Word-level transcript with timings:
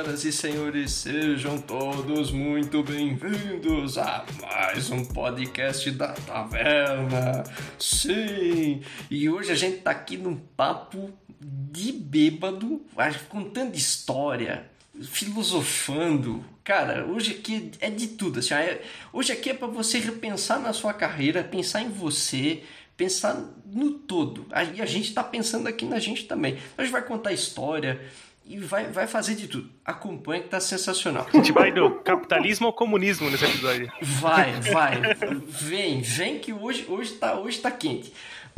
Senhoras 0.00 0.24
e 0.24 0.32
senhores, 0.32 0.92
sejam 0.92 1.60
todos 1.60 2.30
muito 2.30 2.82
bem-vindos 2.82 3.98
a 3.98 4.24
mais 4.40 4.90
um 4.90 5.04
podcast 5.04 5.90
da 5.90 6.14
Taverna. 6.14 7.44
Sim, 7.78 8.80
e 9.10 9.28
hoje 9.28 9.52
a 9.52 9.54
gente 9.54 9.82
tá 9.82 9.90
aqui 9.90 10.16
num 10.16 10.36
papo 10.36 11.10
de 11.38 11.92
bêbado, 11.92 12.80
contando 13.28 13.76
história, 13.76 14.70
filosofando. 15.02 16.42
Cara, 16.64 17.04
hoje 17.04 17.32
aqui 17.32 17.70
é 17.78 17.90
de 17.90 18.06
tudo. 18.06 18.38
Assim, 18.38 18.54
é, 18.54 18.80
hoje 19.12 19.32
aqui 19.32 19.50
é 19.50 19.54
para 19.54 19.68
você 19.68 19.98
repensar 19.98 20.58
na 20.60 20.72
sua 20.72 20.94
carreira, 20.94 21.44
pensar 21.44 21.82
em 21.82 21.90
você, 21.90 22.62
pensar 22.96 23.38
no 23.66 23.90
todo. 23.90 24.46
E 24.74 24.80
a 24.80 24.86
gente 24.86 25.10
está 25.10 25.22
pensando 25.22 25.66
aqui 25.66 25.84
na 25.84 25.98
gente 25.98 26.24
também. 26.24 26.56
A 26.78 26.82
gente 26.82 26.90
vai 26.90 27.02
contar 27.02 27.34
história 27.34 28.00
e 28.50 28.58
vai, 28.58 28.88
vai 28.88 29.06
fazer 29.06 29.36
de 29.36 29.46
tudo. 29.46 29.70
Acompanha 29.84 30.42
que 30.42 30.48
tá 30.48 30.58
sensacional. 30.58 31.24
A 31.28 31.30
gente 31.38 31.52
vai 31.52 31.70
do 31.70 31.88
capitalismo 32.00 32.66
ao 32.66 32.72
comunismo 32.72 33.30
nesse 33.30 33.44
episódio. 33.44 33.90
Vai, 34.02 34.52
vai. 34.72 35.00
Vem, 35.46 36.02
vem 36.02 36.40
que 36.40 36.52
hoje, 36.52 36.84
hoje, 36.88 37.12
tá, 37.12 37.38
hoje 37.38 37.60
tá 37.60 37.70
quente. 37.70 38.12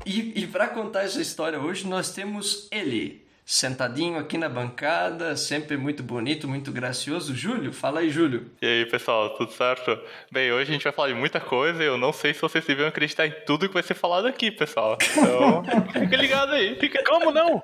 E, 0.06 0.32
e 0.34 0.46
para 0.46 0.66
contar 0.68 1.02
essa 1.02 1.20
história 1.20 1.60
hoje, 1.60 1.86
nós 1.86 2.10
temos 2.10 2.68
ele, 2.72 3.22
sentadinho 3.44 4.18
aqui 4.18 4.38
na 4.38 4.48
bancada, 4.48 5.36
sempre 5.36 5.76
muito 5.76 6.02
bonito, 6.02 6.48
muito 6.48 6.72
gracioso. 6.72 7.36
Júlio, 7.36 7.70
fala 7.70 8.00
aí, 8.00 8.08
Júlio. 8.08 8.50
E 8.62 8.66
aí, 8.66 8.86
pessoal, 8.86 9.36
tudo 9.36 9.52
certo? 9.52 9.98
Bem, 10.30 10.50
hoje 10.52 10.70
a 10.70 10.72
gente 10.72 10.84
vai 10.84 10.92
falar 10.92 11.08
de 11.08 11.14
muita 11.14 11.38
coisa 11.38 11.82
e 11.82 11.86
eu 11.86 11.98
não 11.98 12.14
sei 12.14 12.32
se 12.32 12.40
vocês 12.40 12.64
vão 12.64 12.86
acreditar 12.86 13.26
em 13.26 13.34
tudo 13.44 13.68
que 13.68 13.74
vai 13.74 13.82
ser 13.82 13.94
falado 13.94 14.26
aqui, 14.26 14.50
pessoal. 14.50 14.96
Então, 15.02 15.62
fica 15.92 16.16
ligado 16.16 16.52
aí. 16.54 16.76
Fica... 16.76 17.04
Como 17.04 17.30
não? 17.30 17.62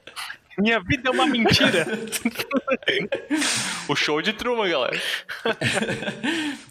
Minha 0.59 0.81
vida 0.81 1.09
é 1.09 1.13
uma 1.13 1.27
mentira. 1.27 1.87
o 3.89 3.95
show 3.95 4.21
de 4.21 4.33
Truman, 4.33 4.69
galera. 4.69 5.01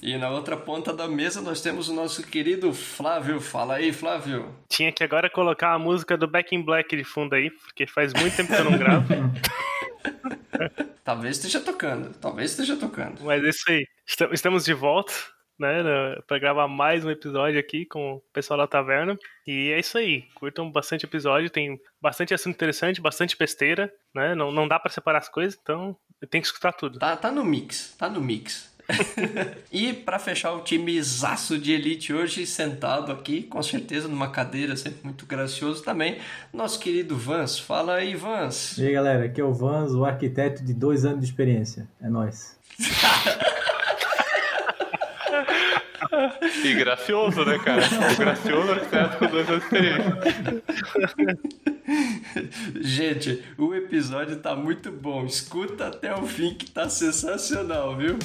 e 0.02 0.18
na 0.18 0.30
outra 0.30 0.58
ponta 0.58 0.94
da 0.94 1.08
mesa 1.08 1.42
nós 1.42 1.62
temos 1.62 1.88
o 1.88 1.94
nosso 1.94 2.22
querido 2.24 2.74
Flávio. 2.74 3.40
Fala 3.40 3.76
aí, 3.76 3.94
Flávio. 3.94 4.54
Tinha 4.68 4.92
que 4.92 5.04
agora 5.04 5.30
colocar 5.30 5.74
a 5.74 5.80
música 5.80 6.18
do 6.18 6.28
Back 6.28 6.54
in 6.54 6.64
Black 6.64 6.96
de 6.96 7.04
fundo 7.04 7.34
aí, 7.34 7.50
porque 7.50 7.88
faz 7.88 8.12
muito 8.14 8.36
tempo 8.36 8.54
que 8.54 8.60
eu 8.60 8.66
não 8.66 8.78
gravo. 8.78 9.08
talvez 11.04 11.38
esteja 11.38 11.62
tocando, 11.62 12.14
talvez 12.20 12.52
esteja 12.52 12.76
tocando. 12.76 13.24
Mas 13.24 13.42
é 13.42 13.50
isso 13.50 13.64
aí. 13.70 13.88
Estamos 14.34 14.66
de 14.66 14.74
volta 14.74 15.14
né, 15.60 15.84
para 16.28 16.40
gravar 16.40 16.68
mais 16.68 17.04
um 17.04 17.10
episódio 17.10 17.60
aqui 17.60 17.86
com 17.86 18.16
o 18.16 18.20
pessoal 18.32 18.60
da 18.60 18.68
taverna. 18.68 19.18
E 19.46 19.72
é 19.72 19.80
isso 19.80 19.98
aí, 19.98 20.24
curtam 20.36 20.72
bastante 20.72 21.06
episódio, 21.06 21.50
tem 21.50 21.80
bastante 22.02 22.34
assunto 22.34 22.56
interessante, 22.56 23.02
bastante 23.02 23.38
besteira, 23.38 23.92
né? 24.14 24.36
Não, 24.36 24.52
não 24.52 24.68
dá 24.68 24.80
para 24.80 24.92
separar 24.92 25.20
as 25.20 25.30
coisas, 25.30 25.58
então 25.62 25.96
tem 26.30 26.42
que 26.42 26.48
escutar 26.48 26.74
tudo. 26.74 27.00
Tá, 27.00 27.16
tá 27.16 27.32
no 27.32 27.44
mix, 27.44 27.96
tá 27.98 28.10
no 28.10 28.22
mix. 28.22 28.76
e 29.72 29.92
para 29.92 30.18
fechar 30.18 30.54
o 30.54 30.62
time 30.62 31.02
zaço 31.02 31.58
de 31.58 31.74
elite 31.74 32.14
hoje, 32.14 32.46
sentado 32.46 33.12
aqui, 33.12 33.44
com 33.44 33.62
certeza 33.62 34.08
numa 34.08 34.30
cadeira, 34.30 34.78
sempre 34.78 35.00
muito 35.04 35.26
gracioso 35.26 35.84
também, 35.84 36.20
nosso 36.54 36.80
querido 36.80 37.18
Vans. 37.18 37.60
Fala 37.60 37.96
aí, 37.96 38.16
Vans. 38.16 38.78
E 38.78 38.88
aí, 38.88 38.94
galera, 38.94 39.26
aqui 39.26 39.42
é 39.42 39.44
o 39.44 39.54
Vans, 39.54 39.92
o 39.92 40.06
arquiteto 40.06 40.64
de 40.64 40.74
dois 40.74 41.04
anos 41.06 41.20
de 41.20 41.26
experiência. 41.26 41.88
É 42.02 42.10
nós. 42.10 42.58
E 46.64 46.74
gracioso, 46.74 47.46
né, 47.46 47.60
cara? 47.60 47.82
O 48.14 48.18
gracioso 48.18 48.72
arquiteto 48.72 49.18
com 49.18 49.28
dois 49.28 49.50
anos. 49.50 49.64
Gente, 52.82 53.44
o 53.58 53.74
episódio 53.74 54.38
tá 54.38 54.56
muito 54.56 54.92
bom. 54.92 55.26
Escuta 55.26 55.88
até 55.88 56.14
o 56.16 56.24
fim 56.24 56.54
que 56.54 56.70
tá 56.72 56.90
sensacional, 56.90 57.96
viu? 57.96 58.18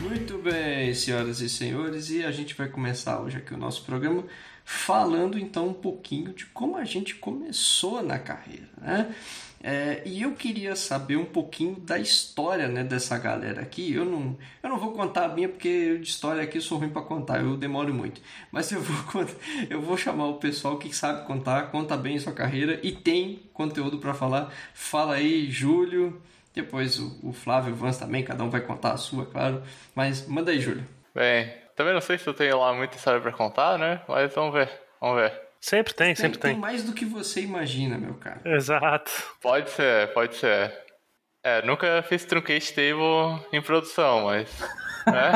Muito 0.00 0.38
bem, 0.38 0.92
senhoras 0.94 1.40
e 1.40 1.48
senhores, 1.48 2.10
e 2.10 2.24
a 2.24 2.30
gente 2.30 2.54
vai 2.54 2.68
começar 2.68 3.20
hoje 3.20 3.38
aqui 3.38 3.54
o 3.54 3.58
nosso 3.58 3.84
programa 3.84 4.24
falando 4.64 5.38
então 5.38 5.68
um 5.68 5.74
pouquinho 5.74 6.32
de 6.32 6.46
como 6.46 6.76
a 6.76 6.84
gente 6.84 7.14
começou 7.14 8.02
na 8.02 8.18
carreira, 8.18 8.68
né? 8.80 9.14
É, 9.66 10.02
e 10.04 10.20
eu 10.20 10.32
queria 10.32 10.76
saber 10.76 11.16
um 11.16 11.24
pouquinho 11.24 11.76
da 11.80 11.98
história 11.98 12.68
né, 12.68 12.84
dessa 12.84 13.16
galera 13.16 13.62
aqui. 13.62 13.94
Eu 13.94 14.04
não, 14.04 14.36
eu 14.62 14.68
não 14.68 14.78
vou 14.78 14.92
contar 14.92 15.24
a 15.24 15.28
minha 15.28 15.48
porque 15.48 15.96
de 15.96 16.06
história 16.06 16.42
aqui 16.42 16.60
sou 16.60 16.76
ruim 16.76 16.90
para 16.90 17.00
contar, 17.00 17.40
eu 17.40 17.56
demoro 17.56 17.94
muito. 17.94 18.20
Mas 18.52 18.70
eu 18.70 18.82
vou, 18.82 19.26
eu 19.70 19.80
vou 19.80 19.96
chamar 19.96 20.26
o 20.26 20.34
pessoal 20.34 20.76
que 20.76 20.94
sabe 20.94 21.26
contar, 21.26 21.70
conta 21.70 21.96
bem 21.96 22.18
sua 22.18 22.34
carreira 22.34 22.78
e 22.82 22.92
tem 22.92 23.40
conteúdo 23.54 23.96
para 23.98 24.12
falar. 24.12 24.52
Fala 24.74 25.14
aí, 25.14 25.50
Júlio. 25.50 26.20
Depois 26.52 26.98
o, 27.00 27.18
o 27.22 27.32
Flávio 27.32 27.74
Vans 27.74 27.96
também, 27.96 28.22
cada 28.22 28.44
um 28.44 28.50
vai 28.50 28.60
contar 28.60 28.92
a 28.92 28.98
sua, 28.98 29.24
claro. 29.24 29.62
Mas 29.94 30.28
manda 30.28 30.50
aí, 30.50 30.60
Júlio. 30.60 30.86
Bem, 31.14 31.50
também 31.76 31.92
não 31.92 32.00
sei 32.00 32.18
se 32.18 32.26
eu 32.26 32.34
tenho 32.34 32.58
lá 32.58 32.72
muita 32.72 32.96
história 32.96 33.20
para 33.20 33.32
contar, 33.32 33.78
né? 33.78 34.00
Mas 34.08 34.34
vamos 34.34 34.54
ver, 34.54 34.70
vamos 35.00 35.16
ver. 35.16 35.32
Sempre 35.60 35.94
tem, 35.94 36.14
sempre 36.14 36.38
tem. 36.38 36.52
Tem 36.52 36.60
mais 36.60 36.84
do 36.84 36.92
que 36.92 37.04
você 37.06 37.40
imagina, 37.40 37.96
meu 37.96 38.14
cara. 38.14 38.40
Exato. 38.44 39.10
Pode 39.40 39.70
ser, 39.70 40.12
pode 40.12 40.36
ser. 40.36 40.72
É, 41.42 41.62
nunca 41.62 42.02
fiz 42.08 42.24
truncate 42.24 42.72
table 42.74 43.42
em 43.52 43.62
produção, 43.62 44.24
mas. 44.24 44.48
É? 45.06 45.30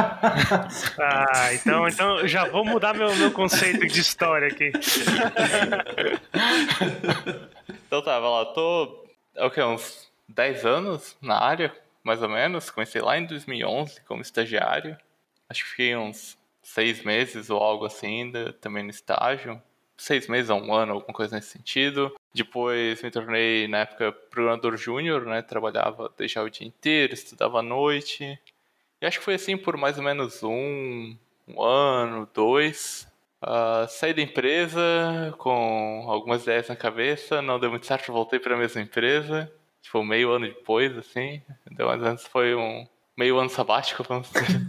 ah, 1.02 1.54
então, 1.54 1.88
então 1.88 2.26
já 2.28 2.46
vou 2.46 2.64
mudar 2.64 2.94
meu, 2.94 3.14
meu 3.16 3.30
conceito 3.30 3.86
de 3.86 4.00
história 4.00 4.48
aqui. 4.48 4.70
então 7.86 8.02
tá, 8.02 8.20
vai 8.20 8.30
lá, 8.30 8.44
tô. 8.46 9.06
É 9.34 9.44
o 9.44 9.50
que? 9.50 9.62
Uns 9.62 10.10
10 10.28 10.66
anos 10.66 11.16
na 11.20 11.38
área, 11.38 11.74
mais 12.04 12.22
ou 12.22 12.28
menos. 12.28 12.70
Comecei 12.70 13.00
lá 13.00 13.16
em 13.18 13.24
2011 13.24 14.02
como 14.02 14.20
estagiário. 14.20 14.96
Acho 15.48 15.64
que 15.64 15.70
fiquei 15.70 15.96
uns 15.96 16.38
seis 16.62 17.02
meses 17.02 17.50
ou 17.50 17.58
algo 17.58 17.86
assim 17.86 18.22
ainda, 18.22 18.52
também 18.54 18.82
no 18.82 18.90
estágio 18.90 19.60
seis 19.98 20.28
meses 20.28 20.48
a 20.48 20.54
um 20.54 20.72
ano, 20.72 20.94
alguma 20.94 21.12
coisa 21.12 21.36
nesse 21.36 21.48
sentido. 21.50 22.14
Depois 22.32 23.02
me 23.02 23.10
tornei, 23.10 23.66
na 23.66 23.78
época, 23.78 24.12
programador 24.12 24.76
júnior, 24.76 25.26
né? 25.26 25.42
Trabalhava, 25.42 26.10
deixava 26.16 26.46
o 26.46 26.50
dia 26.50 26.66
inteiro, 26.66 27.12
estudava 27.12 27.58
à 27.58 27.62
noite. 27.62 28.38
E 29.00 29.06
acho 29.06 29.18
que 29.18 29.24
foi 29.24 29.34
assim 29.34 29.56
por 29.56 29.76
mais 29.76 29.98
ou 29.98 30.04
menos 30.04 30.42
um, 30.42 31.16
um 31.48 31.62
ano, 31.62 32.28
dois. 32.32 33.08
Uh, 33.42 33.86
saí 33.88 34.14
da 34.14 34.22
empresa 34.22 35.34
com 35.38 36.04
algumas 36.08 36.42
ideias 36.42 36.68
na 36.68 36.76
cabeça, 36.76 37.42
não 37.42 37.58
deu 37.58 37.70
muito 37.70 37.86
certo, 37.86 38.12
voltei 38.12 38.38
para 38.38 38.54
a 38.54 38.58
mesma 38.58 38.80
empresa. 38.80 39.52
Tipo, 39.82 40.04
meio 40.04 40.30
ano 40.30 40.46
depois, 40.46 40.96
assim. 40.96 41.42
Então, 41.70 41.88
mais 41.88 42.00
ou 42.00 42.06
menos 42.06 42.26
foi 42.26 42.54
um 42.54 42.86
meio 43.18 43.36
ano 43.36 43.50
sabático, 43.50 44.04
vamos 44.04 44.28
dizer 44.28 44.44
assim. 44.44 44.62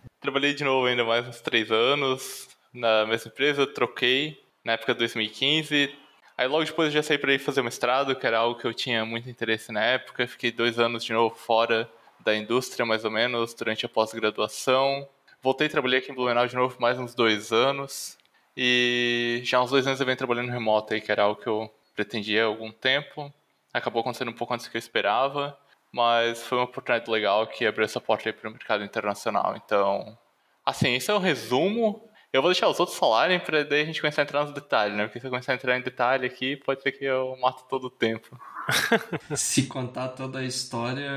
Trabalhei 0.18 0.54
de 0.54 0.64
novo 0.64 0.86
ainda 0.86 1.04
mais 1.04 1.28
uns 1.28 1.42
três 1.42 1.70
anos, 1.70 2.48
na 2.72 3.04
mesma 3.04 3.30
empresa, 3.30 3.66
troquei 3.66 4.42
na 4.64 4.72
época 4.72 4.94
de 4.94 5.00
2015. 5.00 5.94
Aí 6.38 6.48
logo 6.48 6.64
depois 6.64 6.88
eu 6.88 6.94
já 6.94 7.02
saí 7.02 7.18
para 7.18 7.34
ir 7.34 7.38
fazer 7.38 7.60
mestrado, 7.60 8.16
que 8.16 8.26
era 8.26 8.38
algo 8.38 8.58
que 8.58 8.66
eu 8.66 8.72
tinha 8.72 9.04
muito 9.04 9.28
interesse 9.28 9.70
na 9.70 9.84
época. 9.84 10.26
Fiquei 10.26 10.50
dois 10.50 10.78
anos 10.78 11.04
de 11.04 11.12
novo 11.12 11.34
fora 11.34 11.86
da 12.20 12.34
indústria, 12.34 12.86
mais 12.86 13.04
ou 13.04 13.10
menos, 13.10 13.52
durante 13.52 13.84
a 13.84 13.88
pós-graduação. 13.88 15.06
Voltei 15.42 15.66
a 15.66 15.70
trabalhar 15.70 15.98
aqui 15.98 16.10
em 16.10 16.14
Blumenau 16.14 16.46
de 16.46 16.56
novo 16.56 16.76
mais 16.80 16.98
uns 16.98 17.14
dois 17.14 17.52
anos. 17.52 18.16
E 18.56 19.42
já 19.44 19.58
há 19.58 19.62
uns 19.62 19.70
dois 19.70 19.86
anos 19.86 20.00
eu 20.00 20.06
venho 20.06 20.16
trabalhando 20.16 20.50
remoto 20.50 20.94
aí, 20.94 21.00
que 21.02 21.12
era 21.12 21.24
algo 21.24 21.38
que 21.38 21.46
eu 21.48 21.70
pretendia 21.94 22.44
há 22.44 22.46
algum 22.46 22.72
tempo. 22.72 23.30
Acabou 23.70 24.00
acontecendo 24.00 24.30
um 24.30 24.34
pouco 24.34 24.54
antes 24.54 24.64
do 24.64 24.70
que 24.70 24.78
eu 24.78 24.80
esperava, 24.80 25.58
mas 25.92 26.42
foi 26.46 26.58
uma 26.58 26.64
oportunidade 26.64 27.10
legal 27.10 27.46
que 27.46 27.66
abriu 27.66 27.84
essa 27.84 28.00
porta 28.00 28.28
aí 28.28 28.32
para 28.32 28.48
o 28.48 28.52
mercado 28.52 28.84
internacional. 28.84 29.54
Então, 29.56 30.18
assim, 30.64 30.94
esse 30.94 31.10
é 31.10 31.14
o 31.14 31.18
resumo 31.18 32.10
eu 32.32 32.40
vou 32.40 32.50
deixar 32.50 32.66
os 32.68 32.80
outros 32.80 32.96
falarem 32.96 33.38
pra 33.38 33.62
daí 33.62 33.82
a 33.82 33.84
gente 33.84 34.00
começar 34.00 34.22
a 34.22 34.24
entrar 34.24 34.42
nos 34.44 34.54
detalhes, 34.54 34.96
né? 34.96 35.04
Porque 35.04 35.20
se 35.20 35.26
eu 35.26 35.30
começar 35.30 35.52
a 35.52 35.54
entrar 35.54 35.76
em 35.76 35.82
detalhe 35.82 36.26
aqui, 36.26 36.56
pode 36.56 36.82
ser 36.82 36.90
que 36.92 37.04
eu 37.04 37.36
mato 37.38 37.68
todo 37.68 37.84
o 37.84 37.90
tempo. 37.90 38.40
se 39.36 39.66
contar 39.66 40.08
toda 40.08 40.38
a 40.38 40.44
história, 40.44 41.10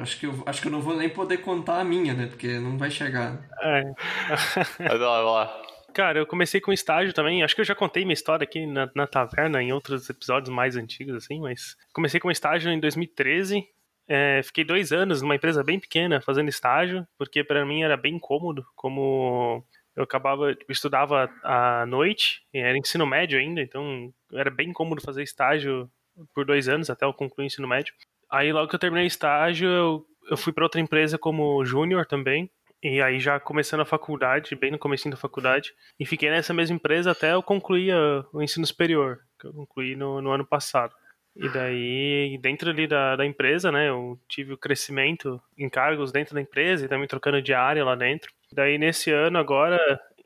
acho 0.00 0.20
que, 0.20 0.26
eu, 0.26 0.42
acho 0.46 0.62
que 0.62 0.68
eu 0.68 0.72
não 0.72 0.80
vou 0.80 0.96
nem 0.96 1.08
poder 1.08 1.38
contar 1.38 1.80
a 1.80 1.84
minha, 1.84 2.14
né? 2.14 2.26
Porque 2.28 2.60
não 2.60 2.78
vai 2.78 2.88
chegar. 2.88 3.44
É. 3.60 3.82
vai 4.78 4.98
lá, 4.98 5.22
vai 5.22 5.24
lá. 5.24 5.62
Cara, 5.92 6.20
eu 6.20 6.26
comecei 6.26 6.60
com 6.60 6.72
estágio 6.72 7.12
também. 7.12 7.42
Acho 7.42 7.56
que 7.56 7.60
eu 7.60 7.64
já 7.64 7.74
contei 7.74 8.04
minha 8.04 8.14
história 8.14 8.44
aqui 8.44 8.64
na, 8.64 8.88
na 8.94 9.08
taverna 9.08 9.60
em 9.60 9.72
outros 9.72 10.08
episódios 10.08 10.54
mais 10.54 10.76
antigos, 10.76 11.16
assim, 11.16 11.40
mas 11.40 11.76
comecei 11.92 12.20
com 12.20 12.30
estágio 12.30 12.70
em 12.70 12.78
2013. 12.78 13.66
É, 14.06 14.42
fiquei 14.42 14.64
dois 14.64 14.92
anos 14.92 15.22
numa 15.22 15.34
empresa 15.36 15.64
bem 15.64 15.80
pequena 15.80 16.20
fazendo 16.20 16.48
estágio, 16.48 17.06
porque 17.16 17.42
para 17.42 17.64
mim 17.64 17.82
era 17.82 17.96
bem 17.96 18.18
cômodo, 18.18 18.64
como 18.74 19.64
eu 19.96 20.04
acabava, 20.04 20.54
tipo, 20.54 20.70
estudava 20.72 21.30
à 21.42 21.86
noite, 21.86 22.42
era 22.52 22.76
ensino 22.76 23.06
médio 23.06 23.38
ainda, 23.38 23.62
então 23.62 24.12
era 24.32 24.50
bem 24.50 24.72
cômodo 24.72 25.00
fazer 25.00 25.22
estágio 25.22 25.88
por 26.34 26.44
dois 26.44 26.68
anos 26.68 26.90
até 26.90 27.04
eu 27.06 27.14
concluir 27.14 27.44
o 27.44 27.46
ensino 27.46 27.68
médio. 27.68 27.94
Aí 28.30 28.52
logo 28.52 28.68
que 28.68 28.74
eu 28.74 28.78
terminei 28.78 29.04
o 29.04 29.06
estágio, 29.06 29.68
eu, 29.68 30.06
eu 30.30 30.36
fui 30.36 30.52
para 30.52 30.64
outra 30.64 30.80
empresa 30.80 31.16
como 31.16 31.64
júnior 31.64 32.06
também, 32.06 32.50
E 32.82 33.00
aí 33.00 33.18
já 33.18 33.40
começando 33.40 33.80
a 33.80 33.86
faculdade, 33.86 34.54
bem 34.54 34.70
no 34.70 34.78
começo 34.78 35.08
da 35.08 35.16
faculdade, 35.16 35.72
e 35.98 36.04
fiquei 36.04 36.28
nessa 36.28 36.52
mesma 36.52 36.76
empresa 36.76 37.12
até 37.12 37.32
eu 37.32 37.42
concluir 37.42 37.94
o 38.30 38.42
ensino 38.42 38.66
superior, 38.66 39.20
que 39.40 39.46
eu 39.46 39.54
concluí 39.54 39.96
no, 39.96 40.20
no 40.20 40.30
ano 40.30 40.44
passado. 40.44 40.94
E 41.36 41.48
daí, 41.48 42.38
dentro 42.40 42.70
ali 42.70 42.86
da, 42.86 43.16
da 43.16 43.26
empresa, 43.26 43.72
né, 43.72 43.88
eu 43.88 44.18
tive 44.28 44.52
o 44.52 44.58
crescimento 44.58 45.40
em 45.58 45.68
cargos 45.68 46.12
dentro 46.12 46.34
da 46.34 46.40
empresa 46.40 46.84
e 46.84 46.88
também 46.88 47.08
trocando 47.08 47.42
de 47.42 47.52
área 47.52 47.84
lá 47.84 47.96
dentro. 47.96 48.30
E 48.52 48.54
daí, 48.54 48.78
nesse 48.78 49.10
ano 49.10 49.38
agora, 49.38 49.80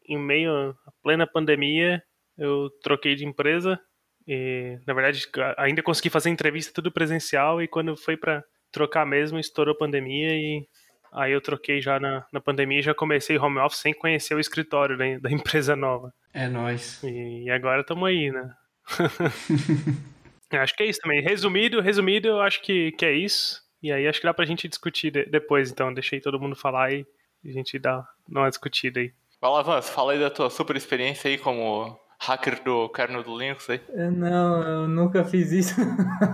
em 0.07 0.19
meio 0.19 0.77
à 0.87 0.93
plena 1.03 1.27
pandemia, 1.27 2.03
eu 2.37 2.71
troquei 2.83 3.15
de 3.15 3.25
empresa 3.25 3.81
e, 4.27 4.79
na 4.87 4.93
verdade, 4.93 5.27
ainda 5.57 5.83
consegui 5.83 6.11
fazer 6.11 6.29
entrevista 6.29 6.75
tudo 6.75 6.93
presencial 6.93 7.63
e 7.63 7.67
quando 7.67 7.97
foi 7.97 8.17
para 8.17 8.45
trocar 8.71 9.07
mesmo, 9.07 9.39
estourou 9.39 9.75
a 9.75 9.79
pandemia 9.79 10.35
e 10.35 10.67
Aí 11.13 11.33
eu 11.33 11.41
troquei 11.41 11.81
já 11.81 11.99
na, 11.99 12.27
na 12.33 12.41
pandemia 12.41 12.81
e 12.81 12.83
já 12.83 12.95
comecei 12.95 13.39
home 13.39 13.59
office 13.59 13.81
sem 13.81 13.95
conhecer 13.95 14.35
o 14.35 14.41
escritório 14.41 14.97
da, 14.97 15.05
da 15.21 15.31
empresa 15.31 15.75
nova. 15.75 16.13
É 16.33 16.49
nóis. 16.49 17.03
E, 17.03 17.45
e 17.45 17.51
agora 17.51 17.81
estamos 17.81 18.07
aí, 18.07 18.31
né? 18.31 18.53
acho 20.53 20.75
que 20.75 20.83
é 20.83 20.87
isso 20.87 21.01
também. 21.01 21.21
Resumido, 21.21 21.81
resumido, 21.81 22.29
eu 22.29 22.41
acho 22.41 22.63
que, 22.63 22.93
que 22.93 23.05
é 23.05 23.13
isso. 23.13 23.63
E 23.83 23.93
aí 23.93 24.09
acho 24.09 24.21
que 24.21 24.27
dá 24.27 24.35
pra 24.35 24.47
gente 24.47 24.69
discutir 24.69 25.11
de, 25.11 25.27
depois, 25.27 25.71
então. 25.71 25.93
Deixei 25.93 26.21
todo 26.21 26.41
mundo 26.41 26.57
falar 26.57 26.93
e 26.93 27.07
a 27.45 27.51
gente 27.51 27.79
dá, 27.79 28.07
dá 28.29 28.41
uma 28.41 28.49
discutida 28.49 29.01
aí. 29.01 29.13
Vai 29.41 29.51
lá, 29.51 29.63
Vans, 29.63 29.89
fala 29.89 30.13
aí 30.13 30.19
da 30.19 30.31
tua 30.31 30.51
super 30.51 30.77
experiência 30.77 31.31
aí 31.31 31.39
como 31.39 31.97
hacker 32.19 32.63
do 32.65 32.89
kernel 32.89 33.23
do 33.23 33.39
Linux 33.39 33.71
aí. 33.71 33.81
Não, 33.95 34.63
eu 34.63 34.89
nunca 34.89 35.25
fiz 35.25 35.53
isso. 35.53 35.77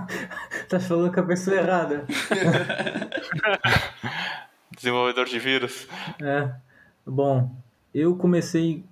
tá 0.68 0.80
falando 0.80 1.12
com 1.12 1.20
a 1.20 1.26
pessoa 1.26 1.56
errada. 1.56 2.06
desenvolvedor 4.74 5.26
de 5.26 5.38
vírus. 5.38 5.86
É. 6.22 6.50
Bom, 7.06 7.54
eu 7.94 8.16
comecei 8.16 8.84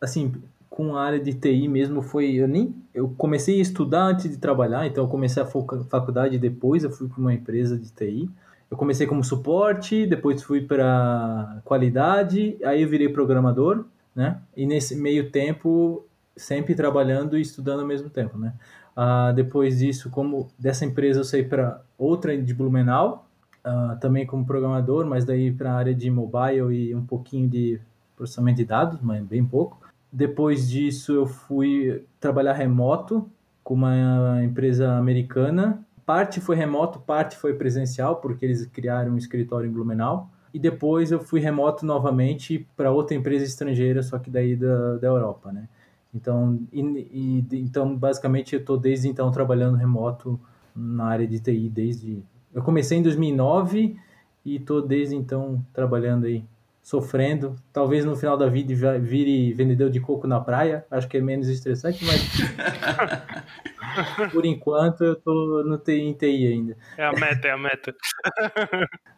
assim 0.00 0.42
com 0.74 0.96
a 0.96 1.04
área 1.04 1.20
de 1.20 1.32
TI 1.32 1.68
mesmo 1.68 2.02
foi 2.02 2.34
eu 2.34 2.48
nem 2.48 2.74
eu 2.92 3.08
comecei 3.16 3.60
a 3.60 3.62
estudar 3.62 4.06
antes 4.06 4.28
de 4.28 4.38
trabalhar, 4.38 4.84
então 4.88 5.04
eu 5.04 5.08
comecei 5.08 5.40
a 5.40 5.46
faculdade 5.46 6.36
depois, 6.36 6.82
eu 6.82 6.90
fui 6.90 7.08
para 7.08 7.20
uma 7.20 7.32
empresa 7.32 7.78
de 7.78 7.90
TI. 7.90 8.28
Eu 8.68 8.76
comecei 8.76 9.06
como 9.06 9.22
suporte, 9.22 10.04
depois 10.04 10.42
fui 10.42 10.62
para 10.62 11.60
qualidade, 11.64 12.56
aí 12.64 12.82
eu 12.82 12.88
virei 12.88 13.08
programador, 13.08 13.84
né? 14.16 14.40
E 14.56 14.66
nesse 14.66 14.96
meio 14.96 15.30
tempo 15.30 16.04
sempre 16.36 16.74
trabalhando 16.74 17.38
e 17.38 17.40
estudando 17.40 17.80
ao 17.80 17.86
mesmo 17.86 18.10
tempo, 18.10 18.36
né? 18.36 18.52
Ah, 18.96 19.30
depois 19.30 19.78
disso, 19.78 20.10
como 20.10 20.48
dessa 20.58 20.84
empresa 20.84 21.20
eu 21.20 21.24
saí 21.24 21.44
para 21.44 21.82
outra 21.96 22.36
de 22.36 22.52
Blumenau, 22.52 23.28
uh, 23.64 23.96
também 24.00 24.26
como 24.26 24.44
programador, 24.44 25.06
mas 25.06 25.24
daí 25.24 25.52
para 25.52 25.72
a 25.72 25.76
área 25.76 25.94
de 25.94 26.10
mobile 26.10 26.74
e 26.74 26.94
um 26.96 27.06
pouquinho 27.06 27.48
de 27.48 27.80
processamento 28.16 28.56
de 28.56 28.64
dados, 28.64 29.00
mas 29.00 29.24
bem 29.24 29.44
pouco. 29.44 29.83
Depois 30.14 30.68
disso, 30.68 31.12
eu 31.12 31.26
fui 31.26 32.04
trabalhar 32.20 32.52
remoto 32.52 33.28
com 33.64 33.74
uma 33.74 34.44
empresa 34.44 34.92
americana. 34.92 35.84
Parte 36.06 36.40
foi 36.40 36.54
remoto, 36.54 37.00
parte 37.00 37.36
foi 37.36 37.54
presencial, 37.54 38.16
porque 38.16 38.44
eles 38.44 38.64
criaram 38.66 39.12
um 39.12 39.18
escritório 39.18 39.68
em 39.68 39.72
Blumenau. 39.72 40.30
E 40.52 40.58
depois 40.58 41.10
eu 41.10 41.18
fui 41.18 41.40
remoto 41.40 41.84
novamente 41.84 42.64
para 42.76 42.92
outra 42.92 43.16
empresa 43.16 43.44
estrangeira, 43.44 44.04
só 44.04 44.18
que 44.18 44.30
daí 44.30 44.54
da, 44.54 44.98
da 44.98 45.08
Europa, 45.08 45.50
né? 45.50 45.68
Então, 46.14 46.60
e, 46.72 46.80
e, 46.80 47.46
então 47.58 47.96
basicamente 47.96 48.54
eu 48.54 48.60
estou 48.60 48.78
desde 48.78 49.08
então 49.08 49.32
trabalhando 49.32 49.76
remoto 49.76 50.38
na 50.76 51.06
área 51.06 51.26
de 51.26 51.40
TI 51.40 51.68
desde 51.68 52.22
eu 52.54 52.62
comecei 52.62 52.98
em 52.98 53.02
2009 53.02 53.96
e 54.44 54.56
estou 54.56 54.80
desde 54.80 55.16
então 55.16 55.64
trabalhando 55.72 56.26
aí, 56.26 56.44
sofrendo. 56.84 57.56
Talvez 57.72 58.04
no 58.04 58.14
final 58.14 58.36
da 58.36 58.46
vida 58.46 58.98
vire 58.98 59.54
vendedor 59.54 59.88
de 59.88 59.98
coco 59.98 60.26
na 60.26 60.38
praia. 60.38 60.84
Acho 60.90 61.08
que 61.08 61.16
é 61.16 61.20
menos 61.20 61.48
estressante, 61.48 62.04
mas 62.04 62.20
por 64.30 64.44
enquanto 64.44 65.02
eu 65.02 65.14
estou 65.14 65.64
no 65.64 65.78
TI, 65.78 66.02
em 66.02 66.12
TI 66.12 66.46
ainda. 66.46 66.76
É 66.98 67.06
a 67.06 67.12
meta, 67.12 67.48
é 67.48 67.50
a 67.52 67.58
meta. 67.58 67.94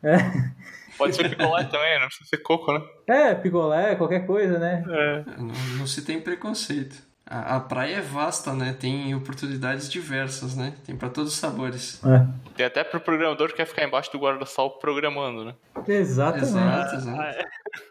é. 0.05 0.17
Pode 0.97 1.17
ser 1.17 1.29
picolé 1.29 1.65
também, 1.65 2.01
não 2.01 2.07
precisa 2.07 2.31
ser 2.31 2.39
coco, 2.39 2.73
né? 2.73 2.81
É, 3.09 3.35
picolé, 3.35 3.97
qualquer 3.97 4.25
coisa, 4.25 4.59
né? 4.59 4.85
É. 4.89 5.25
Não, 5.37 5.49
não 5.79 5.87
se 5.87 6.05
tem 6.05 6.21
preconceito. 6.21 6.97
A, 7.29 7.57
a, 7.57 7.61
praia 7.61 7.97
é 7.97 8.01
vasta, 8.01 8.53
né? 8.53 8.73
Tem 8.79 9.13
oportunidades 9.15 9.91
diversas, 9.91 10.57
né? 10.57 10.75
Tem 10.87 10.95
para 10.95 11.09
todos 11.09 11.33
os 11.33 11.39
sabores. 11.39 12.01
É. 12.05 12.25
Tem 12.55 12.67
até 12.67 12.85
pro 12.85 13.01
programador 13.01 13.49
que 13.49 13.57
quer 13.57 13.67
ficar 13.67 13.85
embaixo 13.85 14.13
do 14.13 14.19
guarda-sol 14.19 14.79
programando, 14.79 15.45
né? 15.45 15.55
Exatamente. 15.89 16.45
Exato, 16.45 16.95
exato. 16.95 17.21
Ah, 17.21 17.31
é. 17.31 17.45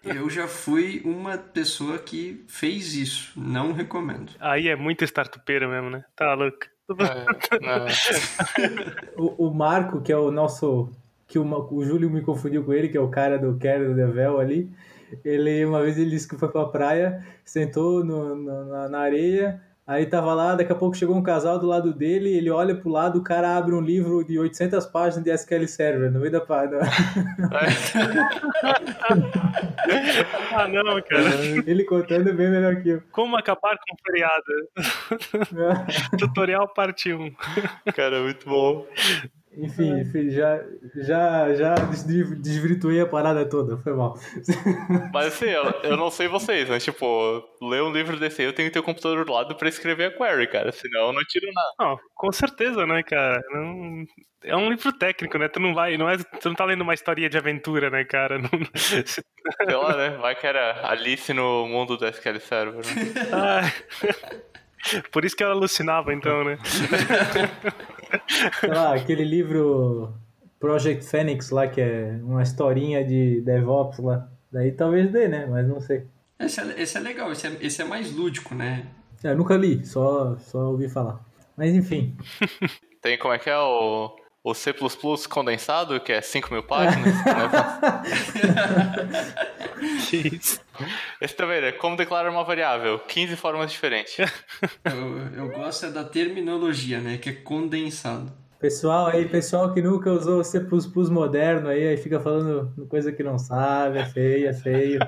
Eu 0.04 0.30
já 0.30 0.48
fui 0.48 1.02
uma 1.04 1.38
pessoa 1.38 1.98
que 1.98 2.46
fez 2.48 2.96
isso. 2.96 3.34
Não 3.36 3.74
recomendo. 3.74 4.32
Aí 4.40 4.70
é 4.70 4.76
muito 4.76 5.04
startupeiro 5.04 5.68
mesmo, 5.68 5.90
né? 5.90 6.06
Tá 6.16 6.34
louco. 6.34 6.68
É, 6.98 7.88
é. 7.88 9.12
o, 9.20 9.48
o 9.48 9.54
Marco, 9.54 10.02
que 10.02 10.14
é 10.14 10.18
o 10.18 10.32
nosso. 10.32 10.90
Que 11.28 11.38
o, 11.38 11.74
o 11.74 11.84
Júlio 11.84 12.10
me 12.10 12.22
confundiu 12.22 12.64
com 12.64 12.72
ele, 12.72 12.88
que 12.88 12.98
é 12.98 13.02
o 13.02 13.10
cara 13.10 13.38
do 13.38 13.58
Quero 13.58 13.90
do 13.90 13.96
Devel 13.96 14.40
ali 14.40 14.72
ele, 15.24 15.66
uma 15.66 15.82
vez 15.82 15.98
ele 15.98 16.10
disse 16.10 16.28
que 16.28 16.38
foi 16.38 16.50
pra 16.50 16.66
praia, 16.66 17.26
sentou 17.44 18.04
no, 18.04 18.36
no, 18.36 18.66
na, 18.66 18.90
na 18.90 19.00
areia, 19.00 19.62
Aí 19.88 20.08
tava 20.08 20.34
lá, 20.34 20.56
daqui 20.56 20.72
a 20.72 20.76
pouco 20.76 20.98
chegou 20.98 21.16
um 21.16 21.22
casal 21.22 21.60
do 21.60 21.68
lado 21.68 21.94
dele, 21.94 22.36
ele 22.36 22.50
olha 22.50 22.74
pro 22.74 22.90
lado, 22.90 23.20
o 23.20 23.24
cara 23.24 23.56
abre 23.56 23.76
um 23.76 23.80
livro 23.80 24.24
de 24.24 24.40
800 24.40 24.84
páginas 24.88 25.24
de 25.24 25.30
SQL 25.30 25.68
Server 25.68 26.12
no 26.12 26.20
meio 26.20 26.32
da 26.32 26.42
página. 26.42 26.80
ah, 30.56 30.68
não, 30.68 31.00
cara. 31.04 31.36
Ele 31.68 31.84
contando 31.84 32.34
bem 32.34 32.50
melhor 32.50 32.82
que 32.82 32.90
eu. 32.90 33.04
Como 33.12 33.38
acabar 33.38 33.78
com 33.78 33.96
feriado? 34.04 34.44
Tutorial 36.18 36.68
parte 36.70 37.14
1. 37.14 37.32
Cara, 37.96 38.24
muito 38.24 38.50
bom. 38.50 38.88
Enfim, 39.58 40.00
enfim, 40.00 40.30
já, 40.30 40.62
já, 40.96 41.54
já 41.56 41.76
desvirtuei 42.42 43.00
a 43.00 43.06
parada 43.06 43.48
toda, 43.48 43.78
foi 43.78 43.94
mal. 43.94 44.18
Mas 45.14 45.28
assim, 45.28 45.46
eu, 45.46 45.64
eu 45.84 45.98
não 45.98 46.12
sei 46.12 46.28
vocês, 46.28 46.68
mas 46.70 46.84
tipo, 46.84 47.44
ler 47.62 47.82
um 47.84 47.92
livro 47.92 48.20
desse 48.20 48.44
eu 48.44 48.54
tenho 48.54 48.70
que 48.70 48.74
ter 48.74 48.80
o 48.80 48.84
computador 48.84 49.26
do 49.26 49.32
lado 49.32 49.56
pra 49.56 49.70
escrever 49.70 50.06
a 50.06 50.12
query, 50.12 50.48
cara, 50.48 50.72
senão 50.72 51.08
eu 51.08 51.14
não 51.14 51.24
tiro 51.24 51.48
nada. 51.54 51.74
Não, 51.80 52.00
com 52.14 52.32
certeza, 52.32 52.86
né, 52.86 53.02
cara? 53.04 53.42
Não... 53.52 54.06
É 54.44 54.56
um 54.56 54.70
livro 54.70 54.94
técnico, 54.94 55.40
né? 55.40 55.48
Tu 55.48 55.60
não 55.60 55.74
vai, 55.74 55.98
não 55.98 56.08
é, 56.08 56.18
tu 56.18 56.50
não 56.50 56.56
tá 56.56 56.66
lendo 56.66 56.82
uma 56.82 56.94
historinha 56.94 57.28
de 57.28 57.38
aventura, 57.38 57.90
né, 57.90 58.04
cara? 58.04 58.38
Não... 58.38 58.50
Sei 58.76 59.24
lá, 59.76 59.98
né? 59.98 60.10
Vai 60.18 60.36
que 60.36 60.46
era 60.46 60.88
Alice 60.88 61.34
no 61.34 61.68
mundo 61.68 61.98
do 61.98 62.06
SQL 62.06 62.40
Server, 62.40 62.86
né? 62.86 62.94
Ah. 63.34 65.02
Por 65.12 65.26
isso 65.26 65.36
que 65.36 65.44
ela 65.44 65.54
alucinava, 65.54 66.14
então, 66.14 66.44
né? 66.44 66.60
Sei 68.60 68.70
lá, 68.70 68.96
aquele 68.96 69.24
livro 69.24 70.14
Project 70.60 71.06
Phoenix 71.06 71.50
lá, 71.50 71.68
que 71.68 71.82
é 71.82 72.20
uma 72.22 72.44
historinha 72.44 73.04
de 73.04 73.42
DevOps 73.42 74.00
lá. 74.00 74.28
Daí 74.52 74.72
talvez 74.72 75.12
dê, 75.12 75.28
né? 75.28 75.46
Mas 75.46 75.68
não 75.68 75.80
sei. 75.80 76.06
Esse 76.40 76.62
é, 76.62 76.82
esse 76.82 76.98
é 76.98 77.02
legal, 77.02 77.32
esse 77.32 77.48
é, 77.48 77.58
esse 77.62 77.82
é 77.82 77.86
mais 77.86 78.12
lúdico, 78.12 78.54
né? 78.56 78.86
É, 79.24 79.30
eu 79.30 79.38
nunca 79.38 79.56
li, 79.56 79.86
só, 79.86 80.36
só 80.38 80.72
ouvi 80.72 80.90
falar. 80.90 81.20
Mas 81.58 81.74
enfim. 81.74 82.16
Tem 83.02 83.18
como 83.18 83.34
é 83.34 83.40
que 83.40 83.50
é 83.50 83.58
o 83.58 84.16
o 84.46 84.54
C++ 84.54 84.72
condensado, 85.28 86.00
que 86.00 86.12
é 86.12 86.22
5 86.22 86.54
mil 86.54 86.62
páginas. 86.62 87.16
né? 87.26 87.50
Esse 91.22 91.36
também, 91.36 91.62
né? 91.62 91.72
Como 91.72 91.96
declarar 91.96 92.30
uma 92.30 92.44
variável? 92.44 93.00
15 93.00 93.36
formas 93.36 93.72
diferentes. 93.72 94.18
eu, 94.86 95.18
eu 95.36 95.50
gosto 95.50 95.86
é 95.86 95.92
da 95.92 96.04
terminologia, 96.04 97.00
né? 97.00 97.18
Que 97.18 97.30
é 97.30 97.34
condensado. 97.34 98.32
Pessoal 98.60 99.08
aí, 99.08 99.28
pessoal 99.28 99.74
que 99.74 99.82
nunca 99.82 100.12
usou 100.12 100.44
C++ 100.44 100.60
moderno 101.12 101.68
aí, 101.68 101.90
aí 101.90 101.98
fica 101.98 102.20
falando 102.20 102.88
coisa 102.88 103.12
que 103.12 103.22
não 103.22 103.38
sabe, 103.38 104.00
é 104.00 104.06
feio, 104.06 104.48
é 104.48 104.54
feio. 104.54 105.00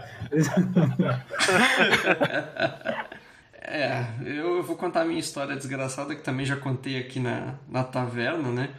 é, 3.61 4.05
eu 4.25 4.61
vou 4.61 4.75
contar 4.75 5.01
a 5.01 5.05
minha 5.05 5.19
história 5.19 5.55
desgraçada, 5.55 6.13
que 6.13 6.21
também 6.21 6.45
já 6.45 6.57
contei 6.57 6.99
aqui 6.99 7.19
na, 7.19 7.55
na 7.69 7.83
taverna, 7.83 8.51
né? 8.51 8.69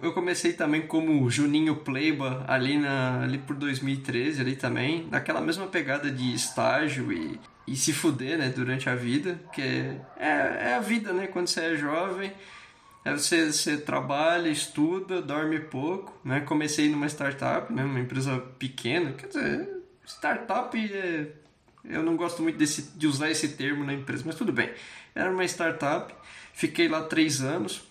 Eu 0.00 0.12
comecei 0.12 0.52
também 0.52 0.86
como 0.86 1.28
Juninho 1.28 1.76
Pleiba 1.76 2.44
ali, 2.46 2.78
na, 2.78 3.22
ali 3.22 3.38
por 3.38 3.56
2013 3.56 4.40
ali 4.40 4.56
também, 4.56 5.08
naquela 5.10 5.40
mesma 5.40 5.66
pegada 5.66 6.10
de 6.10 6.34
estágio 6.34 7.12
e, 7.12 7.38
e 7.66 7.76
se 7.76 7.92
fuder, 7.92 8.38
né, 8.38 8.48
durante 8.48 8.88
a 8.88 8.94
vida, 8.94 9.40
que 9.52 9.60
é, 9.60 10.00
é, 10.16 10.28
é 10.70 10.74
a 10.74 10.80
vida, 10.80 11.12
né, 11.12 11.26
quando 11.26 11.48
você 11.48 11.60
é 11.60 11.76
jovem, 11.76 12.32
é 13.04 13.12
você, 13.12 13.52
você 13.52 13.76
trabalha, 13.76 14.48
estuda, 14.48 15.20
dorme 15.20 15.58
pouco, 15.60 16.16
né, 16.24 16.40
comecei 16.40 16.88
numa 16.88 17.06
startup, 17.06 17.72
né, 17.72 17.84
uma 17.84 18.00
empresa 18.00 18.38
pequena, 18.58 19.12
quer 19.12 19.26
dizer, 19.26 19.68
startup 20.06 20.76
é, 20.78 21.26
eu 21.84 22.02
não 22.02 22.16
gosto 22.16 22.42
muito 22.42 22.56
desse, 22.56 22.82
de 22.96 23.06
usar 23.06 23.30
esse 23.30 23.48
termo 23.48 23.84
na 23.84 23.94
empresa, 23.94 24.22
mas 24.24 24.34
tudo 24.36 24.52
bem, 24.52 24.70
era 25.14 25.30
uma 25.30 25.44
startup, 25.44 26.14
fiquei 26.52 26.88
lá 26.88 27.02
três 27.02 27.40
anos, 27.40 27.82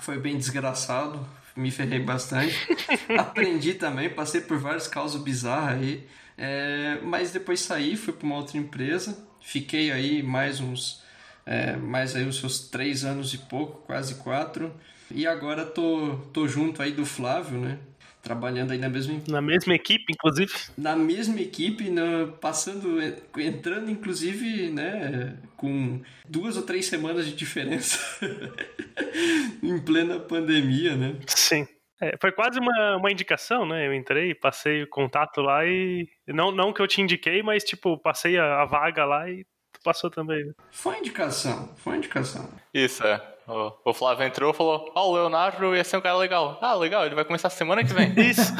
foi 0.00 0.18
bem 0.18 0.36
desgraçado, 0.36 1.24
me 1.56 1.70
ferrei 1.70 2.00
bastante. 2.00 2.54
Aprendi 3.18 3.74
também, 3.74 4.10
passei 4.10 4.40
por 4.40 4.58
vários 4.58 4.88
causos 4.88 5.22
bizarros 5.22 5.80
aí. 5.80 6.06
É, 6.36 6.98
mas 7.02 7.30
depois 7.30 7.60
saí, 7.60 7.96
fui 7.96 8.12
para 8.12 8.26
uma 8.26 8.36
outra 8.36 8.58
empresa, 8.58 9.16
fiquei 9.40 9.92
aí 9.92 10.22
mais 10.22 10.60
uns, 10.60 11.02
é, 11.46 11.76
mais 11.76 12.16
aí 12.16 12.26
os 12.26 12.40
seus 12.40 12.68
três 12.68 13.04
anos 13.04 13.32
e 13.34 13.38
pouco, 13.38 13.82
quase 13.86 14.16
quatro. 14.16 14.74
E 15.10 15.26
agora 15.26 15.64
tô, 15.64 16.16
tô 16.32 16.48
junto 16.48 16.82
aí 16.82 16.92
do 16.92 17.06
Flávio, 17.06 17.60
né? 17.60 17.78
Trabalhando 18.24 18.72
aí 18.72 18.78
na 18.78 18.88
mesma 18.88 19.20
Na 19.28 19.40
mesma 19.42 19.74
equipe, 19.74 20.12
inclusive. 20.12 20.52
na 20.76 20.96
mesma 20.96 21.40
equipe, 21.40 21.90
no, 21.90 22.32
passando, 22.40 22.98
entrando 23.36 23.90
inclusive, 23.90 24.70
né, 24.70 25.36
com 25.56 26.00
duas 26.28 26.56
ou 26.56 26.62
três 26.62 26.86
semanas 26.86 27.26
de 27.26 27.34
diferença 27.34 27.98
em 29.62 29.78
plena 29.80 30.18
pandemia, 30.18 30.96
né? 30.96 31.16
Sim. 31.26 31.66
É, 32.00 32.16
foi 32.20 32.32
quase 32.32 32.58
uma, 32.58 32.96
uma 32.96 33.12
indicação, 33.12 33.64
né? 33.64 33.86
Eu 33.86 33.94
entrei, 33.94 34.34
passei 34.34 34.82
o 34.82 34.88
contato 34.88 35.40
lá 35.40 35.64
e. 35.64 36.08
Não, 36.26 36.50
não 36.50 36.72
que 36.72 36.82
eu 36.82 36.88
te 36.88 37.00
indiquei, 37.00 37.42
mas 37.42 37.62
tipo, 37.62 37.96
passei 37.98 38.36
a, 38.36 38.62
a 38.62 38.64
vaga 38.64 39.04
lá 39.04 39.30
e 39.30 39.44
tu 39.72 39.80
passou 39.84 40.10
também. 40.10 40.44
Né? 40.44 40.52
Foi 40.72 40.98
indicação, 40.98 41.72
foi 41.76 41.96
indicação. 41.96 42.50
Isso, 42.74 43.04
é. 43.06 43.33
O, 43.46 43.90
o 43.90 43.94
Flávio 43.94 44.26
entrou 44.26 44.50
e 44.52 44.54
falou: 44.54 44.90
Ó, 44.94 45.10
o 45.10 45.14
Leonardo 45.14 45.74
ia 45.74 45.84
ser 45.84 45.96
um 45.96 46.00
cara 46.00 46.16
legal. 46.16 46.58
Ah, 46.62 46.74
legal, 46.74 47.04
ele 47.04 47.14
vai 47.14 47.24
começar 47.24 47.50
semana 47.50 47.84
que 47.84 47.92
vem. 47.92 48.12
Isso. 48.18 48.52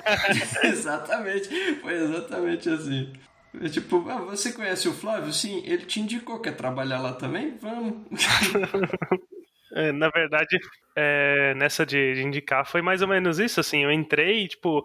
exatamente, 0.64 1.48
foi 1.76 1.94
exatamente 1.94 2.68
assim. 2.68 3.12
É 3.62 3.68
tipo, 3.68 4.04
ah, 4.08 4.18
você 4.18 4.52
conhece 4.52 4.88
o 4.88 4.92
Flávio? 4.92 5.32
Sim, 5.32 5.62
ele 5.64 5.86
te 5.86 6.00
indicou, 6.00 6.40
quer 6.40 6.54
trabalhar 6.54 7.00
lá 7.00 7.12
também? 7.12 7.56
Vamos. 7.56 7.94
É, 9.70 9.92
na 9.92 10.08
verdade, 10.08 10.58
é, 10.96 11.54
nessa 11.54 11.84
de, 11.84 12.14
de 12.14 12.22
indicar 12.22 12.66
foi 12.66 12.80
mais 12.80 13.02
ou 13.02 13.08
menos 13.08 13.38
isso, 13.38 13.60
assim, 13.60 13.84
eu 13.84 13.92
entrei, 13.92 14.48
tipo, 14.48 14.82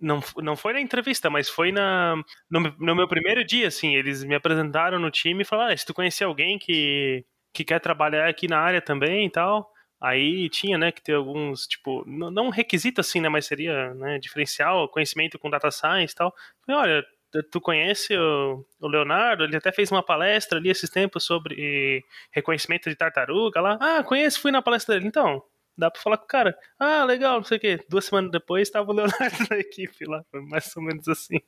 não, 0.00 0.20
não 0.36 0.56
foi 0.56 0.74
na 0.74 0.80
entrevista, 0.80 1.30
mas 1.30 1.48
foi 1.48 1.72
na, 1.72 2.16
no, 2.50 2.60
no 2.78 2.94
meu 2.94 3.08
primeiro 3.08 3.44
dia, 3.44 3.68
assim, 3.68 3.94
eles 3.96 4.22
me 4.22 4.34
apresentaram 4.34 4.98
no 4.98 5.10
time 5.10 5.42
e 5.42 5.46
falaram, 5.46 5.72
ah, 5.72 5.76
se 5.76 5.86
tu 5.86 5.94
conhecer 5.94 6.24
alguém 6.24 6.58
que, 6.58 7.24
que 7.52 7.64
quer 7.64 7.80
trabalhar 7.80 8.28
aqui 8.28 8.48
na 8.48 8.58
área 8.58 8.80
também 8.80 9.26
e 9.26 9.30
tal, 9.30 9.70
aí 10.00 10.48
tinha, 10.48 10.78
né, 10.78 10.92
que 10.92 11.02
ter 11.02 11.14
alguns, 11.14 11.66
tipo, 11.66 12.04
não, 12.06 12.46
um 12.46 12.50
requisito 12.50 13.00
assim, 13.00 13.20
né, 13.20 13.28
mas 13.28 13.46
seria, 13.46 13.92
né, 13.94 14.18
diferencial, 14.18 14.88
conhecimento 14.88 15.38
com 15.38 15.50
data 15.50 15.70
science 15.70 16.12
e 16.12 16.16
tal. 16.16 16.34
Falei, 16.64 16.80
olha, 16.80 17.06
tu 17.50 17.60
conhece 17.60 18.16
o, 18.16 18.64
o, 18.80 18.88
Leonardo? 18.88 19.44
Ele 19.44 19.56
até 19.56 19.70
fez 19.72 19.90
uma 19.90 20.02
palestra 20.02 20.58
ali 20.58 20.70
esses 20.70 20.90
tempos 20.90 21.24
sobre 21.24 22.04
reconhecimento 22.32 22.88
de 22.88 22.96
tartaruga 22.96 23.60
lá. 23.60 23.78
Ah, 23.80 24.02
conheço, 24.02 24.40
fui 24.40 24.50
na 24.50 24.62
palestra 24.62 24.94
dele. 24.94 25.06
Então, 25.06 25.42
dá 25.76 25.90
pra 25.90 26.00
falar 26.00 26.18
com 26.18 26.24
o 26.24 26.28
cara. 26.28 26.56
Ah, 26.78 27.04
legal, 27.04 27.36
não 27.36 27.44
sei 27.44 27.58
o 27.58 27.60
quê. 27.60 27.80
Duas 27.88 28.04
semanas 28.04 28.30
depois 28.30 28.68
estava 28.68 28.90
o 28.90 28.94
Leonardo 28.94 29.18
na 29.50 29.58
equipe 29.58 30.04
lá. 30.06 30.24
Foi 30.30 30.40
mais 30.40 30.76
ou 30.76 30.82
menos 30.82 31.06
assim. 31.08 31.40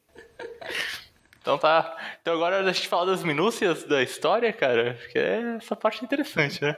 Então 1.43 1.59
tá. 1.59 1.95
Então 2.23 2.35
agora 2.35 2.61
a 2.61 2.73
gente 2.73 2.87
fala 2.87 3.07
das 3.07 3.25
minúcias 3.25 3.83
da 3.83 4.01
história, 4.01 4.53
cara. 4.53 4.97
Porque 5.03 5.19
essa 5.19 5.75
parte 5.75 6.01
é 6.01 6.05
interessante, 6.05 6.63
né? 6.63 6.77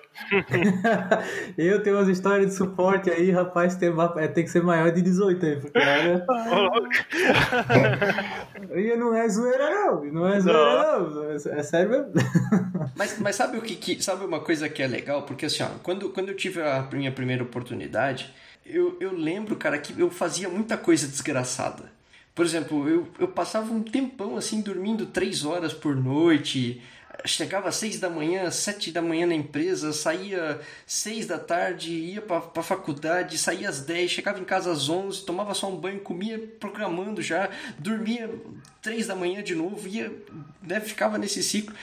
eu 1.58 1.82
tenho 1.82 1.96
umas 1.96 2.08
histórias 2.08 2.48
de 2.48 2.54
suporte 2.56 3.10
aí, 3.10 3.30
rapaz, 3.30 3.76
tem, 3.76 3.92
é, 4.16 4.26
tem 4.26 4.42
que 4.42 4.50
ser 4.50 4.62
maior 4.62 4.90
de 4.90 5.02
18 5.02 5.44
aí, 5.44 5.60
porque 5.60 5.78
olha. 5.78 6.24
e 8.74 8.96
não 8.96 9.14
é 9.14 9.28
zoeira, 9.28 9.68
não. 9.68 10.04
Não 10.06 10.26
é 10.26 10.40
zoeira, 10.40 10.98
não. 10.98 11.10
não. 11.10 11.30
É, 11.30 11.34
é 11.34 11.62
sério 11.62 11.90
mesmo. 11.90 12.12
mas, 12.96 13.18
mas 13.18 13.36
sabe 13.36 13.58
o 13.58 13.62
que, 13.62 13.76
que, 13.76 14.02
Sabe 14.02 14.24
uma 14.24 14.40
coisa 14.40 14.66
que 14.68 14.82
é 14.82 14.86
legal? 14.86 15.24
Porque 15.24 15.44
assim, 15.44 15.62
ó, 15.62 15.68
quando, 15.82 16.08
quando 16.08 16.30
eu 16.30 16.36
tive 16.36 16.62
a 16.62 16.88
minha 16.90 17.12
primeira 17.12 17.42
oportunidade, 17.42 18.34
eu, 18.64 18.96
eu 18.98 19.12
lembro, 19.12 19.56
cara, 19.56 19.76
que 19.78 19.98
eu 20.00 20.10
fazia 20.10 20.48
muita 20.48 20.78
coisa 20.78 21.06
desgraçada. 21.06 21.92
Por 22.34 22.44
exemplo, 22.44 22.88
eu, 22.88 23.08
eu 23.18 23.28
passava 23.28 23.72
um 23.72 23.82
tempão 23.82 24.36
assim 24.36 24.60
dormindo 24.60 25.06
três 25.06 25.44
horas 25.44 25.72
por 25.72 25.94
noite. 25.94 26.82
Chegava 27.24 27.68
às 27.68 27.76
seis 27.76 28.00
da 28.00 28.10
manhã, 28.10 28.50
sete 28.50 28.90
da 28.90 29.00
manhã 29.00 29.24
na 29.24 29.34
empresa, 29.34 29.92
saía 29.92 30.60
seis 30.84 31.26
da 31.26 31.38
tarde, 31.38 31.92
ia 31.92 32.20
para 32.20 32.42
a 32.56 32.62
faculdade, 32.62 33.38
saía 33.38 33.68
às 33.68 33.80
dez, 33.80 34.10
chegava 34.10 34.40
em 34.40 34.44
casa 34.44 34.72
às 34.72 34.88
onze, 34.88 35.24
tomava 35.24 35.54
só 35.54 35.70
um 35.70 35.76
banho, 35.76 36.00
comia 36.00 36.38
programando 36.58 37.22
já, 37.22 37.48
dormia 37.78 38.28
três 38.82 39.06
da 39.06 39.14
manhã 39.14 39.44
de 39.44 39.54
novo, 39.54 39.86
ia, 39.86 40.12
né, 40.60 40.80
ficava 40.80 41.16
nesse 41.16 41.40
ciclo 41.42 41.74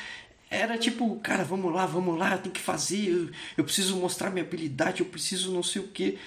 era 0.52 0.78
tipo, 0.78 1.18
cara, 1.22 1.46
vamos 1.46 1.74
lá, 1.74 1.86
vamos 1.86 2.20
lá, 2.20 2.38
tem 2.38 2.52
que 2.52 2.60
fazer, 2.60 3.08
eu, 3.08 3.30
eu 3.56 3.64
preciso 3.64 3.96
mostrar 3.96 4.30
minha 4.30 4.44
habilidade, 4.44 5.00
eu 5.00 5.06
preciso 5.06 5.54
não 5.54 5.64
sei 5.64 5.82
o 5.82 5.88
que. 5.88 6.20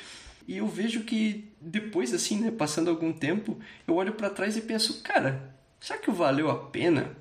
E 0.47 0.59
eu 0.59 0.67
vejo 0.67 1.05
que 1.05 1.53
depois, 1.61 2.13
assim, 2.13 2.41
né, 2.41 2.51
passando 2.51 2.91
algum 2.91 3.13
tempo, 3.13 3.59
eu 3.87 3.95
olho 3.95 4.13
para 4.13 4.31
trás 4.31 4.57
e 4.57 4.61
penso, 4.61 5.03
cara, 5.03 5.55
será 5.81 5.99
que 5.99 6.11
valeu 6.11 6.51
a 6.51 6.57
pena? 6.57 7.17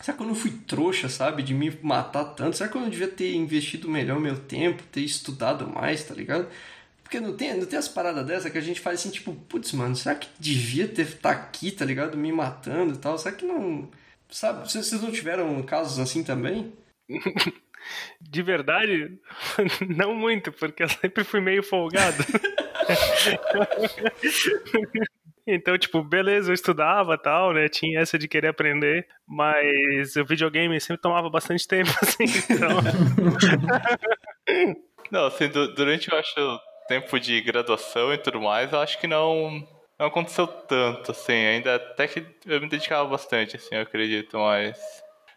Será 0.00 0.16
que 0.16 0.22
eu 0.22 0.28
não 0.28 0.34
fui 0.34 0.52
trouxa, 0.66 1.08
sabe, 1.08 1.42
de 1.42 1.52
me 1.52 1.76
matar 1.82 2.24
tanto? 2.24 2.56
Será 2.56 2.68
que 2.68 2.76
eu 2.76 2.80
não 2.80 2.88
devia 2.88 3.08
ter 3.08 3.34
investido 3.34 3.88
melhor 3.88 4.20
meu 4.20 4.38
tempo, 4.38 4.82
ter 4.84 5.00
estudado 5.00 5.66
mais, 5.66 6.04
tá 6.04 6.14
ligado? 6.14 6.48
Porque 7.02 7.18
não 7.18 7.34
tem, 7.36 7.54
não 7.54 7.66
tem 7.66 7.78
as 7.78 7.88
paradas 7.88 8.24
dessa 8.24 8.50
que 8.50 8.58
a 8.58 8.60
gente 8.60 8.80
faz 8.80 9.00
assim, 9.00 9.10
tipo, 9.10 9.34
putz, 9.34 9.72
mano, 9.72 9.96
será 9.96 10.14
que 10.14 10.28
devia 10.38 10.86
ter 10.86 11.16
tá 11.18 11.30
aqui, 11.30 11.72
tá 11.72 11.84
ligado? 11.84 12.16
Me 12.16 12.30
matando 12.30 12.94
e 12.94 12.98
tal? 12.98 13.18
Será 13.18 13.34
que 13.34 13.44
não. 13.44 13.90
Sabe, 14.30 14.70
vocês 14.70 15.00
não 15.00 15.10
tiveram 15.10 15.60
casos 15.62 15.98
assim 15.98 16.22
também? 16.22 16.72
De 18.20 18.42
verdade, 18.42 19.18
não 19.96 20.14
muito, 20.14 20.52
porque 20.52 20.82
eu 20.82 20.88
sempre 20.88 21.24
fui 21.24 21.40
meio 21.40 21.62
folgado. 21.62 22.22
Então, 25.50 25.78
tipo, 25.78 26.02
beleza, 26.02 26.50
eu 26.50 26.54
estudava 26.54 27.16
tal, 27.16 27.54
né? 27.54 27.70
Tinha 27.70 28.00
essa 28.00 28.18
de 28.18 28.28
querer 28.28 28.48
aprender, 28.48 29.08
mas 29.26 30.14
o 30.14 30.22
videogame 30.22 30.78
sempre 30.78 31.00
tomava 31.00 31.30
bastante 31.30 31.66
tempo, 31.66 31.88
assim, 32.02 32.24
então. 32.24 32.68
não, 35.10 35.24
assim, 35.24 35.48
durante, 35.48 36.12
eu 36.12 36.18
acho, 36.18 36.60
tempo 36.86 37.18
de 37.18 37.40
graduação 37.40 38.12
e 38.12 38.18
tudo 38.18 38.42
mais, 38.42 38.70
eu 38.70 38.78
acho 38.78 39.00
que 39.00 39.06
não, 39.06 39.66
não 39.98 40.08
aconteceu 40.08 40.46
tanto, 40.46 41.12
assim. 41.12 41.32
Ainda 41.32 41.76
até 41.76 42.06
que 42.06 42.26
eu 42.44 42.60
me 42.60 42.68
dedicava 42.68 43.08
bastante, 43.08 43.56
assim, 43.56 43.74
eu 43.74 43.80
acredito, 43.82 44.38
mas. 44.38 44.78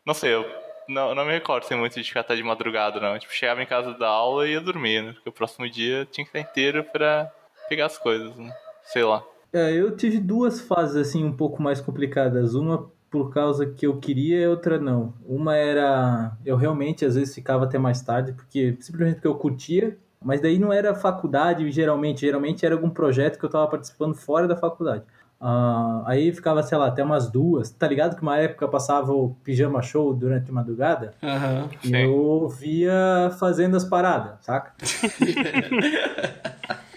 Não 0.06 0.14
sei, 0.14 0.34
eu 0.34 0.46
não, 0.90 1.16
não 1.16 1.24
me 1.26 1.32
recordo 1.32 1.64
assim, 1.64 1.76
muito 1.76 1.94
de 1.94 2.04
ficar 2.08 2.20
até 2.22 2.36
de 2.36 2.44
madrugada, 2.44 3.00
não. 3.00 3.18
Tipo, 3.18 3.34
chegava 3.34 3.64
em 3.64 3.68
casa 3.68 3.94
da 3.94 4.10
aula 4.10 4.46
e 4.46 4.52
ia 4.52 4.60
dormir, 4.62 5.04
né? 5.04 5.14
Porque 5.14 5.30
o 5.30 5.34
próximo 5.34 5.70
dia 5.70 6.06
tinha 6.12 6.26
que 6.26 6.38
estar 6.38 6.40
inteiro 6.40 6.84
pra 6.84 7.32
pegar 7.72 7.86
as 7.86 7.98
coisas, 7.98 8.36
né? 8.36 8.54
Sei 8.84 9.02
lá. 9.02 9.24
É, 9.54 9.72
eu 9.72 9.96
tive 9.96 10.20
duas 10.20 10.60
fases, 10.60 10.98
assim, 10.98 11.24
um 11.24 11.32
pouco 11.32 11.64
mais 11.64 11.80
complicadas. 11.80 12.54
Uma 12.54 12.92
por 13.10 13.34
causa 13.34 13.66
que 13.66 13.88
eu 13.88 13.98
queria 13.98 14.42
e 14.42 14.48
outra 14.48 14.78
não. 14.78 15.14
Uma 15.26 15.56
era... 15.56 16.34
Eu 16.46 16.58
realmente, 16.58 17.06
às 17.06 17.16
vezes, 17.16 17.34
ficava 17.34 17.64
até 17.64 17.78
mais 17.78 18.02
tarde, 18.02 18.34
porque 18.34 18.76
simplesmente 18.82 19.16
porque 19.16 19.28
eu 19.28 19.36
curtia, 19.36 19.98
mas 20.22 20.42
daí 20.42 20.60
não 20.60 20.74
era 20.74 20.94
faculdade, 20.94 21.70
geralmente. 21.72 22.22
Geralmente 22.22 22.66
era 22.66 22.76
algum 22.76 22.90
projeto 22.90 23.40
que 23.40 23.46
eu 23.46 23.48
estava 23.48 23.68
participando 23.68 24.16
fora 24.16 24.50
da 24.50 24.58
faculdade. 24.58 25.06
Uh, 25.40 26.04
aí 26.06 26.32
ficava, 26.34 26.62
sei 26.62 26.78
lá, 26.78 26.88
até 26.88 27.02
umas 27.02 27.30
duas. 27.30 27.72
Tá 27.72 27.88
ligado 27.88 28.18
que 28.18 28.22
uma 28.22 28.38
época 28.38 28.68
passava 28.68 29.14
o 29.14 29.34
pijama 29.44 29.82
show 29.82 30.14
durante 30.14 30.52
a 30.52 30.54
madrugada? 30.54 31.14
Uhum, 31.24 31.70
e 31.84 31.88
sim. 31.88 31.98
eu 31.98 32.50
via 32.50 33.32
fazendo 33.40 33.78
as 33.78 33.86
paradas, 33.86 34.34
saca? 34.42 34.74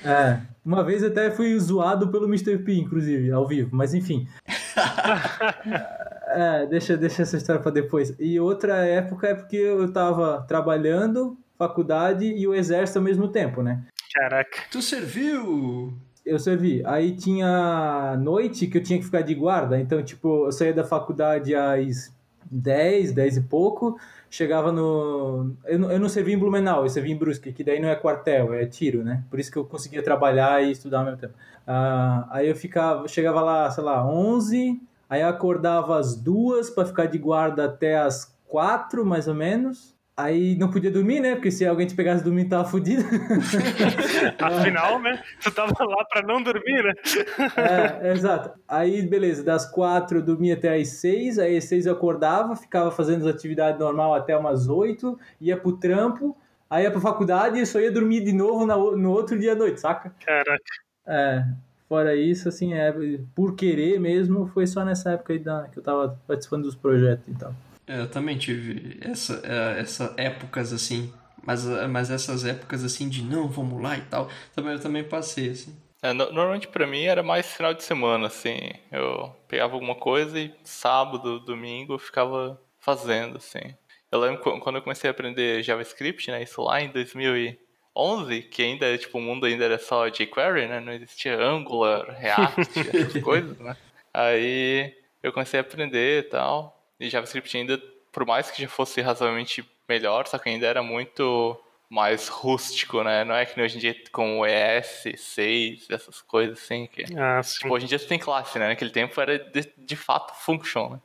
é. 0.05 0.54
Uma 0.65 0.83
vez 0.83 1.05
até 1.05 1.31
fui 1.31 1.59
zoado 1.59 2.09
pelo 2.09 2.27
Mr. 2.27 2.59
P, 2.59 2.75
inclusive, 2.75 3.31
ao 3.31 3.47
vivo, 3.47 3.71
mas 3.73 3.93
enfim. 3.93 4.27
é, 6.29 6.67
deixa, 6.67 6.97
deixa 6.97 7.23
essa 7.23 7.37
história 7.37 7.61
pra 7.61 7.71
depois. 7.71 8.15
E 8.19 8.41
outra 8.41 8.79
época 8.79 9.29
é 9.29 9.35
porque 9.35 9.57
eu 9.57 9.93
tava 9.93 10.43
trabalhando, 10.49 11.37
faculdade 11.59 12.25
e 12.25 12.49
o 12.49 12.55
exército 12.55 12.99
ao 12.99 13.05
mesmo 13.05 13.29
tempo, 13.29 13.63
né? 13.63 13.85
Caraca. 14.15 14.63
Tu 14.71 14.81
serviu! 14.81 15.93
eu 16.25 16.39
servi. 16.39 16.83
Aí 16.87 17.13
tinha 17.13 18.17
noite 18.17 18.67
que 18.67 18.79
eu 18.79 18.83
tinha 18.83 18.99
que 18.99 19.05
ficar 19.05 19.21
de 19.21 19.35
guarda. 19.35 19.79
Então, 19.79 20.03
tipo, 20.03 20.47
eu 20.47 20.53
saía 20.53 20.73
da 20.73 20.85
faculdade 20.85 21.55
às 21.55 22.13
10, 22.51 23.13
10 23.13 23.37
e 23.37 23.41
pouco. 23.43 23.99
Chegava 24.35 24.73
no. 24.73 25.55
Eu 25.65 25.79
não, 25.79 25.93
eu 25.93 26.01
não 26.01 26.09
servi 26.09 26.33
em 26.33 26.39
Blumenau, 26.39 26.83
eu 26.83 26.89
servi 26.89 27.13
em 27.13 27.17
Brusque, 27.17 27.53
que 27.53 27.63
daí 27.63 27.79
não 27.79 27.89
é 27.89 27.95
quartel, 27.95 28.53
é 28.53 28.67
tiro, 28.67 29.05
né? 29.05 29.23
Por 29.31 29.39
isso 29.39 29.49
que 29.49 29.57
eu 29.57 29.65
conseguia 29.65 30.03
trabalhar 30.03 30.61
e 30.61 30.73
estudar 30.73 30.99
ao 30.99 31.05
mesmo 31.05 31.21
tempo. 31.21 31.35
Ah, 31.65 32.27
aí 32.29 32.49
eu 32.49 32.57
ficava, 32.57 33.07
chegava 33.07 33.41
lá, 33.41 33.71
sei 33.71 33.85
lá, 33.85 34.05
11, 34.05 34.83
aí 35.09 35.21
eu 35.21 35.29
acordava 35.29 35.97
às 35.97 36.17
duas 36.17 36.69
para 36.69 36.85
ficar 36.85 37.07
de 37.07 37.17
guarda 37.17 37.67
até 37.67 37.97
às 37.97 38.37
quatro, 38.49 39.07
mais 39.07 39.29
ou 39.29 39.35
menos. 39.35 39.94
Aí 40.17 40.55
não 40.55 40.71
podia 40.71 40.93
dormir, 40.93 41.19
né? 41.19 41.35
Porque 41.35 41.51
se 41.51 41.67
alguém 41.67 41.89
te 41.89 41.95
pegasse 41.95 42.23
dormindo, 42.23 42.49
tava 42.49 42.65
fudido. 42.65 43.03
Afinal, 44.41 45.01
né? 45.01 45.21
Tu 45.43 45.51
tava 45.51 45.73
lá 45.85 46.05
pra 46.05 46.23
não 46.23 46.41
dormir, 46.41 46.85
né? 46.85 46.93
é, 47.57 48.13
exato. 48.13 48.57
Aí, 48.69 49.03
beleza, 49.03 49.43
das 49.43 49.69
quatro 49.69 50.19
eu 50.19 50.23
dormia 50.23 50.55
até 50.55 50.77
as 50.77 50.89
seis, 50.89 51.37
aí 51.37 51.57
às 51.57 51.65
seis 51.65 51.87
eu 51.87 51.93
acordava, 51.93 52.55
ficava 52.55 52.93
fazendo 52.93 53.29
as 53.29 53.35
atividades 53.35 53.81
normal 53.81 54.15
até 54.15 54.37
umas 54.37 54.69
oito, 54.69 55.19
ia 55.41 55.57
pro 55.57 55.77
trampo, 55.77 56.37
aí 56.71 56.85
ia 56.85 56.93
pra 56.93 57.01
faculdade 57.01 57.59
e 57.59 57.67
só 57.67 57.81
ia 57.81 57.91
dormir 57.91 58.23
de 58.23 58.33
novo 58.33 58.65
no 58.97 59.11
outro 59.11 59.37
dia 59.37 59.53
à 59.53 59.57
noite, 59.57 59.81
saca? 59.81 60.15
Caraca. 60.25 60.63
É, 61.05 61.45
fora 61.89 62.15
isso, 62.15 62.49
assim, 62.49 62.73
é, 62.73 62.95
por 63.35 63.57
querer 63.57 63.99
mesmo, 63.99 64.47
foi 64.47 64.69
só 64.69 64.85
nessa 64.85 65.11
época 65.11 65.33
aí 65.33 65.41
da, 65.41 65.67
que 65.73 65.79
eu 65.79 65.83
tava 65.83 66.17
participando 66.25 66.63
dos 66.63 66.77
projetos 66.77 67.27
e 67.27 67.35
tal. 67.37 67.53
Eu 67.87 68.11
também 68.11 68.39
tive 68.39 68.99
essa, 69.01 69.43
é, 69.45 69.81
essa 69.81 70.15
épocas 70.17 70.73
assim, 70.73 71.13
mas, 71.43 71.65
mas 71.91 72.11
essas 72.11 72.45
épocas 72.45 72.83
assim 72.83 73.09
de 73.09 73.23
não, 73.23 73.49
vamos 73.49 73.83
lá 73.83 73.97
e 73.97 74.03
tal, 74.03 74.29
também 74.55 74.73
eu 74.73 74.81
também 74.81 75.05
passei 75.05 75.51
assim. 75.51 75.77
É, 76.03 76.13
normalmente 76.13 76.69
para 76.69 76.87
mim 76.87 77.05
era 77.05 77.23
mais 77.23 77.47
final 77.51 77.73
de 77.73 77.83
semana, 77.83 78.27
assim. 78.27 78.73
Eu 78.93 79.35
pegava 79.49 79.73
alguma 79.73 79.95
coisa 79.95 80.39
e 80.39 80.55
sábado, 80.63 81.41
domingo 81.41 81.95
eu 81.95 81.99
ficava 81.99 82.61
fazendo, 82.79 83.39
assim. 83.39 83.75
Eu 84.13 84.21
lembro 84.21 84.61
quando 84.61 84.77
eu 84.77 84.83
comecei 84.83 85.09
a 85.09 85.13
aprender 85.13 85.63
JavaScript, 85.63 86.31
né? 86.31 86.43
Isso 86.43 86.63
lá 86.63 86.81
em 86.81 86.89
2011, 86.91 88.43
que 88.43 88.63
ainda, 88.63 88.97
tipo, 88.99 89.19
o 89.19 89.21
mundo 89.21 89.47
ainda 89.47 89.65
era 89.65 89.79
só 89.79 90.07
jQuery, 90.09 90.69
né? 90.69 90.79
Não 90.79 90.93
existia 90.93 91.41
Angular, 91.41 92.11
React, 92.11 92.81
essas 92.81 93.21
coisas, 93.25 93.59
né? 93.59 93.75
Aí 94.13 94.95
eu 95.23 95.33
comecei 95.33 95.59
a 95.59 95.63
aprender 95.63 96.21
e 96.21 96.23
tal. 96.29 96.84
E 96.99 97.09
JavaScript 97.11 97.57
ainda, 97.57 97.83
por 98.13 98.25
mais 98.27 98.51
que 98.51 98.63
já 98.63 98.69
fosse 98.69 99.01
razoavelmente 99.01 99.65
melhor, 99.89 100.27
só 100.27 100.39
que 100.39 100.49
ainda 100.49 100.67
era 100.67 100.83
muito 100.83 101.61
mais 101.89 102.29
rústico, 102.29 103.03
né? 103.03 103.25
Não 103.25 103.35
é 103.35 103.45
que 103.47 103.61
hoje 103.61 103.77
em 103.77 103.81
dia 103.81 103.95
com 104.11 104.41
o 104.41 104.47
ES, 104.47 105.05
6, 105.17 105.91
essas 105.91 106.21
coisas 106.23 106.59
assim. 106.59 106.87
Que, 106.87 107.05
ah, 107.17 107.41
tipo, 107.43 107.73
hoje 107.73 107.85
em 107.85 107.89
dia 107.89 107.99
você 107.99 108.07
tem 108.07 108.19
classe, 108.19 108.59
né? 108.59 108.69
Naquele 108.69 108.91
tempo 108.91 109.21
era 109.21 109.39
de, 109.39 109.73
de 109.77 109.97
fato 109.97 110.35
function, 110.35 110.91
né? 110.91 111.01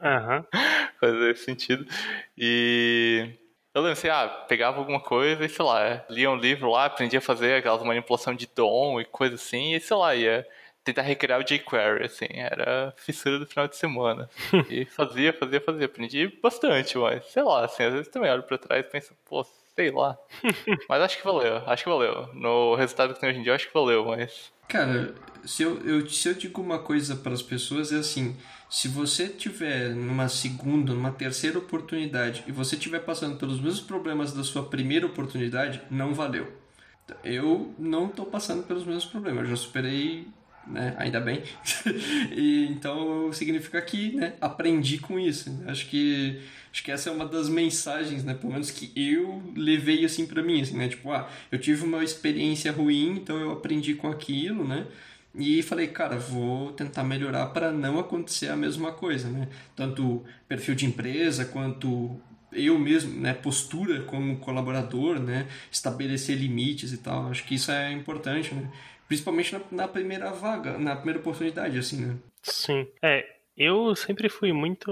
Uhum. 0.00 0.44
Fazer 1.00 1.36
sentido. 1.36 1.86
E 2.36 3.30
eu 3.74 3.82
lembro 3.82 3.92
assim, 3.92 4.08
ah, 4.08 4.28
pegava 4.48 4.78
alguma 4.78 5.00
coisa 5.00 5.44
e 5.44 5.48
sei 5.48 5.64
lá, 5.64 6.04
lia 6.08 6.30
um 6.30 6.36
livro 6.36 6.70
lá, 6.70 6.84
aprendia 6.84 7.18
a 7.18 7.22
fazer 7.22 7.56
aquelas 7.56 7.82
manipulação 7.82 8.34
de 8.34 8.46
DOM 8.46 9.00
e 9.00 9.04
coisa 9.04 9.34
assim, 9.34 9.74
e 9.74 9.80
sei 9.80 9.96
lá, 9.96 10.14
ia 10.14 10.46
tentar 10.84 11.02
recriar 11.02 11.40
o 11.40 11.44
jQuery, 11.44 12.04
assim, 12.04 12.28
era 12.30 12.92
fissura 12.96 13.38
do 13.38 13.46
final 13.46 13.66
de 13.66 13.76
semana. 13.76 14.28
e 14.68 14.84
fazia, 14.84 15.32
fazia, 15.32 15.60
fazia. 15.60 15.86
Aprendi 15.86 16.28
bastante, 16.42 16.98
mas 16.98 17.24
sei 17.26 17.42
lá, 17.42 17.64
assim, 17.64 17.82
às 17.82 17.92
vezes 17.92 18.08
também 18.08 18.30
olho 18.30 18.42
pra 18.42 18.58
trás 18.58 18.84
e 18.84 18.88
penso, 18.88 19.14
pô, 19.24 19.44
sei 19.74 19.90
lá. 19.90 20.16
mas 20.88 21.02
acho 21.02 21.18
que 21.18 21.24
valeu, 21.24 21.56
acho 21.66 21.82
que 21.82 21.88
valeu. 21.88 22.28
No 22.34 22.74
resultado 22.74 23.14
que 23.14 23.20
tem 23.20 23.30
hoje 23.30 23.38
em 23.38 23.42
dia, 23.42 23.54
acho 23.54 23.68
que 23.68 23.74
valeu, 23.74 24.04
mas. 24.04 24.52
Cara, 24.68 25.14
se 25.44 25.62
eu, 25.62 25.78
eu, 25.84 26.08
se 26.08 26.28
eu 26.28 26.34
digo 26.34 26.60
uma 26.60 26.78
coisa 26.78 27.16
para 27.16 27.32
as 27.32 27.42
pessoas 27.42 27.90
é 27.92 27.96
assim: 27.96 28.36
se 28.68 28.88
você 28.88 29.28
tiver 29.28 29.90
numa 29.90 30.28
segunda, 30.28 30.92
numa 30.92 31.12
terceira 31.12 31.58
oportunidade 31.58 32.44
e 32.46 32.52
você 32.52 32.76
estiver 32.76 33.00
passando 33.00 33.38
pelos 33.38 33.60
mesmos 33.60 33.80
problemas 33.80 34.32
da 34.32 34.44
sua 34.44 34.64
primeira 34.64 35.06
oportunidade, 35.06 35.82
não 35.90 36.14
valeu. 36.14 36.52
Eu 37.22 37.74
não 37.78 38.06
estou 38.06 38.24
passando 38.24 38.62
pelos 38.66 38.84
mesmos 38.84 39.04
problemas, 39.04 39.44
eu 39.44 39.50
já 39.50 39.56
superei 39.56 40.26
né? 40.66 40.94
Ainda 40.98 41.20
bem. 41.20 41.42
e 42.34 42.66
então 42.70 43.32
significa 43.32 43.80
que, 43.82 44.12
né, 44.16 44.34
aprendi 44.40 44.98
com 44.98 45.18
isso. 45.18 45.62
Acho 45.66 45.86
que 45.86 46.40
acho 46.72 46.82
que 46.82 46.90
essa 46.90 47.08
é 47.08 47.12
uma 47.12 47.26
das 47.26 47.48
mensagens, 47.48 48.24
né, 48.24 48.34
pelo 48.34 48.52
menos 48.52 48.70
que 48.70 48.90
eu 48.96 49.42
levei 49.56 50.04
assim 50.04 50.26
para 50.26 50.42
mim, 50.42 50.60
assim, 50.60 50.76
né? 50.76 50.88
Tipo, 50.88 51.12
ah, 51.12 51.28
eu 51.52 51.58
tive 51.58 51.84
uma 51.84 52.02
experiência 52.02 52.72
ruim, 52.72 53.10
então 53.16 53.38
eu 53.38 53.52
aprendi 53.52 53.94
com 53.94 54.08
aquilo, 54.08 54.66
né? 54.66 54.86
E 55.36 55.62
falei, 55.62 55.88
cara, 55.88 56.16
vou 56.16 56.72
tentar 56.72 57.02
melhorar 57.02 57.46
para 57.46 57.72
não 57.72 57.98
acontecer 57.98 58.48
a 58.48 58.56
mesma 58.56 58.92
coisa, 58.92 59.28
né? 59.28 59.48
Tanto 59.74 60.22
perfil 60.48 60.74
de 60.74 60.86
empresa 60.86 61.44
quanto 61.44 62.20
eu 62.52 62.78
mesmo, 62.78 63.20
né, 63.20 63.34
postura 63.34 64.02
como 64.02 64.36
colaborador, 64.38 65.18
né, 65.18 65.48
estabelecer 65.72 66.38
limites 66.38 66.92
e 66.92 66.98
tal. 66.98 67.28
Acho 67.28 67.44
que 67.44 67.56
isso 67.56 67.70
é 67.70 67.92
importante, 67.92 68.54
né? 68.54 68.70
Principalmente 69.06 69.52
na, 69.52 69.60
na 69.70 69.88
primeira 69.88 70.30
vaga, 70.32 70.78
na 70.78 70.96
primeira 70.96 71.20
oportunidade, 71.20 71.78
assim, 71.78 72.06
né? 72.06 72.16
Sim. 72.42 72.86
É, 73.02 73.24
eu 73.56 73.94
sempre 73.94 74.28
fui 74.28 74.52
muito 74.52 74.90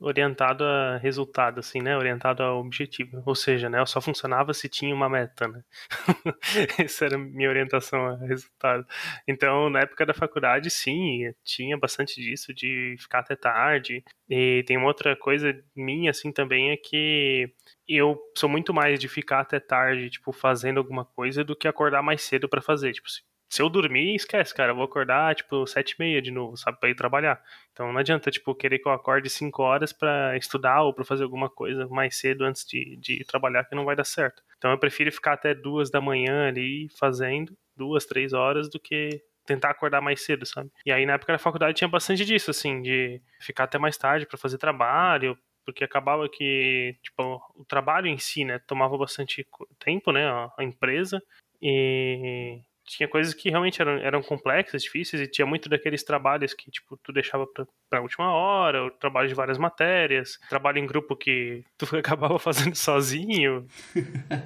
orientado 0.00 0.64
a 0.64 0.96
resultado, 0.96 1.60
assim, 1.60 1.80
né? 1.80 1.96
Orientado 1.96 2.42
ao 2.42 2.58
objetivo. 2.58 3.22
Ou 3.24 3.34
seja, 3.34 3.68
né? 3.68 3.78
Eu 3.78 3.86
só 3.86 4.00
funcionava 4.00 4.52
se 4.52 4.68
tinha 4.68 4.92
uma 4.92 5.08
meta, 5.08 5.46
né? 5.46 5.62
Essa 6.84 7.04
era 7.04 7.14
a 7.14 7.18
minha 7.18 7.48
orientação 7.48 8.04
a 8.06 8.16
resultado. 8.16 8.84
Então, 9.26 9.70
na 9.70 9.80
época 9.80 10.04
da 10.04 10.12
faculdade, 10.12 10.68
sim, 10.68 11.32
tinha 11.44 11.78
bastante 11.78 12.20
disso, 12.20 12.52
de 12.52 12.96
ficar 12.98 13.20
até 13.20 13.36
tarde. 13.36 14.02
E 14.28 14.64
tem 14.66 14.76
uma 14.76 14.88
outra 14.88 15.14
coisa 15.14 15.56
minha, 15.76 16.10
assim, 16.10 16.32
também, 16.32 16.70
é 16.72 16.76
que 16.76 17.54
eu 17.86 18.20
sou 18.36 18.48
muito 18.48 18.74
mais 18.74 18.98
de 18.98 19.06
ficar 19.06 19.40
até 19.40 19.60
tarde, 19.60 20.10
tipo, 20.10 20.32
fazendo 20.32 20.78
alguma 20.78 21.04
coisa 21.04 21.44
do 21.44 21.54
que 21.54 21.68
acordar 21.68 22.02
mais 22.02 22.22
cedo 22.22 22.48
para 22.48 22.60
fazer. 22.60 22.92
Tipo, 22.92 23.08
se 23.08 23.22
eu 23.60 23.68
dormir, 23.68 24.14
esquece, 24.14 24.54
cara. 24.54 24.70
Eu 24.70 24.76
vou 24.76 24.84
acordar, 24.84 25.34
tipo, 25.34 25.66
sete 25.66 25.90
e 25.90 25.96
meia 25.98 26.22
de 26.22 26.30
novo, 26.30 26.56
sabe? 26.56 26.78
Pra 26.80 26.88
ir 26.88 26.94
trabalhar. 26.94 27.42
Então 27.72 27.92
não 27.92 27.98
adianta, 27.98 28.30
tipo, 28.30 28.54
querer 28.54 28.78
que 28.78 28.88
eu 28.88 28.92
acorde 28.92 29.28
cinco 29.28 29.62
horas 29.62 29.92
para 29.92 30.36
estudar 30.36 30.82
ou 30.82 30.94
para 30.94 31.04
fazer 31.04 31.24
alguma 31.24 31.50
coisa 31.50 31.86
mais 31.88 32.16
cedo 32.16 32.44
antes 32.44 32.64
de, 32.64 32.96
de 32.96 33.20
ir 33.20 33.24
trabalhar, 33.24 33.64
que 33.64 33.74
não 33.74 33.84
vai 33.84 33.96
dar 33.96 34.04
certo. 34.04 34.42
Então 34.56 34.70
eu 34.70 34.78
prefiro 34.78 35.12
ficar 35.12 35.34
até 35.34 35.54
duas 35.54 35.90
da 35.90 36.00
manhã 36.00 36.48
ali 36.48 36.88
fazendo, 36.98 37.56
duas, 37.76 38.06
três 38.06 38.32
horas, 38.32 38.70
do 38.70 38.80
que 38.80 39.22
tentar 39.44 39.70
acordar 39.70 40.00
mais 40.00 40.24
cedo, 40.24 40.46
sabe? 40.46 40.70
E 40.86 40.92
aí 40.92 41.04
na 41.04 41.14
época 41.14 41.32
da 41.32 41.38
faculdade 41.38 41.76
tinha 41.76 41.88
bastante 41.88 42.24
disso, 42.24 42.50
assim, 42.50 42.80
de 42.80 43.20
ficar 43.40 43.64
até 43.64 43.76
mais 43.76 43.98
tarde 43.98 44.24
para 44.24 44.38
fazer 44.38 44.56
trabalho, 44.56 45.36
porque 45.64 45.84
acabava 45.84 46.28
que, 46.28 46.96
tipo, 47.02 47.40
o 47.54 47.64
trabalho 47.64 48.06
em 48.06 48.18
si, 48.18 48.44
né, 48.44 48.58
tomava 48.60 48.96
bastante 48.96 49.46
tempo, 49.78 50.12
né, 50.12 50.26
a 50.26 50.62
empresa, 50.62 51.20
e 51.60 52.60
tinha 52.86 53.08
coisas 53.08 53.32
que 53.34 53.50
realmente 53.50 53.80
eram, 53.80 53.92
eram 53.98 54.22
complexas, 54.22 54.82
difíceis, 54.82 55.22
e 55.22 55.30
tinha 55.30 55.46
muito 55.46 55.68
daqueles 55.68 56.02
trabalhos 56.02 56.54
que, 56.54 56.70
tipo, 56.70 56.96
tu 56.96 57.12
deixava 57.12 57.46
pra, 57.46 57.66
pra 57.88 58.00
última 58.00 58.32
hora, 58.32 58.84
o 58.84 58.90
trabalho 58.90 59.28
de 59.28 59.34
várias 59.34 59.58
matérias, 59.58 60.38
trabalho 60.48 60.78
em 60.78 60.86
grupo 60.86 61.16
que 61.16 61.64
tu 61.78 61.96
acabava 61.96 62.38
fazendo 62.38 62.74
sozinho. 62.74 63.66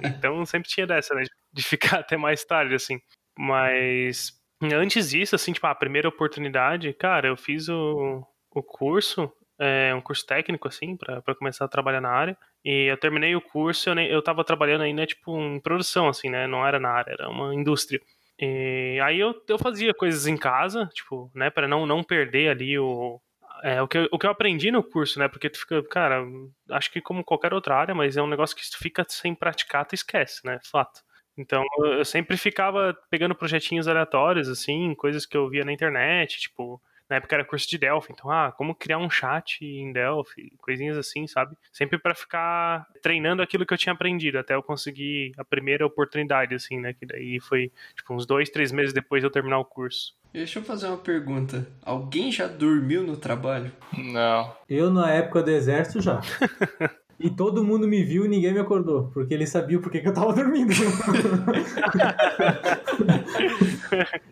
Então 0.03 0.45
sempre 0.45 0.69
tinha 0.69 0.87
dessa, 0.87 1.15
né? 1.15 1.23
De 1.51 1.63
ficar 1.63 1.99
até 2.01 2.17
mais 2.17 2.43
tarde, 2.45 2.75
assim. 2.75 2.99
Mas 3.37 4.33
antes 4.73 5.09
disso, 5.09 5.35
assim, 5.35 5.53
tipo, 5.53 5.67
a 5.67 5.75
primeira 5.75 6.09
oportunidade, 6.09 6.93
cara, 6.93 7.27
eu 7.27 7.37
fiz 7.37 7.69
o, 7.69 8.25
o 8.51 8.63
curso, 8.63 9.31
é, 9.59 9.93
um 9.93 10.01
curso 10.01 10.25
técnico, 10.25 10.67
assim, 10.67 10.95
para 10.95 11.35
começar 11.35 11.65
a 11.65 11.69
trabalhar 11.69 12.01
na 12.01 12.09
área. 12.09 12.37
E 12.63 12.91
eu 12.91 12.97
terminei 12.97 13.35
o 13.35 13.41
curso, 13.41 13.89
eu, 13.89 13.95
nem, 13.95 14.07
eu 14.07 14.21
tava 14.21 14.43
trabalhando 14.43 14.81
ainda, 14.81 15.05
tipo, 15.05 15.37
em 15.39 15.59
produção, 15.59 16.07
assim, 16.07 16.29
né? 16.29 16.47
Não 16.47 16.65
era 16.65 16.79
na 16.79 16.89
área, 16.89 17.13
era 17.13 17.29
uma 17.29 17.53
indústria. 17.53 17.99
E 18.39 18.99
aí 19.03 19.19
eu, 19.19 19.33
eu 19.47 19.57
fazia 19.57 19.93
coisas 19.93 20.27
em 20.27 20.37
casa, 20.37 20.87
tipo, 20.93 21.31
né, 21.33 21.49
para 21.49 21.67
não, 21.67 21.85
não 21.85 22.03
perder 22.03 22.49
ali 22.49 22.77
o, 22.77 23.19
é, 23.63 23.81
o, 23.81 23.87
que 23.87 23.97
eu, 23.97 24.07
o 24.11 24.19
que 24.19 24.25
eu 24.25 24.31
aprendi 24.31 24.71
no 24.71 24.83
curso, 24.83 25.19
né? 25.19 25.27
Porque 25.27 25.49
tu 25.49 25.59
fica, 25.59 25.81
cara, 25.83 26.23
acho 26.71 26.91
que 26.91 27.01
como 27.01 27.23
qualquer 27.23 27.53
outra 27.53 27.75
área, 27.75 27.95
mas 27.95 28.17
é 28.17 28.21
um 28.21 28.27
negócio 28.27 28.55
que 28.55 28.65
se 28.65 28.71
tu 28.71 28.77
fica 28.77 29.03
sem 29.07 29.33
praticar, 29.33 29.85
tu 29.85 29.95
esquece, 29.95 30.45
né? 30.45 30.59
Fato. 30.63 31.01
Então 31.37 31.63
eu 31.79 32.03
sempre 32.05 32.35
ficava 32.37 32.97
pegando 33.09 33.35
projetinhos 33.35 33.87
aleatórios, 33.87 34.49
assim, 34.49 34.95
coisas 34.95 35.25
que 35.25 35.37
eu 35.37 35.49
via 35.49 35.63
na 35.63 35.73
internet, 35.73 36.39
tipo, 36.39 36.81
na 37.09 37.17
época 37.17 37.35
era 37.35 37.45
curso 37.45 37.69
de 37.69 37.77
Delphi, 37.77 38.11
então, 38.11 38.29
ah, 38.29 38.51
como 38.51 38.75
criar 38.75 38.97
um 38.97 39.09
chat 39.09 39.63
em 39.63 39.91
Delphi, 39.91 40.51
coisinhas 40.57 40.97
assim, 40.97 41.25
sabe? 41.27 41.55
Sempre 41.71 41.97
para 41.97 42.13
ficar 42.13 42.85
treinando 43.01 43.41
aquilo 43.41 43.65
que 43.65 43.73
eu 43.73 43.77
tinha 43.77 43.93
aprendido, 43.93 44.37
até 44.37 44.55
eu 44.55 44.63
conseguir 44.63 45.33
a 45.37 45.45
primeira 45.45 45.85
oportunidade, 45.85 46.53
assim, 46.53 46.79
né? 46.79 46.93
Que 46.93 47.05
daí 47.05 47.39
foi, 47.39 47.71
tipo, 47.95 48.13
uns 48.13 48.25
dois, 48.25 48.49
três 48.49 48.71
meses 48.71 48.93
depois 48.93 49.21
de 49.21 49.27
eu 49.27 49.31
terminar 49.31 49.59
o 49.59 49.65
curso. 49.65 50.15
Deixa 50.33 50.59
eu 50.59 50.63
fazer 50.63 50.87
uma 50.87 50.97
pergunta. 50.97 51.67
Alguém 51.81 52.31
já 52.31 52.47
dormiu 52.47 53.03
no 53.03 53.17
trabalho? 53.17 53.71
Não. 53.97 54.53
Eu, 54.69 54.91
na 54.91 55.11
época 55.11 55.41
do 55.41 55.49
exército, 55.49 56.01
já. 56.01 56.21
E 57.19 57.31
todo 57.31 57.63
mundo 57.63 57.87
me 57.87 58.03
viu 58.03 58.25
e 58.25 58.27
ninguém 58.27 58.53
me 58.53 58.59
acordou, 58.59 59.09
porque 59.11 59.33
eles 59.33 59.49
sabiam 59.49 59.81
por 59.81 59.91
que 59.91 60.07
eu 60.07 60.13
tava 60.13 60.33
dormindo. 60.33 60.71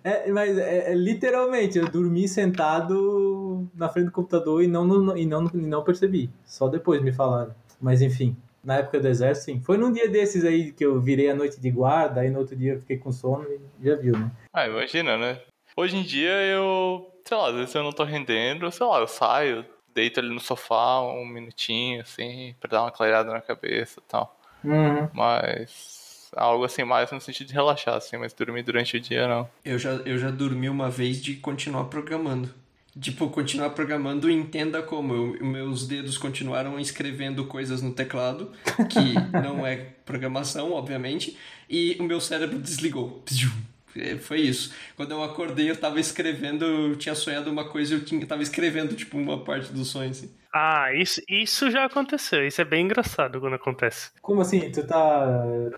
é, 0.03 0.31
mas 0.31 0.57
é, 0.57 0.91
é, 0.91 0.95
literalmente, 0.95 1.77
eu 1.77 1.87
dormi 1.87 2.27
sentado 2.27 3.67
na 3.73 3.89
frente 3.89 4.05
do 4.05 4.11
computador 4.11 4.63
e 4.63 4.67
não, 4.67 4.85
no, 4.85 5.17
e, 5.17 5.25
não, 5.25 5.49
e 5.53 5.57
não 5.57 5.83
percebi. 5.83 6.29
Só 6.45 6.67
depois 6.67 7.01
me 7.01 7.11
falaram. 7.11 7.53
Mas 7.79 8.01
enfim, 8.01 8.35
na 8.63 8.77
época 8.77 8.99
do 8.99 9.07
exército, 9.07 9.45
sim. 9.45 9.61
Foi 9.61 9.77
num 9.77 9.91
dia 9.91 10.09
desses 10.09 10.43
aí 10.43 10.71
que 10.71 10.85
eu 10.85 10.99
virei 10.99 11.29
a 11.29 11.35
noite 11.35 11.59
de 11.59 11.69
guarda, 11.69 12.21
aí 12.21 12.29
no 12.29 12.39
outro 12.39 12.55
dia 12.55 12.73
eu 12.73 12.79
fiquei 12.79 12.97
com 12.97 13.11
sono 13.11 13.45
e 13.51 13.85
já 13.85 13.95
viu, 13.95 14.17
né? 14.17 14.31
Ah, 14.51 14.67
imagina, 14.67 15.17
né? 15.17 15.39
Hoje 15.77 15.97
em 15.97 16.03
dia 16.03 16.31
eu, 16.43 17.11
sei 17.23 17.37
lá, 17.37 17.49
às 17.49 17.55
vezes 17.55 17.75
eu 17.75 17.83
não 17.83 17.91
tô 17.91 18.03
rendendo, 18.03 18.71
sei 18.71 18.85
lá, 18.85 18.99
eu 18.99 19.07
saio, 19.07 19.65
deito 19.93 20.19
ali 20.19 20.29
no 20.29 20.39
sofá 20.39 21.01
um 21.01 21.25
minutinho, 21.25 22.01
assim, 22.01 22.55
pra 22.59 22.69
dar 22.69 22.81
uma 22.81 22.91
clareada 22.91 23.31
na 23.31 23.41
cabeça 23.41 23.99
e 23.99 24.03
tal. 24.09 24.35
Uhum. 24.63 25.07
Mas 25.13 25.94
algo 26.35 26.65
assim 26.65 26.83
mais 26.83 27.11
no 27.11 27.21
sentido 27.21 27.47
de 27.47 27.53
relaxar, 27.53 27.95
assim, 27.95 28.17
mas 28.17 28.33
dormir 28.33 28.63
durante 28.63 28.97
o 28.97 28.99
dia 28.99 29.27
não. 29.27 29.49
Eu 29.63 29.79
já, 29.79 29.91
eu 29.91 30.17
já 30.17 30.29
dormi 30.29 30.69
uma 30.69 30.89
vez 30.89 31.21
de 31.21 31.35
continuar 31.35 31.85
programando. 31.85 32.53
Tipo, 32.99 33.29
continuar 33.29 33.71
programando, 33.71 34.29
entenda 34.29 34.81
como. 34.81 35.13
Eu, 35.13 35.45
meus 35.45 35.85
dedos 35.85 36.17
continuaram 36.17 36.79
escrevendo 36.79 37.45
coisas 37.45 37.81
no 37.81 37.91
teclado, 37.91 38.51
que 38.89 39.13
não 39.37 39.67
é 39.67 39.75
programação, 40.05 40.71
obviamente, 40.71 41.37
e 41.69 41.97
o 41.99 42.03
meu 42.03 42.21
cérebro 42.21 42.57
desligou. 42.57 43.21
É, 43.27 43.74
foi 44.21 44.41
isso. 44.41 44.73
Quando 44.95 45.11
eu 45.11 45.23
acordei, 45.23 45.69
eu 45.69 45.75
tava 45.75 45.99
escrevendo, 45.99 46.65
eu 46.65 46.95
tinha 46.95 47.15
sonhado 47.15 47.49
uma 47.49 47.67
coisa 47.67 47.93
e 47.93 47.97
eu, 47.97 48.05
tinha, 48.05 48.21
eu 48.21 48.27
tava 48.27 48.41
escrevendo, 48.41 48.95
tipo, 48.95 49.17
uma 49.17 49.43
parte 49.43 49.71
do 49.71 49.83
sonho, 49.83 50.11
assim. 50.11 50.29
Ah, 50.53 50.93
isso, 50.93 51.21
isso 51.29 51.69
já 51.69 51.85
aconteceu. 51.85 52.47
Isso 52.47 52.61
é 52.61 52.65
bem 52.65 52.85
engraçado 52.85 53.39
quando 53.39 53.55
acontece. 53.55 54.11
Como 54.21 54.41
assim? 54.41 54.71
Tu 54.71 54.85
tá 54.87 55.25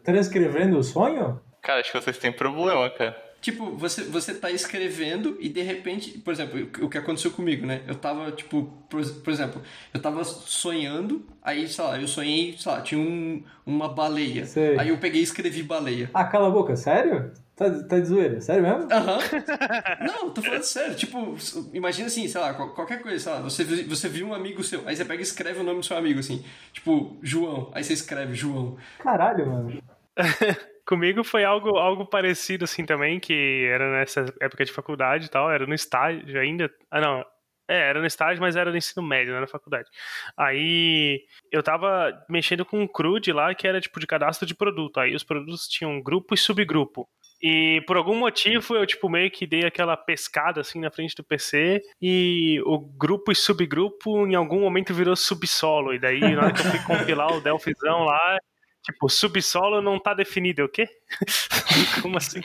transcrevendo 0.03 0.77
o 0.77 0.83
sonho? 0.83 1.41
Cara, 1.61 1.81
acho 1.81 1.91
que 1.91 1.99
vocês 1.99 2.17
têm 2.17 2.31
problema, 2.31 2.89
cara. 2.91 3.27
Tipo, 3.41 3.71
você, 3.75 4.03
você 4.03 4.33
tá 4.33 4.49
escrevendo 4.51 5.37
e 5.39 5.47
de 5.47 5.61
repente, 5.61 6.17
por 6.19 6.33
exemplo, 6.33 6.69
o 6.81 6.89
que 6.89 6.97
aconteceu 6.97 7.31
comigo, 7.31 7.65
né? 7.65 7.81
Eu 7.87 7.95
tava, 7.95 8.31
tipo, 8.31 8.63
por, 8.89 9.05
por 9.05 9.31
exemplo, 9.31 9.61
eu 9.93 10.01
tava 10.01 10.23
sonhando, 10.23 11.25
aí, 11.41 11.67
sei 11.67 11.83
lá, 11.83 11.99
eu 11.99 12.07
sonhei, 12.07 12.55
sei 12.57 12.71
lá, 12.71 12.81
tinha 12.81 12.99
um, 12.99 13.43
uma 13.65 13.87
baleia. 13.89 14.45
Sei. 14.45 14.77
Aí 14.77 14.89
eu 14.89 14.97
peguei 14.97 15.21
e 15.21 15.23
escrevi 15.23 15.61
baleia. 15.63 16.09
Ah, 16.13 16.25
cala 16.25 16.47
a 16.47 16.51
boca, 16.51 16.75
sério? 16.75 17.31
Tá, 17.57 17.69
tá 17.85 17.99
de 17.99 18.05
zoeira, 18.05 18.39
sério 18.39 18.61
mesmo? 18.61 18.87
Aham. 18.93 19.17
Não, 20.05 20.29
tô 20.29 20.43
falando 20.43 20.61
sério. 20.61 20.95
Tipo, 20.95 21.35
imagina 21.73 22.05
assim, 22.07 22.27
sei 22.27 22.39
lá, 22.39 22.53
qual- 22.53 22.73
qualquer 22.75 23.01
coisa, 23.01 23.17
sei 23.19 23.31
lá, 23.33 23.41
você, 23.41 23.63
você 23.63 24.07
viu 24.07 24.27
um 24.27 24.33
amigo 24.35 24.63
seu, 24.63 24.87
aí 24.87 24.95
você 24.95 25.03
pega 25.03 25.19
e 25.19 25.23
escreve 25.23 25.59
o 25.59 25.63
nome 25.63 25.79
do 25.79 25.85
seu 25.85 25.97
amigo, 25.97 26.19
assim. 26.19 26.45
Tipo, 26.71 27.17
João. 27.23 27.71
Aí 27.73 27.83
você 27.83 27.93
escreve 27.93 28.35
João. 28.35 28.77
Caralho, 28.99 29.47
mano. 29.47 29.81
Comigo 30.85 31.23
foi 31.23 31.43
algo, 31.43 31.77
algo 31.77 32.05
parecido 32.05 32.63
assim 32.63 32.85
também, 32.85 33.19
que 33.19 33.67
era 33.69 33.91
nessa 33.99 34.25
época 34.39 34.63
de 34.63 34.71
faculdade 34.71 35.25
e 35.25 35.29
tal, 35.29 35.51
era 35.51 35.65
no 35.65 35.73
estágio 35.73 36.39
ainda. 36.39 36.71
Ah, 36.91 37.01
não. 37.01 37.25
É, 37.69 37.89
era 37.89 37.99
no 37.99 38.05
estágio, 38.05 38.39
mas 38.39 38.55
era 38.55 38.71
no 38.71 38.77
ensino 38.77 39.05
médio, 39.05 39.31
não 39.31 39.37
era 39.37 39.41
na 39.45 39.51
faculdade. 39.51 39.89
Aí 40.37 41.21
eu 41.51 41.61
tava 41.61 42.13
mexendo 42.29 42.63
com 42.63 42.79
um 42.81 42.87
CRUD 42.87 43.33
lá, 43.33 43.53
que 43.53 43.67
era 43.67 43.81
tipo 43.81 43.99
de 43.99 44.07
cadastro 44.07 44.45
de 44.47 44.55
produto. 44.55 44.99
Aí 45.01 45.13
os 45.13 45.23
produtos 45.23 45.67
tinham 45.67 46.01
grupo 46.01 46.33
e 46.33 46.37
subgrupo. 46.37 47.09
E 47.41 47.81
por 47.85 47.97
algum 47.97 48.15
motivo 48.15 48.75
eu, 48.75 48.85
tipo, 48.85 49.09
meio 49.09 49.29
que 49.29 49.45
dei 49.45 49.63
aquela 49.65 49.95
pescada 49.95 50.61
assim 50.61 50.79
na 50.79 50.89
frente 50.89 51.15
do 51.15 51.23
PC 51.23 51.81
e 52.01 52.61
o 52.65 52.79
grupo 52.79 53.31
e 53.31 53.35
subgrupo 53.35 54.25
em 54.25 54.35
algum 54.35 54.61
momento 54.61 54.93
virou 54.93 55.15
subsolo. 55.15 55.93
E 55.93 55.99
daí, 55.99 56.19
na 56.19 56.45
hora 56.45 56.53
que 56.53 56.61
eu 56.61 56.71
fui 56.71 56.79
compilar 56.83 57.31
o 57.31 57.41
Delphizão 57.41 58.05
lá, 58.05 58.37
tipo, 58.83 59.07
subsolo 59.09 59.81
não 59.81 59.99
tá 59.99 60.13
definido. 60.13 60.61
Eu, 60.61 60.65
O 60.65 60.69
quê? 60.69 60.87
Como 62.01 62.17
assim? 62.17 62.41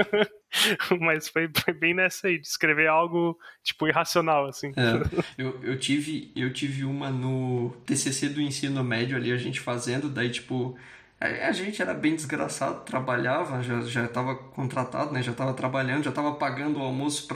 Mas 1.00 1.28
foi, 1.28 1.50
foi 1.54 1.74
bem 1.74 1.92
nessa 1.92 2.28
aí, 2.28 2.38
de 2.38 2.46
escrever 2.46 2.88
algo, 2.88 3.38
tipo, 3.62 3.86
irracional, 3.86 4.46
assim. 4.46 4.72
É, 4.76 5.22
eu, 5.36 5.62
eu, 5.62 5.78
tive, 5.78 6.32
eu 6.34 6.52
tive 6.52 6.84
uma 6.84 7.10
no 7.10 7.76
TCC 7.84 8.30
do 8.30 8.40
ensino 8.40 8.82
médio 8.82 9.16
ali, 9.16 9.30
a 9.30 9.36
gente 9.36 9.60
fazendo, 9.60 10.08
daí, 10.08 10.30
tipo, 10.30 10.78
a, 11.20 11.52
gente 11.52 11.80
era 11.80 11.94
bem 11.94 12.14
desgraçado, 12.14 12.84
trabalhava, 12.84 13.62
já, 13.62 13.80
já 13.82 14.08
tava 14.08 14.34
contratado, 14.34 15.12
né? 15.12 15.22
Já 15.22 15.32
tava 15.32 15.54
trabalhando, 15.54 16.04
já 16.04 16.12
tava 16.12 16.34
pagando 16.34 16.78
o 16.78 16.82
almoço 16.82 17.26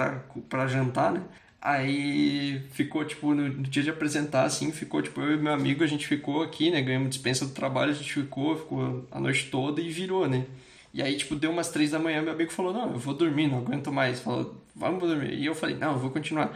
pra 0.49 0.67
jantar, 0.67 1.13
né? 1.13 1.23
Aí 1.63 2.63
ficou, 2.73 3.05
tipo, 3.05 3.35
no, 3.35 3.51
dia 3.63 3.83
de 3.83 3.91
apresentar, 3.91 4.45
assim, 4.45 4.73
ficou, 4.73 5.03
tipo, 5.03 5.21
eu 5.21 5.35
e 5.35 5.37
meu 5.37 5.53
amigo, 5.53 5.85
a 5.85 5.87
gente 5.87 6.07
ficou 6.07 6.43
aqui, 6.43 6.71
né? 6.71 6.81
Ganhamos 6.81 7.11
dispensa 7.11 7.45
do 7.45 7.53
trabalho, 7.53 7.91
a 7.91 7.95
gente 7.95 8.13
ficou, 8.13 8.57
ficou 8.57 9.07
a 9.11 9.21
noite 9.21 9.51
toda 9.51 9.81
e 9.81 9.91
virou, 9.91 10.27
né? 10.29 10.47
E 10.93 11.03
aí, 11.03 11.17
tipo, 11.17 11.37
deu 11.37 11.51
umas 11.51 11.69
três 11.69 11.91
da 11.91 11.99
manhã, 11.99 12.23
meu 12.23 12.33
amigo 12.33 12.51
falou, 12.51 12.73
não, 12.73 12.93
eu 12.93 12.99
vou 12.99 13.15
dormir, 13.15 13.47
não 13.47 13.59
aguento 13.59 13.93
mais. 13.93 14.21
Falou, 14.21 14.57
vamos 14.75 15.01
dormir. 15.01 15.35
E 15.35 15.47
eu 15.47 15.55
falei, 15.55 15.77
não, 15.77 15.93
eu 15.93 15.99
vou 15.99 16.11
continuar. 16.11 16.53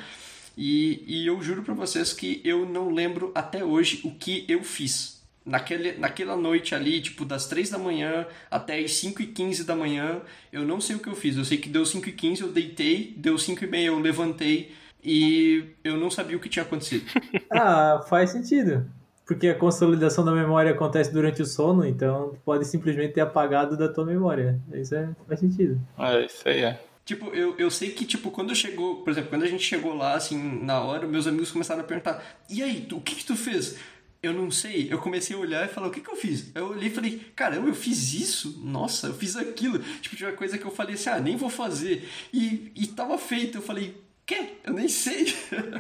E, 0.57 1.05
e 1.07 1.27
eu 1.27 1.41
juro 1.43 1.63
pra 1.63 1.75
vocês 1.75 2.13
que 2.13 2.41
eu 2.45 2.67
não 2.67 2.91
lembro 2.91 3.31
até 3.35 3.65
hoje 3.65 4.01
o 4.05 4.11
que 4.11 4.45
eu 4.49 4.63
fiz. 4.65 5.14
Naquele, 5.45 5.93
naquela 5.99 6.37
noite 6.37 6.75
ali, 6.75 7.03
tipo, 7.03 7.25
das 7.25 7.47
3 7.47 7.69
da 7.69 7.79
manhã 7.79 8.27
até 8.51 8.79
as 8.79 8.93
5 8.95 9.21
e 9.21 9.27
15 9.27 9.65
da 9.65 9.77
manhã, 9.77 10.23
eu 10.51 10.63
não 10.63 10.81
sei 10.81 10.97
o 10.97 10.99
que 10.99 11.09
eu 11.09 11.15
fiz. 11.15 11.37
Eu 11.37 11.45
sei 11.45 11.59
que 11.59 11.69
deu 11.69 11.85
5 11.85 12.09
e 12.09 12.13
15, 12.13 12.41
eu 12.43 12.49
deitei, 12.53 13.13
deu 13.17 13.37
5 13.37 13.63
e 13.65 13.67
meia, 13.67 13.89
eu 13.89 13.99
levantei 13.99 14.73
e 15.03 15.65
eu 15.85 15.99
não 15.99 16.11
sabia 16.11 16.37
o 16.37 16.41
que 16.41 16.49
tinha 16.49 16.63
acontecido. 16.65 17.05
Ah, 17.51 18.05
faz 18.09 18.31
sentido. 18.31 18.85
Porque 19.27 19.49
a 19.49 19.55
consolidação 19.55 20.25
da 20.25 20.33
memória 20.33 20.73
acontece 20.73 21.13
durante 21.13 21.41
o 21.41 21.47
sono, 21.47 21.87
então 21.87 22.31
tu 22.31 22.41
pode 22.45 22.65
simplesmente 22.67 23.13
ter 23.15 23.21
apagado 23.21 23.77
da 23.77 23.89
tua 23.89 24.05
memória. 24.05 24.59
Isso 24.73 24.95
é, 24.95 25.09
faz 25.29 25.41
sentido. 25.41 25.81
É, 25.99 26.25
isso 26.27 26.47
aí 26.49 26.61
é. 26.63 26.81
Tipo, 27.05 27.27
eu, 27.35 27.55
eu 27.59 27.71
sei 27.71 27.91
que, 27.91 28.05
tipo, 28.07 28.31
quando 28.31 28.55
chegou, 28.55 28.97
por 29.03 29.11
exemplo, 29.11 29.29
quando 29.31 29.43
a 29.43 29.47
gente 29.47 29.63
chegou 29.63 29.95
lá, 29.95 30.15
assim, 30.15 30.39
na 30.65 30.81
hora, 30.81 31.07
meus 31.07 31.27
amigos 31.27 31.51
começaram 31.51 31.83
a 31.83 31.85
perguntar, 31.85 32.23
e 32.51 32.63
aí, 32.63 32.81
tu- 32.81 32.97
o 32.97 33.01
que 33.03 33.15
que 33.15 33.25
tu 33.27 33.37
fez? 33.37 33.77
Eu 34.25 34.33
não 34.33 34.51
sei. 34.51 34.89
Eu 34.91 34.99
comecei 34.99 35.37
a 35.37 35.39
olhar 35.39 35.65
e 35.65 35.69
falar, 35.69 35.89
o 35.89 35.91
que 35.91 36.01
que 36.01 36.11
eu 36.11 36.17
fiz? 36.17 36.51
Eu 36.55 36.69
olhei 36.69 36.89
e 36.89 36.95
falei, 36.95 37.21
caramba, 37.37 37.69
eu 37.69 37.75
fiz 37.75 38.15
isso? 38.15 38.61
Nossa, 38.65 39.09
eu 39.09 39.15
fiz 39.15 39.37
aquilo. 39.37 39.79
Tipo, 39.79 40.17
tinha 40.17 40.31
uma 40.31 40.37
coisa 40.37 40.57
que 40.57 40.65
eu 40.65 40.71
falei 40.71 40.95
assim, 40.95 41.11
ah, 41.11 41.21
nem 41.21 41.37
vou 41.37 41.51
fazer. 41.51 42.09
E, 42.33 42.73
e 42.75 42.87
tava 42.87 43.19
feito. 43.19 43.59
Eu 43.59 43.63
falei, 43.63 43.95
quê? 44.27 44.55
Eu 44.65 44.73
nem 44.73 44.89
sei. 44.89 45.35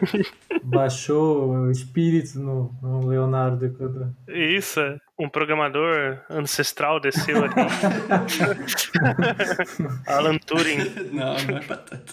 Baixou 0.62 1.50
o 1.50 1.70
espírito 1.70 2.38
no, 2.38 2.74
no 2.82 3.06
Leonardo. 3.06 3.74
Isso, 4.28 4.80
um 5.18 5.28
programador 5.28 6.18
ancestral 6.28 6.98
desceu 7.00 7.44
ali. 7.44 7.54
Alan 10.06 10.38
Turing. 10.38 10.78
não, 11.12 11.34
não 11.36 11.58
é 11.58 11.60
pra 11.60 11.76
tanto. 11.76 12.12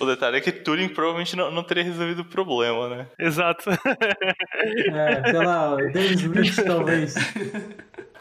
O 0.00 0.06
detalhe 0.06 0.36
é 0.36 0.40
que 0.40 0.52
Turing 0.52 0.88
provavelmente 0.88 1.36
não, 1.36 1.50
não 1.50 1.62
teria 1.62 1.84
resolvido 1.84 2.20
o 2.20 2.24
problema, 2.24 2.88
né? 2.88 3.06
Exato. 3.18 3.70
É, 3.70 5.30
sei 5.30 5.44
lá, 5.44 5.76
Dennis 5.76 6.22
Rich 6.22 6.64
talvez. 6.64 7.14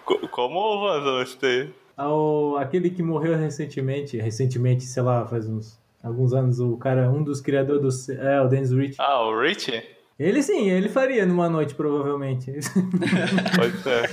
Co- 0.06 0.28
como 0.30 0.88
avança 0.88 1.24
isso 1.30 1.38
daí? 1.42 1.70
Ao, 1.98 2.58
aquele 2.58 2.90
que 2.90 3.04
morreu 3.04 3.38
recentemente, 3.38 4.18
recentemente, 4.18 4.84
sei 4.86 5.04
lá, 5.04 5.26
faz 5.28 5.46
uns 5.48 5.78
alguns 6.02 6.32
anos, 6.34 6.62
o 6.62 6.78
cara, 6.78 7.10
um 7.12 7.22
dos 7.22 7.42
criadores 7.42 8.08
do. 8.08 8.14
É, 8.14 8.42
o 8.42 8.48
Dennis 8.48 8.72
Rich. 8.72 8.96
Ah, 9.00 9.22
o 9.26 9.38
Rich? 9.38 9.84
Ele 10.20 10.44
sim, 10.44 10.70
ele 10.70 10.90
faria 10.90 11.26
numa 11.26 11.50
noite, 11.50 11.74
provavelmente. 11.74 12.52
Pode 13.56 13.78
ser. 13.82 14.10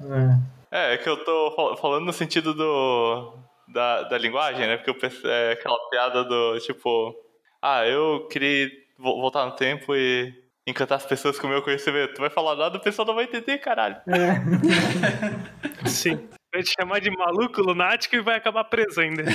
É. 0.00 0.58
É, 0.70 0.94
é 0.94 0.98
que 0.98 1.08
eu 1.08 1.16
tô 1.24 1.52
fal- 1.54 1.76
falando 1.76 2.06
no 2.06 2.12
sentido 2.12 2.54
do. 2.54 3.34
Da, 3.68 4.04
da 4.04 4.16
linguagem, 4.16 4.66
né? 4.66 4.76
Porque 4.78 4.88
eu 4.90 4.94
pensei, 4.94 5.30
é 5.30 5.52
aquela 5.52 5.78
piada 5.90 6.24
do 6.24 6.58
tipo. 6.60 7.14
Ah, 7.60 7.86
eu 7.86 8.26
queria 8.30 8.70
vo- 8.98 9.20
voltar 9.20 9.44
no 9.44 9.52
tempo 9.52 9.94
e 9.94 10.32
encantar 10.66 10.96
as 10.96 11.04
pessoas 11.06 11.38
com 11.38 11.46
o 11.46 11.50
meu 11.50 11.60
conhecimento. 11.62 12.14
Tu 12.14 12.20
vai 12.20 12.30
falar 12.30 12.56
nada, 12.56 12.78
o 12.78 12.80
pessoal 12.80 13.06
não 13.06 13.14
vai 13.14 13.24
entender, 13.24 13.58
caralho. 13.58 13.96
Sim. 15.86 16.26
Vai 16.52 16.62
te 16.62 16.72
chamar 16.80 17.00
de 17.00 17.10
maluco, 17.10 17.60
lunático 17.60 18.16
e 18.16 18.20
vai 18.20 18.36
acabar 18.36 18.64
preso 18.64 19.00
ainda. 19.02 19.22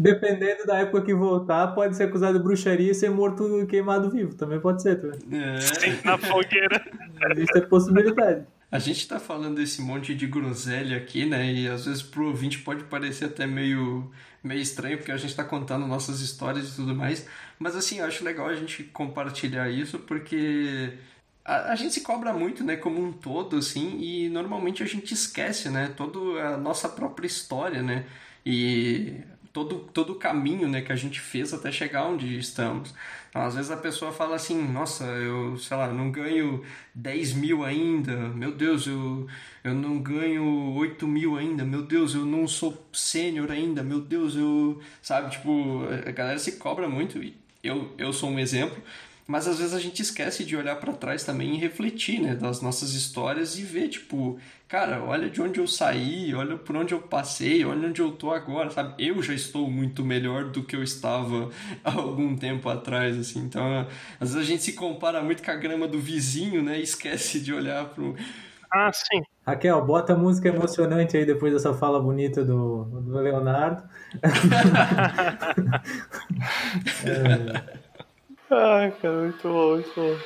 Dependendo 0.00 0.64
da 0.64 0.78
época 0.78 1.02
que 1.02 1.12
voltar, 1.12 1.68
pode 1.74 1.94
ser 1.94 2.04
acusado 2.04 2.38
de 2.38 2.42
bruxaria 2.42 2.90
e 2.90 2.94
ser 2.94 3.10
morto 3.10 3.66
queimado 3.68 4.10
vivo. 4.10 4.34
Também 4.34 4.58
pode 4.58 4.80
ser, 4.80 4.96
tá? 4.96 5.08
É. 5.30 6.06
Na 6.06 6.16
fogueira. 6.16 6.82
Existe 7.32 7.58
a 7.58 7.66
possibilidade. 7.66 8.46
A 8.72 8.78
gente 8.78 9.06
tá 9.06 9.20
falando 9.20 9.56
desse 9.56 9.82
monte 9.82 10.14
de 10.14 10.26
groselha 10.26 10.96
aqui, 10.96 11.26
né? 11.26 11.52
E 11.52 11.68
às 11.68 11.84
vezes 11.84 12.02
pro 12.02 12.28
ouvinte 12.28 12.60
pode 12.60 12.84
parecer 12.84 13.26
até 13.26 13.46
meio, 13.46 14.10
meio 14.42 14.62
estranho, 14.62 14.96
porque 14.96 15.12
a 15.12 15.18
gente 15.18 15.36
tá 15.36 15.44
contando 15.44 15.86
nossas 15.86 16.22
histórias 16.22 16.70
e 16.70 16.76
tudo 16.76 16.94
mais. 16.94 17.28
Mas 17.58 17.76
assim, 17.76 17.98
eu 17.98 18.06
acho 18.06 18.24
legal 18.24 18.46
a 18.46 18.54
gente 18.54 18.82
compartilhar 18.84 19.68
isso, 19.68 19.98
porque 19.98 20.94
a, 21.44 21.72
a 21.72 21.74
gente 21.74 21.92
se 21.92 22.00
cobra 22.00 22.32
muito, 22.32 22.64
né? 22.64 22.74
Como 22.74 23.04
um 23.04 23.12
todo, 23.12 23.56
assim, 23.58 23.98
e 24.00 24.30
normalmente 24.30 24.82
a 24.82 24.86
gente 24.86 25.12
esquece, 25.12 25.68
né? 25.68 25.92
Toda 25.94 26.18
a 26.42 26.56
nossa 26.56 26.88
própria 26.88 27.26
história, 27.26 27.82
né? 27.82 28.06
E 28.46 29.20
todo, 29.52 29.80
todo 29.92 30.12
o 30.12 30.16
caminho 30.16 30.68
né, 30.68 30.80
que 30.80 30.92
a 30.92 30.96
gente 30.96 31.20
fez 31.20 31.52
até 31.52 31.70
chegar 31.72 32.06
onde 32.06 32.38
estamos. 32.38 32.94
Então, 33.28 33.42
às 33.42 33.54
vezes 33.54 33.70
a 33.70 33.76
pessoa 33.76 34.12
fala 34.12 34.36
assim, 34.36 34.60
nossa, 34.60 35.04
eu, 35.04 35.56
sei 35.56 35.76
lá, 35.76 35.88
não 35.88 36.10
ganho 36.10 36.64
10 36.94 37.34
mil 37.34 37.64
ainda, 37.64 38.16
meu 38.28 38.52
Deus, 38.52 38.86
eu, 38.86 39.26
eu 39.62 39.74
não 39.74 39.98
ganho 39.98 40.74
8 40.74 41.06
mil 41.06 41.36
ainda, 41.36 41.64
meu 41.64 41.82
Deus, 41.82 42.14
eu 42.14 42.24
não 42.24 42.48
sou 42.48 42.88
sênior 42.92 43.50
ainda, 43.50 43.82
meu 43.82 44.00
Deus, 44.00 44.34
eu, 44.34 44.80
sabe, 45.00 45.30
tipo, 45.30 45.84
a 46.06 46.10
galera 46.10 46.38
se 46.38 46.52
cobra 46.52 46.88
muito, 46.88 47.22
e 47.22 47.36
eu, 47.62 47.92
eu 47.98 48.12
sou 48.12 48.30
um 48.30 48.38
exemplo, 48.38 48.82
mas 49.30 49.46
às 49.46 49.60
vezes 49.60 49.74
a 49.74 49.78
gente 49.78 50.02
esquece 50.02 50.44
de 50.44 50.56
olhar 50.56 50.74
para 50.74 50.92
trás 50.92 51.22
também 51.22 51.54
e 51.54 51.56
refletir, 51.56 52.20
né, 52.20 52.34
das 52.34 52.60
nossas 52.60 52.94
histórias 52.94 53.56
e 53.56 53.62
ver, 53.62 53.86
tipo, 53.86 54.40
cara, 54.66 55.04
olha 55.04 55.30
de 55.30 55.40
onde 55.40 55.60
eu 55.60 55.68
saí, 55.68 56.34
olha 56.34 56.56
por 56.56 56.74
onde 56.74 56.92
eu 56.92 57.00
passei, 57.00 57.64
olha 57.64 57.86
onde 57.86 58.02
eu 58.02 58.10
tô 58.10 58.32
agora, 58.32 58.70
sabe? 58.70 58.92
Eu 58.98 59.22
já 59.22 59.32
estou 59.32 59.70
muito 59.70 60.04
melhor 60.04 60.50
do 60.50 60.64
que 60.64 60.74
eu 60.74 60.82
estava 60.82 61.48
há 61.84 61.92
algum 61.92 62.36
tempo 62.36 62.68
atrás, 62.68 63.16
assim. 63.16 63.38
Então, 63.38 63.86
às 64.18 64.34
vezes 64.34 64.36
a 64.36 64.50
gente 64.50 64.64
se 64.64 64.72
compara 64.72 65.22
muito 65.22 65.44
com 65.44 65.50
a 65.52 65.56
grama 65.56 65.86
do 65.86 66.00
vizinho, 66.00 66.60
né, 66.60 66.80
e 66.80 66.82
esquece 66.82 67.38
de 67.38 67.54
olhar 67.54 67.84
pro 67.90 68.16
Ah, 68.68 68.90
sim. 68.92 69.22
Raquel, 69.46 69.80
bota 69.86 70.16
música 70.16 70.48
emocionante 70.48 71.16
aí 71.16 71.24
depois 71.24 71.52
dessa 71.52 71.72
fala 71.72 72.02
bonita 72.02 72.44
do, 72.44 72.82
do 72.84 73.20
Leonardo. 73.20 73.84
Ai, 78.50 78.90
cara, 79.00 79.14
muito 79.14 79.48
bom, 79.48 79.74
muito 79.74 79.94
bom. 79.94 80.18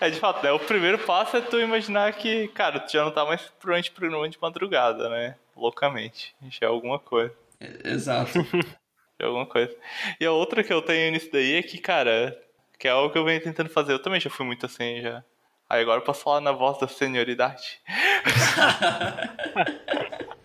É, 0.00 0.10
de 0.10 0.18
fato, 0.18 0.42
né? 0.42 0.52
O 0.52 0.58
primeiro 0.58 0.98
passo 0.98 1.36
é 1.36 1.40
tu 1.40 1.60
imaginar 1.60 2.12
que, 2.12 2.48
cara, 2.48 2.80
tu 2.80 2.92
já 2.92 3.04
não 3.04 3.12
tá 3.12 3.24
mais 3.24 3.42
provavelmente 3.42 3.90
programa 3.90 4.28
de 4.28 4.38
madrugada, 4.40 5.08
né? 5.08 5.36
loucamente. 5.56 6.34
Já 6.48 6.66
é 6.66 6.68
alguma 6.68 6.98
coisa. 6.98 7.34
É, 7.60 7.90
exato. 7.90 8.32
Já 9.20 9.20
é 9.20 9.24
alguma 9.26 9.46
coisa. 9.46 9.74
E 10.20 10.26
a 10.26 10.32
outra 10.32 10.64
que 10.64 10.72
eu 10.72 10.82
tenho 10.82 11.12
nisso 11.12 11.30
daí 11.32 11.54
é 11.54 11.62
que, 11.62 11.78
cara, 11.78 12.36
que 12.78 12.88
é 12.88 12.90
algo 12.90 13.12
que 13.12 13.18
eu 13.18 13.24
venho 13.24 13.40
tentando 13.40 13.70
fazer. 13.70 13.92
Eu 13.92 14.02
também 14.02 14.20
já 14.20 14.30
fui 14.30 14.44
muito 14.44 14.66
assim, 14.66 15.00
já. 15.00 15.22
Aí 15.68 15.80
agora 15.80 16.00
eu 16.00 16.04
posso 16.04 16.22
falar 16.22 16.40
na 16.40 16.52
voz 16.52 16.78
da 16.78 16.88
senioridade. 16.88 17.80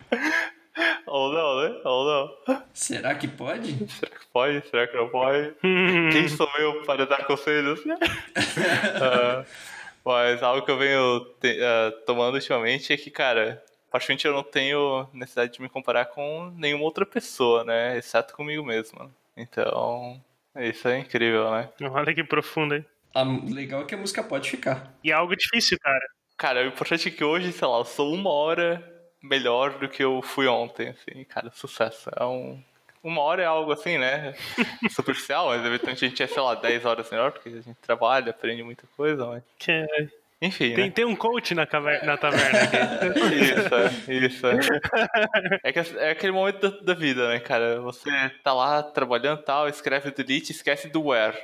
Ou 1.08 1.32
não, 1.32 1.62
né? 1.62 1.80
Ou 1.84 2.06
não. 2.06 2.60
Será 2.72 3.14
que 3.14 3.26
pode? 3.26 3.88
Será 3.90 4.10
que 4.10 4.26
pode? 4.32 4.68
Será 4.68 4.86
que 4.86 4.96
não 4.96 5.08
pode? 5.08 5.54
Quem 6.12 6.28
sou 6.28 6.48
eu 6.58 6.82
para 6.84 7.06
dar 7.06 7.24
conselhos? 7.24 7.80
uh, 7.80 9.44
mas 10.04 10.42
algo 10.42 10.64
que 10.64 10.70
eu 10.70 10.78
venho 10.78 11.20
te, 11.40 11.58
uh, 11.58 11.92
tomando 12.04 12.34
ultimamente 12.34 12.92
é 12.92 12.96
que, 12.96 13.10
cara, 13.10 13.62
praticamente 13.90 14.26
eu 14.26 14.32
não 14.32 14.42
tenho 14.42 15.08
necessidade 15.12 15.52
de 15.52 15.62
me 15.62 15.68
comparar 15.68 16.06
com 16.06 16.52
nenhuma 16.56 16.84
outra 16.84 17.06
pessoa, 17.06 17.64
né? 17.64 17.96
Exceto 17.96 18.34
comigo 18.34 18.64
mesmo. 18.64 19.10
Então, 19.36 20.20
isso 20.56 20.88
é 20.88 20.98
incrível, 20.98 21.50
né? 21.50 21.68
Olha 21.90 22.14
que 22.14 22.24
profundo, 22.24 22.74
hein? 22.74 22.84
Ah, 23.14 23.24
legal 23.24 23.82
é 23.82 23.84
que 23.84 23.94
a 23.94 23.98
música 23.98 24.22
pode 24.22 24.50
ficar. 24.50 24.92
E 25.02 25.10
é 25.10 25.14
algo 25.14 25.34
difícil, 25.34 25.78
cara. 25.80 26.06
Cara, 26.36 26.62
o 26.62 26.68
importante 26.68 27.08
é 27.08 27.10
que 27.10 27.24
hoje, 27.24 27.52
sei 27.52 27.66
lá, 27.66 27.78
eu 27.78 27.84
sou 27.84 28.12
uma 28.14 28.30
hora 28.30 28.97
melhor 29.22 29.78
do 29.78 29.88
que 29.88 30.02
eu 30.02 30.22
fui 30.22 30.46
ontem, 30.46 30.88
assim, 30.88 31.24
cara, 31.24 31.50
sucesso. 31.52 32.10
É 32.16 32.24
um. 32.24 32.62
Uma 33.02 33.22
hora 33.22 33.42
é 33.42 33.46
algo 33.46 33.72
assim, 33.72 33.96
né? 33.96 34.34
Superficial, 34.90 35.48
mas 35.48 35.64
eventualmente 35.64 36.04
a 36.04 36.08
gente 36.08 36.22
é, 36.22 36.26
sei 36.26 36.42
lá, 36.42 36.54
10 36.54 36.84
horas 36.84 37.10
melhor, 37.10 37.30
porque 37.30 37.48
a 37.48 37.60
gente 37.60 37.76
trabalha, 37.80 38.30
aprende 38.30 38.62
muita 38.62 38.84
coisa, 38.96 39.24
mas. 39.26 39.42
Que... 39.58 39.70
É, 39.70 40.08
Enfim. 40.42 40.74
Tem, 40.74 40.86
né? 40.86 40.90
tem 40.90 41.04
um 41.04 41.14
coach 41.14 41.54
na, 41.54 41.64
caverna, 41.64 42.06
na 42.06 42.16
taverna 42.16 42.58
aqui. 42.60 44.10
Isso, 44.10 44.46
isso. 44.46 44.46
É, 45.62 45.72
que 45.72 45.78
é 45.96 46.10
aquele 46.10 46.32
momento 46.32 46.60
da, 46.60 46.80
da, 46.80 46.94
vida, 46.94 47.28
né, 47.28 47.38
cara? 47.38 47.80
Você 47.80 48.10
tá 48.42 48.52
lá 48.52 48.82
trabalhando 48.82 49.40
e 49.40 49.44
tal, 49.44 49.68
escreve 49.68 50.08
o 50.08 50.14
delete, 50.14 50.50
esquece 50.50 50.88
do 50.88 51.06
where. 51.06 51.36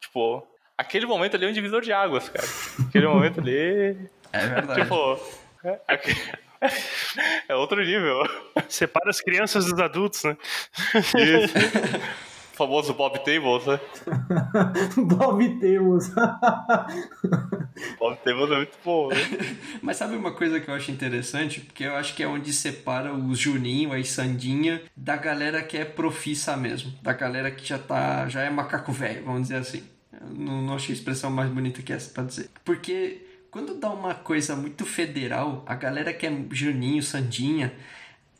Tipo, 0.00 0.46
aquele 0.76 1.06
momento 1.06 1.36
ali 1.36 1.46
é 1.46 1.48
um 1.48 1.52
divisor 1.52 1.80
de 1.80 1.92
águas, 1.92 2.28
cara. 2.28 2.46
Aquele 2.88 3.06
momento 3.06 3.40
ali. 3.40 3.96
É 4.32 4.46
verdade. 4.46 4.82
Tipo. 4.82 5.20
É, 5.64 5.80
é 7.48 7.54
outro 7.54 7.82
nível. 7.82 8.22
Separa 8.68 9.10
as 9.10 9.20
crianças 9.20 9.66
dos 9.66 9.78
adultos, 9.78 10.24
né? 10.24 10.36
Isso. 10.94 11.54
O 12.52 12.56
famoso 12.58 12.92
Bob 12.92 13.16
Tables, 13.20 13.66
né? 13.66 13.80
Bob 14.98 15.48
Tables. 15.60 16.12
Bob 17.98 18.16
Tables 18.24 18.50
é 18.50 18.56
muito 18.56 18.78
bom, 18.84 19.08
né? 19.08 19.16
Mas 19.80 19.96
sabe 19.96 20.16
uma 20.16 20.32
coisa 20.32 20.58
que 20.58 20.68
eu 20.68 20.74
acho 20.74 20.90
interessante? 20.90 21.60
Porque 21.60 21.84
eu 21.84 21.94
acho 21.94 22.16
que 22.16 22.22
é 22.22 22.26
onde 22.26 22.52
separa 22.52 23.14
os 23.14 23.38
Juninho, 23.38 23.92
a 23.92 24.04
Sandinha, 24.04 24.82
da 24.96 25.16
galera 25.16 25.62
que 25.62 25.76
é 25.76 25.84
profissa 25.84 26.56
mesmo. 26.56 26.92
Da 27.00 27.12
galera 27.12 27.50
que 27.50 27.64
já 27.64 27.78
tá. 27.78 28.28
já 28.28 28.42
é 28.42 28.50
macaco 28.50 28.90
velho, 28.90 29.24
vamos 29.24 29.42
dizer 29.42 29.56
assim. 29.56 29.84
Eu 30.12 30.28
não, 30.34 30.60
não 30.62 30.74
achei 30.74 30.92
a 30.92 30.98
expressão 30.98 31.30
mais 31.30 31.48
bonita 31.48 31.80
que 31.80 31.92
essa 31.92 32.12
pra 32.12 32.24
dizer. 32.24 32.50
Porque 32.64 33.27
quando 33.50 33.74
dá 33.74 33.90
uma 33.90 34.14
coisa 34.14 34.54
muito 34.54 34.84
federal, 34.84 35.64
a 35.66 35.74
galera 35.74 36.12
que 36.12 36.26
é 36.26 36.30
Juninho, 36.50 37.02
Sandinha, 37.02 37.74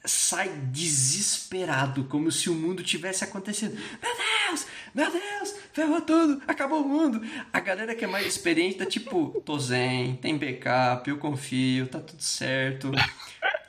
sai 0.05 0.49
desesperado, 0.71 2.05
como 2.05 2.31
se 2.31 2.49
o 2.49 2.55
mundo 2.55 2.83
tivesse 2.83 3.25
acontecendo. 3.25 3.75
Meu 3.75 4.17
Deus, 4.17 4.67
meu 4.95 5.11
Deus, 5.11 5.55
ferrou 5.73 6.01
tudo, 6.03 6.43
acabou 6.47 6.83
o 6.83 6.89
mundo. 6.89 7.21
A 7.53 7.61
galera 7.61 7.95
que 7.95 8.05
é 8.05 8.09
mais 8.09 8.27
experiente 8.27 8.79
tá 8.79 8.87
tipo, 8.87 9.41
tô 9.45 9.59
zen, 9.59 10.17
tem 10.17 10.37
backup, 10.37 11.09
eu 11.09 11.19
confio, 11.19 11.87
tá 11.89 12.01
tudo 12.01 12.23
certo. 12.23 12.91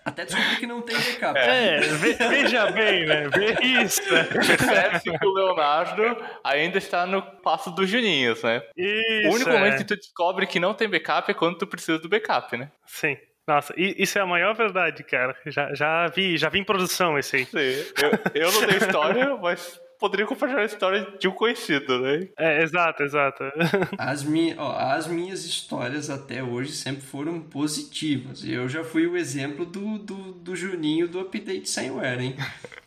Até 0.09 0.25
descobrir 0.25 0.59
que 0.59 0.67
não 0.67 0.81
tem 0.81 0.95
backup. 0.95 1.37
É, 1.37 1.79
veja 1.79 2.71
bem, 2.71 3.05
né? 3.05 3.29
Vê 3.29 3.55
isso. 3.83 4.01
Percebe-se 4.09 5.17
que 5.17 5.25
o 5.25 5.33
Leonardo 5.33 6.17
ainda 6.43 6.77
está 6.77 7.05
no 7.05 7.21
passo 7.21 7.71
dos 7.71 7.89
Juninhos, 7.89 8.43
né? 8.43 8.61
Isso, 8.75 9.29
o 9.29 9.35
único 9.35 9.49
é. 9.49 9.53
momento 9.53 9.77
que 9.77 9.85
tu 9.85 9.95
descobre 9.95 10.47
que 10.47 10.59
não 10.59 10.73
tem 10.73 10.89
backup 10.89 11.29
é 11.29 11.33
quando 11.33 11.57
tu 11.57 11.67
precisa 11.67 11.99
do 11.99 12.09
backup, 12.09 12.57
né? 12.57 12.71
Sim. 12.85 13.17
Nossa, 13.47 13.73
isso 13.75 14.17
é 14.19 14.21
a 14.21 14.27
maior 14.27 14.53
verdade, 14.53 15.03
cara. 15.03 15.35
Já, 15.47 15.73
já 15.73 16.07
vi, 16.07 16.37
já 16.37 16.49
vi 16.49 16.59
em 16.59 16.63
produção 16.63 17.17
esse 17.17 17.37
aí. 17.37 17.45
Sim. 17.45 17.57
Eu, 18.35 18.43
eu 18.43 18.51
não 18.51 18.67
tenho 18.67 18.77
história, 18.77 19.35
mas 19.37 19.79
poderia 19.99 20.25
compartilhar 20.25 20.61
a 20.61 20.65
história 20.65 21.05
de 21.19 21.27
um 21.27 21.31
conhecido, 21.31 21.99
né? 21.99 22.29
É, 22.37 22.63
exato, 22.63 23.03
exato. 23.03 23.43
As, 23.99 24.23
mi 24.23 24.55
ó, 24.57 24.71
as 24.71 25.05
minhas 25.07 25.45
histórias 25.45 26.09
até 26.09 26.41
hoje 26.41 26.71
sempre 26.71 27.01
foram 27.01 27.41
positivas. 27.41 28.43
Eu 28.43 28.69
já 28.69 28.83
fui 28.83 29.05
o 29.05 29.17
exemplo 29.17 29.65
do, 29.65 29.99
do, 29.99 30.31
do 30.31 30.55
Juninho 30.55 31.07
do 31.07 31.19
update 31.19 31.69
semware, 31.69 32.21
hein? 32.21 32.35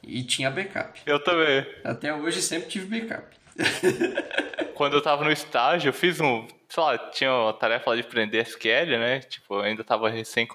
E 0.03 0.25
tinha 0.25 0.51
backup. 0.51 1.01
Eu 1.05 1.23
também. 1.23 1.67
Até 1.85 2.13
hoje 2.15 2.41
sempre 2.41 2.69
tive 2.69 3.01
backup. 3.01 3.37
Quando 4.75 4.95
eu 4.95 5.03
tava 5.03 5.25
no 5.25 5.31
estágio, 5.31 5.91
eu 5.91 5.93
fiz 5.93 6.19
um. 6.19 6.47
Sei 6.69 6.83
lá, 6.83 6.99
tinha 7.11 7.33
uma 7.33 7.53
tarefa 7.53 7.91
lá 7.91 7.97
de 7.97 8.03
aprender 8.03 8.39
SQL, 8.39 8.99
né? 8.99 9.21
Tipo, 9.21 9.57
eu 9.57 9.61
ainda 9.61 9.85
tava 9.85 10.09
recém. 10.09 10.49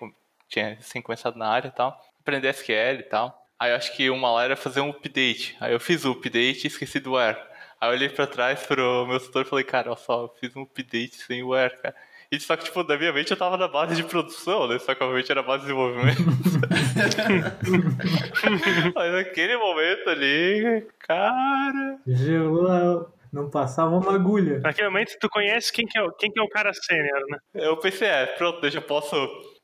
Tinha 0.50 0.76
recém 0.76 1.02
começado 1.02 1.38
na 1.38 1.48
área 1.48 1.68
e 1.68 1.72
tal. 1.72 1.98
Aprender 2.20 2.50
SQL 2.50 3.00
e 3.00 3.04
tal. 3.04 3.47
Aí 3.60 3.72
eu 3.72 3.76
acho 3.76 3.96
que 3.96 4.10
uma 4.10 4.32
lá 4.32 4.44
era 4.44 4.56
fazer 4.56 4.82
um 4.82 4.90
update. 4.90 5.56
Aí 5.60 5.74
eu 5.74 5.80
fiz 5.80 6.06
o 6.06 6.12
update 6.12 6.66
e 6.66 6.68
esqueci 6.68 7.00
do 7.00 7.14
where. 7.14 7.38
Aí 7.80 7.90
eu 7.90 7.94
olhei 7.94 8.10
pra 8.10 8.28
trás 8.28 8.64
pro 8.64 9.06
meu 9.08 9.20
tutor 9.20 9.44
e 9.44 9.50
falei, 9.50 9.64
cara, 9.64 9.90
olha 9.90 9.98
só, 9.98 10.24
eu 10.24 10.34
fiz 10.40 10.56
um 10.56 10.64
update 10.64 11.16
sem 11.16 11.44
o 11.44 11.50
where, 11.50 11.76
cara. 11.78 11.96
E 12.30 12.38
só 12.40 12.58
que, 12.58 12.66
tipo, 12.66 12.84
na 12.84 12.98
minha 12.98 13.14
mente 13.14 13.32
eu 13.32 13.38
tava 13.38 13.56
na 13.56 13.70
base 13.70 13.96
de 13.96 14.04
produção, 14.04 14.68
né? 14.68 14.78
Só 14.80 14.94
que 14.94 15.02
obviamente 15.02 15.32
era 15.32 15.42
base 15.42 15.66
de 15.66 15.68
desenvolvimento. 15.68 16.18
Mas 18.94 19.14
naquele 19.14 19.56
momento 19.56 20.10
ali, 20.10 20.86
cara. 21.00 22.00
Gelou, 22.06 23.10
não 23.32 23.50
passava 23.50 23.96
uma 23.96 24.16
agulha. 24.16 24.60
Naquele 24.60 24.90
momento 24.90 25.16
tu 25.20 25.30
conhece 25.30 25.72
quem 25.72 25.86
que 25.86 25.98
é, 25.98 26.06
quem 26.20 26.30
que 26.30 26.40
é 26.40 26.44
o 26.44 26.50
cara 26.50 26.74
sênior, 26.74 27.22
né? 27.30 27.38
Eu 27.54 27.78
pensei, 27.78 28.10
é, 28.10 28.26
pronto, 28.26 28.62
eu 28.66 28.72
já 28.72 28.82
posso. 28.82 29.16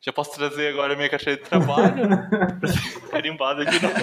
Já 0.05 0.11
posso 0.11 0.33
trazer 0.35 0.67
agora 0.67 0.93
a 0.93 0.95
minha 0.97 1.09
caixa 1.09 1.31
de 1.31 1.37
trabalho. 1.37 2.09
Carimbada 3.09 3.65
de 3.65 3.81
novo. 3.81 3.95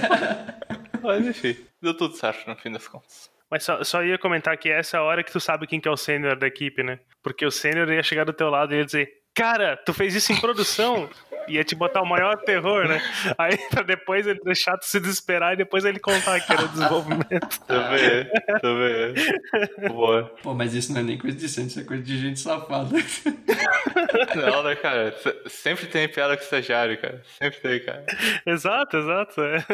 Mas 1.02 1.26
enfim, 1.26 1.56
deu 1.80 1.94
tudo 1.94 2.14
certo 2.14 2.48
no 2.48 2.56
fim 2.56 2.72
das 2.72 2.88
contas. 2.88 3.30
Mas 3.50 3.64
só, 3.64 3.84
só 3.84 4.02
ia 4.02 4.16
comentar 4.16 4.56
que 4.56 4.70
essa 4.70 4.96
é 4.96 5.00
a 5.00 5.02
hora 5.02 5.22
que 5.22 5.32
tu 5.32 5.40
sabe 5.40 5.66
quem 5.66 5.80
que 5.80 5.88
é 5.88 5.90
o 5.90 5.96
sênior 5.96 6.36
da 6.38 6.46
equipe, 6.46 6.82
né? 6.82 7.00
Porque 7.22 7.44
o 7.44 7.50
sênior 7.50 7.90
ia 7.92 8.02
chegar 8.02 8.24
do 8.24 8.32
teu 8.32 8.48
lado 8.48 8.72
e 8.72 8.78
ia 8.78 8.84
dizer, 8.84 9.19
cara, 9.34 9.76
tu 9.76 9.92
fez 9.92 10.14
isso 10.14 10.32
em 10.32 10.40
produção? 10.40 11.08
Ia 11.48 11.64
te 11.64 11.74
botar 11.74 12.02
o 12.02 12.06
maior 12.06 12.36
terror, 12.36 12.86
né? 12.86 13.02
Aí 13.36 13.56
pra 13.70 13.82
depois 13.82 14.26
ele 14.26 14.38
deixar 14.44 14.76
tu 14.76 14.86
se 14.86 15.00
desesperar 15.00 15.54
e 15.54 15.56
depois 15.56 15.84
ele 15.84 15.98
contar 15.98 16.38
que 16.40 16.52
era 16.52 16.64
o 16.64 16.68
desenvolvimento. 16.68 17.60
Também, 17.66 18.26
também. 18.60 19.88
Boa. 19.88 20.24
Pô, 20.42 20.54
mas 20.54 20.74
isso 20.74 20.92
não 20.92 21.00
é 21.00 21.02
nem 21.02 21.18
coisa 21.18 21.36
de 21.36 21.48
centro, 21.48 21.70
isso 21.70 21.80
é 21.80 21.84
coisa 21.84 22.02
de 22.02 22.18
gente 22.18 22.38
safada. 22.38 22.90
Não, 24.34 24.62
né, 24.62 24.74
cara? 24.76 25.14
Sempre 25.46 25.86
tem 25.86 26.08
piada 26.08 26.36
com 26.36 26.42
estagiário, 26.42 27.00
cara. 27.00 27.22
Sempre 27.38 27.60
tem, 27.60 27.80
cara. 27.80 28.04
Exato, 28.46 28.96
exato. 28.96 29.40
É. 29.42 29.64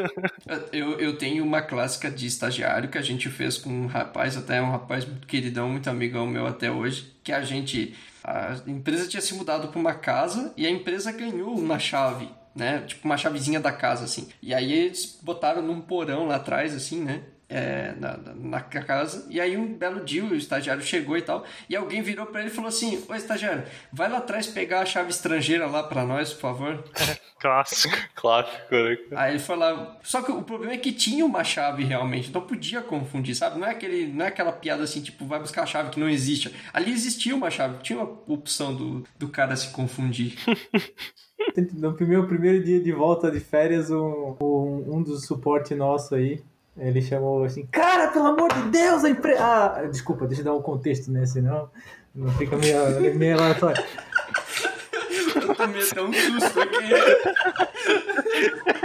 Eu, 0.72 0.98
eu 0.98 1.16
tenho 1.16 1.44
uma 1.44 1.62
clássica 1.62 2.10
de 2.10 2.26
estagiário 2.26 2.88
que 2.88 2.98
a 2.98 3.02
gente 3.02 3.28
fez 3.28 3.56
com 3.58 3.70
um 3.70 3.86
rapaz, 3.86 4.36
até 4.36 4.60
um 4.60 4.70
rapaz 4.70 5.04
muito 5.04 5.26
queridão, 5.26 5.68
muito 5.68 5.88
amigão 5.88 6.26
meu 6.26 6.46
até 6.46 6.70
hoje, 6.70 7.12
que 7.22 7.32
a 7.32 7.42
gente. 7.42 7.94
A 8.26 8.56
empresa 8.66 9.06
tinha 9.06 9.20
se 9.20 9.34
mudado 9.34 9.68
para 9.68 9.78
uma 9.78 9.94
casa 9.94 10.52
e 10.56 10.66
a 10.66 10.70
empresa 10.70 11.12
ganhou 11.12 11.56
uma 11.56 11.78
chave, 11.78 12.28
né? 12.52 12.80
Tipo 12.80 13.04
uma 13.04 13.16
chavezinha 13.16 13.60
da 13.60 13.70
casa, 13.70 14.04
assim. 14.04 14.28
E 14.42 14.52
aí 14.52 14.72
eles 14.72 15.16
botaram 15.22 15.62
num 15.62 15.80
porão 15.80 16.26
lá 16.26 16.34
atrás, 16.34 16.74
assim, 16.74 17.04
né? 17.04 17.22
É, 17.48 17.94
na, 18.00 18.18
na, 18.34 18.60
casa, 18.60 19.24
e 19.30 19.40
aí 19.40 19.56
um 19.56 19.72
belo 19.72 20.04
dia 20.04 20.24
o 20.24 20.34
estagiário 20.34 20.82
chegou 20.82 21.16
e 21.16 21.22
tal, 21.22 21.44
e 21.70 21.76
alguém 21.76 22.02
virou 22.02 22.26
para 22.26 22.40
ele 22.40 22.50
e 22.50 22.52
falou 22.52 22.68
assim: 22.68 23.04
Ô 23.08 23.14
estagiário, 23.14 23.62
vai 23.92 24.10
lá 24.10 24.18
atrás 24.18 24.48
pegar 24.48 24.80
a 24.80 24.86
chave 24.86 25.10
estrangeira 25.10 25.66
lá 25.68 25.84
para 25.84 26.04
nós, 26.04 26.32
por 26.32 26.40
favor. 26.40 26.84
Clássico. 27.38 27.96
Clássico, 28.16 28.74
né? 28.74 28.98
Aí 29.14 29.32
ele 29.34 29.38
foi 29.38 29.56
lá. 29.56 29.96
Só 30.02 30.22
que 30.22 30.32
o 30.32 30.42
problema 30.42 30.72
é 30.72 30.78
que 30.78 30.92
tinha 30.92 31.24
uma 31.24 31.44
chave 31.44 31.84
realmente, 31.84 32.28
então 32.28 32.42
podia 32.42 32.82
confundir, 32.82 33.36
sabe? 33.36 33.58
Não 33.60 33.66
é, 33.66 33.70
aquele, 33.70 34.06
não 34.08 34.24
é 34.24 34.28
aquela 34.28 34.52
piada 34.52 34.82
assim, 34.82 35.00
tipo, 35.00 35.24
vai 35.26 35.38
buscar 35.38 35.62
a 35.62 35.66
chave 35.66 35.90
que 35.90 36.00
não 36.00 36.08
existe. 36.08 36.52
Ali 36.72 36.90
existia 36.90 37.34
uma 37.34 37.50
chave, 37.50 37.82
tinha 37.82 38.00
uma 38.00 38.10
opção 38.26 38.74
do, 38.74 39.04
do 39.16 39.28
cara 39.28 39.54
se 39.56 39.70
confundir. 39.70 40.36
No 41.74 41.94
meu 42.00 42.26
primeiro 42.26 42.64
dia 42.64 42.80
de 42.80 42.92
volta 42.92 43.30
de 43.30 43.40
férias, 43.40 43.90
um, 43.90 44.36
um, 44.40 44.96
um 44.96 45.02
dos 45.02 45.26
suporte 45.26 45.74
nosso 45.74 46.14
aí, 46.14 46.42
ele 46.78 47.00
chamou 47.00 47.44
assim, 47.44 47.66
cara, 47.66 48.08
pelo 48.08 48.26
amor 48.26 48.52
de 48.52 48.62
Deus, 48.70 49.04
a 49.04 49.10
empresa. 49.10 49.42
Ah, 49.42 49.82
desculpa, 49.90 50.26
deixa 50.26 50.42
eu 50.42 50.44
dar 50.44 50.54
um 50.54 50.62
contexto, 50.62 51.10
né? 51.10 51.24
Senão 51.24 51.70
não 52.14 52.30
fica 52.32 52.56
meio, 52.56 53.14
meio 53.14 53.38
aleatório. 53.38 53.82
Eu 55.36 55.54
tomei 55.54 55.82
até 55.82 56.02
um 56.02 56.12
susto 56.12 56.60
aqui. 56.60 56.90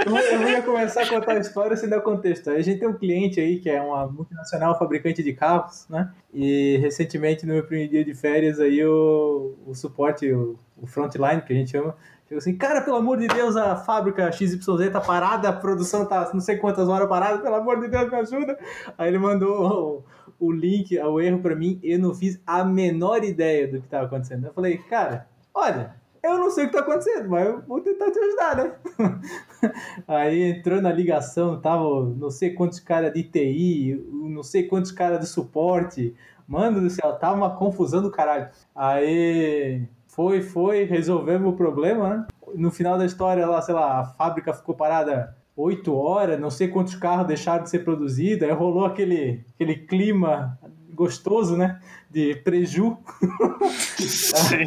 Eu 0.06 0.50
ia 0.50 0.62
começar 0.62 1.04
a 1.04 1.10
contar 1.10 1.34
a 1.34 1.40
história 1.40 1.78
sem 1.78 1.88
dar 1.88 2.02
contexto. 2.02 2.50
A 2.50 2.62
gente 2.62 2.80
tem 2.80 2.88
um 2.88 2.94
cliente 2.94 3.40
aí 3.40 3.60
que 3.60 3.70
é 3.70 3.82
uma 3.82 4.06
multinacional 4.08 4.78
fabricante 4.78 5.24
de 5.24 5.34
carros, 5.34 5.86
né? 5.90 6.12
E 6.34 6.78
recentemente, 6.82 7.46
no 7.46 7.54
meu 7.54 7.64
primeiro 7.64 7.92
dia 7.92 8.04
de 8.04 8.14
férias, 8.14 8.60
aí 8.60 8.84
o, 8.84 9.56
o 9.66 9.74
suporte, 9.74 10.32
o, 10.32 10.58
o 10.78 10.86
frontline, 10.86 11.42
que 11.42 11.54
a 11.54 11.56
gente 11.56 11.72
chama, 11.72 11.96
chegou 12.32 12.38
assim, 12.38 12.56
cara, 12.56 12.82
pelo 12.82 12.96
amor 12.96 13.18
de 13.18 13.28
Deus, 13.28 13.58
a 13.58 13.76
fábrica 13.76 14.32
XYZ 14.32 14.66
tá 14.92 15.02
parada, 15.02 15.50
a 15.50 15.54
produção 15.54 16.06
tá 16.06 16.32
não 16.34 16.40
sei 16.40 16.56
quantas 16.58 16.88
horas 16.88 17.10
parada, 17.10 17.40
pelo 17.40 17.56
amor 17.56 17.82
de 17.82 17.90
Deus, 17.90 18.10
me 18.10 18.16
ajuda. 18.16 18.58
Aí 18.98 19.10
ele 19.10 19.18
mandou 19.18 20.06
o, 20.40 20.48
o 20.48 20.52
link, 20.52 20.98
o 20.98 21.20
erro 21.20 21.40
para 21.40 21.56
mim, 21.56 21.80
eu 21.84 22.00
não 22.00 22.14
fiz 22.14 22.42
a 22.48 22.64
menor 22.64 23.24
ideia 23.24 23.68
do 23.68 23.82
que 23.82 23.88
tava 23.88 24.06
acontecendo. 24.06 24.48
Eu 24.48 24.54
falei, 24.54 24.78
cara, 24.78 25.28
olha, 25.54 25.94
eu 26.24 26.38
não 26.38 26.50
sei 26.50 26.66
o 26.66 26.68
que 26.68 26.74
tá 26.74 26.80
acontecendo, 26.80 27.30
mas 27.30 27.46
eu 27.46 27.62
vou 27.64 27.82
tentar 27.82 28.10
te 28.12 28.20
ajudar, 28.20 28.56
né? 28.56 28.76
Aí 30.08 30.44
entrou 30.52 30.82
na 30.82 30.92
ligação, 30.92 31.60
tava 31.60 31.84
não 32.16 32.30
sei 32.30 32.52
quantos 32.54 32.80
caras 32.80 33.12
de 33.12 33.24
TI, 33.24 34.06
não 34.10 34.44
sei 34.44 34.68
quantos 34.68 34.92
caras 34.92 35.20
de 35.20 35.28
suporte. 35.28 36.16
Mano 36.48 36.82
do 36.82 36.90
céu, 36.90 37.14
tava 37.14 37.36
uma 37.36 37.56
confusão 37.56 38.02
do 38.02 38.12
caralho. 38.12 38.50
Aí 38.76 39.88
foi, 40.12 40.42
foi, 40.42 40.84
resolvemos 40.84 41.54
o 41.54 41.56
problema, 41.56 42.10
né? 42.10 42.28
No 42.54 42.70
final 42.70 42.98
da 42.98 43.06
história, 43.06 43.48
lá, 43.48 43.62
sei 43.62 43.74
lá, 43.74 44.02
a 44.02 44.06
fábrica 44.06 44.54
ficou 44.54 44.76
parada 44.76 45.36
oito 45.56 45.96
horas, 45.96 46.40
não 46.40 46.52
sei 46.52 46.68
quantos 46.68 46.96
carros 46.96 47.28
deixaram 47.28 47.64
de 47.64 47.70
ser 47.70 47.80
produzidos, 47.80 48.44
aí 48.44 48.54
rolou 48.54 48.86
aquele, 48.86 49.46
aquele 49.56 49.76
clima 49.76 50.60
gostoso, 50.94 51.56
né? 51.56 51.80
De 52.10 52.36
preju. 52.36 52.98
Sim. 53.98 54.66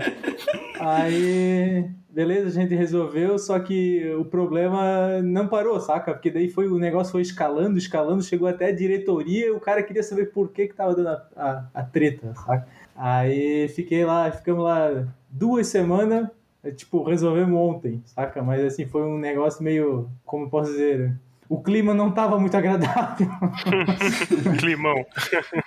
Aí, 0.80 1.90
beleza, 2.08 2.48
a 2.48 2.62
gente 2.62 2.74
resolveu, 2.74 3.38
só 3.38 3.58
que 3.58 4.14
o 4.18 4.24
problema 4.24 5.20
não 5.22 5.46
parou, 5.46 5.78
saca? 5.78 6.14
Porque 6.14 6.30
daí 6.30 6.48
foi 6.48 6.68
o 6.68 6.78
negócio 6.78 7.12
foi 7.12 7.22
escalando, 7.22 7.76
escalando, 7.76 8.22
chegou 8.22 8.48
até 8.48 8.68
a 8.68 8.74
diretoria 8.74 9.48
e 9.48 9.50
o 9.50 9.60
cara 9.60 9.82
queria 9.82 10.02
saber 10.02 10.32
por 10.32 10.48
que 10.52 10.68
que 10.68 10.74
tava 10.74 10.94
dando 10.94 11.08
a, 11.08 11.26
a, 11.36 11.64
a 11.74 11.82
treta, 11.82 12.32
saca? 12.34 12.66
Aí 12.96 13.68
fiquei 13.68 14.04
lá, 14.04 14.30
ficamos 14.30 14.64
lá 14.64 15.04
duas 15.34 15.66
semanas, 15.66 16.28
tipo, 16.76 17.02
resolvemos 17.02 17.58
ontem, 17.58 18.00
saca? 18.06 18.42
Mas 18.42 18.64
assim, 18.64 18.86
foi 18.86 19.02
um 19.02 19.18
negócio 19.18 19.62
meio, 19.62 20.08
como 20.24 20.48
posso 20.48 20.70
dizer, 20.70 21.12
o 21.48 21.60
clima 21.60 21.92
não 21.92 22.08
estava 22.08 22.38
muito 22.38 22.56
agradável. 22.56 23.28
Climão. 24.58 25.04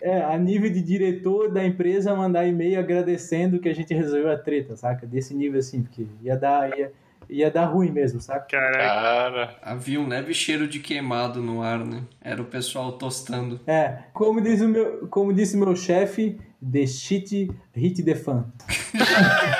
É, 0.02 0.22
a 0.22 0.38
nível 0.38 0.72
de 0.72 0.82
diretor 0.82 1.52
da 1.52 1.64
empresa 1.64 2.16
mandar 2.16 2.48
e-mail 2.48 2.80
agradecendo 2.80 3.60
que 3.60 3.70
a 3.70 3.76
gente 3.76 3.94
resolveu 3.94 4.32
a 4.32 4.38
treta, 4.38 4.76
saca? 4.76 5.06
Desse 5.06 5.36
nível 5.36 5.60
assim, 5.60 5.84
porque 5.84 6.08
ia 6.24 6.36
dar, 6.36 6.76
ia, 6.78 6.92
ia 7.30 7.52
dar 7.52 7.66
ruim 7.66 7.92
mesmo, 7.92 8.22
saca? 8.22 8.48
Cara. 8.50 9.56
Havia 9.62 10.00
um 10.00 10.08
leve 10.08 10.34
cheiro 10.34 10.68
de 10.68 10.80
queimado 10.80 11.42
no 11.42 11.62
ar, 11.62 11.86
né? 11.86 12.04
Era 12.22 12.42
o 12.42 12.46
pessoal 12.46 12.94
tostando. 12.94 13.60
É, 13.68 14.00
como 14.14 14.42
disse 14.42 14.64
o 14.64 14.70
meu, 14.70 15.08
como 15.10 15.34
disse 15.34 15.58
meu 15.58 15.76
chefe, 15.76 16.40
the 16.60 16.88
shit 16.88 17.50
hit 17.76 18.04
the 18.04 18.16
fan. 18.16 18.46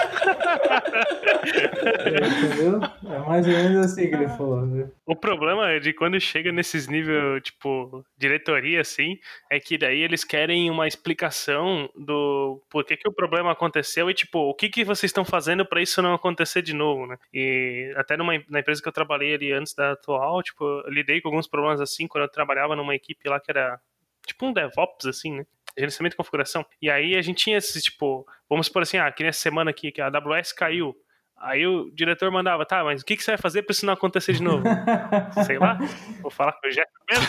Entendeu? 1.88 2.80
É 3.06 3.20
mais 3.20 3.48
ou 3.48 3.54
menos 3.54 3.86
assim 3.86 4.10
que 4.10 4.16
ele 4.16 4.28
falou. 4.30 4.66
Né? 4.66 4.90
O 5.06 5.16
problema 5.16 5.70
é 5.72 5.80
de 5.80 5.94
quando 5.94 6.20
chega 6.20 6.52
nesses 6.52 6.88
níveis, 6.88 7.42
tipo, 7.44 8.06
diretoria, 8.18 8.82
assim, 8.82 9.18
é 9.50 9.60
que 9.60 9.78
daí 9.78 10.02
eles 10.02 10.24
querem 10.24 10.70
uma 10.70 10.88
explicação 10.88 11.90
do 11.96 12.62
porquê 12.70 12.98
que 12.98 13.08
o 13.08 13.14
problema 13.14 13.52
aconteceu 13.52 14.10
e, 14.10 14.14
tipo, 14.14 14.40
o 14.40 14.54
que, 14.54 14.70
que 14.70 14.84
vocês 14.84 15.10
estão 15.10 15.26
fazendo 15.26 15.66
para 15.66 15.82
isso 15.82 16.02
não 16.02 16.14
acontecer 16.14 16.62
de 16.62 16.74
novo, 16.74 17.08
né? 17.08 17.18
E 17.34 17.94
até 17.96 18.18
numa, 18.18 18.34
na 18.50 18.60
empresa 18.60 18.82
que 18.82 18.88
eu 18.88 18.94
trabalhei 18.94 19.36
ali 19.36 19.52
antes 19.52 19.74
da 19.74 19.92
atual, 19.92 20.42
tipo, 20.44 20.64
eu 20.64 20.92
lidei 20.92 21.22
com 21.22 21.30
alguns 21.30 21.48
problemas 21.48 21.82
assim 21.82 22.08
quando 22.08 22.24
eu 22.24 22.32
trabalhava 22.32 22.76
numa 22.76 22.96
equipe 22.96 23.28
lá 23.30 23.40
que 23.40 23.52
era 23.52 23.80
tipo 24.26 24.46
um 24.46 24.54
DevOps, 24.54 25.06
assim, 25.08 25.32
né? 25.38 25.46
Gerenciamento 25.78 26.14
de 26.14 26.18
configuração. 26.18 26.66
E 26.82 26.90
aí 26.90 27.16
a 27.16 27.22
gente 27.22 27.44
tinha 27.44 27.58
esses, 27.58 27.84
tipo, 27.84 28.26
vamos 28.50 28.68
supor 28.68 28.82
assim, 28.82 28.98
ah, 28.98 29.12
que 29.12 29.24
nessa 29.24 29.40
semana 29.40 29.70
aqui 29.70 29.92
que 29.92 30.02
a 30.02 30.08
AWS 30.08 30.52
caiu. 30.52 30.96
Aí 31.40 31.68
o 31.68 31.92
diretor 31.94 32.32
mandava, 32.32 32.66
tá, 32.66 32.84
mas 32.84 33.02
o 33.02 33.06
que, 33.06 33.16
que 33.16 33.24
você 33.24 33.32
vai 33.32 33.38
fazer 33.38 33.62
pra 33.62 33.72
isso 33.72 33.86
não 33.86 33.94
acontecer 33.94 34.34
de 34.34 34.42
novo? 34.42 34.64
Sei 35.46 35.60
lá, 35.60 35.78
vou 36.22 36.32
falar 36.32 36.54
com 36.54 36.68
o 36.68 36.72
Jeff 36.72 36.88
mesmo. 37.10 37.28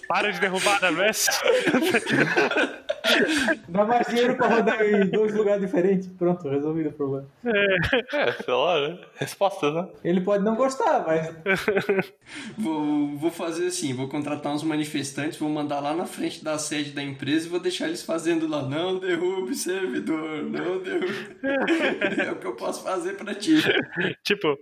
Para 0.08 0.32
de 0.32 0.40
derrubar 0.40 0.82
a 0.82 0.88
AWS. 0.88 1.28
Dá 3.68 3.84
mais 3.84 4.06
dinheiro 4.06 4.36
pra 4.36 4.48
rodar 4.48 4.80
em 4.82 5.06
dois 5.08 5.34
lugares 5.34 5.60
diferentes. 5.60 6.08
Pronto, 6.08 6.48
resolvido 6.48 6.88
o 6.88 6.92
problema. 6.92 7.26
É, 7.44 7.76
é 8.16 8.32
sei 8.32 8.54
lá, 8.54 8.88
né? 8.88 8.98
Resposta, 9.16 9.70
né? 9.70 9.88
Ele 10.02 10.20
pode 10.20 10.42
não 10.42 10.56
gostar, 10.56 11.04
mas. 11.06 11.34
Vou, 12.56 13.16
vou 13.16 13.30
fazer 13.30 13.66
assim: 13.66 13.94
vou 13.94 14.08
contratar 14.08 14.52
uns 14.52 14.62
manifestantes, 14.62 15.38
vou 15.38 15.50
mandar 15.50 15.80
lá 15.80 15.94
na 15.94 16.06
frente 16.06 16.42
da 16.42 16.58
sede 16.58 16.92
da 16.92 17.02
empresa 17.02 17.46
e 17.46 17.50
vou 17.50 17.60
deixar 17.60 17.86
eles 17.86 18.02
fazendo 18.02 18.48
lá. 18.48 18.62
Não 18.62 18.98
derrube 18.98 19.54
servidor, 19.54 20.42
não 20.42 20.78
derrube. 20.78 21.36
É 22.24 22.32
o 22.32 22.36
que 22.36 22.46
eu 22.46 22.53
posso 22.56 22.82
fazer 22.82 23.16
pra 23.16 23.34
ti. 23.34 23.56
tipo, 24.24 24.58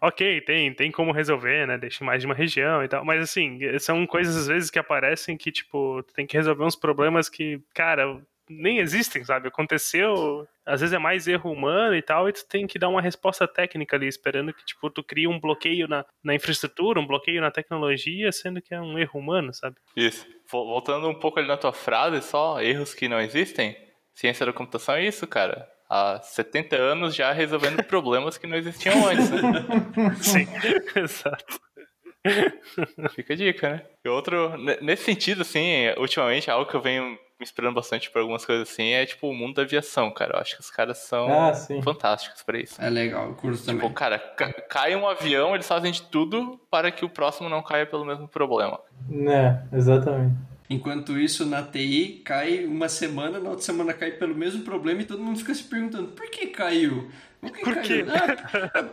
Ok, 0.00 0.40
tem, 0.42 0.72
tem 0.72 0.90
como 0.92 1.12
resolver, 1.12 1.66
né? 1.66 1.76
Deixa 1.76 2.04
mais 2.04 2.20
de 2.20 2.26
uma 2.26 2.34
região 2.34 2.84
e 2.84 2.88
tal. 2.88 3.04
Mas 3.04 3.22
assim, 3.22 3.58
são 3.80 4.06
coisas 4.06 4.36
às 4.36 4.46
vezes 4.46 4.70
que 4.70 4.78
aparecem 4.78 5.36
que, 5.36 5.50
tipo, 5.50 6.02
tu 6.04 6.14
tem 6.14 6.26
que 6.26 6.36
resolver 6.36 6.64
uns 6.64 6.76
problemas 6.76 7.28
que, 7.28 7.60
cara, 7.74 8.22
nem 8.48 8.78
existem, 8.78 9.24
sabe? 9.24 9.48
Aconteceu, 9.48 10.46
às 10.64 10.80
vezes 10.80 10.94
é 10.94 10.98
mais 10.98 11.26
erro 11.26 11.50
humano 11.50 11.96
e 11.96 12.02
tal, 12.02 12.28
e 12.28 12.32
tu 12.32 12.46
tem 12.46 12.66
que 12.68 12.78
dar 12.78 12.88
uma 12.88 13.02
resposta 13.02 13.48
técnica 13.48 13.96
ali, 13.96 14.06
esperando 14.06 14.52
que, 14.52 14.64
tipo, 14.64 14.88
tu 14.90 15.02
crie 15.02 15.26
um 15.26 15.40
bloqueio 15.40 15.88
na, 15.88 16.04
na 16.22 16.34
infraestrutura, 16.34 17.00
um 17.00 17.06
bloqueio 17.06 17.40
na 17.40 17.50
tecnologia, 17.50 18.30
sendo 18.30 18.62
que 18.62 18.74
é 18.74 18.80
um 18.80 18.96
erro 18.96 19.18
humano, 19.18 19.52
sabe? 19.52 19.76
Isso. 19.96 20.24
Voltando 20.48 21.08
um 21.08 21.18
pouco 21.18 21.40
ali 21.40 21.48
na 21.48 21.56
tua 21.56 21.72
frase, 21.72 22.22
só 22.22 22.62
erros 22.62 22.94
que 22.94 23.08
não 23.08 23.20
existem. 23.20 23.76
Ciência 24.12 24.46
da 24.46 24.52
computação 24.52 24.94
é 24.94 25.04
isso, 25.04 25.26
cara 25.26 25.73
há 25.94 26.20
70 26.20 26.74
anos 26.74 27.14
já 27.14 27.32
resolvendo 27.32 27.82
problemas 27.84 28.36
que 28.36 28.46
não 28.46 28.56
existiam 28.56 29.06
antes, 29.06 29.30
né? 29.30 29.40
Sim, 30.20 30.48
exato. 30.98 31.60
Fica 33.10 33.34
a 33.34 33.36
dica, 33.36 33.70
né? 33.70 33.82
E 34.04 34.08
outro, 34.08 34.56
nesse 34.80 35.04
sentido, 35.04 35.42
assim, 35.42 35.88
ultimamente, 35.98 36.50
algo 36.50 36.68
que 36.68 36.74
eu 36.74 36.80
venho 36.80 37.04
me 37.04 37.42
inspirando 37.42 37.74
bastante 37.74 38.10
por 38.10 38.20
algumas 38.20 38.46
coisas 38.46 38.70
assim 38.70 38.92
é 38.92 39.04
tipo 39.04 39.28
o 39.28 39.34
mundo 39.34 39.56
da 39.56 39.62
aviação, 39.62 40.10
cara. 40.10 40.36
Eu 40.36 40.40
acho 40.40 40.54
que 40.54 40.60
os 40.60 40.70
caras 40.70 40.98
são 40.98 41.26
ah, 41.30 41.52
fantásticos 41.82 42.42
para 42.42 42.58
isso. 42.58 42.80
É 42.80 42.88
legal, 42.88 43.30
o 43.30 43.34
curso 43.34 43.64
tipo, 43.64 43.78
também. 43.78 43.92
cara, 43.92 44.18
cai 44.70 44.96
um 44.96 45.06
avião, 45.06 45.54
eles 45.54 45.66
fazem 45.66 45.92
de 45.92 46.02
tudo 46.02 46.58
para 46.70 46.90
que 46.90 47.04
o 47.04 47.10
próximo 47.10 47.48
não 47.48 47.62
caia 47.62 47.84
pelo 47.84 48.04
mesmo 48.04 48.26
problema. 48.26 48.80
É, 49.28 49.76
exatamente. 49.76 50.36
Enquanto 50.68 51.18
isso, 51.18 51.44
na 51.44 51.62
TI, 51.62 52.22
cai 52.24 52.64
uma 52.64 52.88
semana, 52.88 53.38
na 53.38 53.50
outra 53.50 53.64
semana 53.64 53.92
cai 53.92 54.12
pelo 54.12 54.34
mesmo 54.34 54.62
problema 54.62 55.02
e 55.02 55.04
todo 55.04 55.22
mundo 55.22 55.38
fica 55.38 55.54
se 55.54 55.64
perguntando 55.64 56.08
por 56.08 56.30
que 56.30 56.46
caiu? 56.46 57.10
Por 57.62 57.74
caiu? 57.74 58.06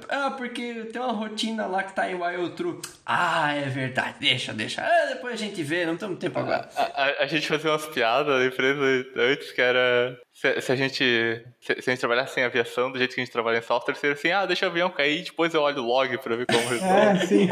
Ah, 0.09 0.27
ah, 0.27 0.31
porque 0.31 0.85
tem 0.85 1.01
uma 1.01 1.11
rotina 1.11 1.65
lá 1.67 1.83
que 1.83 1.93
tá 1.93 2.11
em 2.11 2.17
true. 2.51 2.79
Ah, 3.05 3.53
é 3.53 3.69
verdade, 3.69 4.15
deixa, 4.19 4.53
deixa. 4.53 4.81
Ah, 4.81 5.05
depois 5.13 5.33
a 5.33 5.37
gente 5.37 5.61
vê, 5.63 5.85
não 5.85 5.97
temos 5.97 6.19
tempo 6.19 6.39
agora. 6.39 6.69
A, 6.75 6.83
a, 6.83 7.23
a 7.23 7.27
gente 7.27 7.47
fazia 7.47 7.71
umas 7.71 7.85
piadas 7.87 8.39
na 8.39 8.45
empresa 8.45 8.81
antes 9.15 9.51
que 9.51 9.61
era 9.61 10.17
se, 10.33 10.59
se, 10.59 10.71
a 10.71 10.75
gente 10.75 11.03
se, 11.59 11.81
se, 11.81 11.89
a 11.89 11.93
gente 11.93 11.99
trabalhasse 11.99 12.39
em 12.39 12.43
aviação 12.43 12.91
do 12.91 12.97
jeito 12.97 13.13
que 13.13 13.21
a 13.21 13.23
gente 13.23 13.33
trabalha 13.33 13.59
em 13.59 13.61
software, 13.61 13.95
seria 13.95 14.15
assim, 14.15 14.31
ah, 14.31 14.45
deixa 14.45 14.65
o 14.65 14.69
avião 14.69 14.89
cair 14.89 15.19
e 15.19 15.23
depois 15.23 15.53
eu 15.53 15.61
olho 15.61 15.83
o 15.83 15.85
log 15.85 16.17
pra 16.17 16.35
ver 16.35 16.47
como 16.47 16.61
resolve. 16.67 16.85
É, 16.85 17.15
sim. 17.27 17.47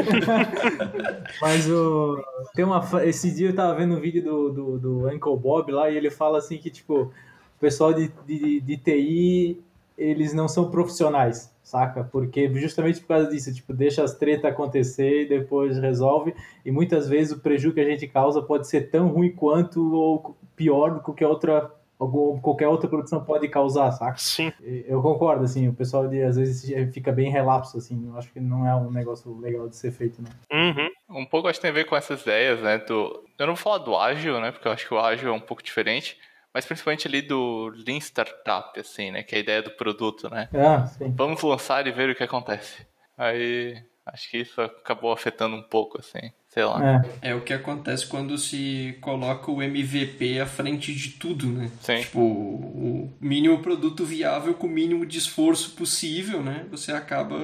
Mas 1.40 1.70
o... 1.70 2.20
Tem 2.54 2.64
uma... 2.64 2.82
Esse 3.04 3.32
dia 3.32 3.50
eu 3.50 3.54
tava 3.54 3.76
vendo 3.76 3.94
um 3.94 4.00
vídeo 4.00 4.24
do, 4.24 4.50
do, 4.50 4.78
do 4.78 5.08
Uncle 5.08 5.36
Bob 5.36 5.70
lá 5.70 5.88
e 5.88 5.96
ele 5.96 6.10
fala 6.10 6.38
assim 6.38 6.58
que, 6.58 6.68
tipo, 6.68 7.02
o 7.02 7.60
pessoal 7.60 7.92
de, 7.92 8.10
de, 8.26 8.60
de 8.60 8.76
TI, 8.78 9.62
eles 10.00 10.32
não 10.32 10.48
são 10.48 10.70
profissionais, 10.70 11.54
saca? 11.62 12.02
Porque 12.02 12.50
justamente 12.54 13.00
por 13.00 13.08
causa 13.08 13.28
disso, 13.28 13.54
tipo, 13.54 13.74
deixa 13.74 14.02
as 14.02 14.14
tretas 14.14 14.50
acontecer 14.50 15.22
e 15.22 15.28
depois 15.28 15.78
resolve. 15.78 16.34
E 16.64 16.70
muitas 16.70 17.06
vezes 17.06 17.32
o 17.32 17.40
prejuízo 17.40 17.74
que 17.74 17.80
a 17.80 17.84
gente 17.84 18.08
causa 18.08 18.40
pode 18.40 18.66
ser 18.66 18.90
tão 18.90 19.08
ruim 19.08 19.30
quanto 19.30 19.92
ou 19.94 20.36
pior 20.56 20.92
do 20.92 20.98
que 21.00 21.04
qualquer 21.04 21.26
outra 21.26 21.70
algum, 21.98 22.40
qualquer 22.40 22.66
outra 22.66 22.88
produção 22.88 23.22
pode 23.22 23.46
causar, 23.48 23.90
saca? 23.92 24.16
Sim. 24.16 24.50
Eu 24.62 25.02
concordo, 25.02 25.44
assim, 25.44 25.68
o 25.68 25.74
pessoal 25.74 26.08
de, 26.08 26.22
às 26.22 26.36
vezes 26.36 26.92
fica 26.94 27.12
bem 27.12 27.30
relapso, 27.30 27.76
assim, 27.76 28.08
eu 28.08 28.16
acho 28.16 28.32
que 28.32 28.40
não 28.40 28.66
é 28.66 28.74
um 28.74 28.90
negócio 28.90 29.38
legal 29.38 29.68
de 29.68 29.76
ser 29.76 29.92
feito, 29.92 30.22
né? 30.22 30.30
Uhum. 30.50 31.20
Um 31.20 31.26
pouco 31.26 31.46
acho 31.46 31.58
que 31.58 31.62
tem 31.62 31.70
a 31.70 31.74
ver 31.74 31.84
com 31.84 31.94
essas 31.94 32.22
ideias, 32.22 32.58
né, 32.62 32.78
do... 32.78 33.22
Eu 33.38 33.46
não 33.46 33.54
vou 33.54 33.62
falar 33.62 33.78
do 33.78 33.94
ágil, 33.94 34.40
né, 34.40 34.50
porque 34.50 34.66
eu 34.66 34.72
acho 34.72 34.88
que 34.88 34.94
o 34.94 34.98
ágil 34.98 35.28
é 35.28 35.32
um 35.32 35.40
pouco 35.40 35.62
diferente, 35.62 36.16
mas 36.52 36.64
principalmente 36.64 37.06
ali 37.06 37.22
do 37.22 37.72
Lean 37.86 37.98
Startup, 37.98 38.78
assim, 38.78 39.10
né, 39.10 39.22
que 39.22 39.34
é 39.34 39.38
a 39.38 39.42
ideia 39.42 39.62
do 39.62 39.70
produto, 39.70 40.28
né? 40.28 40.48
Ah, 40.54 40.86
sim. 40.86 41.12
Vamos 41.16 41.42
lançar 41.42 41.86
e 41.86 41.92
ver 41.92 42.10
o 42.10 42.14
que 42.14 42.24
acontece. 42.24 42.86
Aí, 43.16 43.82
acho 44.06 44.30
que 44.30 44.38
isso 44.38 44.60
acabou 44.60 45.12
afetando 45.12 45.56
um 45.56 45.62
pouco, 45.62 45.98
assim 45.98 46.32
sei 46.50 46.64
lá. 46.64 47.02
É. 47.22 47.30
é. 47.30 47.34
o 47.34 47.40
que 47.40 47.52
acontece 47.52 48.06
quando 48.06 48.36
se 48.36 48.98
coloca 49.00 49.50
o 49.50 49.62
MVP 49.62 50.40
à 50.40 50.46
frente 50.46 50.92
de 50.92 51.10
tudo, 51.10 51.46
né? 51.46 51.70
Sim. 51.80 52.00
Tipo, 52.00 52.20
o 52.20 53.12
mínimo 53.20 53.62
produto 53.62 54.04
viável 54.04 54.54
com 54.54 54.66
o 54.66 54.70
mínimo 54.70 55.06
de 55.06 55.18
esforço 55.18 55.70
possível, 55.70 56.42
né? 56.42 56.66
Você 56.70 56.92
acaba 56.92 57.38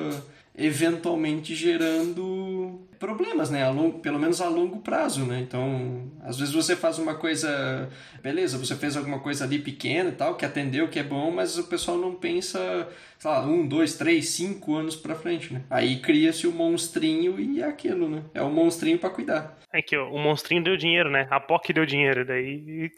eventualmente 0.56 1.54
gerando 1.54 2.80
problemas, 2.98 3.50
né? 3.50 3.62
A 3.62 3.70
longo, 3.70 3.98
pelo 3.98 4.18
menos 4.18 4.40
a 4.40 4.48
longo 4.48 4.80
prazo, 4.80 5.24
né? 5.24 5.40
Então, 5.40 6.10
às 6.22 6.38
vezes 6.38 6.54
você 6.54 6.74
faz 6.74 6.98
uma 6.98 7.14
coisa, 7.14 7.88
beleza, 8.22 8.56
você 8.56 8.74
fez 8.74 8.96
alguma 8.96 9.20
coisa 9.20 9.44
ali 9.44 9.58
pequena 9.58 10.08
e 10.08 10.12
tal, 10.12 10.34
que 10.34 10.44
atendeu, 10.44 10.88
que 10.88 10.98
é 10.98 11.02
bom, 11.02 11.30
mas 11.30 11.58
o 11.58 11.64
pessoal 11.64 11.98
não 11.98 12.14
pensa, 12.14 12.88
sei 13.18 13.30
lá, 13.30 13.42
um, 13.42 13.66
dois, 13.66 13.96
três, 13.96 14.30
cinco 14.30 14.74
anos 14.74 14.96
pra 14.96 15.14
frente, 15.14 15.52
né? 15.52 15.62
Aí 15.68 16.00
cria-se 16.00 16.46
o 16.46 16.52
monstrinho 16.52 17.38
e 17.38 17.60
é 17.60 17.66
aquilo, 17.66 18.08
né? 18.08 18.22
É 18.32 18.42
o 18.42 18.50
monstrinho 18.50 18.98
para 18.98 19.10
cuidar. 19.10 19.58
É 19.72 19.82
que 19.82 19.96
o 19.96 20.18
monstrinho 20.18 20.64
deu 20.64 20.76
dinheiro, 20.76 21.10
né? 21.10 21.26
A 21.30 21.38
POC 21.38 21.74
deu 21.74 21.84
dinheiro, 21.84 22.24
daí. 22.24 22.90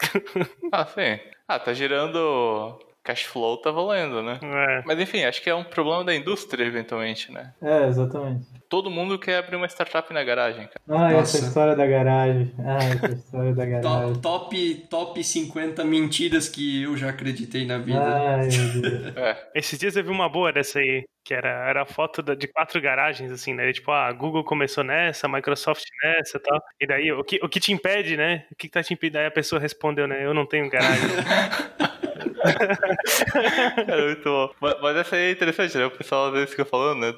ah, 0.71 0.85
sim. 0.85 1.19
Ah, 1.45 1.59
tá 1.59 1.73
gerando 1.73 2.79
cash 3.03 3.23
flow 3.23 3.57
tá 3.57 3.71
valendo, 3.71 4.21
né? 4.21 4.39
É. 4.41 4.83
Mas 4.85 4.99
enfim, 4.99 5.23
acho 5.23 5.41
que 5.41 5.49
é 5.49 5.55
um 5.55 5.63
problema 5.63 6.03
da 6.03 6.15
indústria, 6.15 6.63
eventualmente, 6.63 7.31
né? 7.31 7.53
É, 7.61 7.87
exatamente. 7.87 8.45
Todo 8.69 8.89
mundo 8.89 9.17
quer 9.17 9.37
abrir 9.37 9.55
uma 9.55 9.65
startup 9.67 10.13
na 10.13 10.23
garagem, 10.23 10.67
cara. 10.67 10.81
Ah, 10.87 11.11
Nossa. 11.13 11.37
essa 11.37 11.47
história 11.47 11.75
da 11.75 11.87
garagem. 11.87 12.53
Ah, 12.59 12.77
essa 12.77 13.13
história 13.13 13.53
da 13.55 13.65
garagem. 13.65 14.21
top, 14.21 14.87
top 14.89 15.23
50 15.23 15.83
mentiras 15.83 16.47
que 16.47 16.83
eu 16.83 16.95
já 16.95 17.09
acreditei 17.09 17.65
na 17.65 17.77
vida. 17.77 17.99
Ai, 17.99 18.47
meu 18.47 18.81
Deus. 18.81 18.99
É. 19.19 19.49
Esses 19.55 19.79
dias 19.79 19.95
eu 19.95 20.03
vi 20.03 20.09
uma 20.09 20.29
boa 20.29 20.51
dessa 20.53 20.79
aí, 20.79 21.03
que 21.23 21.33
era, 21.33 21.49
era 21.67 21.81
a 21.81 21.85
foto 21.85 22.21
de 22.35 22.47
quatro 22.47 22.79
garagens, 22.81 23.31
assim, 23.31 23.53
né? 23.53 23.71
Tipo, 23.73 23.91
ah, 23.91 24.07
a 24.07 24.13
Google 24.13 24.43
começou 24.43 24.83
nessa, 24.83 25.25
a 25.25 25.29
Microsoft 25.29 25.83
nessa 26.03 26.37
e 26.37 26.41
tal. 26.41 26.61
E 26.79 26.87
daí, 26.87 27.11
o 27.11 27.23
que, 27.23 27.39
o 27.41 27.49
que 27.49 27.59
te 27.59 27.71
impede, 27.73 28.15
né? 28.15 28.45
O 28.51 28.55
que, 28.55 28.67
que 28.67 28.73
tá 28.73 28.83
te 28.83 28.93
impedindo? 28.93 29.19
Aí 29.19 29.25
a 29.25 29.31
pessoa 29.31 29.59
respondeu, 29.59 30.07
né? 30.07 30.23
Eu 30.23 30.33
não 30.33 30.45
tenho 30.45 30.69
garagem. 30.69 31.09
é 33.87 34.05
muito 34.05 34.23
bom. 34.23 34.53
Mas, 34.59 34.81
mas, 34.81 34.97
essa 34.97 35.15
aí 35.15 35.23
é 35.23 35.31
interessante, 35.31 35.77
né? 35.77 35.85
O 35.85 35.91
pessoal 35.91 36.27
às 36.27 36.33
vezes 36.33 36.49
fica 36.51 36.65
falando, 36.65 37.01
né? 37.01 37.13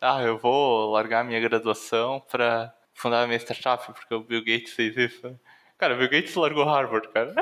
Ah, 0.00 0.22
eu 0.22 0.38
vou 0.38 0.90
largar 0.92 1.24
minha 1.24 1.40
graduação 1.40 2.20
pra 2.30 2.72
fundar 2.94 3.22
a 3.22 3.26
minha 3.26 3.38
startup, 3.38 3.92
porque 3.92 4.14
o 4.14 4.20
Bill 4.20 4.44
Gates 4.44 4.72
fez 4.72 4.96
isso. 4.96 5.38
Cara, 5.80 5.94
Bill 5.94 6.10
Gates 6.10 6.34
largou 6.34 6.62
Harvard, 6.62 7.08
cara. 7.08 7.34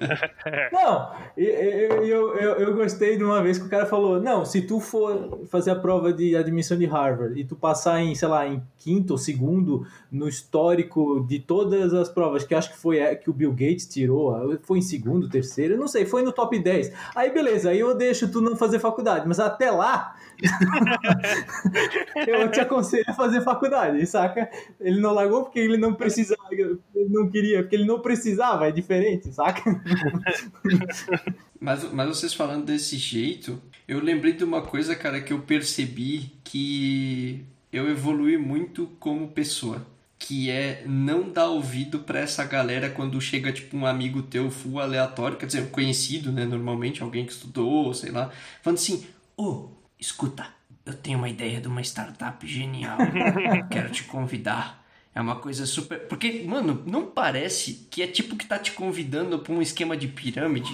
não, 0.72 1.12
eu, 1.36 2.02
eu, 2.02 2.34
eu, 2.34 2.52
eu, 2.54 2.74
gostei 2.74 3.18
de 3.18 3.22
uma 3.22 3.42
vez 3.42 3.58
que 3.58 3.66
o 3.66 3.68
cara 3.68 3.84
falou: 3.84 4.18
não, 4.18 4.42
se 4.42 4.62
tu 4.62 4.80
for 4.80 5.46
fazer 5.50 5.72
a 5.72 5.76
prova 5.76 6.10
de 6.10 6.34
admissão 6.34 6.78
de 6.78 6.86
Harvard 6.86 7.38
e 7.38 7.44
tu 7.44 7.54
passar 7.54 8.00
em, 8.00 8.14
sei 8.14 8.26
lá, 8.26 8.48
em 8.48 8.62
quinto 8.78 9.12
ou 9.12 9.18
segundo 9.18 9.86
no 10.10 10.26
histórico 10.26 11.22
de 11.28 11.40
todas 11.40 11.92
as 11.92 12.08
provas, 12.08 12.42
que 12.42 12.54
acho 12.54 12.72
que 12.72 12.78
foi 12.78 13.00
é, 13.00 13.14
que 13.14 13.28
o 13.28 13.34
Bill 13.34 13.50
Gates 13.50 13.86
tirou, 13.86 14.58
foi 14.62 14.78
em 14.78 14.82
segundo, 14.82 15.28
terceiro, 15.28 15.76
não 15.76 15.88
sei, 15.88 16.06
foi 16.06 16.22
no 16.22 16.32
top 16.32 16.58
10. 16.58 16.90
Aí 17.14 17.30
beleza, 17.30 17.68
aí 17.68 17.80
eu 17.80 17.94
deixo 17.94 18.32
tu 18.32 18.40
não 18.40 18.56
fazer 18.56 18.78
faculdade, 18.78 19.28
mas 19.28 19.38
até 19.38 19.70
lá 19.70 20.16
eu 22.26 22.50
te 22.50 22.60
aconselho 22.60 23.04
a 23.08 23.12
fazer 23.12 23.42
faculdade, 23.42 24.06
saca? 24.06 24.48
Ele 24.80 25.00
não 25.00 25.12
largou 25.12 25.42
porque 25.42 25.58
ele 25.58 25.76
não 25.76 25.92
precisava, 25.94 26.38
ele 26.50 26.78
não 26.94 27.28
queria, 27.28 27.57
porque 27.62 27.76
ele 27.76 27.84
não 27.84 28.00
precisava, 28.00 28.68
é 28.68 28.72
diferente, 28.72 29.32
saca? 29.32 29.62
mas, 31.60 31.92
mas 31.92 32.08
vocês 32.08 32.34
falando 32.34 32.64
desse 32.64 32.96
jeito, 32.96 33.60
eu 33.86 34.00
lembrei 34.00 34.32
de 34.32 34.44
uma 34.44 34.62
coisa, 34.62 34.94
cara, 34.94 35.20
que 35.20 35.32
eu 35.32 35.40
percebi 35.40 36.32
que 36.44 37.44
eu 37.72 37.88
evolui 37.90 38.36
muito 38.36 38.86
como 38.98 39.28
pessoa. 39.28 39.86
Que 40.20 40.50
é 40.50 40.82
não 40.84 41.30
dar 41.30 41.46
ouvido 41.46 42.00
para 42.00 42.18
essa 42.18 42.44
galera 42.44 42.90
quando 42.90 43.20
chega, 43.20 43.52
tipo, 43.52 43.76
um 43.76 43.86
amigo 43.86 44.20
teu 44.22 44.50
full 44.50 44.80
aleatório, 44.80 45.36
quer 45.36 45.46
dizer, 45.46 45.70
conhecido, 45.70 46.32
né? 46.32 46.44
Normalmente, 46.44 47.04
alguém 47.04 47.24
que 47.24 47.30
estudou, 47.30 47.94
sei 47.94 48.10
lá, 48.10 48.28
falando 48.60 48.78
assim: 48.78 49.06
Ô, 49.36 49.44
oh, 49.44 49.78
Escuta, 49.98 50.46
eu 50.86 50.94
tenho 50.94 51.18
uma 51.18 51.28
ideia 51.28 51.60
de 51.60 51.66
uma 51.66 51.82
startup 51.82 52.46
genial. 52.46 52.98
Quero 53.68 53.90
te 53.90 54.04
convidar. 54.04 54.77
É 55.18 55.20
uma 55.20 55.34
coisa 55.34 55.66
super. 55.66 55.98
Porque, 56.06 56.44
mano, 56.46 56.80
não 56.86 57.04
parece 57.06 57.88
que 57.90 58.02
é 58.02 58.06
tipo 58.06 58.36
que 58.36 58.46
tá 58.46 58.56
te 58.56 58.70
convidando 58.70 59.40
pra 59.40 59.52
um 59.52 59.60
esquema 59.60 59.96
de 59.96 60.06
pirâmide. 60.06 60.70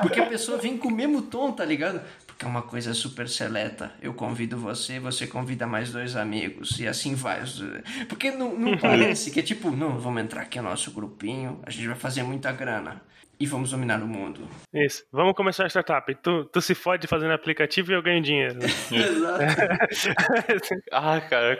Porque 0.00 0.18
a 0.18 0.24
pessoa 0.24 0.56
vem 0.56 0.78
com 0.78 0.88
o 0.88 0.90
mesmo 0.90 1.20
tom, 1.20 1.52
tá 1.52 1.62
ligado? 1.62 2.00
Porque 2.26 2.42
é 2.42 2.48
uma 2.48 2.62
coisa 2.62 2.94
super 2.94 3.28
seleta. 3.28 3.92
Eu 4.00 4.14
convido 4.14 4.56
você, 4.56 4.98
você 4.98 5.26
convida 5.26 5.66
mais 5.66 5.92
dois 5.92 6.16
amigos. 6.16 6.80
E 6.80 6.88
assim 6.88 7.14
vai. 7.14 7.42
Porque 8.08 8.30
não, 8.30 8.58
não 8.58 8.78
parece 8.78 9.30
que 9.30 9.40
é 9.40 9.42
tipo, 9.42 9.70
não, 9.70 9.98
vamos 9.98 10.22
entrar 10.22 10.40
aqui 10.40 10.58
no 10.58 10.70
nosso 10.70 10.90
grupinho, 10.92 11.60
a 11.62 11.68
gente 11.68 11.86
vai 11.86 11.96
fazer 11.96 12.22
muita 12.22 12.50
grana 12.50 13.02
e 13.38 13.46
vamos 13.46 13.70
dominar 13.70 14.02
o 14.02 14.06
mundo. 14.06 14.40
Isso. 14.72 15.04
Vamos 15.10 15.34
começar 15.34 15.64
a 15.64 15.68
startup. 15.68 16.14
Tu, 16.22 16.44
tu 16.44 16.60
se 16.60 16.74
fode 16.74 17.06
fazendo 17.06 17.32
aplicativo 17.32 17.90
e 17.90 17.94
eu 17.94 18.02
ganho 18.02 18.22
dinheiro. 18.22 18.58
Exato. 18.62 19.44
ah, 20.92 21.20
cara, 21.20 21.56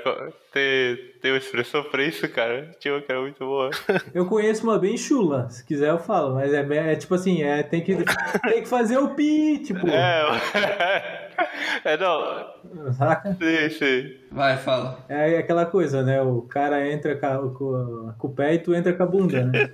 tem, 0.53 0.97
tem 1.21 1.33
uma 1.33 1.39
expressão 1.39 1.83
pra 1.85 2.05
isso, 2.05 2.29
cara. 2.29 2.71
Tinha 2.79 2.95
uma 2.95 3.03
que 3.03 3.11
era 3.11 3.21
muito 3.21 3.45
boa. 3.45 3.71
Eu 4.15 4.27
conheço 4.27 4.63
uma 4.63 4.79
bem 4.79 4.97
chula. 4.97 5.49
Se 5.51 5.65
quiser 5.65 5.91
eu 5.91 5.99
falo. 5.99 6.35
Mas 6.35 6.53
é, 6.53 6.93
é 6.93 6.97
tipo 6.97 7.15
assim, 7.15 7.43
é, 7.43 7.63
tem, 7.63 7.83
que, 7.83 7.97
tem 7.97 8.63
que 8.63 8.69
fazer 8.69 8.99
o 8.99 9.15
pi, 9.15 9.59
tipo... 9.59 9.89
É, 9.89 11.31
é 11.85 11.97
não... 11.97 12.93
Saca? 12.93 13.35
Sim, 13.35 13.71
sim. 13.71 14.17
Vai, 14.31 14.57
fala. 14.57 15.05
É 15.09 15.39
aquela 15.39 15.67
coisa, 15.67 16.03
né? 16.03 16.21
O 16.21 16.43
cara 16.43 16.89
entra 16.91 17.17
com, 17.17 17.55
com, 17.55 18.13
com 18.19 18.29
o 18.29 18.35
pé 18.35 18.55
e 18.55 18.59
tu 18.59 18.75
entra 18.75 18.93
com 18.93 19.03
a 19.03 19.07
bunda, 19.07 19.45
né? 19.45 19.53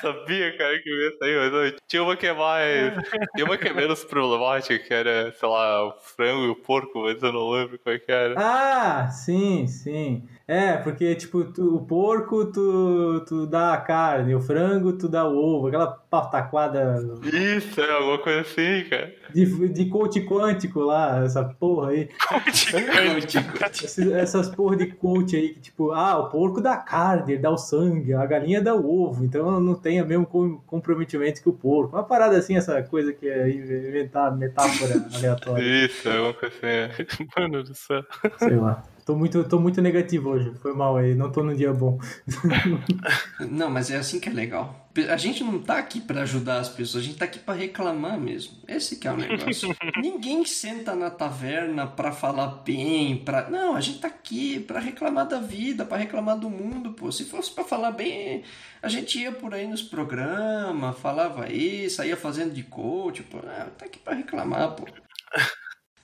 Sabia, 0.00 0.56
cara, 0.56 0.78
que 0.80 0.90
ia 0.90 1.16
sair, 1.18 1.36
mas 1.38 1.52
não, 1.52 1.78
tinha 1.86 2.02
uma 2.02 2.16
que 2.16 2.26
é 2.26 2.32
mais. 2.32 2.92
Tinha 3.34 3.46
uma 3.46 3.56
que 3.56 3.68
é 3.68 3.72
menos 3.72 4.04
problemática, 4.04 4.78
que 4.78 4.92
era, 4.92 5.32
sei 5.32 5.48
lá, 5.48 5.88
o 5.88 5.92
frango 6.00 6.44
e 6.44 6.48
o 6.48 6.56
porco, 6.56 7.02
mas 7.02 7.22
eu 7.22 7.32
não 7.32 7.50
lembro 7.50 7.78
qual 7.78 7.98
que 7.98 8.10
era. 8.10 8.34
Ah, 8.36 9.08
sim, 9.08 9.66
sim. 9.66 10.28
É, 10.48 10.76
porque, 10.76 11.12
tipo, 11.16 11.44
tu, 11.44 11.74
o 11.74 11.84
porco 11.84 12.44
tu, 12.46 13.24
tu 13.26 13.46
dá 13.48 13.74
a 13.74 13.78
carne, 13.78 14.32
o 14.32 14.40
frango 14.40 14.92
tu 14.92 15.08
dá 15.08 15.28
o 15.28 15.36
ovo, 15.36 15.66
aquela 15.66 15.88
pataquada. 15.88 17.04
Isso, 17.24 17.80
é 17.80 17.90
alguma 17.90 18.18
coisa 18.18 18.42
assim, 18.42 18.84
cara. 18.88 19.12
De, 19.34 19.68
de 19.70 19.86
coach 19.86 20.20
quântico 20.20 20.80
lá, 20.80 21.24
essa 21.24 21.42
porra 21.42 21.90
aí. 21.90 22.08
Essas, 23.66 23.98
essas 23.98 24.48
porra 24.48 24.76
de 24.76 24.86
coach 24.86 25.34
aí, 25.34 25.54
que 25.54 25.60
tipo, 25.60 25.90
ah, 25.90 26.18
o 26.18 26.28
porco 26.28 26.60
dá 26.60 26.76
carne, 26.76 27.36
dá 27.36 27.50
o 27.50 27.58
sangue, 27.58 28.14
a 28.14 28.24
galinha 28.24 28.60
dá 28.60 28.74
o 28.74 29.04
ovo, 29.04 29.24
então 29.24 29.60
não 29.60 29.74
tem 29.74 30.00
o 30.00 30.06
mesmo 30.06 30.26
comprometimento 30.66 31.42
que 31.42 31.48
o 31.48 31.52
porco. 31.52 31.96
Uma 31.96 32.04
parada 32.04 32.36
assim, 32.36 32.56
essa 32.56 32.82
coisa 32.82 33.12
que 33.12 33.28
é 33.28 33.50
inventar 33.50 34.36
metáfora 34.36 34.94
aleatória. 35.14 35.86
Isso, 35.86 36.08
é 36.08 36.20
uma 36.20 36.34
coisa 36.34 36.54
assim. 36.54 37.26
Mano 37.36 37.62
do 37.64 37.74
céu. 37.74 38.04
Sei 38.38 38.56
lá. 38.56 38.82
Tô 39.06 39.14
muito, 39.14 39.44
tô 39.44 39.60
muito 39.60 39.80
negativo 39.80 40.30
hoje. 40.30 40.52
Foi 40.60 40.74
mal 40.74 40.96
aí, 40.96 41.14
não 41.14 41.30
tô 41.30 41.40
num 41.40 41.54
dia 41.54 41.72
bom. 41.72 41.96
não, 43.48 43.70
mas 43.70 43.88
é 43.88 43.98
assim 43.98 44.18
que 44.18 44.28
é 44.28 44.32
legal. 44.32 44.90
A 45.08 45.16
gente 45.16 45.44
não 45.44 45.62
tá 45.62 45.78
aqui 45.78 46.00
para 46.00 46.22
ajudar 46.22 46.58
as 46.58 46.68
pessoas, 46.68 47.04
a 47.04 47.06
gente 47.06 47.16
tá 47.16 47.24
aqui 47.24 47.38
para 47.38 47.54
reclamar 47.54 48.18
mesmo. 48.18 48.56
Esse 48.66 48.96
que 48.96 49.06
é 49.06 49.12
o 49.12 49.16
negócio. 49.16 49.72
Ninguém 50.02 50.44
senta 50.44 50.96
na 50.96 51.08
taverna 51.08 51.86
para 51.86 52.10
falar 52.10 52.48
bem, 52.64 53.16
para 53.16 53.48
Não, 53.48 53.76
a 53.76 53.80
gente 53.80 54.00
tá 54.00 54.08
aqui 54.08 54.58
para 54.58 54.80
reclamar 54.80 55.28
da 55.28 55.38
vida, 55.38 55.84
para 55.84 55.98
reclamar 55.98 56.36
do 56.36 56.50
mundo, 56.50 56.92
pô. 56.92 57.12
Se 57.12 57.26
fosse 57.26 57.52
para 57.52 57.62
falar 57.62 57.92
bem, 57.92 58.42
a 58.82 58.88
gente 58.88 59.20
ia 59.20 59.30
por 59.30 59.54
aí 59.54 59.68
nos 59.68 59.84
programas, 59.84 60.98
falava 60.98 61.48
isso, 61.48 61.98
saía 61.98 62.16
fazendo 62.16 62.52
de 62.52 62.64
coach, 62.64 63.22
pô. 63.22 63.38
Ah, 63.46 63.68
tá 63.78 63.86
aqui 63.86 64.00
para 64.00 64.14
reclamar, 64.14 64.74
pô. 64.74 64.84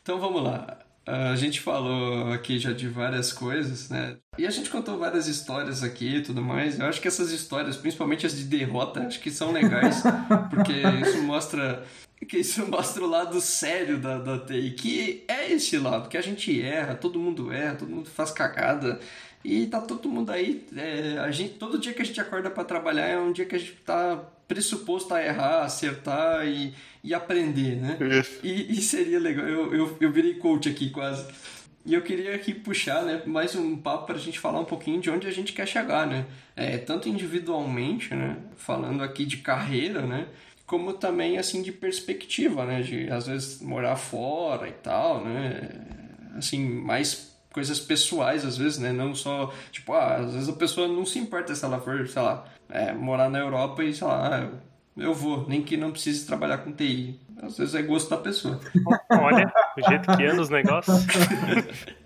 Então 0.01 0.21
vamos 0.21 0.41
lá. 0.45 0.92
A 1.05 1.35
gente 1.35 1.61
falou 1.61 2.33
aqui 2.33 2.59
já 2.59 2.73
de 2.73 2.89
várias 2.89 3.33
coisas, 3.33 3.91
né? 3.91 4.17
E 4.39 4.47
a 4.47 4.51
gente 4.51 4.71
contou 4.71 4.97
várias 4.99 5.27
histórias 5.27 5.83
aqui 5.83 6.17
e 6.17 6.23
tudo 6.23 6.41
mais. 6.41 6.79
Eu 6.79 6.87
acho 6.87 7.01
que 7.01 7.09
essas 7.09 7.33
histórias, 7.33 7.77
principalmente 7.77 8.25
as 8.25 8.37
de 8.37 8.45
derrota, 8.45 9.01
acho 9.01 9.21
que 9.21 9.31
são 9.31 9.51
legais, 9.51 10.03
porque 10.51 10.73
isso 10.73 11.23
mostra 11.23 11.85
que 12.29 12.39
isso 12.39 12.65
mostra 12.71 13.03
o 13.03 13.09
lado 13.09 13.41
sério 13.41 13.99
da, 13.99 14.17
da 14.17 14.39
TI, 14.39 14.71
que 14.71 15.25
é 15.27 15.53
esse 15.53 15.77
lado, 15.77 16.09
que 16.09 16.17
a 16.17 16.23
gente 16.23 16.63
erra, 16.63 16.95
todo 16.95 17.19
mundo 17.19 17.53
erra, 17.53 17.75
todo 17.75 17.91
mundo 17.91 18.09
faz 18.09 18.31
cagada. 18.31 19.01
E 19.45 19.67
tá 19.67 19.81
todo 19.81 20.09
mundo 20.09 20.31
aí. 20.31 20.65
É, 20.77 21.19
a 21.19 21.31
gente, 21.33 21.55
todo 21.55 21.79
dia 21.79 21.93
que 21.93 22.01
a 22.01 22.05
gente 22.05 22.21
acorda 22.21 22.49
para 22.49 22.63
trabalhar 22.63 23.09
é 23.09 23.19
um 23.19 23.33
dia 23.33 23.45
que 23.45 23.57
a 23.57 23.59
gente 23.59 23.73
tá 23.85 24.25
pressuposto 24.47 25.13
a 25.15 25.25
errar, 25.25 25.65
acertar 25.65 26.47
e, 26.47 26.73
e 27.03 27.13
aprender, 27.13 27.77
né? 27.77 27.97
E, 28.43 28.79
e 28.79 28.81
seria 28.81 29.19
legal. 29.19 29.47
Eu, 29.47 29.75
eu, 29.75 29.97
eu 30.01 30.13
virei 30.13 30.35
coach 30.35 30.69
aqui 30.69 30.91
quase. 30.91 31.27
E 31.85 31.95
eu 31.95 32.03
queria 32.03 32.35
aqui 32.35 32.55
puxar 32.55 33.03
né, 33.03 33.23
mais 33.27 33.57
um 33.57 33.77
papo 33.77 34.07
para 34.07 34.15
a 34.15 34.19
gente 34.19 34.39
falar 34.39 34.61
um 34.61 34.65
pouquinho 34.65 35.01
de 35.01 35.11
onde 35.11 35.27
a 35.27 35.33
gente 35.33 35.53
quer 35.53 35.67
chegar, 35.67 36.07
né? 36.07 36.27
É, 36.55 36.79
tanto 36.79 37.09
individualmente, 37.09 38.15
né? 38.15 38.37
Falando 38.57 39.03
aqui 39.03 39.25
de 39.25 39.39
carreira, 39.39 40.03
né? 40.03 40.29
Como 40.65 40.93
também, 40.93 41.39
assim, 41.39 41.61
de 41.61 41.73
perspectiva, 41.73 42.65
né? 42.65 42.83
De, 42.83 43.11
às 43.11 43.27
vezes, 43.27 43.61
morar 43.61 43.97
fora 43.97 44.69
e 44.69 44.73
tal, 44.73 45.25
né? 45.25 45.71
Assim, 46.37 46.65
mais 46.65 47.37
coisas 47.53 47.81
pessoais, 47.81 48.45
às 48.45 48.57
vezes, 48.57 48.79
né? 48.79 48.93
Não 48.93 49.13
só, 49.13 49.53
tipo, 49.73 49.93
ah, 49.93 50.19
às 50.19 50.35
vezes 50.35 50.49
a 50.49 50.53
pessoa 50.53 50.87
não 50.87 51.05
se 51.05 51.19
importa 51.19 51.53
se 51.53 51.65
ela 51.65 51.81
for, 51.81 52.07
sei 52.07 52.23
lá, 52.23 52.45
é, 52.69 52.93
morar 52.93 53.29
na 53.29 53.41
Europa 53.41 53.83
e, 53.83 53.93
sei 53.93 54.07
lá, 54.07 54.53
eu 54.97 55.15
vou, 55.15 55.47
nem 55.49 55.63
que 55.63 55.77
não 55.77 55.91
precise 55.91 56.27
trabalhar 56.27 56.59
com 56.59 56.73
TI. 56.73 57.19
Às 57.43 57.59
vezes 57.59 57.75
é 57.75 57.83
gosto 57.83 58.11
da 58.11 58.19
pessoa. 58.19 58.61
Olha, 59.11 59.53
o 59.77 59.89
jeito 59.89 60.17
que 60.17 60.25
anda 60.25 60.43
os 60.43 60.49
negócios. 60.49 61.05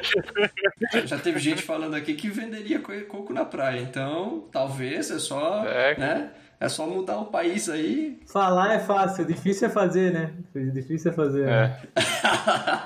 Já 1.05 1.19
teve 1.19 1.39
gente 1.39 1.63
falando 1.63 1.95
aqui 1.95 2.15
que 2.15 2.29
venderia 2.29 2.81
coco 2.81 3.35
na 3.35 3.45
praia, 3.45 3.81
então 3.81 4.45
talvez 4.51 5.11
é 5.11 5.19
só, 5.19 5.65
é. 5.67 5.99
né? 5.99 6.31
É 6.59 6.71
só 6.71 6.87
mudar 6.87 7.19
o 7.19 7.27
país 7.27 7.69
aí. 7.69 8.19
Falar 8.27 8.73
é 8.73 8.79
fácil, 8.79 9.27
difícil 9.27 9.69
é 9.69 9.71
fazer, 9.71 10.11
né? 10.11 10.33
Difícil 10.73 11.11
é 11.11 11.15
fazer. 11.15 11.47
É. 11.47 11.77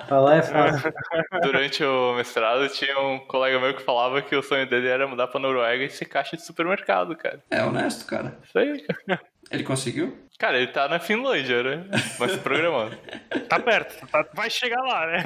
Falar 0.09 0.39
é 0.39 0.43
fácil. 0.43 0.93
Durante 1.41 1.85
o 1.85 2.15
mestrado 2.17 2.69
tinha 2.71 2.99
um 2.99 3.21
colega 3.21 3.61
meu 3.61 3.73
que 3.73 3.83
falava 3.83 4.23
que 4.23 4.35
o 4.35 4.43
sonho 4.43 4.69
dele 4.69 4.89
era 4.89 5.07
mudar 5.07 5.29
pra 5.29 5.39
Noruega 5.39 5.85
e 5.85 5.91
ser 5.91 6.07
caixa 6.07 6.37
de 6.37 6.45
supermercado, 6.45 7.15
cara. 7.15 7.41
É 7.49 7.63
honesto, 7.63 8.07
cara. 8.07 8.37
Isso 8.43 8.59
aí, 8.59 8.81
cara. 8.81 9.21
Ele 9.51 9.65
conseguiu? 9.65 10.17
Cara, 10.39 10.57
ele 10.57 10.69
tá 10.69 10.89
na 10.89 10.99
Finlândia, 10.99 11.63
né? 11.63 11.87
Mas 12.19 12.37
programando. 12.37 12.97
tá 13.49 13.59
perto, 13.59 14.07
tá, 14.07 14.27
vai 14.33 14.49
chegar 14.49 14.81
lá, 14.81 15.07
né? 15.07 15.23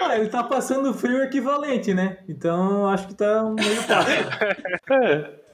ah, 0.00 0.16
ele 0.16 0.28
tá 0.28 0.44
passando 0.44 0.94
frio 0.94 1.24
equivalente, 1.24 1.92
né? 1.92 2.18
Então 2.28 2.88
acho 2.88 3.08
que 3.08 3.14
tá 3.14 3.42
meio 3.42 3.82
fácil. 3.82 4.14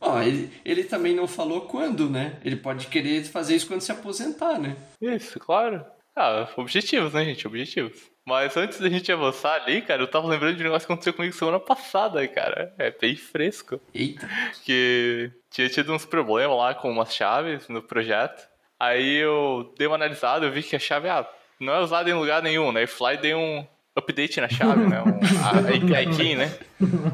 Ó, 0.01 0.21
ele, 0.21 0.51
ele 0.65 0.85
também 0.85 1.15
não 1.15 1.27
falou 1.27 1.63
quando, 1.63 2.11
né? 2.11 2.39
Ele 2.45 2.57
pode 2.57 2.89
querer 2.89 3.25
fazer 3.25 3.57
isso 3.57 3.69
quando 3.69 3.81
se 3.81 3.93
aposentar, 3.93 4.59
né? 4.59 4.77
Isso, 5.01 5.39
claro. 5.41 5.85
Ah, 6.15 6.49
objetivos, 6.57 7.13
né, 7.15 7.25
gente? 7.25 7.47
Objetivos. 7.47 8.11
Mas 8.27 8.57
antes 8.57 8.81
da 8.81 8.89
gente 8.89 9.13
avançar 9.13 9.55
ali, 9.55 9.81
cara, 9.81 10.03
eu 10.03 10.09
tava 10.09 10.27
lembrando 10.27 10.57
de 10.57 10.63
um 10.63 10.65
negócio 10.65 10.85
que 10.85 10.93
aconteceu 10.93 11.15
comigo 11.15 11.33
semana 11.33 11.61
passada, 11.61 12.27
cara. 12.27 12.75
É 12.77 12.91
bem 12.91 13.15
fresco. 13.15 13.81
Eita. 13.95 14.29
Que 14.65 15.31
tinha 15.49 15.69
tido 15.69 15.93
uns 15.93 16.05
problemas 16.05 16.59
lá 16.59 16.75
com 16.75 16.91
umas 16.91 17.15
chaves 17.15 17.69
no 17.69 17.81
projeto. 17.81 18.49
Aí 18.81 19.19
eu 19.19 19.73
dei 19.79 19.87
uma 19.87 19.95
analisada, 19.95 20.45
eu 20.45 20.51
vi 20.51 20.65
que 20.65 20.75
a 20.75 20.79
chave 20.79 21.09
ah, 21.09 21.25
não 21.61 21.73
é 21.73 21.79
usada 21.79 22.11
em 22.11 22.15
lugar 22.15 22.43
nenhum, 22.43 22.73
né? 22.73 22.83
E 22.83 22.87
Fly 22.89 23.17
deu 23.17 23.39
um 23.39 23.65
update 23.95 24.41
na 24.41 24.49
chave, 24.49 24.85
né? 24.89 25.01
Um, 25.01 25.21
a, 25.45 25.51
API 25.61 26.17
key, 26.17 26.35
né? 26.35 26.53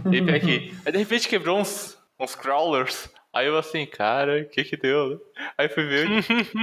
API 0.07 0.41
key. 0.41 0.75
Aí 0.87 0.93
de 0.93 0.99
repente 0.99 1.29
quebrou 1.29 1.59
uns, 1.59 1.99
uns 2.19 2.35
crawlers. 2.35 3.11
Aí 3.35 3.47
eu 3.47 3.59
assim, 3.59 3.85
cara, 3.85 4.41
o 4.41 4.49
que 4.49 4.65
que 4.65 4.79
deu? 4.79 5.21
Aí 5.59 5.69
fui 5.69 5.85
ver 5.85 6.09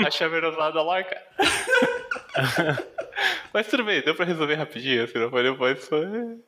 a 0.05 0.09
chave 0.09 0.37
era 0.37 0.49
usada 0.49 0.81
lá, 0.81 1.03
cara. 1.03 1.23
Mas 3.53 3.67
tudo 3.67 3.83
bem, 3.83 4.01
deu 4.01 4.15
pra 4.15 4.25
resolver 4.25 4.55
rapidinho, 4.55 5.03
assim, 5.03 5.17
não 5.17 5.29
foi 5.29 5.43
depois. 5.43 5.87
Foi... 5.87 6.05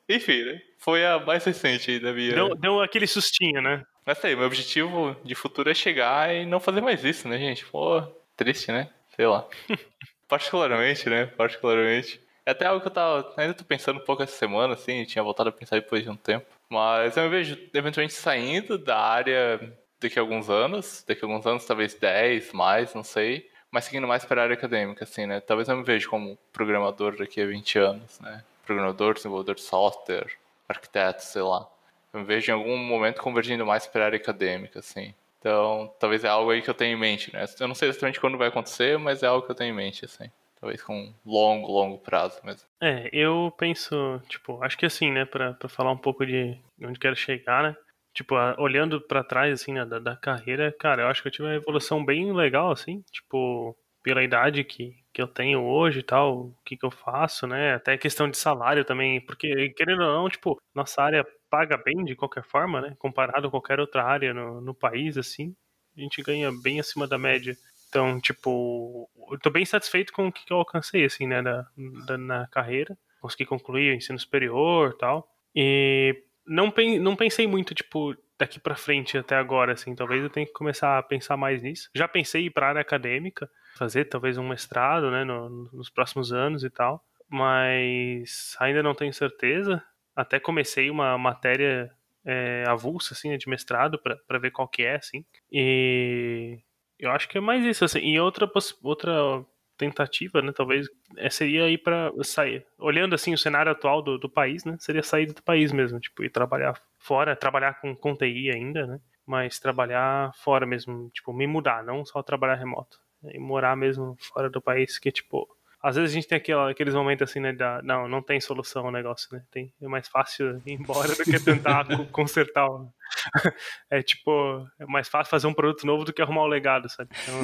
Enfim, 0.09 0.43
né? 0.43 0.61
Foi 0.77 1.05
a 1.05 1.19
mais 1.19 1.43
recente 1.43 1.91
aí 1.91 1.99
da 1.99 2.13
minha. 2.13 2.33
Deu, 2.33 2.55
deu 2.55 2.81
aquele 2.81 3.07
sustinho, 3.07 3.61
né? 3.61 3.83
Mas 4.05 4.23
aí, 4.23 4.35
meu 4.35 4.45
objetivo 4.45 5.15
de 5.23 5.35
futuro 5.35 5.69
é 5.69 5.73
chegar 5.73 6.33
e 6.33 6.45
não 6.45 6.59
fazer 6.59 6.81
mais 6.81 7.03
isso, 7.03 7.27
né, 7.27 7.37
gente? 7.37 7.65
Pô, 7.65 8.01
triste, 8.35 8.71
né? 8.71 8.89
Sei 9.15 9.25
lá. 9.25 9.47
Particularmente, 10.27 11.09
né? 11.09 11.25
Particularmente. 11.25 12.19
É 12.45 12.51
até 12.51 12.65
algo 12.65 12.81
que 12.81 12.87
eu 12.87 12.91
tava. 12.91 13.33
Ainda 13.37 13.53
tô 13.53 13.63
pensando 13.63 13.99
um 13.99 14.05
pouco 14.05 14.23
essa 14.23 14.35
semana, 14.35 14.73
assim, 14.73 15.05
tinha 15.05 15.23
voltado 15.23 15.49
a 15.49 15.51
pensar 15.51 15.75
depois 15.75 16.03
de 16.03 16.09
um 16.09 16.15
tempo. 16.15 16.47
Mas 16.69 17.15
eu 17.17 17.23
me 17.23 17.29
vejo 17.29 17.57
eventualmente 17.73 18.13
saindo 18.13 18.77
da 18.77 18.97
área 18.97 19.59
daqui 19.99 20.17
a 20.17 20.21
alguns 20.21 20.49
anos, 20.49 21.03
daqui 21.07 21.23
a 21.23 21.27
alguns 21.27 21.45
anos, 21.45 21.65
talvez 21.65 21.93
10 21.93 22.53
mais, 22.53 22.95
não 22.95 23.03
sei 23.03 23.50
mas 23.71 23.85
seguindo 23.85 24.07
mais 24.07 24.25
para 24.25 24.41
a 24.41 24.43
área 24.43 24.53
acadêmica, 24.53 25.05
assim, 25.05 25.25
né? 25.25 25.39
Talvez 25.39 25.69
eu 25.69 25.77
me 25.77 25.83
veja 25.83 26.07
como 26.07 26.37
programador 26.51 27.17
daqui 27.17 27.41
a 27.41 27.45
20 27.45 27.79
anos, 27.79 28.19
né? 28.19 28.43
Programador, 28.65 29.13
desenvolvedor 29.13 29.55
de 29.55 29.61
software, 29.61 30.27
arquiteto, 30.67 31.23
sei 31.23 31.41
lá. 31.41 31.67
Eu 32.13 32.19
me 32.19 32.25
vejo 32.25 32.51
em 32.51 32.53
algum 32.53 32.77
momento 32.77 33.21
convergindo 33.21 33.65
mais 33.65 33.87
para 33.87 34.03
a 34.03 34.05
área 34.07 34.17
acadêmica, 34.17 34.79
assim. 34.79 35.13
Então, 35.39 35.91
talvez 35.99 36.23
é 36.23 36.27
algo 36.27 36.51
aí 36.51 36.61
que 36.61 36.69
eu 36.69 36.73
tenho 36.73 36.95
em 36.95 36.99
mente, 36.99 37.33
né? 37.33 37.45
Eu 37.59 37.67
não 37.67 37.73
sei 37.73 37.89
exatamente 37.89 38.19
quando 38.19 38.37
vai 38.37 38.49
acontecer, 38.49 38.99
mas 38.99 39.23
é 39.23 39.27
algo 39.27 39.45
que 39.45 39.51
eu 39.51 39.55
tenho 39.55 39.71
em 39.71 39.75
mente, 39.75 40.05
assim. 40.05 40.29
Talvez 40.59 40.83
com 40.83 41.11
longo, 41.25 41.71
longo 41.71 41.97
prazo 41.97 42.39
mesmo. 42.43 42.67
É, 42.79 43.09
eu 43.11 43.51
penso, 43.57 44.21
tipo, 44.29 44.63
acho 44.63 44.77
que 44.77 44.85
assim, 44.85 45.09
né, 45.09 45.25
para 45.25 45.55
falar 45.67 45.91
um 45.91 45.97
pouco 45.97 46.23
de 46.23 46.55
onde 46.83 46.99
quero 46.99 47.15
chegar, 47.15 47.63
né? 47.63 47.75
Tipo, 48.13 48.35
olhando 48.57 49.01
para 49.01 49.23
trás, 49.23 49.61
assim, 49.61 49.73
né, 49.73 49.85
da, 49.85 49.99
da, 49.99 50.15
carreira, 50.15 50.73
cara, 50.79 51.03
eu 51.03 51.07
acho 51.07 51.21
que 51.21 51.27
eu 51.27 51.31
tive 51.31 51.47
uma 51.47 51.55
evolução 51.55 52.03
bem 52.03 52.33
legal, 52.33 52.71
assim, 52.71 53.03
tipo, 53.11 53.75
pela 54.03 54.23
idade 54.23 54.63
que, 54.63 54.95
que 55.13 55.21
eu 55.21 55.27
tenho 55.27 55.63
hoje 55.63 55.99
e 55.99 56.03
tal, 56.03 56.37
o 56.37 56.55
que 56.65 56.75
que 56.77 56.85
eu 56.85 56.91
faço, 56.91 57.47
né, 57.47 57.75
até 57.75 57.97
questão 57.97 58.29
de 58.29 58.37
salário 58.37 58.83
também, 58.85 59.21
porque, 59.21 59.69
querendo 59.69 60.03
ou 60.03 60.13
não, 60.13 60.29
tipo, 60.29 60.61
nossa 60.73 61.01
área 61.01 61.25
paga 61.49 61.77
bem 61.77 62.03
de 62.05 62.15
qualquer 62.15 62.43
forma, 62.43 62.81
né, 62.81 62.95
comparado 62.97 63.47
a 63.47 63.51
qualquer 63.51 63.79
outra 63.79 64.03
área 64.03 64.33
no, 64.33 64.61
no 64.61 64.73
país, 64.73 65.17
assim, 65.17 65.55
a 65.97 66.01
gente 66.01 66.21
ganha 66.21 66.51
bem 66.63 66.79
acima 66.79 67.07
da 67.07 67.17
média. 67.17 67.55
Então, 67.89 68.21
tipo, 68.21 69.09
eu 69.29 69.39
tô 69.39 69.49
bem 69.49 69.65
satisfeito 69.65 70.13
com 70.13 70.27
o 70.27 70.31
que 70.31 70.51
eu 70.51 70.57
alcancei, 70.57 71.03
assim, 71.03 71.27
né, 71.27 71.41
da, 71.41 71.67
da 72.05 72.17
na 72.17 72.47
carreira. 72.47 72.97
Consegui 73.19 73.45
concluir 73.45 73.91
o 73.91 73.95
ensino 73.95 74.17
superior 74.17 74.93
e 74.95 74.97
tal. 74.97 75.27
E 75.53 76.23
não, 76.45 76.73
não 76.99 77.15
pensei 77.15 77.47
muito, 77.47 77.73
tipo, 77.73 78.15
daqui 78.37 78.59
para 78.59 78.75
frente 78.75 79.17
até 79.17 79.35
agora, 79.35 79.73
assim. 79.73 79.95
Talvez 79.95 80.23
eu 80.23 80.29
tenha 80.29 80.45
que 80.45 80.53
começar 80.53 80.97
a 80.97 81.03
pensar 81.03 81.37
mais 81.37 81.61
nisso. 81.61 81.89
Já 81.95 82.07
pensei 82.07 82.43
em 82.43 82.45
ir 82.45 82.49
pra 82.49 82.69
área 82.69 82.81
acadêmica, 82.81 83.49
fazer 83.77 84.05
talvez 84.05 84.37
um 84.37 84.47
mestrado, 84.47 85.11
né, 85.11 85.23
no, 85.23 85.69
nos 85.71 85.89
próximos 85.89 86.33
anos 86.33 86.63
e 86.63 86.69
tal. 86.69 87.03
Mas 87.29 88.55
ainda 88.59 88.83
não 88.83 88.95
tenho 88.95 89.13
certeza. 89.13 89.81
Até 90.15 90.39
comecei 90.39 90.89
uma 90.89 91.17
matéria 91.17 91.91
é, 92.25 92.63
avulsa, 92.67 93.13
assim, 93.13 93.29
né, 93.29 93.37
de 93.37 93.47
mestrado, 93.47 93.99
para 93.99 94.39
ver 94.39 94.51
qual 94.51 94.67
que 94.67 94.83
é, 94.83 94.95
assim. 94.95 95.23
E 95.51 96.59
eu 96.99 97.11
acho 97.11 97.29
que 97.29 97.37
é 97.37 97.41
mais 97.41 97.63
isso, 97.63 97.85
assim. 97.85 97.99
E 97.99 98.19
outra, 98.19 98.49
outra 98.83 99.45
tentativa, 99.81 100.41
né, 100.41 100.51
talvez, 100.55 100.87
é, 101.17 101.29
seria 101.29 101.67
ir 101.69 101.79
para 101.79 102.11
sair, 102.23 102.63
olhando 102.77 103.15
assim 103.15 103.33
o 103.33 103.37
cenário 103.37 103.71
atual 103.71 104.01
do, 104.01 104.17
do 104.19 104.29
país, 104.29 104.63
né, 104.63 104.77
seria 104.79 105.01
sair 105.01 105.25
do 105.25 105.41
país 105.41 105.71
mesmo, 105.71 105.99
tipo, 105.99 106.23
ir 106.23 106.29
trabalhar 106.29 106.79
fora, 106.99 107.35
trabalhar 107.35 107.81
com, 107.81 107.95
com 107.95 108.15
TI 108.15 108.51
ainda, 108.51 108.85
né, 108.85 108.99
mas 109.25 109.59
trabalhar 109.59 110.31
fora 110.35 110.65
mesmo, 110.67 111.09
tipo, 111.09 111.33
me 111.33 111.47
mudar, 111.47 111.83
não 111.83 112.05
só 112.05 112.21
trabalhar 112.21 112.55
remoto, 112.55 112.99
e 113.33 113.39
morar 113.39 113.75
mesmo 113.75 114.15
fora 114.19 114.49
do 114.49 114.61
país, 114.61 114.99
que 114.99 115.11
tipo, 115.11 115.47
às 115.81 115.95
vezes 115.95 116.11
a 116.11 116.13
gente 116.13 116.27
tem 116.27 116.37
aquela, 116.37 116.69
aqueles 116.69 116.93
momentos 116.93 117.29
assim, 117.29 117.39
né, 117.39 117.53
da, 117.53 117.81
não, 117.81 118.07
não 118.07 118.21
tem 118.21 118.39
solução 118.39 118.85
o 118.85 118.91
negócio, 118.91 119.27
né, 119.31 119.41
tem, 119.51 119.73
é 119.81 119.87
mais 119.87 120.07
fácil 120.07 120.61
ir 120.65 120.73
embora 120.73 121.09
do 121.09 121.23
que 121.23 121.39
tentar 121.39 121.85
consertar 122.11 122.67
é 123.89 124.01
tipo, 124.01 124.65
é 124.79 124.85
mais 124.85 125.09
fácil 125.09 125.29
fazer 125.29 125.47
um 125.47 125.53
produto 125.53 125.85
novo 125.85 126.05
do 126.05 126.13
que 126.13 126.21
arrumar 126.21 126.43
o 126.43 126.45
um 126.45 126.49
legado, 126.49 126.89
sabe? 126.89 127.09
Então... 127.23 127.43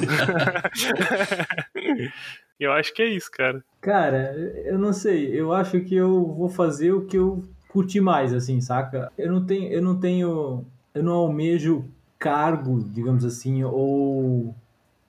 eu 2.58 2.72
acho 2.72 2.94
que 2.94 3.02
é 3.02 3.06
isso, 3.06 3.30
cara. 3.30 3.62
Cara, 3.80 4.32
eu 4.64 4.78
não 4.78 4.92
sei, 4.92 5.28
eu 5.38 5.52
acho 5.52 5.80
que 5.80 5.94
eu 5.94 6.26
vou 6.26 6.48
fazer 6.48 6.92
o 6.92 7.04
que 7.04 7.18
eu 7.18 7.44
curti 7.68 8.00
mais, 8.00 8.32
assim, 8.32 8.60
saca? 8.60 9.12
Eu 9.18 9.30
não 9.30 9.44
tenho, 9.44 9.70
eu 9.70 9.82
não 9.82 10.00
tenho, 10.00 10.64
eu 10.94 11.02
não 11.02 11.14
almejo 11.14 11.84
cargo, 12.18 12.82
digamos 12.82 13.24
assim, 13.24 13.62
ou 13.62 14.54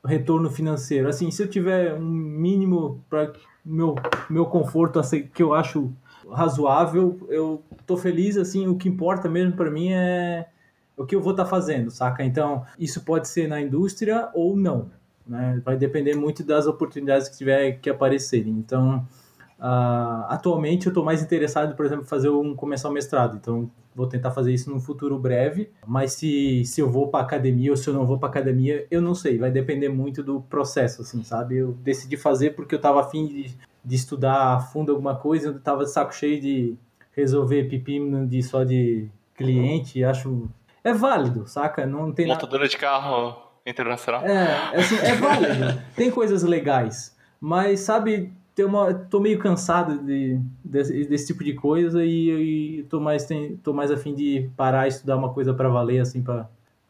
retorno 0.04 0.50
financeiro. 0.50 1.08
Assim, 1.10 1.30
se 1.32 1.44
eu 1.44 1.48
tiver 1.48 1.94
um 1.94 2.06
mínimo 2.06 3.04
para 3.10 3.34
meu 3.66 3.96
meu 4.30 4.46
conforto 4.46 5.02
que 5.34 5.44
eu 5.44 5.54
acho 5.54 5.92
razoável, 6.32 7.20
eu 7.30 7.62
tô 7.86 7.98
feliz, 7.98 8.38
assim, 8.38 8.68
o 8.68 8.76
que 8.76 8.88
importa 8.88 9.28
mesmo 9.28 9.54
para 9.54 9.72
mim 9.72 9.92
é 9.92 10.48
o 10.96 11.06
que 11.06 11.16
eu 11.16 11.22
vou 11.22 11.32
estar 11.32 11.46
tá 11.46 11.50
fazendo, 11.50 11.90
saca? 11.90 12.24
Então, 12.24 12.66
isso 12.78 13.02
pode 13.06 13.28
ser 13.28 13.48
na 13.48 13.62
indústria 13.62 14.30
ou 14.34 14.56
não, 14.56 14.92
né? 15.26 15.62
Vai 15.64 15.78
depender 15.78 16.14
muito 16.14 16.44
das 16.44 16.68
oportunidades 16.68 17.30
que 17.30 17.38
tiver 17.38 17.80
que 17.80 17.90
aparecerem. 17.90 18.52
Então, 18.52 19.08
uh, 19.60 20.26
atualmente 20.28 20.88
eu 20.88 20.90
estou 20.90 21.04
mais 21.04 21.22
interessado, 21.22 21.76
por 21.76 21.86
exemplo, 21.86 22.04
em 22.04 22.08
fazer 22.08 22.30
um 22.30 22.56
começar 22.56 22.90
o 22.90 22.92
mestrado. 22.92 23.38
Então, 23.38 23.70
vou 23.96 24.08
tentar 24.08 24.32
fazer 24.32 24.54
isso 24.54 24.70
no 24.70 24.80
futuro 24.80 25.20
breve. 25.20 25.70
Mas 25.86 26.14
se, 26.14 26.64
se 26.66 26.82
eu 26.82 26.90
vou 26.90 27.10
para 27.10 27.24
academia 27.24 27.72
ou 27.72 27.78
se 27.78 27.88
eu 27.88 27.94
não 27.94 28.06
vou 28.06 28.18
para 28.18 28.30
academia, 28.30 28.88
eu 28.90 29.02
não 29.02 29.14
sei. 29.14 29.38
Vai 29.38 29.52
depender 29.52 29.90
muito 29.90 30.24
do 30.24 30.42
processo, 30.42 31.02
assim, 31.02 31.24
sabe? 31.24 31.58
Eu 31.58 31.74
decidi 31.74 32.18
fazer 32.18 32.56
porque 32.56 32.76
eu 32.76 32.78
estava 32.80 33.02
afim 33.02 33.28
de, 33.28 33.56
de 33.84 33.96
estudar 33.96 34.56
a 34.56 34.60
fundo 34.60 34.92
alguma 34.92 35.16
coisa. 35.16 35.50
Eu 35.50 35.58
estava 35.58 35.84
de 35.84 35.92
saco 35.92 36.14
cheio 36.14 36.40
de 36.40 36.78
resolver 37.16 37.70
pepino 37.70 38.26
de 38.26 38.42
só 38.42 38.64
de 38.64 39.10
cliente. 39.36 40.04
Acho 40.04 40.50
é 40.84 40.94
válido, 40.94 41.46
saca? 41.48 41.86
Não 41.86 42.12
tem 42.12 42.28
Montadora 42.28 42.64
nada... 42.64 42.70
de 42.70 42.78
carro 42.78 43.38
internacional. 43.66 44.26
É, 44.26 44.78
assim, 44.78 44.96
é 44.98 45.16
válido. 45.16 45.82
tem 45.96 46.10
coisas 46.10 46.44
legais. 46.44 47.18
Mas, 47.40 47.82
sabe, 47.82 48.34
tem 48.60 48.66
uma, 48.66 48.94
tô 48.94 49.22
meio 49.22 49.40
cansado 49.40 50.04
de, 50.04 50.38
desse, 50.62 51.06
desse 51.06 51.28
tipo 51.28 51.46
de 51.46 51.54
coisa 51.54 52.04
e, 52.04 52.80
e 52.80 52.84
tô, 52.90 53.00
mais, 53.00 53.24
tem, 53.24 53.56
tô 53.56 53.72
mais 53.72 53.90
afim 53.90 54.14
de 54.14 54.50
parar 54.58 54.86
e 54.86 54.90
estudar 54.90 55.16
uma 55.16 55.34
coisa 55.34 55.54
para 55.54 55.70
valer, 55.70 56.02
assim, 56.02 56.22
para 56.22 56.50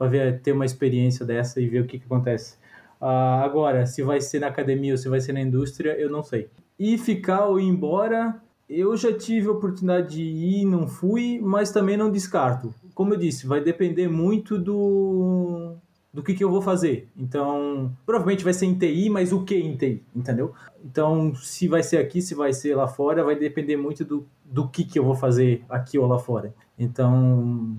ver, 0.09 0.41
ter 0.41 0.51
uma 0.51 0.65
experiência 0.65 1.23
dessa 1.23 1.61
e 1.61 1.67
ver 1.67 1.81
o 1.81 1.85
que, 1.85 1.99
que 1.99 2.05
acontece. 2.05 2.57
Uh, 2.99 3.05
agora, 3.43 3.85
se 3.85 4.01
vai 4.01 4.19
ser 4.19 4.39
na 4.39 4.47
academia 4.47 4.93
ou 4.93 4.97
se 4.97 5.07
vai 5.07 5.19
ser 5.19 5.31
na 5.31 5.41
indústria, 5.41 5.91
eu 5.91 6.09
não 6.09 6.23
sei. 6.23 6.49
E 6.79 6.97
ficar 6.97 7.45
ou 7.45 7.59
ir 7.59 7.67
embora, 7.67 8.41
eu 8.67 8.97
já 8.97 9.13
tive 9.13 9.47
a 9.47 9.51
oportunidade 9.51 10.15
de 10.15 10.23
ir, 10.23 10.65
não 10.65 10.87
fui, 10.87 11.39
mas 11.39 11.71
também 11.71 11.95
não 11.95 12.09
descarto. 12.09 12.73
Como 12.95 13.13
eu 13.13 13.17
disse, 13.19 13.45
vai 13.45 13.61
depender 13.61 14.07
muito 14.07 14.57
do, 14.57 15.75
do 16.13 16.23
que, 16.23 16.33
que 16.33 16.43
eu 16.43 16.49
vou 16.49 16.61
fazer. 16.61 17.07
Então, 17.15 17.95
provavelmente 18.05 18.43
vai 18.43 18.53
ser 18.53 18.65
em 18.65 18.77
TI, 18.77 19.09
mas 19.09 19.31
o 19.31 19.43
que 19.43 19.55
em 19.55 19.75
TI, 19.77 20.03
entendeu? 20.15 20.53
Então, 20.83 21.35
se 21.35 21.67
vai 21.67 21.83
ser 21.83 21.97
aqui, 21.97 22.21
se 22.21 22.33
vai 22.33 22.51
ser 22.51 22.75
lá 22.75 22.87
fora, 22.87 23.23
vai 23.23 23.35
depender 23.35 23.77
muito 23.77 24.03
do, 24.03 24.27
do 24.43 24.67
que, 24.67 24.83
que 24.83 24.97
eu 24.97 25.03
vou 25.03 25.15
fazer 25.15 25.63
aqui 25.69 25.99
ou 25.99 26.07
lá 26.07 26.17
fora. 26.17 26.53
Então, 26.77 27.77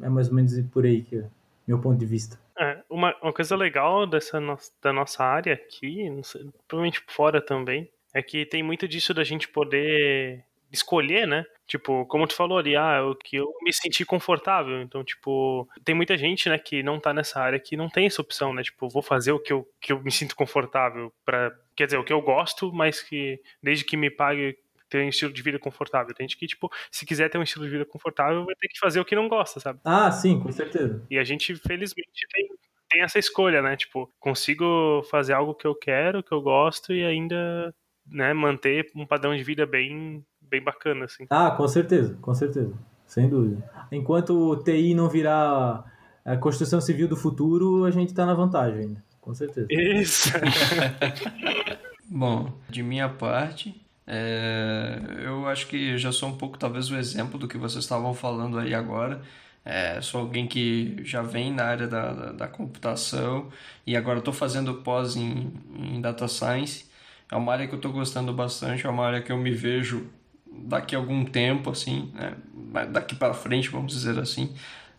é 0.00 0.08
mais 0.08 0.28
ou 0.28 0.34
menos 0.34 0.58
por 0.72 0.84
aí 0.84 1.02
que 1.02 1.16
é 1.16 1.24
meu 1.66 1.78
ponto 1.80 1.98
de 1.98 2.06
vista. 2.06 2.38
É, 2.58 2.82
uma, 2.88 3.14
uma 3.22 3.32
coisa 3.32 3.54
legal 3.56 4.06
dessa 4.06 4.40
no, 4.40 4.56
da 4.82 4.92
nossa 4.92 5.22
área 5.22 5.52
aqui, 5.52 6.06
sei, 6.22 6.48
provavelmente 6.66 7.02
fora 7.06 7.40
também, 7.40 7.90
é 8.14 8.22
que 8.22 8.46
tem 8.46 8.62
muito 8.62 8.88
disso 8.88 9.12
da 9.12 9.24
gente 9.24 9.48
poder 9.48 10.42
escolher, 10.72 11.26
né? 11.26 11.44
Tipo, 11.66 12.06
como 12.06 12.26
tu 12.26 12.34
falou 12.34 12.58
ali, 12.58 12.76
ah, 12.76 13.04
o 13.04 13.14
que 13.16 13.36
eu 13.36 13.52
me 13.62 13.72
senti 13.72 14.04
confortável. 14.04 14.80
Então, 14.80 15.02
tipo, 15.02 15.68
tem 15.84 15.94
muita 15.94 16.16
gente, 16.16 16.48
né, 16.48 16.58
que 16.58 16.82
não 16.82 17.00
tá 17.00 17.12
nessa 17.12 17.40
área 17.40 17.58
que 17.58 17.76
não 17.76 17.88
tem 17.88 18.06
essa 18.06 18.22
opção, 18.22 18.54
né? 18.54 18.62
Tipo, 18.62 18.88
vou 18.88 19.02
fazer 19.02 19.32
o 19.32 19.40
que 19.40 19.52
eu, 19.52 19.68
que 19.80 19.92
eu 19.92 20.00
me 20.00 20.12
sinto 20.12 20.36
confortável 20.36 21.12
para, 21.24 21.52
quer 21.74 21.86
dizer, 21.86 21.98
o 21.98 22.04
que 22.04 22.12
eu 22.12 22.22
gosto, 22.22 22.72
mas 22.72 23.02
que 23.02 23.40
desde 23.62 23.84
que 23.84 23.96
me 23.96 24.10
pague 24.10 24.56
ter 24.88 25.04
um 25.04 25.08
estilo 25.08 25.32
de 25.32 25.42
vida 25.42 25.58
confortável. 25.58 26.14
Tem 26.14 26.28
gente 26.28 26.38
que, 26.38 26.46
tipo, 26.46 26.70
se 26.90 27.04
quiser 27.04 27.28
ter 27.28 27.38
um 27.38 27.42
estilo 27.42 27.64
de 27.64 27.70
vida 27.70 27.84
confortável, 27.84 28.44
vai 28.44 28.54
ter 28.54 28.68
que 28.68 28.78
fazer 28.78 29.00
o 29.00 29.04
que 29.04 29.16
não 29.16 29.28
gosta, 29.28 29.60
sabe? 29.60 29.80
Ah, 29.84 30.10
sim, 30.10 30.38
com 30.40 30.50
certeza. 30.52 31.04
E 31.10 31.18
a 31.18 31.24
gente, 31.24 31.54
felizmente, 31.56 32.26
tem, 32.32 32.48
tem 32.88 33.02
essa 33.02 33.18
escolha, 33.18 33.60
né? 33.60 33.76
Tipo, 33.76 34.12
consigo 34.18 35.02
fazer 35.10 35.32
algo 35.32 35.54
que 35.54 35.66
eu 35.66 35.74
quero, 35.74 36.22
que 36.22 36.32
eu 36.32 36.40
gosto 36.40 36.92
e 36.92 37.04
ainda, 37.04 37.74
né, 38.06 38.32
manter 38.32 38.90
um 38.94 39.06
padrão 39.06 39.36
de 39.36 39.42
vida 39.42 39.66
bem 39.66 40.24
bem 40.50 40.62
bacana, 40.62 41.04
assim. 41.04 41.26
Ah, 41.30 41.50
com 41.50 41.66
certeza, 41.68 42.16
com 42.20 42.34
certeza. 42.34 42.72
Sem 43.06 43.28
dúvida. 43.28 43.68
Enquanto 43.90 44.30
o 44.30 44.56
TI 44.56 44.94
não 44.94 45.08
virar 45.08 45.84
a 46.24 46.36
construção 46.36 46.80
civil 46.80 47.06
do 47.06 47.16
futuro, 47.16 47.84
a 47.84 47.90
gente 47.90 48.08
está 48.08 48.26
na 48.26 48.34
vantagem 48.34 48.80
ainda. 48.80 49.04
Com 49.20 49.34
certeza. 49.34 49.66
Isso. 49.70 50.30
Bom, 52.08 52.52
de 52.68 52.82
minha 52.82 53.08
parte, 53.08 53.80
é, 54.06 55.00
eu 55.24 55.46
acho 55.48 55.66
que 55.66 55.98
já 55.98 56.12
sou 56.12 56.28
um 56.28 56.36
pouco, 56.36 56.58
talvez, 56.58 56.90
o 56.90 56.96
exemplo 56.96 57.38
do 57.38 57.48
que 57.48 57.58
vocês 57.58 57.82
estavam 57.84 58.14
falando 58.14 58.58
aí 58.58 58.74
agora. 58.74 59.22
É, 59.64 60.00
sou 60.00 60.20
alguém 60.20 60.46
que 60.46 60.96
já 61.02 61.22
vem 61.22 61.52
na 61.52 61.64
área 61.64 61.88
da, 61.88 62.12
da, 62.12 62.32
da 62.32 62.48
computação 62.48 63.50
e 63.84 63.96
agora 63.96 64.20
estou 64.20 64.32
fazendo 64.32 64.74
pós 64.74 65.16
em, 65.16 65.52
em 65.76 66.00
Data 66.00 66.28
Science. 66.28 66.88
É 67.30 67.34
uma 67.34 67.52
área 67.52 67.66
que 67.66 67.74
eu 67.74 67.78
estou 67.78 67.92
gostando 67.92 68.32
bastante, 68.32 68.86
é 68.86 68.88
uma 68.88 69.04
área 69.04 69.20
que 69.20 69.32
eu 69.32 69.36
me 69.36 69.50
vejo 69.50 70.08
daqui 70.64 70.94
a 70.94 70.98
algum 70.98 71.24
tempo, 71.24 71.70
assim, 71.70 72.10
né? 72.14 72.36
daqui 72.84 73.14
para 73.14 73.34
frente, 73.34 73.68
vamos 73.68 73.92
dizer 73.92 74.18
assim. 74.18 74.54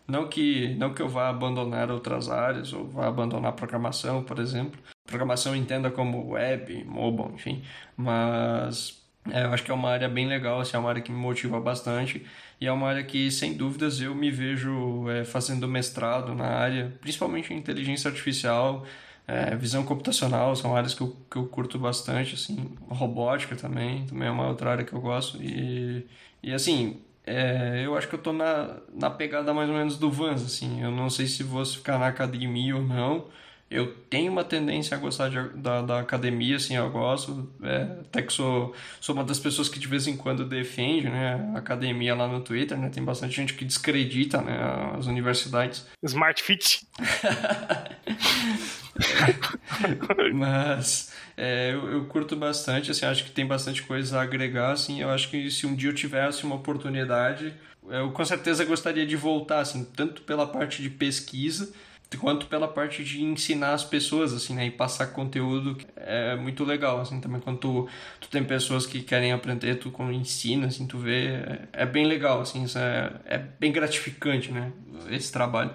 Não 0.06 0.26
que, 0.26 0.74
não 0.76 0.94
que 0.94 1.02
eu 1.02 1.08
vá 1.08 1.28
abandonar 1.28 1.90
outras 1.90 2.30
áreas 2.30 2.72
ou 2.72 2.88
vá 2.88 3.06
abandonar 3.06 3.52
programação, 3.52 4.22
por 4.22 4.38
exemplo. 4.38 4.80
Programação 5.06 5.54
entenda 5.54 5.90
como 5.90 6.30
web, 6.30 6.84
mobile, 6.84 7.34
enfim. 7.34 7.62
Mas 7.96 9.02
é, 9.30 9.44
eu 9.44 9.52
acho 9.52 9.62
que 9.62 9.70
é 9.70 9.74
uma 9.74 9.90
área 9.90 10.08
bem 10.08 10.26
legal, 10.26 10.60
assim, 10.60 10.76
é 10.76 10.80
uma 10.80 10.88
área 10.88 11.02
que 11.02 11.12
me 11.12 11.18
motiva 11.18 11.60
bastante. 11.60 12.24
E 12.60 12.66
é 12.66 12.72
uma 12.72 12.88
área 12.88 13.04
que, 13.04 13.30
sem 13.30 13.54
dúvidas, 13.54 14.00
eu 14.00 14.14
me 14.14 14.30
vejo 14.30 15.08
é, 15.10 15.24
fazendo 15.24 15.68
mestrado 15.68 16.34
na 16.34 16.46
área, 16.46 16.96
principalmente 17.00 17.52
em 17.52 17.58
inteligência 17.58 18.08
artificial, 18.08 18.84
é, 19.28 19.54
visão 19.54 19.84
computacional 19.84 20.56
são 20.56 20.74
áreas 20.74 20.94
que 20.94 21.02
eu, 21.02 21.14
que 21.30 21.36
eu 21.36 21.46
curto 21.46 21.78
bastante, 21.78 22.34
assim, 22.34 22.74
robótica 22.88 23.54
também, 23.54 24.06
também 24.06 24.26
é 24.26 24.30
uma 24.30 24.48
outra 24.48 24.70
área 24.70 24.84
que 24.84 24.94
eu 24.94 25.00
gosto. 25.00 25.36
E, 25.42 26.06
e 26.42 26.50
assim, 26.52 27.02
é, 27.26 27.82
eu 27.84 27.94
acho 27.94 28.08
que 28.08 28.14
eu 28.14 28.18
tô 28.18 28.32
na, 28.32 28.78
na 28.90 29.10
pegada 29.10 29.52
mais 29.52 29.68
ou 29.68 29.76
menos 29.76 29.98
do 29.98 30.10
Vans, 30.10 30.42
assim, 30.42 30.82
eu 30.82 30.90
não 30.90 31.10
sei 31.10 31.26
se 31.26 31.42
vou 31.42 31.62
ficar 31.64 31.98
na 31.98 32.06
academia 32.06 32.74
ou 32.74 32.82
não, 32.82 33.26
eu 33.70 33.94
tenho 34.08 34.32
uma 34.32 34.44
tendência 34.44 34.96
a 34.96 35.00
gostar 35.00 35.28
de, 35.28 35.58
da, 35.58 35.82
da 35.82 36.00
academia, 36.00 36.56
assim, 36.56 36.74
eu 36.74 36.88
gosto. 36.90 37.52
É, 37.62 37.82
até 38.00 38.22
que 38.22 38.32
sou, 38.32 38.74
sou 38.98 39.14
uma 39.14 39.22
das 39.22 39.38
pessoas 39.38 39.68
que 39.68 39.78
de 39.78 39.86
vez 39.86 40.06
em 40.06 40.16
quando 40.16 40.42
defende 40.46 41.06
né, 41.06 41.52
a 41.54 41.58
academia 41.58 42.14
lá 42.14 42.26
no 42.26 42.40
Twitter, 42.40 42.78
né? 42.78 42.88
Tem 42.88 43.04
bastante 43.04 43.36
gente 43.36 43.52
que 43.52 43.66
descredita 43.66 44.40
né, 44.40 44.58
as 44.96 45.04
universidades. 45.06 45.86
Smart 46.02 46.42
Fit. 46.42 46.86
Mas 50.34 51.12
é, 51.36 51.72
eu, 51.72 51.90
eu, 51.90 52.04
curto 52.06 52.36
bastante, 52.36 52.90
assim, 52.90 53.06
acho 53.06 53.24
que 53.24 53.30
tem 53.30 53.46
bastante 53.46 53.82
coisa 53.82 54.18
a 54.18 54.22
agregar, 54.22 54.72
assim. 54.72 55.00
Eu 55.00 55.10
acho 55.10 55.30
que 55.30 55.50
se 55.50 55.66
um 55.66 55.74
dia 55.74 55.90
eu 55.90 55.94
tivesse 55.94 56.44
uma 56.44 56.56
oportunidade, 56.56 57.54
eu 57.88 58.10
com 58.10 58.24
certeza 58.24 58.64
gostaria 58.64 59.06
de 59.06 59.16
voltar, 59.16 59.60
assim, 59.60 59.84
tanto 59.84 60.22
pela 60.22 60.46
parte 60.46 60.82
de 60.82 60.90
pesquisa 60.90 61.72
quanto 62.16 62.46
pela 62.46 62.66
parte 62.66 63.04
de 63.04 63.22
ensinar 63.22 63.74
as 63.74 63.84
pessoas, 63.84 64.32
assim, 64.32 64.54
né? 64.54 64.66
E 64.66 64.70
passar 64.70 65.08
conteúdo 65.08 65.76
é 65.96 66.36
muito 66.36 66.64
legal, 66.64 67.00
assim, 67.00 67.20
também 67.20 67.40
quando 67.40 67.58
tu, 67.58 67.88
tu 68.18 68.28
tem 68.28 68.42
pessoas 68.42 68.86
que 68.86 69.02
querem 69.02 69.32
aprender, 69.32 69.74
tu 69.74 69.92
ensina, 70.10 70.68
assim, 70.68 70.86
tu 70.86 70.96
vê, 70.96 71.26
é, 71.26 71.68
é 71.72 71.86
bem 71.86 72.06
legal, 72.06 72.40
assim, 72.40 72.64
é, 72.76 73.36
é 73.36 73.38
bem 73.38 73.70
gratificante, 73.70 74.50
né? 74.50 74.72
Esse 75.10 75.30
trabalho. 75.30 75.72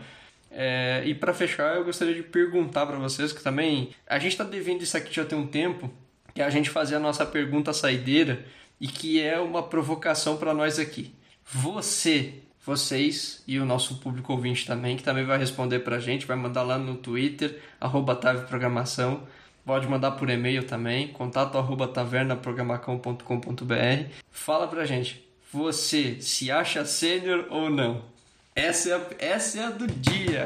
É, 0.55 1.01
e 1.05 1.15
para 1.15 1.33
fechar, 1.33 1.75
eu 1.75 1.83
gostaria 1.83 2.13
de 2.13 2.21
perguntar 2.21 2.85
para 2.85 2.97
vocês 2.97 3.33
que 3.33 3.41
também 3.41 3.89
a 4.07 4.19
gente 4.19 4.33
está 4.33 4.43
devendo 4.43 4.83
isso 4.83 4.95
aqui 4.95 5.13
já 5.13 5.25
tem 5.25 5.37
um 5.37 5.47
tempo, 5.47 5.91
que 6.33 6.41
é 6.41 6.45
a 6.45 6.49
gente 6.49 6.69
fazer 6.69 6.95
a 6.95 6.99
nossa 6.99 7.25
pergunta 7.25 7.73
saideira 7.73 8.45
e 8.79 8.87
que 8.87 9.19
é 9.19 9.39
uma 9.39 9.63
provocação 9.63 10.37
para 10.37 10.53
nós 10.53 10.77
aqui. 10.77 11.13
Você 11.43 12.35
vocês 12.65 13.43
e 13.45 13.59
o 13.59 13.65
nosso 13.65 13.99
público 13.99 14.31
ouvinte 14.31 14.65
também, 14.65 14.95
que 14.95 15.03
também 15.03 15.25
vai 15.25 15.37
responder 15.37 15.79
para 15.79 15.97
a 15.97 15.99
gente, 15.99 16.25
vai 16.25 16.37
mandar 16.37 16.63
lá 16.63 16.77
no 16.77 16.95
Twitter, 16.95 17.59
arroba 17.79 18.15
Programação, 18.15 19.23
pode 19.65 19.85
mandar 19.87 20.11
por 20.11 20.29
e-mail 20.29 20.63
também, 20.63 21.09
contato 21.09 21.57
arroba 21.57 21.89
tavernaprogramacão.com.br. 21.89 24.13
Fala 24.31 24.67
pra 24.67 24.85
gente, 24.85 25.27
você 25.51 26.21
se 26.21 26.49
acha 26.49 26.85
sênior 26.85 27.47
ou 27.49 27.69
não? 27.69 28.12
Essa 28.55 28.89
é 28.89 28.93
a, 28.93 29.33
essa 29.33 29.59
é 29.59 29.63
a 29.65 29.69
do 29.71 29.87
dia. 29.87 30.45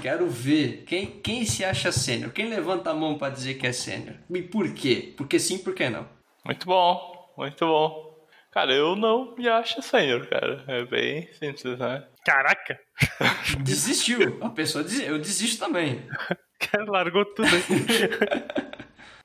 Quero 0.00 0.28
ver 0.28 0.82
quem, 0.84 1.06
quem 1.06 1.44
se 1.44 1.64
acha 1.64 1.92
sênior. 1.92 2.32
Quem 2.32 2.48
levanta 2.48 2.90
a 2.90 2.94
mão 2.94 3.16
para 3.16 3.32
dizer 3.32 3.54
que 3.54 3.66
é 3.66 3.72
sênior? 3.72 4.16
E 4.28 4.42
por 4.42 4.74
quê? 4.74 5.14
Porque 5.16 5.38
sim, 5.38 5.58
por 5.58 5.72
que 5.72 5.88
não? 5.88 6.08
Muito 6.44 6.66
bom, 6.66 7.32
muito 7.38 7.64
bom. 7.64 8.12
Cara, 8.50 8.74
eu 8.74 8.96
não 8.96 9.36
me 9.36 9.48
acho 9.48 9.80
sênior, 9.80 10.26
cara. 10.28 10.64
É 10.66 10.84
bem 10.84 11.32
simples, 11.34 11.78
né? 11.78 12.04
Caraca! 12.24 12.80
Desistiu. 13.62 14.38
A 14.40 14.50
pessoa 14.50 14.82
diz, 14.82 15.00
eu 15.00 15.16
desisto 15.18 15.64
também. 15.64 16.02
Cara, 16.58 16.84
largou 16.90 17.24
tudo 17.24 17.48
aí. 17.48 18.72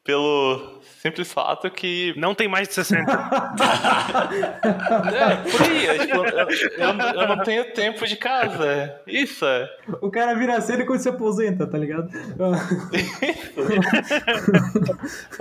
Pelo 0.08 0.80
simples 1.01 1.34
fato 1.34 1.70
que. 1.70 2.14
Não 2.16 2.34
tem 2.34 2.47
mais 2.47 2.70
de 2.70 2.74
60. 2.76 3.12
é, 5.12 5.36
por 5.51 5.62
aí. 5.62 5.86
É, 5.86 5.97
tipo, 5.99 6.16
eu, 6.16 6.24
eu, 6.24 7.22
eu, 7.22 7.28
não 7.28 7.43
tenho 7.43 7.74
tempo 7.74 8.08
de 8.08 8.16
casa. 8.16 9.01
Isso 9.05 9.45
é. 9.45 9.70
O 10.01 10.10
cara 10.10 10.34
vira 10.34 10.62
cedo 10.62 10.86
quando 10.86 11.01
se 11.01 11.10
aposenta, 11.10 11.68
tá 11.68 11.78
ligado? 11.78 12.10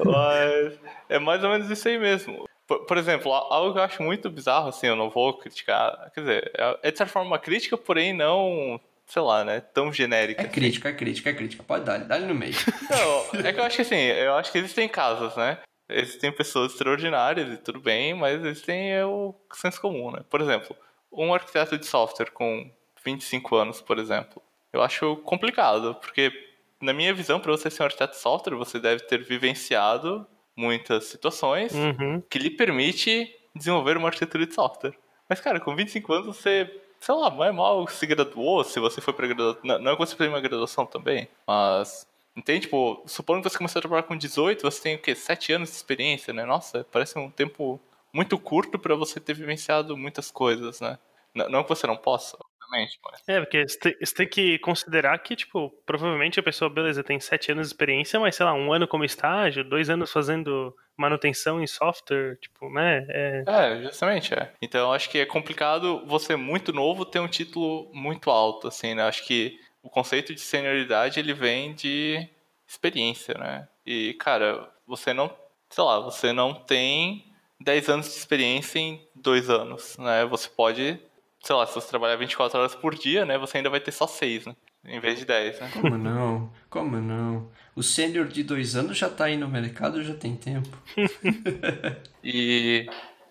Mas 0.04 0.72
é 1.08 1.20
mais 1.20 1.44
ou 1.44 1.50
menos 1.50 1.70
isso 1.70 1.86
aí 1.86 1.96
mesmo. 1.96 2.44
Por, 2.66 2.84
por, 2.84 2.98
exemplo, 2.98 3.32
algo 3.32 3.72
que 3.72 3.78
eu 3.78 3.84
acho 3.84 4.02
muito 4.02 4.28
bizarro, 4.28 4.70
assim, 4.70 4.88
eu 4.88 4.96
não 4.96 5.08
vou 5.08 5.38
criticar. 5.38 6.10
Quer 6.12 6.20
dizer, 6.22 6.50
é, 6.58 6.78
é 6.82 6.90
de 6.90 6.98
certa 6.98 7.12
forma 7.12 7.28
uma 7.28 7.38
crítica, 7.38 7.78
porém 7.78 8.12
não, 8.12 8.80
sei 9.06 9.22
lá, 9.22 9.44
né? 9.44 9.60
Tão 9.60 9.92
genérica. 9.92 10.42
É 10.42 10.46
crítica, 10.46 10.88
é 10.88 10.92
crítica, 10.92 11.30
é 11.30 11.32
crítica. 11.32 11.62
Pode 11.62 11.84
dar, 11.84 11.98
dá 11.98 12.18
no 12.18 12.34
meio. 12.34 12.54
Não, 12.90 13.40
é 13.40 13.52
que 13.52 13.60
eu 13.60 13.64
acho 13.64 13.76
que 13.76 13.82
assim, 13.82 13.96
eu 13.96 14.34
acho 14.34 14.52
que 14.52 14.58
existem 14.58 14.88
casos, 14.88 15.34
né? 15.36 15.58
Existem 15.88 16.32
pessoas 16.32 16.72
extraordinárias 16.72 17.52
e 17.52 17.56
tudo 17.58 17.80
bem, 17.80 18.12
mas 18.12 18.44
existem 18.44 18.92
é 18.92 19.06
o 19.06 19.34
senso 19.52 19.80
comum, 19.80 20.10
né? 20.10 20.24
Por 20.28 20.40
exemplo, 20.40 20.76
um 21.12 21.32
arquiteto 21.32 21.78
de 21.78 21.86
software 21.86 22.32
com 22.32 22.68
25 23.04 23.54
anos, 23.54 23.80
por 23.80 23.98
exemplo, 23.98 24.42
eu 24.72 24.82
acho 24.82 25.16
complicado, 25.18 25.94
porque 25.94 26.32
na 26.82 26.92
minha 26.92 27.14
visão, 27.14 27.40
para 27.40 27.52
você 27.52 27.70
ser 27.70 27.82
um 27.82 27.86
arquiteto 27.86 28.14
de 28.14 28.20
software, 28.20 28.56
você 28.56 28.78
deve 28.80 29.04
ter 29.04 29.22
vivenciado 29.22 30.26
muitas 30.56 31.04
situações 31.04 31.72
uhum. 31.72 32.20
que 32.28 32.38
lhe 32.38 32.50
permite 32.50 33.32
desenvolver 33.54 33.96
uma 33.96 34.08
arquitetura 34.08 34.46
de 34.46 34.54
software. 34.54 34.94
Mas, 35.28 35.40
cara, 35.40 35.60
com 35.60 35.74
25 35.74 36.12
anos 36.12 36.26
você, 36.26 36.70
sei 37.00 37.14
lá, 37.14 37.30
não 37.30 37.44
é 37.44 37.52
mal 37.52 37.86
se 37.88 38.06
graduou, 38.06 38.64
se 38.64 38.80
você 38.80 39.00
foi 39.00 39.14
pra 39.14 39.26
graduação. 39.26 39.60
Não, 39.64 39.92
é 39.92 39.94
que 39.94 39.98
você 39.98 40.16
fez 40.16 40.28
uma 40.30 40.40
graduação 40.40 40.86
também, 40.86 41.28
mas. 41.46 42.06
Entende? 42.36 42.62
Tipo, 42.62 43.02
supondo 43.06 43.42
que 43.42 43.48
você 43.48 43.56
começou 43.56 43.78
a 43.78 43.82
trabalhar 43.82 44.02
com 44.02 44.16
18, 44.16 44.60
você 44.62 44.82
tem 44.82 44.96
o 44.96 44.98
quê? 45.00 45.14
7 45.14 45.54
anos 45.54 45.70
de 45.70 45.76
experiência, 45.76 46.34
né? 46.34 46.44
Nossa, 46.44 46.86
parece 46.92 47.18
um 47.18 47.30
tempo 47.30 47.80
muito 48.12 48.38
curto 48.38 48.78
para 48.78 48.94
você 48.94 49.18
ter 49.18 49.34
vivenciado 49.34 49.96
muitas 49.96 50.30
coisas, 50.30 50.80
né? 50.80 50.98
Não 51.34 51.62
que 51.62 51.68
você 51.70 51.86
não 51.86 51.96
possa, 51.96 52.36
Mas... 52.70 52.90
É, 53.26 53.40
porque 53.40 53.64
você 53.68 54.14
tem, 54.14 54.28
que 54.28 54.58
considerar 54.58 55.18
que, 55.18 55.36
tipo, 55.36 55.70
provavelmente 55.84 56.40
a 56.40 56.42
pessoa, 56.42 56.68
beleza, 56.68 57.04
tem 57.04 57.20
sete 57.20 57.52
anos 57.52 57.68
de 57.68 57.72
experiência, 57.72 58.18
mas 58.18 58.34
sei 58.34 58.44
lá, 58.44 58.54
um 58.54 58.72
ano 58.72 58.88
como 58.88 59.04
estágio, 59.04 59.64
dois 59.64 59.88
anos 59.88 60.12
fazendo 60.12 60.74
manutenção 60.96 61.62
em 61.62 61.66
software, 61.66 62.36
tipo, 62.40 62.70
né? 62.70 63.06
É, 63.08 63.44
é 63.46 63.82
justamente, 63.82 64.34
é. 64.34 64.52
Então, 64.60 64.92
acho 64.92 65.10
que 65.10 65.18
é 65.18 65.26
complicado 65.26 66.04
você 66.06 66.36
muito 66.36 66.72
novo 66.72 67.04
ter 67.04 67.20
um 67.20 67.28
título 67.28 67.90
muito 67.92 68.30
alto, 68.30 68.68
assim, 68.68 68.94
né? 68.94 69.02
Acho 69.02 69.24
que 69.26 69.60
o 69.82 69.90
conceito 69.90 70.34
de 70.34 70.40
senioridade 70.40 71.20
ele 71.20 71.32
vem 71.32 71.74
de 71.74 72.28
experiência, 72.66 73.34
né? 73.34 73.68
E, 73.86 74.14
cara, 74.14 74.68
você 74.86 75.12
não, 75.12 75.34
sei 75.70 75.84
lá, 75.84 76.00
você 76.00 76.32
não 76.32 76.54
tem 76.54 77.24
10 77.60 77.88
anos 77.88 78.06
de 78.06 78.12
experiência 78.12 78.78
em 78.78 79.00
2 79.14 79.48
anos, 79.48 79.96
né? 79.98 80.24
Você 80.26 80.48
pode, 80.48 80.98
sei 81.46 81.54
lá, 81.54 81.64
se 81.64 81.74
você 81.74 81.88
trabalhar 81.88 82.16
24 82.16 82.58
horas 82.58 82.74
por 82.74 82.96
dia, 82.96 83.24
né? 83.24 83.38
Você 83.38 83.58
ainda 83.58 83.70
vai 83.70 83.78
ter 83.78 83.92
só 83.92 84.06
6, 84.06 84.46
né? 84.46 84.56
Em 84.84 84.98
vez 84.98 85.20
de 85.20 85.24
10, 85.24 85.60
né? 85.60 85.70
Como 85.72 85.96
não? 85.96 86.52
Como 86.68 86.96
não? 86.96 87.48
O 87.76 87.84
sênior 87.84 88.26
de 88.26 88.42
2 88.42 88.74
anos 88.74 88.98
já 88.98 89.08
tá 89.08 89.26
aí 89.26 89.36
no 89.36 89.48
mercado, 89.48 90.02
já 90.02 90.14
tem 90.14 90.34
tempo. 90.34 90.68
e 92.24 92.88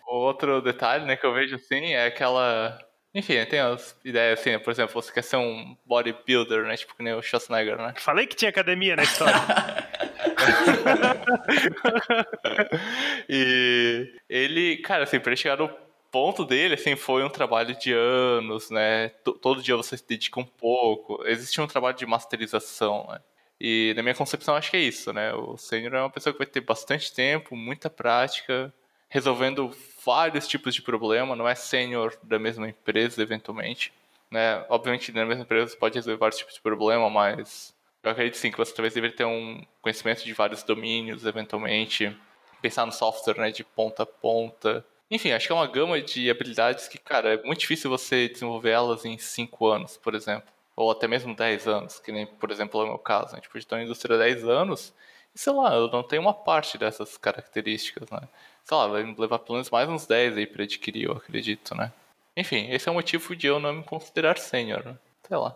outro 0.07 0.61
detalhe, 0.61 1.03
né, 1.03 1.17
que 1.17 1.25
eu 1.25 1.33
vejo 1.33 1.55
assim, 1.55 1.93
é 1.93 2.05
aquela 2.05 2.79
enfim, 3.13 3.43
tem 3.45 3.59
as 3.59 3.97
ideias 4.03 4.39
assim, 4.39 4.57
por 4.59 4.71
exemplo, 4.71 4.93
você 4.93 5.11
quer 5.11 5.21
ser 5.21 5.37
um 5.37 5.75
bodybuilder, 5.85 6.63
né? 6.63 6.75
Tipo 6.75 6.95
que 6.95 7.03
nem 7.03 7.13
o 7.13 7.21
Schwarzenegger, 7.21 7.77
né? 7.77 7.93
Falei 7.97 8.27
que 8.27 8.35
tinha 8.35 8.49
academia 8.49 8.97
na 8.97 9.03
história. 9.03 9.35
e 13.29 14.13
ele, 14.29 14.77
cara, 14.77 15.03
assim, 15.03 15.17
pra 15.17 15.31
ele 15.31 15.37
chegar 15.37 15.57
no 15.57 15.69
ponto 16.15 16.45
dele, 16.45 16.75
assim, 16.75 16.95
foi 16.95 17.25
um 17.25 17.29
trabalho 17.29 17.77
de 17.77 17.91
anos, 17.91 18.69
né? 18.69 19.09
Todo 19.41 19.61
dia 19.61 19.75
você 19.75 19.97
se 19.97 20.07
dedica 20.07 20.39
um 20.39 20.45
pouco. 20.45 21.21
Existe 21.25 21.59
um 21.59 21.67
trabalho 21.67 21.97
de 21.97 22.05
masterização, 22.05 23.05
né? 23.09 23.19
E 23.59 23.91
na 23.97 24.01
minha 24.01 24.15
concepção, 24.15 24.55
acho 24.55 24.71
que 24.71 24.77
é 24.77 24.79
isso, 24.79 25.11
né? 25.11 25.33
O 25.33 25.57
sênior 25.57 25.93
é 25.93 25.99
uma 25.99 26.09
pessoa 26.09 26.31
que 26.31 26.39
vai 26.39 26.47
ter 26.47 26.61
bastante 26.61 27.13
tempo, 27.13 27.53
muita 27.53 27.89
prática, 27.89 28.73
resolvendo 29.09 29.75
vários 30.05 30.47
tipos 30.47 30.73
de 30.73 30.81
problema, 30.81 31.35
não 31.35 31.45
é 31.45 31.53
sênior 31.53 32.17
da 32.23 32.39
mesma 32.39 32.69
empresa, 32.69 33.21
eventualmente. 33.21 33.91
Né? 34.31 34.65
Obviamente, 34.69 35.11
na 35.11 35.25
mesma 35.25 35.43
empresa 35.43 35.71
você 35.71 35.77
pode 35.77 35.95
resolver 35.95 36.17
vários 36.17 36.39
tipos 36.39 36.53
de 36.53 36.61
problema, 36.61 37.09
mas 37.09 37.75
eu 38.01 38.09
acredito 38.11 38.37
sim 38.37 38.51
que 38.51 38.57
você 38.57 38.73
talvez 38.73 38.93
deveria 38.93 39.17
ter 39.17 39.25
um 39.25 39.61
conhecimento 39.81 40.23
de 40.23 40.31
vários 40.31 40.63
domínios, 40.63 41.25
eventualmente. 41.25 42.15
Pensar 42.61 42.85
no 42.85 42.93
software 42.93 43.37
né, 43.37 43.51
de 43.51 43.65
ponta 43.65 44.03
a 44.03 44.05
ponta. 44.05 44.85
Enfim, 45.09 45.31
acho 45.31 45.47
que 45.47 45.53
é 45.53 45.55
uma 45.55 45.67
gama 45.67 46.01
de 46.01 46.29
habilidades 46.29 46.87
que, 46.87 46.97
cara, 46.97 47.35
é 47.35 47.43
muito 47.43 47.59
difícil 47.59 47.89
você 47.89 48.27
desenvolver 48.27 48.71
elas 48.71 49.05
em 49.05 49.17
5 49.17 49.67
anos, 49.67 49.97
por 49.97 50.15
exemplo. 50.15 50.49
Ou 50.75 50.91
até 50.91 51.07
mesmo 51.07 51.35
10 51.35 51.67
anos, 51.67 51.99
que 51.99 52.11
nem, 52.11 52.25
por 52.25 52.51
exemplo, 52.51 52.81
é 52.81 52.83
o 52.83 52.87
meu 52.87 52.97
caso. 52.97 53.33
A 53.33 53.35
gente 53.35 53.49
pode 53.49 53.59
estar 53.59 53.77
na 53.77 53.83
indústria 53.83 54.15
há 54.15 54.19
10 54.19 54.43
anos 54.47 54.93
e, 55.33 55.39
sei 55.39 55.53
lá, 55.53 55.73
eu 55.75 55.89
não 55.89 56.03
tenho 56.03 56.21
uma 56.21 56.33
parte 56.33 56.77
dessas 56.77 57.17
características, 57.17 58.09
né? 58.09 58.27
sei 58.65 58.77
lá, 58.77 58.87
vai 58.87 59.03
levar 59.17 59.39
pelo 59.39 59.53
menos 59.55 59.69
mais 59.69 59.87
uns 59.87 60.07
10 60.07 60.37
aí 60.37 60.47
pra 60.47 60.63
adquirir, 60.63 61.03
eu 61.03 61.13
acredito, 61.13 61.75
né? 61.75 61.91
Enfim, 62.35 62.67
esse 62.71 62.89
é 62.89 62.91
o 62.91 62.95
motivo 62.95 63.35
de 63.35 63.47
eu 63.47 63.59
não 63.59 63.73
me 63.73 63.83
considerar 63.83 64.37
sênior, 64.37 64.83
né? 64.83 64.97
Sei 65.27 65.37
lá. 65.37 65.55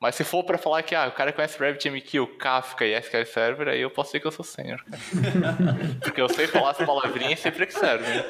Mas 0.00 0.14
se 0.14 0.24
for 0.24 0.42
pra 0.42 0.56
falar 0.56 0.82
que 0.82 0.94
ah, 0.94 1.08
o 1.08 1.12
cara 1.12 1.30
conhece 1.30 1.58
RabbitMQ, 1.58 2.38
Kafka 2.38 2.86
e 2.86 2.94
SQL 2.94 3.26
Server, 3.26 3.68
aí 3.68 3.82
eu 3.82 3.90
posso 3.90 4.08
dizer 4.08 4.20
que 4.20 4.26
eu 4.26 4.32
sou 4.32 4.44
sênior, 4.44 4.82
Porque 6.02 6.22
eu 6.22 6.28
sei 6.28 6.46
falar 6.46 6.70
as 6.70 6.78
palavrinhas 6.78 7.38
sempre 7.38 7.66
que 7.66 7.74
serve. 7.74 8.06
Né? 8.06 8.24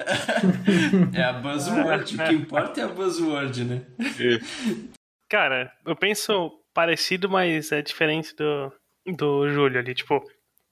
É 1.14 1.22
a 1.22 1.32
buzzword, 1.32 2.16
o 2.16 2.24
que 2.24 2.34
importa 2.34 2.80
é 2.80 2.84
a 2.84 2.88
buzzword, 2.88 3.64
né? 3.64 3.86
Cara, 5.28 5.72
eu 5.86 5.94
penso 5.94 6.50
parecido, 6.74 7.30
mas 7.30 7.70
é 7.70 7.80
diferente 7.80 8.34
do, 8.34 8.72
do 9.06 9.48
Júlio 9.48 9.78
ali. 9.78 9.94
Tipo, 9.94 10.24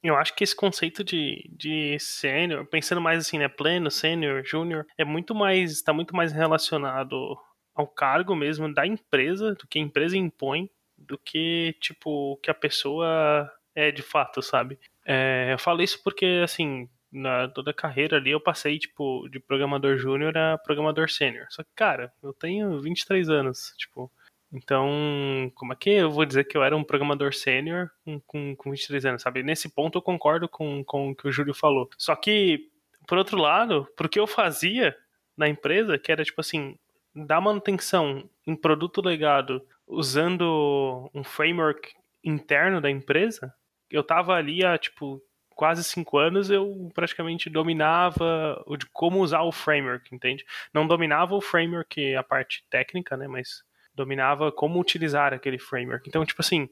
eu 0.03 0.17
acho 0.17 0.35
que 0.35 0.43
esse 0.43 0.57
conceito 0.57 1.05
de, 1.05 1.49
de 1.57 1.97
sênior, 2.01 2.67
pensando 2.67 3.01
mais 3.01 3.21
assim, 3.21 3.39
né, 3.39 3.47
pleno, 3.47 3.89
sênior, 3.89 4.45
júnior, 4.45 4.85
é 4.99 5.05
muito 5.05 5.33
mais, 5.33 5.71
está 5.71 5.93
muito 5.93 6.17
mais 6.17 6.33
relacionado 6.33 7.39
ao 7.73 7.87
cargo 7.87 8.35
mesmo 8.35 8.73
da 8.75 8.85
empresa, 8.85 9.55
do 9.55 9.67
que 9.69 9.79
a 9.79 9.83
empresa 9.83 10.17
impõe, 10.17 10.69
do 11.09 11.19
que, 11.19 11.75
tipo, 11.81 12.37
que 12.43 12.51
a 12.51 12.55
pessoa 12.55 13.51
é 13.75 13.91
de 13.91 14.03
fato, 14.03 14.43
sabe? 14.43 14.79
É, 15.07 15.53
eu 15.53 15.59
falo 15.59 15.83
isso 15.83 16.03
porque, 16.05 16.43
assim, 16.45 16.89
na 17.11 17.49
toda 17.49 17.71
a 17.71 17.75
carreira 17.75 18.19
ali 18.19 18.31
eu 18.31 18.41
passei, 18.41 18.79
tipo, 18.79 19.27
de 19.31 19.41
programador 19.41 19.97
júnior 19.97 20.37
a 20.37 20.59
programador 20.59 21.09
sênior. 21.09 21.47
Só 21.51 21.63
que, 21.63 21.71
cara, 21.75 22.13
eu 22.23 22.33
tenho 22.33 22.81
23 22.81 23.31
anos, 23.31 23.73
tipo, 23.79 24.13
então, 24.53 25.51
como 25.55 25.73
é 25.73 25.77
que 25.77 25.91
eu 25.91 26.11
vou 26.11 26.25
dizer 26.25 26.45
que 26.45 26.57
eu 26.57 26.63
era 26.63 26.77
um 26.77 26.85
programador 26.85 27.35
sênior 27.35 27.91
com, 28.05 28.21
com, 28.21 28.57
com 28.57 28.71
23 28.71 29.07
anos, 29.07 29.23
sabe? 29.23 29.43
Nesse 29.43 29.69
ponto 29.69 29.99
eu 29.99 30.03
concordo 30.03 30.49
com, 30.49 30.83
com 30.85 31.11
o 31.11 31.15
que 31.17 31.29
o 31.29 31.33
Júlio 31.33 31.55
falou. 31.55 31.89
Só 31.99 32.17
que, 32.17 32.71
por 33.07 33.19
outro 33.19 33.39
lado, 33.39 33.87
porque 33.97 34.19
eu 34.19 34.27
fazia 34.27 34.97
na 35.37 35.49
empresa, 35.49 35.99
que 35.99 36.11
era 36.11 36.25
tipo 36.25 36.41
assim, 36.41 36.77
dar 37.15 37.41
manutenção 37.41 38.29
em 38.47 38.57
produto 38.57 39.03
legado 39.03 39.63
usando 39.89 41.11
um 41.15 41.25
framework 41.25 41.93
interno 42.23 42.81
da 42.81 42.91
empresa, 42.91 43.53
eu 43.91 44.03
tava 44.03 44.35
ali 44.35 44.65
há, 44.65 44.77
tipo, 44.77 45.21
quase 45.51 45.83
cinco 45.83 46.19
anos, 46.19 46.51
eu 46.51 46.89
praticamente 46.95 47.51
dominava 47.51 48.63
o 48.67 48.77
de 48.77 48.87
como 48.93 49.21
usar 49.21 49.43
o 49.43 49.51
framework, 49.51 50.15
entende? 50.15 50.45
Não 50.73 50.87
dominava 50.87 51.35
o 51.35 51.41
framework, 51.41 52.15
a 52.15 52.23
parte 52.23 52.65
técnica, 52.71 53.17
né, 53.17 53.27
mas 53.27 53.65
dominava 53.95 54.53
como 54.53 54.79
utilizar 54.79 55.35
aquele 55.35 55.59
framework. 55.59 56.09
Então, 56.09 56.25
tipo 56.25 56.41
assim, 56.41 56.69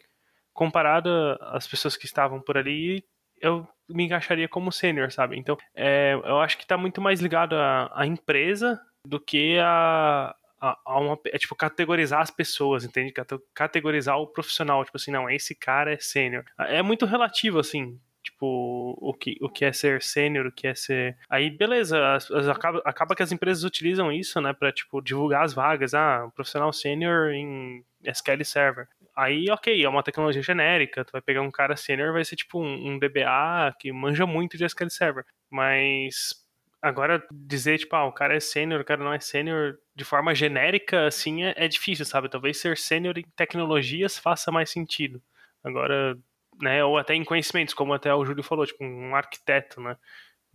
comparado 0.53 1.11
às 1.41 1.67
pessoas 1.67 1.97
que 1.97 2.07
estavam 2.07 2.41
por 2.41 2.57
ali, 2.57 3.05
eu 3.41 3.67
me 3.89 4.05
encaixaria 4.05 4.49
como 4.49 4.71
sênior, 4.71 5.11
sabe? 5.11 5.37
Então, 5.37 5.57
é, 5.75 6.15
eu 6.25 6.41
acho 6.41 6.57
que 6.57 6.65
está 6.65 6.79
muito 6.79 7.01
mais 7.01 7.21
ligado 7.21 7.57
à, 7.57 7.91
à 7.95 8.07
empresa 8.07 8.81
do 9.05 9.21
que 9.21 9.59
a, 9.59 10.35
a, 10.61 10.99
uma, 10.99 11.19
é, 11.27 11.39
tipo, 11.39 11.55
categorizar 11.55 12.21
as 12.21 12.31
pessoas, 12.31 12.85
entende? 12.85 13.13
Categorizar 13.55 14.19
o 14.19 14.27
profissional, 14.27 14.85
tipo 14.85 14.97
assim, 14.97 15.11
não, 15.11 15.29
esse 15.29 15.55
cara 15.55 15.93
é 15.93 15.99
sênior. 15.99 16.45
É 16.59 16.83
muito 16.83 17.07
relativo, 17.07 17.59
assim, 17.59 17.99
tipo, 18.23 18.97
o 19.01 19.15
que, 19.15 19.37
o 19.41 19.49
que 19.49 19.65
é 19.65 19.73
ser 19.73 20.03
sênior, 20.03 20.47
o 20.47 20.53
que 20.53 20.67
é 20.67 20.75
ser. 20.75 21.17
Aí, 21.29 21.51
beleza, 21.51 22.15
as, 22.15 22.31
as, 22.31 22.49
acaba, 22.49 22.83
acaba 22.85 23.15
que 23.15 23.23
as 23.23 23.33
empresas 23.33 23.65
utilizam 23.65 24.11
isso, 24.11 24.41
né, 24.41 24.53
pra, 24.53 24.73
tipo, 24.73 25.01
divulgar 25.01 25.45
as 25.45 25.55
vagas. 25.55 25.95
Ah, 25.95 26.25
um 26.27 26.31
profissional 26.31 26.73
sênior 26.73 27.31
em 27.31 27.85
SQL 28.05 28.45
Server. 28.45 28.89
Aí, 29.17 29.51
ok, 29.51 29.83
é 29.83 29.89
uma 29.89 30.03
tecnologia 30.03 30.43
genérica, 30.43 31.05
tu 31.05 31.13
vai 31.13 31.23
pegar 31.23 31.41
um 31.41 31.51
cara 31.51 31.75
sênior, 31.75 32.13
vai 32.13 32.25
ser 32.25 32.37
tipo 32.37 32.61
um, 32.61 32.93
um 32.93 32.99
DBA 32.99 33.75
que 33.81 33.91
manja 33.91 34.27
muito 34.27 34.59
de 34.59 34.65
SQL 34.65 34.91
Server. 34.91 35.25
Mas 35.51 36.46
agora 36.83 37.25
dizer, 37.33 37.79
tipo, 37.79 37.95
ah, 37.97 38.07
o 38.07 38.13
cara 38.13 38.37
é 38.37 38.41
sênior, 38.41 38.81
o 38.81 38.85
cara 38.85 39.03
não 39.03 39.13
é 39.13 39.21
sênior, 39.21 39.79
de 39.95 40.05
forma 40.05 40.35
genérica, 40.35 41.07
assim, 41.07 41.45
é, 41.45 41.55
é 41.57 41.69
difícil, 41.69 42.05
sabe? 42.05 42.29
Talvez 42.29 42.59
ser 42.59 42.77
sênior 42.77 43.19
em 43.19 43.25
tecnologias 43.37 44.19
faça 44.19 44.53
mais 44.53 44.71
sentido. 44.71 45.23
Agora, 45.65 46.19
né? 46.61 46.85
Ou 46.85 46.99
até 46.99 47.15
em 47.15 47.25
conhecimentos, 47.25 47.75
como 47.75 47.95
até 47.95 48.15
o 48.15 48.25
Júlio 48.25 48.43
falou, 48.43 48.67
tipo 48.67 48.85
um 48.85 49.15
arquiteto, 49.15 49.81
né? 49.81 49.97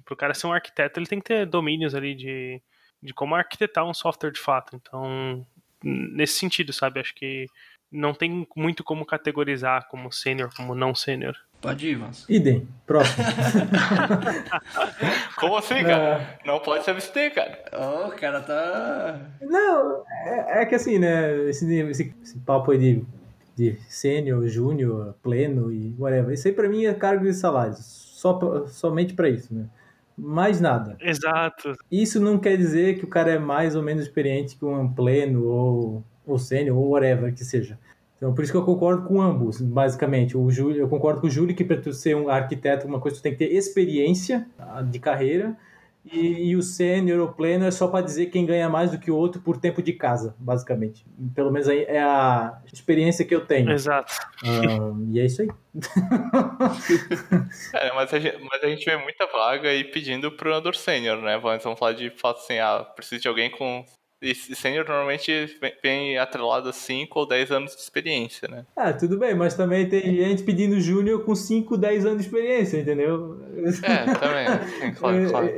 Para 0.06 0.14
o 0.14 0.18
cara 0.18 0.34
ser 0.34 0.48
um 0.48 0.54
arquiteto, 0.54 1.00
ele 1.00 1.08
tem 1.08 1.20
que 1.20 1.26
ter 1.26 1.46
domínios 1.46 1.94
ali 1.96 2.16
de, 2.16 2.62
de 3.02 3.14
como 3.14 3.36
arquitetar 3.36 3.86
um 3.88 3.94
software 3.94 4.32
de 4.32 4.40
fato. 4.40 4.76
Então, 4.76 5.46
nesse 5.84 6.40
sentido, 6.40 6.74
sabe? 6.74 7.00
Acho 7.00 7.14
que 7.16 7.46
não 7.92 8.14
tem 8.14 8.48
muito 8.56 8.84
como 8.84 9.06
categorizar 9.06 9.88
como 9.90 10.12
sênior, 10.12 10.50
como 10.56 10.74
não 10.74 10.96
sênior. 10.96 11.36
Pode 11.62 11.88
ir, 11.88 11.96
Vans. 11.96 12.26
Idem. 12.28 12.68
Próximo. 12.88 13.24
como 15.40 15.58
assim, 15.58 15.84
cara? 15.84 16.40
Não, 16.44 16.56
não 16.56 16.60
pode 16.60 16.84
se 16.84 16.90
abster, 16.90 17.34
cara. 17.34 17.64
Oh, 17.72 18.08
o 18.08 18.12
cara 18.12 18.42
tá... 18.42 19.20
Não, 19.42 20.04
é, 20.26 20.62
é 20.62 20.66
que 20.66 20.76
assim, 20.76 20.98
né? 20.98 21.48
Esse, 21.48 21.72
esse, 21.72 22.14
esse 22.22 22.40
papo 22.40 22.72
aí 22.72 22.80
de 22.80 23.06
de 23.56 23.78
sênior, 23.88 24.48
júnior, 24.48 25.16
pleno 25.22 25.72
e 25.72 25.94
whatever. 26.00 26.34
Isso 26.34 26.48
aí 26.48 26.54
para 26.54 26.70
mim 26.70 26.86
é 26.86 26.94
cargo 26.94 27.26
de 27.26 27.34
salário, 27.34 27.76
só, 27.78 28.66
somente 28.68 29.14
para 29.14 29.30
isso, 29.30 29.54
né? 29.54 29.68
Mais 30.18 30.60
nada. 30.60 30.98
Exato. 31.00 31.74
Isso 31.92 32.20
não 32.20 32.38
quer 32.38 32.58
dizer 32.58 32.98
que 32.98 33.06
o 33.06 33.08
cara 33.08 33.32
é 33.32 33.40
mais 33.40 33.76
ou 33.76 33.82
menos 33.82 34.04
experiente 34.04 34.58
que 34.58 34.66
um 34.66 34.92
pleno 34.92 35.46
ou, 35.46 36.04
ou 36.26 36.38
sênior 36.38 36.78
ou 36.78 36.90
whatever 36.90 37.34
que 37.34 37.44
seja. 37.44 37.80
Então, 38.22 38.36
por 38.36 38.44
isso 38.44 38.54
que 38.54 38.58
eu 38.58 38.64
concordo 38.64 39.08
com 39.08 39.20
ambos, 39.20 39.60
basicamente. 39.60 40.38
O 40.38 40.52
Júlio, 40.52 40.80
eu 40.80 40.88
concordo 40.88 41.20
com 41.20 41.26
o 41.26 41.30
Júlio 41.30 41.56
que 41.56 41.64
para 41.64 41.82
tu 41.82 41.92
ser 41.92 42.16
um 42.16 42.30
arquiteto, 42.30 42.86
uma 42.86 43.00
coisa 43.00 43.18
tu 43.18 43.24
tem 43.24 43.32
que 43.32 43.40
ter 43.40 43.52
experiência 43.52 44.48
de 44.92 45.00
carreira 45.00 45.58
e, 46.06 46.50
e 46.50 46.56
o 46.56 46.62
sênior 46.62 47.20
ou 47.20 47.30
pleno 47.30 47.66
é 47.66 47.72
só 47.72 47.88
para 47.88 48.06
dizer 48.06 48.28
quem 48.28 48.46
ganha 48.46 48.70
mais 48.70 48.92
do 48.92 49.00
que 49.00 49.10
o 49.10 49.16
outro 49.16 49.42
por 49.42 49.58
tempo 49.58 49.82
de 49.82 49.94
casa, 49.94 50.36
basicamente. 50.38 51.04
Pelo 51.34 51.52
menos 51.52 51.68
aí 51.68 51.84
é 51.86 52.00
a 52.00 52.62
experiência 52.72 53.26
que 53.26 53.34
eu 53.34 53.44
tenho. 53.44 53.72
Exato. 53.72 54.14
e 55.12 55.20
é 55.20 55.26
isso 55.26 55.42
aí. 55.42 55.50
é, 57.74 57.92
mas, 57.96 58.14
a 58.14 58.20
gente, 58.20 58.38
mas 58.52 58.64
a 58.64 58.68
gente 58.68 58.86
vê 58.86 58.98
muita 58.98 59.26
vaga 59.26 59.68
aí 59.68 59.84
pedindo 59.84 60.32
pro 60.32 60.54
andor 60.54 60.76
sênior, 60.76 61.20
né? 61.24 61.40
Vamos 61.40 61.80
falar 61.80 61.94
de 61.94 62.12
fato 62.12 62.38
assim, 62.38 62.60
ah, 62.60 62.86
preciso 62.96 63.24
de 63.24 63.28
alguém 63.28 63.50
com 63.50 63.84
e 64.22 64.36
sênior 64.36 64.88
normalmente 64.88 65.58
vem 65.82 66.18
atrelado 66.18 66.70
a 66.70 66.74
5 66.74 67.20
ou 67.20 67.28
10 67.28 67.52
anos 67.52 67.76
de 67.76 67.82
experiência, 67.82 68.48
né? 68.48 68.66
Ah, 68.76 68.94
tudo 68.94 69.18
bem, 69.18 69.34
mas 69.34 69.56
também 69.56 69.90
tem 69.90 70.16
gente 70.16 70.44
pedindo 70.44 70.80
júnior 70.80 71.24
com 71.26 71.34
5, 71.34 71.78
10 71.78 72.06
anos 72.06 72.20
de 72.20 72.26
experiência, 72.26 72.78
entendeu? 72.78 73.40
É, 73.84 74.14
também. 74.14 74.48
Sim, 74.80 74.94
claro, 74.98 75.30
claro. 75.30 75.50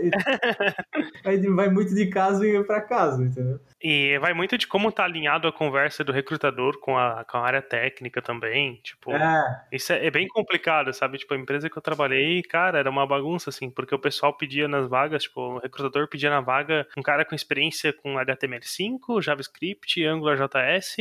Aí 1.25 1.47
vai 1.47 1.69
muito 1.69 1.93
de 1.93 2.07
caso 2.07 2.43
para 2.65 2.81
caso, 2.81 3.23
entendeu? 3.23 3.59
E 3.83 4.17
vai 4.19 4.33
muito 4.33 4.57
de 4.57 4.65
como 4.65 4.93
tá 4.93 5.03
alinhado 5.03 5.45
a 5.45 5.51
conversa 5.51 6.05
do 6.05 6.13
recrutador 6.13 6.79
com 6.79 6.97
a, 6.97 7.25
com 7.25 7.37
a 7.37 7.45
área 7.45 7.61
técnica 7.61 8.21
também. 8.21 8.79
Tipo, 8.81 9.11
É, 9.11 9.65
isso 9.73 9.91
é, 9.91 10.05
é 10.05 10.09
bem 10.09 10.25
complicado, 10.29 10.93
sabe? 10.93 11.17
Tipo, 11.17 11.33
a 11.33 11.37
empresa 11.37 11.69
que 11.69 11.77
eu 11.77 11.81
trabalhei, 11.81 12.41
cara, 12.43 12.79
era 12.79 12.89
uma 12.89 13.05
bagunça, 13.05 13.49
assim, 13.49 13.69
porque 13.69 13.93
o 13.93 13.99
pessoal 13.99 14.31
pedia 14.31 14.69
nas 14.69 14.87
vagas, 14.87 15.23
tipo, 15.23 15.41
o 15.41 15.59
recrutador 15.59 16.07
pedia 16.07 16.29
na 16.29 16.39
vaga 16.39 16.87
um 16.97 17.01
cara 17.01 17.25
com 17.25 17.35
experiência 17.35 17.91
com 17.91 18.17
HTML5, 18.59 19.21
JavaScript, 19.21 20.05
AngularJS 20.05 20.97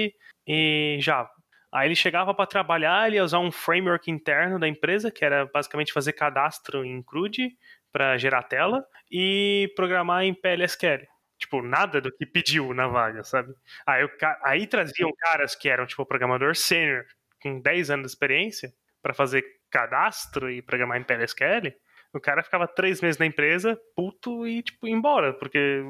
e 0.46 0.98
Java. 1.00 1.30
Aí 1.72 1.88
ele 1.88 1.96
chegava 1.96 2.34
para 2.34 2.46
trabalhar, 2.46 3.07
ele 3.07 3.16
ia 3.16 3.24
usar 3.24 3.38
um 3.38 3.50
framework 3.50 4.11
interno 4.11 4.59
da 4.59 4.68
empresa, 4.68 5.11
que 5.11 5.24
era 5.24 5.46
basicamente 5.46 5.92
fazer 5.92 6.12
cadastro 6.12 6.84
em 6.84 7.03
CRUD 7.03 7.57
para 7.90 8.18
gerar 8.18 8.42
tela 8.42 8.84
e 9.11 9.72
programar 9.74 10.24
em 10.24 10.34
PLSQL. 10.34 11.07
Tipo, 11.38 11.62
nada 11.62 12.00
do 12.00 12.12
que 12.12 12.26
pediu 12.26 12.72
na 12.74 12.86
vaga, 12.86 13.24
sabe? 13.24 13.55
Aí, 13.86 14.09
aí 14.44 14.66
traziam 14.66 15.11
caras 15.18 15.55
que 15.55 15.68
eram, 15.68 15.86
tipo, 15.86 16.07
programador 16.07 16.55
sênior, 16.55 17.05
com 17.40 17.59
10 17.59 17.90
anos 17.90 18.07
de 18.07 18.12
experiência, 18.12 18.72
para 19.03 19.14
fazer 19.14 19.42
cadastro 19.70 20.50
e 20.50 20.62
programar 20.62 20.98
em 20.98 21.03
PLSQL. 21.03 21.74
O 22.12 22.20
cara 22.20 22.42
ficava 22.42 22.68
três 22.68 23.00
meses 23.00 23.18
na 23.18 23.26
empresa, 23.26 23.80
puto, 23.96 24.46
e, 24.46 24.62
tipo, 24.62 24.86
embora, 24.86 25.32
porque, 25.32 25.82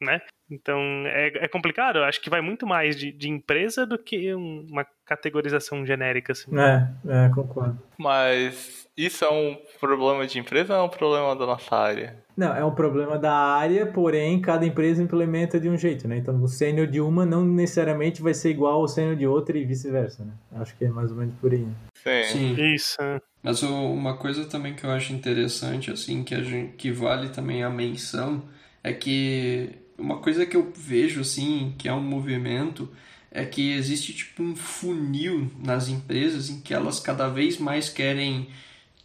né? 0.00 0.20
Então, 0.50 0.78
é, 1.06 1.44
é 1.44 1.48
complicado. 1.48 1.96
Eu 1.98 2.04
acho 2.04 2.20
que 2.20 2.30
vai 2.30 2.40
muito 2.40 2.66
mais 2.66 2.96
de, 2.96 3.10
de 3.10 3.28
empresa 3.28 3.84
do 3.84 3.98
que 3.98 4.32
um- 4.34 4.64
uma 4.70 4.86
categorização 5.04 5.84
genérica, 5.84 6.32
assim. 6.32 6.50
é, 6.56 6.88
é, 7.08 7.28
concordo. 7.30 7.78
Mas 7.98 8.86
isso 8.96 9.24
é 9.24 9.30
um 9.30 9.56
problema 9.80 10.24
de 10.26 10.38
empresa 10.38 10.74
ou 10.74 10.80
é 10.80 10.82
um 10.84 10.88
problema 10.88 11.34
da 11.34 11.46
nossa 11.46 11.74
área? 11.76 12.16
Não, 12.36 12.54
é 12.54 12.64
um 12.64 12.74
problema 12.74 13.18
da 13.18 13.32
área, 13.32 13.86
porém 13.86 14.40
cada 14.40 14.64
empresa 14.66 15.02
implementa 15.02 15.58
de 15.58 15.68
um 15.68 15.76
jeito, 15.76 16.06
né? 16.06 16.18
Então 16.18 16.40
o 16.42 16.46
sênior 16.46 16.86
de 16.86 17.00
uma 17.00 17.24
não 17.26 17.44
necessariamente 17.44 18.22
vai 18.22 18.34
ser 18.34 18.50
igual 18.50 18.74
ao 18.80 18.88
sênior 18.88 19.16
de 19.16 19.26
outra 19.26 19.56
e 19.58 19.64
vice-versa, 19.64 20.24
né? 20.24 20.32
Acho 20.60 20.76
que 20.76 20.84
é 20.84 20.88
mais 20.88 21.10
ou 21.10 21.16
menos 21.16 21.34
por 21.40 21.52
aí. 21.52 21.60
né? 21.60 21.74
Sim. 22.22 22.22
Sim. 22.54 22.74
Isso. 22.74 22.96
é. 23.02 23.20
Mas 23.42 23.62
o- 23.62 23.92
uma 23.92 24.16
coisa 24.16 24.44
também 24.44 24.74
que 24.74 24.84
eu 24.84 24.90
acho 24.90 25.12
interessante, 25.12 25.90
assim, 25.90 26.22
que, 26.22 26.34
a 26.34 26.42
gente, 26.42 26.72
que 26.76 26.92
vale 26.92 27.30
também 27.30 27.62
a 27.64 27.70
menção, 27.70 28.42
é 28.84 28.92
que 28.92 29.70
uma 29.98 30.18
coisa 30.18 30.44
que 30.46 30.56
eu 30.56 30.72
vejo, 30.74 31.20
assim, 31.20 31.74
que 31.78 31.88
é 31.88 31.92
um 31.92 32.00
movimento, 32.00 32.88
é 33.30 33.44
que 33.44 33.72
existe, 33.72 34.14
tipo, 34.14 34.42
um 34.42 34.54
funil 34.56 35.50
nas 35.58 35.88
empresas 35.88 36.48
em 36.48 36.60
que 36.60 36.72
elas 36.72 37.00
cada 37.00 37.28
vez 37.28 37.58
mais 37.58 37.88
querem, 37.88 38.48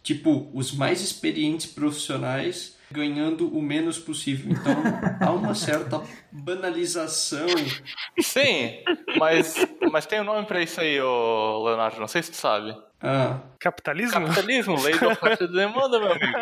tipo, 0.02 0.50
os 0.54 0.72
mais 0.72 1.00
experientes 1.00 1.66
profissionais 1.66 2.76
ganhando 2.90 3.48
o 3.56 3.62
menos 3.62 3.98
possível. 3.98 4.52
Então, 4.52 4.74
há 5.20 5.32
uma 5.32 5.54
certa 5.54 6.02
banalização. 6.30 7.46
Sim, 8.20 8.82
mas, 9.18 9.66
mas 9.90 10.06
tem 10.06 10.20
um 10.20 10.24
nome 10.24 10.46
pra 10.46 10.62
isso 10.62 10.80
aí, 10.80 11.00
ô 11.00 11.64
Leonardo, 11.64 11.98
não 11.98 12.08
sei 12.08 12.22
se 12.22 12.30
tu 12.30 12.36
sabe. 12.36 12.76
Ah, 13.00 13.40
Capitalismo? 13.58 14.12
Capitalismo, 14.20 14.80
lei 14.80 14.98
da 14.98 15.08
oferta 15.08 15.44
e 15.44 15.46
da 15.48 15.66
demanda, 15.66 15.98
meu 15.98 16.12
amigo. 16.12 16.38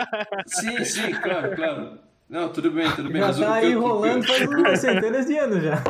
sim, 0.47 0.85
sim, 0.85 1.11
claro, 1.13 1.55
claro. 1.55 2.10
Não, 2.31 2.49
tudo 2.49 2.71
bem, 2.71 2.89
tudo 2.93 3.11
bem. 3.11 3.21
Já 3.21 3.27
mas 3.27 3.39
tá 3.41 3.55
aí 3.55 3.73
eu- 3.73 3.81
rolando 3.81 4.25
faz 4.25 4.47
umas 4.49 4.79
centenas 4.81 5.27
de 5.27 5.37
anos 5.37 5.63
já. 5.65 5.83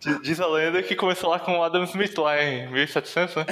Diz- 0.00 0.20
Diz 0.22 0.40
a 0.40 0.46
lenda 0.46 0.82
que 0.82 0.94
começou 0.94 1.30
lá 1.30 1.38
com 1.38 1.58
o 1.58 1.62
Adam 1.62 1.84
Smith 1.84 2.16
lá 2.18 2.42
em 2.42 2.70
1700, 2.70 3.36
né? 3.36 3.46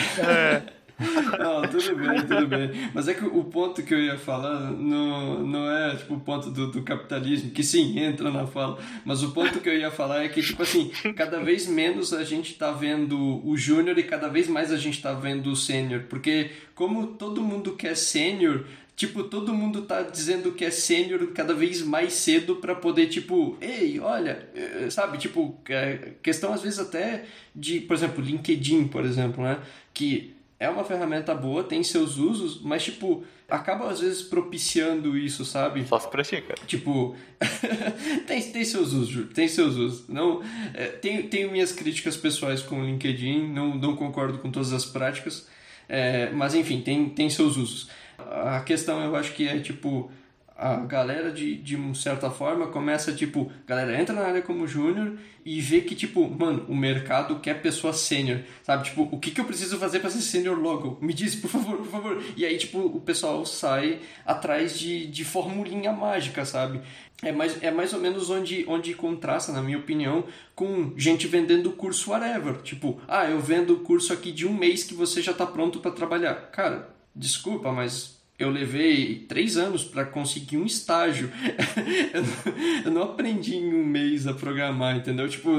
Não, 1.39 1.61
tudo 1.69 1.95
bem, 1.97 2.23
tudo 2.27 2.47
bem. 2.47 2.71
Mas 2.95 3.07
é 3.07 3.13
que 3.15 3.23
o 3.25 3.45
ponto 3.45 3.83
que 3.83 3.93
eu 3.93 3.99
ia 4.01 4.17
falar 4.17 4.61
não, 4.73 5.41
não 5.47 5.71
é 5.71 5.95
tipo 5.97 6.15
o 6.15 6.21
ponto 6.21 6.51
do, 6.51 6.71
do 6.71 6.83
capitalismo, 6.83 7.51
que 7.51 7.63
sim, 7.63 7.99
entra 7.99 8.31
na 8.31 8.47
fala. 8.47 8.79
Mas 9.05 9.23
o 9.23 9.31
ponto 9.33 9.61
que 9.61 9.69
eu 9.69 9.77
ia 9.77 9.91
falar 9.91 10.25
é 10.25 10.29
que, 10.29 10.43
tipo 10.43 10.63
assim, 10.63 10.91
cada 11.15 11.39
vez 11.41 11.67
menos 11.67 12.15
a 12.15 12.25
gente 12.25 12.55
tá 12.55 12.73
vendo 12.73 13.19
o 13.47 13.57
júnior 13.59 13.99
e 13.99 14.03
cada 14.03 14.29
vez 14.29 14.49
mais 14.49 14.73
a 14.73 14.77
gente 14.79 15.03
tá 15.03 15.13
vendo 15.13 15.51
o 15.51 15.57
sênior. 15.57 16.05
Porque 16.09 16.51
como 16.75 17.07
todo 17.09 17.43
mundo 17.43 17.73
quer 17.73 17.95
sênior, 17.95 18.65
Tipo, 18.97 19.25
todo 19.25 19.53
mundo 19.53 19.83
tá 19.83 20.01
dizendo 20.01 20.53
que 20.53 20.65
é 20.65 20.71
sênior 20.71 21.27
cada 21.35 21.53
vez 21.53 21.83
mais 21.83 22.15
cedo 22.15 22.57
pra 22.57 22.75
poder, 22.75 23.09
tipo, 23.09 23.55
ei, 23.61 24.01
olha, 24.01 24.49
eh, 24.55 24.89
sabe? 24.89 25.19
Tipo, 25.19 25.55
é, 25.69 26.13
questão 26.23 26.51
às 26.51 26.63
vezes 26.63 26.79
até 26.79 27.27
de, 27.55 27.81
por 27.81 27.95
exemplo, 27.95 28.25
LinkedIn, 28.25 28.89
por 28.89 29.05
exemplo, 29.05 29.45
né? 29.45 29.61
Que 29.93 30.35
é 30.59 30.67
uma 30.71 30.83
ferramenta 30.83 31.35
boa, 31.35 31.63
tem 31.63 31.83
seus 31.83 32.17
usos, 32.17 32.63
mas, 32.63 32.85
tipo, 32.85 33.23
acaba 33.47 33.91
às 33.91 34.01
vezes 34.01 34.23
propiciando 34.23 35.17
isso, 35.17 35.45
sabe? 35.45 35.87
Só 35.87 35.99
se 35.99 36.09
pratica. 36.09 36.55
Tipo, 36.67 37.15
tem, 38.27 38.41
tem 38.51 38.65
seus 38.65 38.95
usos, 38.95 39.09
Júlio, 39.09 39.29
tem 39.29 39.47
seus 39.47 39.77
usos. 39.77 40.09
Não, 40.09 40.43
é, 40.73 40.87
tenho, 40.87 41.29
tenho 41.29 41.53
minhas 41.53 41.71
críticas 41.71 42.17
pessoais 42.17 42.63
com 42.63 42.81
o 42.81 42.87
LinkedIn, 42.87 43.47
não, 43.49 43.75
não 43.75 43.95
concordo 43.95 44.39
com 44.39 44.51
todas 44.51 44.73
as 44.73 44.87
práticas, 44.87 45.47
é, 45.87 46.31
mas 46.31 46.55
enfim, 46.55 46.81
tem, 46.81 47.11
tem 47.11 47.29
seus 47.29 47.59
usos. 47.59 47.91
A 48.31 48.61
questão 48.61 49.03
eu 49.03 49.15
acho 49.17 49.33
que 49.33 49.49
é 49.49 49.59
tipo, 49.61 50.11
a 50.57 50.77
galera 50.77 51.31
de, 51.31 51.55
de 51.57 51.77
certa 51.99 52.31
forma 52.31 52.69
começa 52.69 53.13
tipo, 53.13 53.53
galera 53.67 54.01
entra 54.01 54.15
na 54.15 54.23
área 54.23 54.41
como 54.41 54.67
júnior 54.67 55.19
e 55.45 55.61
vê 55.61 55.83
que 55.83 55.95
tipo, 55.95 56.29
mano, 56.29 56.65
o 56.67 56.75
mercado 56.75 57.39
quer 57.41 57.61
pessoa 57.61 57.93
sênior, 57.93 58.41
sabe? 58.63 58.85
Tipo, 58.85 59.03
o 59.13 59.19
que, 59.19 59.31
que 59.31 59.41
eu 59.41 59.45
preciso 59.45 59.79
fazer 59.79 60.01
para 60.01 60.09
ser 60.11 60.23
sênior 60.23 60.59
logo? 60.59 60.99
Me 61.01 61.13
diz, 61.13 61.35
por 61.37 61.51
favor, 61.51 61.77
por 61.77 61.87
favor. 61.87 62.25
E 62.37 62.45
aí 62.47 62.57
tipo, 62.57 62.79
o 62.79 63.01
pessoal 63.01 63.45
sai 63.45 64.01
atrás 64.25 64.79
de, 64.79 65.07
de 65.07 65.25
formulinha 65.25 65.93
mágica, 65.93 66.45
sabe? 66.47 66.81
É 67.23 67.33
mais, 67.33 67.63
é 67.63 67.71
mais 67.71 67.93
ou 67.93 68.01
menos 68.01 68.31
onde, 68.31 68.65
onde 68.67 68.95
contrasta, 68.95 69.53
na 69.53 69.63
minha 69.63 69.79
opinião, 69.79 70.25
com 70.55 70.93
gente 70.97 71.27
vendendo 71.27 71.71
curso 71.73 72.11
whatever. 72.11 72.63
Tipo, 72.63 72.99
ah, 73.07 73.29
eu 73.29 73.41
vendo 73.41 73.77
curso 73.81 74.13
aqui 74.13 74.33
de 74.33 74.47
um 74.47 74.55
mês 74.55 74.85
que 74.85 74.95
você 74.95 75.21
já 75.21 75.35
tá 75.35 75.47
pronto 75.47 75.81
para 75.81 75.91
trabalhar. 75.91 76.35
Cara, 76.51 76.91
desculpa, 77.15 77.73
mas 77.73 78.16
eu 78.39 78.51
levei 78.51 79.25
três 79.29 79.57
anos 79.57 79.85
para 79.85 80.05
conseguir 80.05 80.59
um 80.59 80.67
estágio. 80.67 81.31
eu, 82.85 82.91
não, 82.91 83.03
aprendi 83.03 83.57
em 83.57 83.75
um 83.75 83.85
mês 83.85 84.27
a 84.27 84.35
programar, 84.35 84.97
entendeu? 84.97 85.29
Tipo, 85.29 85.51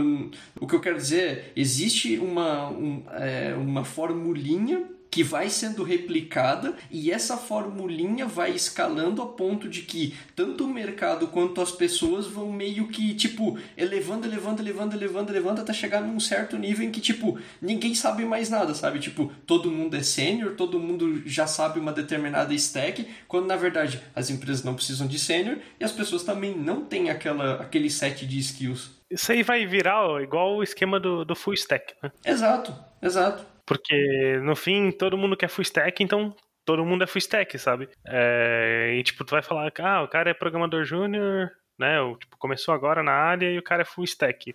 o 0.60 0.68
que 0.68 0.76
eu 0.76 0.80
quero 0.80 0.98
dizer 0.98 1.22
é, 1.22 1.52
existe 1.56 2.18
uma, 2.18 2.70
um, 2.70 3.04
é, 3.12 3.56
uma 3.56 3.84
formulinha 3.84 4.97
que 5.10 5.24
vai 5.24 5.50
sendo 5.50 5.84
replicada 5.84 6.76
e 6.92 7.12
essa 7.12 7.38
formulinha 7.38 8.26
vai 8.26 8.52
escalando 8.52 9.22
a 9.22 9.26
ponto 9.26 9.68
de 9.68 9.82
que 9.82 10.16
tanto 10.36 10.66
o 10.66 10.74
mercado 10.74 11.28
quanto 11.28 11.62
as 11.62 11.72
pessoas 11.72 12.28
vão 12.28 12.52
meio 12.52 12.88
que, 12.88 13.14
tipo, 13.16 13.58
elevando, 13.76 14.28
elevando, 14.28 14.62
elevando, 14.62 14.96
elevando, 14.96 15.32
elevando 15.32 15.62
até 15.62 15.74
chegar 15.74 16.02
num 16.02 16.20
certo 16.20 16.58
nível 16.58 16.86
em 16.86 16.92
que, 16.92 17.02
tipo, 17.02 17.40
ninguém 17.62 17.96
sabe 17.96 18.26
mais 18.26 18.50
nada, 18.50 18.74
sabe? 18.74 19.00
Tipo, 19.00 19.32
todo 19.46 19.72
mundo 19.72 19.96
é 19.96 20.04
sênior, 20.04 20.56
todo 20.56 20.80
mundo 20.80 21.24
já 21.26 21.48
sabe 21.48 21.80
uma 21.80 21.92
determinada 21.92 22.54
stack, 22.54 23.08
quando 23.28 23.48
na 23.48 23.56
verdade 23.56 24.02
as 24.16 24.30
empresas 24.30 24.64
não 24.64 24.76
precisam 24.76 25.08
de 25.08 25.20
sênior 25.20 25.58
e 25.80 25.84
as 25.84 25.92
pessoas 25.92 26.24
também 26.24 26.56
não 26.56 26.84
têm 26.86 27.10
aquela, 27.10 27.56
aquele 27.62 27.90
set 27.90 28.26
de 28.26 28.38
skills. 28.40 28.98
Isso 29.10 29.32
aí 29.32 29.42
vai 29.42 29.66
virar 29.66 30.06
ó, 30.06 30.20
igual 30.20 30.58
o 30.58 30.64
esquema 30.64 31.00
do, 31.00 31.24
do 31.24 31.36
full 31.36 31.54
stack, 31.54 31.94
né? 32.04 32.12
Exato, 32.26 32.76
exato. 33.02 33.57
Porque 33.68 34.40
no 34.44 34.56
fim 34.56 34.92
todo 34.92 35.18
mundo 35.18 35.36
quer 35.38 35.50
full 35.50 35.62
stack, 35.62 36.02
então 36.02 36.34
todo 36.66 36.86
mundo 36.86 37.04
é 37.04 37.08
full 37.08 37.20
stack, 37.20 37.60
sabe? 37.60 37.90
É, 38.08 38.96
e 38.98 39.04
tipo, 39.04 39.26
tu 39.26 39.32
vai 39.32 39.44
falar, 39.44 39.72
ah, 39.80 40.04
o 40.04 40.08
cara 40.08 40.32
é 40.32 40.34
programador 40.34 40.86
júnior, 40.86 41.52
né? 41.78 42.02
Ou, 42.02 42.18
tipo, 42.18 42.38
começou 42.38 42.74
agora 42.74 43.04
na 43.04 43.12
área 43.12 43.52
e 43.52 43.58
o 43.58 43.64
cara 43.64 43.84
é 43.84 43.86
full 43.86 44.06
stack. 44.06 44.54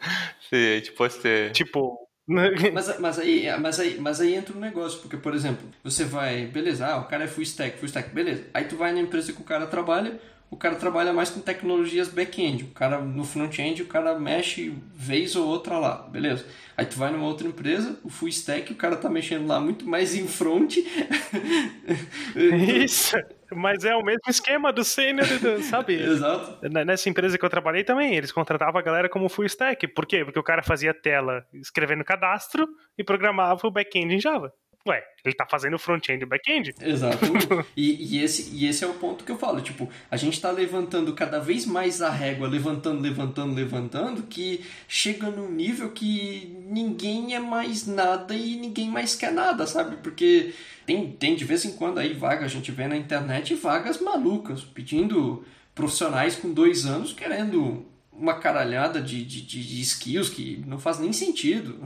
Sim, 0.49 0.81
tipo, 0.81 0.99
você... 0.99 1.51
Tipo. 1.51 2.09
Mas, 2.25 3.01
mas, 3.01 3.19
aí, 3.19 3.49
mas, 3.59 3.81
aí, 3.81 3.99
mas 3.99 4.21
aí 4.21 4.35
entra 4.37 4.57
um 4.57 4.61
negócio, 4.61 5.01
porque, 5.01 5.17
por 5.17 5.35
exemplo, 5.35 5.69
você 5.83 6.05
vai, 6.05 6.47
beleza, 6.47 6.87
ah, 6.87 6.99
o 6.99 7.09
cara 7.09 7.25
é 7.25 7.27
full 7.27 7.43
stack, 7.43 7.77
full 7.77 7.89
stack, 7.89 8.11
beleza. 8.11 8.47
Aí 8.55 8.65
tu 8.65 8.77
vai 8.77 8.93
na 8.93 9.01
empresa 9.01 9.33
que 9.33 9.41
o 9.41 9.45
cara 9.45 9.67
trabalha, 9.67 10.19
o 10.53 10.57
cara 10.57 10.75
trabalha 10.75 11.15
mais 11.15 11.31
com 11.31 11.41
tecnologias 11.41 12.09
back-end. 12.09 12.65
O 12.65 12.69
cara 12.69 13.01
no 13.01 13.25
front-end, 13.25 13.81
o 13.81 13.87
cara 13.87 14.19
mexe 14.19 14.75
vez 14.95 15.35
ou 15.35 15.49
outra 15.49 15.79
lá, 15.79 16.07
beleza. 16.11 16.45
Aí 16.77 16.85
tu 16.85 16.99
vai 16.99 17.11
numa 17.11 17.27
outra 17.27 17.49
empresa, 17.49 17.99
o 18.05 18.11
full 18.11 18.29
stack, 18.29 18.71
o 18.71 18.77
cara 18.77 18.97
tá 18.97 19.09
mexendo 19.09 19.47
lá 19.47 19.59
muito 19.59 19.89
mais 19.89 20.15
em 20.15 20.29
front. 20.29 20.77
Isso. 22.85 23.17
Mas 23.51 23.83
é 23.85 23.97
o 23.97 24.03
mesmo 24.03 24.29
esquema 24.29 24.71
do 24.71 24.85
sênior, 24.85 25.27
sabe? 25.63 25.95
Exato. 26.01 26.69
Nessa 26.69 27.09
empresa 27.09 27.39
que 27.39 27.45
eu 27.45 27.51
trabalhei 27.51 27.83
também, 27.83 28.15
eles 28.15 28.31
contratavam 28.31 28.79
a 28.79 28.85
galera 28.85 29.09
como 29.09 29.31
full 29.31 29.47
stack. 29.47 29.89
Por 29.89 30.05
quê? 30.05 30.23
Porque 30.23 30.39
o 30.39 30.45
cara 30.45 30.63
fazia 30.63 30.93
tela 30.93 31.47
escrevendo 31.55 32.05
cadastro 32.05 32.69
e 32.99 33.03
programava 33.03 33.67
o 33.67 33.71
back-end 33.71 34.15
em 34.15 34.21
Java. 34.21 34.53
Ué, 34.87 35.03
ele 35.25 35.35
tá 35.35 35.47
fazendo 35.49 35.79
front-end 35.79 36.23
e 36.23 36.27
back-end. 36.27 36.75
Exato. 36.81 37.19
e, 37.77 38.17
e, 38.17 38.23
esse, 38.23 38.51
e 38.55 38.67
esse 38.67 38.83
é 38.83 38.87
o 38.87 38.95
ponto 38.95 39.25
que 39.25 39.31
eu 39.31 39.39
falo. 39.39 39.61
Tipo, 39.61 39.89
a 40.11 40.17
gente 40.17 40.41
tá 40.41 40.51
levantando 40.51 41.13
cada 41.15 41.39
vez 41.39 41.65
mais 41.65 42.03
a 42.03 42.11
régua, 42.11 42.49
levantando, 42.49 43.01
levantando, 43.01 43.55
levantando, 43.55 44.23
que 44.25 44.65
chega 44.89 45.31
num 45.31 45.51
nível 45.51 45.91
que 45.91 46.57
ninguém 46.69 47.35
é 47.35 47.39
mais 47.39 47.87
nada 47.87 48.35
e 48.35 48.57
ninguém 48.57 48.91
mais 48.91 49.15
quer 49.15 49.33
nada, 49.33 49.67
sabe? 49.67 49.97
Porque 49.97 50.53
tem, 50.85 51.13
tem 51.13 51.37
de 51.37 51.45
vez 51.45 51.65
em 51.65 51.73
quando 51.73 51.99
aí 51.99 52.13
vaga, 52.13 52.45
a 52.45 52.49
gente 52.49 52.73
vê 52.73 52.89
na 52.89 52.97
internet 52.97 53.55
vagas 53.55 54.01
malucas, 54.01 54.63
pedindo 54.63 55.45
profissionais 55.75 56.37
com 56.37 56.53
dois 56.53 56.85
anos 56.85 57.13
querendo 57.13 57.87
uma 58.13 58.35
caralhada 58.35 59.01
de, 59.01 59.25
de, 59.25 59.41
de, 59.41 59.81
skills 59.81 60.29
que 60.29 60.63
não 60.67 60.79
faz 60.79 60.99
nem 60.99 61.13
sentido. 61.13 61.81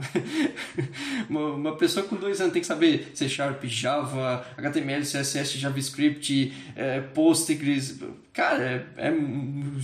uma, 1.29 1.53
uma, 1.53 1.77
pessoa 1.77 2.05
com 2.05 2.15
dois 2.15 2.41
anos 2.41 2.53
tem 2.53 2.61
que 2.61 2.67
saber 2.67 3.11
C 3.13 3.29
Sharp, 3.29 3.63
Java, 3.65 4.45
HTML, 4.57 5.03
CSS, 5.03 5.57
JavaScript, 5.57 6.53
é, 6.75 6.99
Postgres. 6.99 7.99
Cara, 8.33 8.87
é, 8.97 9.07
é 9.07 9.11
um, 9.11 9.81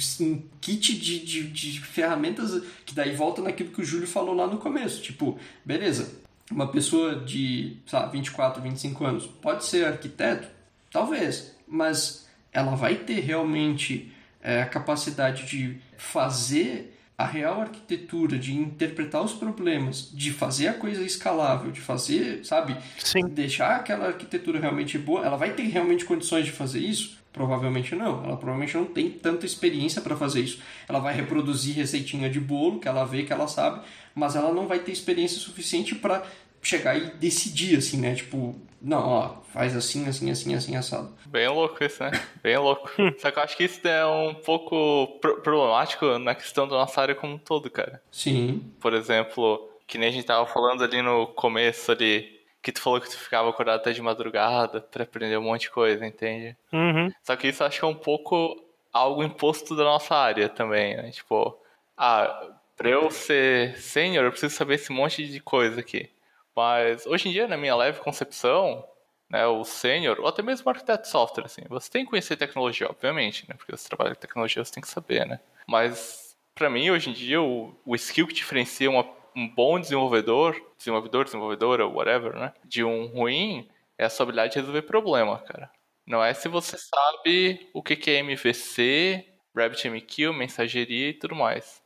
kit 0.59 0.93
de, 0.99 1.19
de, 1.19 1.43
de 1.47 1.79
ferramentas 1.79 2.61
que 2.85 2.93
daí 2.93 3.15
volta 3.15 3.41
naquilo 3.41 3.71
que 3.71 3.81
o 3.81 3.85
Júlio 3.85 4.07
falou 4.07 4.35
lá 4.35 4.45
no 4.45 4.57
começo. 4.57 5.01
Tipo, 5.01 5.39
beleza, 5.65 6.21
uma 6.51 6.67
pessoa 6.67 7.15
de 7.15 7.77
sabe, 7.87 8.17
24, 8.17 8.61
25 8.61 9.05
anos 9.05 9.25
pode 9.25 9.65
ser 9.65 9.85
arquiteto? 9.85 10.47
Talvez, 10.91 11.55
mas 11.67 12.27
ela 12.51 12.75
vai 12.75 12.95
ter 12.95 13.21
realmente 13.21 14.12
é, 14.43 14.61
a 14.61 14.65
capacidade 14.65 15.45
de 15.45 15.77
fazer 15.97 16.93
a 17.17 17.25
real 17.25 17.61
arquitetura, 17.61 18.37
de 18.37 18.53
interpretar 18.53 19.23
os 19.23 19.33
problemas, 19.33 20.09
de 20.11 20.31
fazer 20.31 20.67
a 20.67 20.73
coisa 20.73 21.01
escalável, 21.03 21.71
de 21.71 21.79
fazer, 21.79 22.43
sabe? 22.43 22.75
Sim. 22.97 23.21
Deixar 23.29 23.77
aquela 23.77 24.07
arquitetura 24.07 24.59
realmente 24.59 24.97
boa, 24.97 25.25
ela 25.25 25.37
vai 25.37 25.53
ter 25.53 25.63
realmente 25.63 26.05
condições 26.05 26.45
de 26.45 26.51
fazer 26.51 26.79
isso? 26.79 27.21
Provavelmente 27.31 27.95
não. 27.95 28.23
Ela 28.23 28.35
provavelmente 28.35 28.75
não 28.75 28.85
tem 28.85 29.09
tanta 29.09 29.45
experiência 29.45 30.01
para 30.01 30.15
fazer 30.15 30.41
isso. 30.41 30.59
Ela 30.87 30.99
vai 30.99 31.15
reproduzir 31.15 31.75
receitinha 31.75 32.29
de 32.29 32.39
bolo 32.39 32.79
que 32.79 32.87
ela 32.87 33.05
vê, 33.05 33.23
que 33.23 33.31
ela 33.33 33.47
sabe, 33.47 33.81
mas 34.13 34.35
ela 34.35 34.51
não 34.51 34.67
vai 34.67 34.79
ter 34.79 34.91
experiência 34.91 35.39
suficiente 35.39 35.95
para 35.95 36.23
chegar 36.61 36.97
e 36.97 37.11
decidir, 37.15 37.77
assim, 37.77 37.97
né? 37.97 38.15
Tipo, 38.15 38.55
não, 38.83 39.07
ó, 39.07 39.29
faz 39.53 39.77
assim, 39.77 40.05
assim, 40.09 40.29
assim, 40.29 40.53
assim, 40.53 40.75
assado. 40.75 41.15
Bem 41.25 41.47
louco 41.47 41.81
isso, 41.81 42.03
né? 42.03 42.11
Bem 42.43 42.57
louco. 42.57 42.91
Só 43.17 43.31
que 43.31 43.39
eu 43.39 43.43
acho 43.43 43.55
que 43.55 43.63
isso 43.63 43.87
é 43.87 44.05
um 44.05 44.33
pouco 44.33 45.07
problemático 45.41 46.19
na 46.19 46.35
questão 46.35 46.67
da 46.67 46.75
nossa 46.75 47.01
área 47.01 47.15
como 47.15 47.35
um 47.35 47.37
todo, 47.37 47.71
cara. 47.71 48.03
Sim. 48.11 48.61
Por 48.81 48.93
exemplo, 48.93 49.69
que 49.87 49.97
nem 49.97 50.09
a 50.09 50.11
gente 50.11 50.25
tava 50.25 50.45
falando 50.45 50.83
ali 50.83 51.01
no 51.01 51.27
começo 51.27 51.93
ali, 51.93 52.41
que 52.61 52.73
tu 52.73 52.81
falou 52.81 52.99
que 52.99 53.09
tu 53.09 53.17
ficava 53.17 53.49
acordado 53.49 53.79
até 53.79 53.93
de 53.93 54.01
madrugada 54.01 54.81
para 54.81 55.03
aprender 55.03 55.37
um 55.37 55.43
monte 55.43 55.61
de 55.61 55.71
coisa, 55.71 56.05
entende? 56.05 56.57
Uhum. 56.73 57.09
Só 57.23 57.37
que 57.37 57.47
isso 57.47 57.63
eu 57.63 57.67
acho 57.67 57.79
que 57.79 57.85
é 57.85 57.87
um 57.87 57.95
pouco 57.95 58.61
algo 58.91 59.23
imposto 59.23 59.77
da 59.77 59.85
nossa 59.85 60.13
área 60.13 60.49
também, 60.49 60.97
né? 60.97 61.09
Tipo, 61.09 61.57
ah, 61.97 62.49
pra 62.75 62.89
eu 62.89 63.09
ser 63.09 63.77
sênior, 63.77 64.25
eu 64.25 64.31
preciso 64.31 64.53
saber 64.53 64.75
esse 64.75 64.91
monte 64.91 65.25
de 65.25 65.39
coisa 65.39 65.79
aqui. 65.79 66.09
Mas 66.55 67.05
hoje 67.05 67.29
em 67.29 67.31
dia, 67.31 67.47
na 67.47 67.57
minha 67.57 67.75
leve 67.75 67.99
concepção, 67.99 68.87
né, 69.29 69.45
o 69.47 69.63
sênior, 69.63 70.19
ou 70.19 70.27
até 70.27 70.41
mesmo 70.41 70.67
o 70.67 70.69
arquiteto 70.69 71.03
de 71.03 71.09
software, 71.09 71.45
assim, 71.45 71.61
você 71.67 71.89
tem 71.89 72.03
que 72.03 72.09
conhecer 72.09 72.37
tecnologia, 72.37 72.87
obviamente, 72.87 73.47
né? 73.49 73.55
Porque 73.57 73.71
você 73.71 73.87
trabalha 73.87 74.13
com 74.13 74.21
tecnologia, 74.21 74.63
você 74.63 74.73
tem 74.73 74.81
que 74.81 74.87
saber, 74.87 75.25
né? 75.25 75.39
Mas, 75.67 76.37
para 76.53 76.69
mim, 76.69 76.91
hoje 76.91 77.09
em 77.09 77.13
dia, 77.13 77.41
o, 77.41 77.75
o 77.85 77.95
skill 77.95 78.27
que 78.27 78.33
diferencia 78.33 78.89
uma, 78.89 79.07
um 79.35 79.49
bom 79.49 79.79
desenvolvedor, 79.79 80.55
desenvolvedor, 80.77 81.25
desenvolvedora, 81.25 81.87
whatever, 81.87 82.35
né? 82.35 82.53
De 82.63 82.83
um 82.83 83.07
ruim, 83.07 83.67
é 83.97 84.05
a 84.05 84.09
sua 84.09 84.25
habilidade 84.25 84.53
de 84.53 84.59
resolver 84.59 84.83
problema, 84.83 85.39
cara. 85.39 85.71
Não 86.05 86.23
é 86.23 86.33
se 86.33 86.47
você 86.49 86.77
sabe 86.77 87.69
o 87.73 87.81
que 87.81 88.11
é 88.11 88.19
MVC, 88.19 89.25
RabbitMQ, 89.55 90.31
mensageria 90.33 91.09
e 91.09 91.13
tudo 91.13 91.35
mais. 91.35 91.81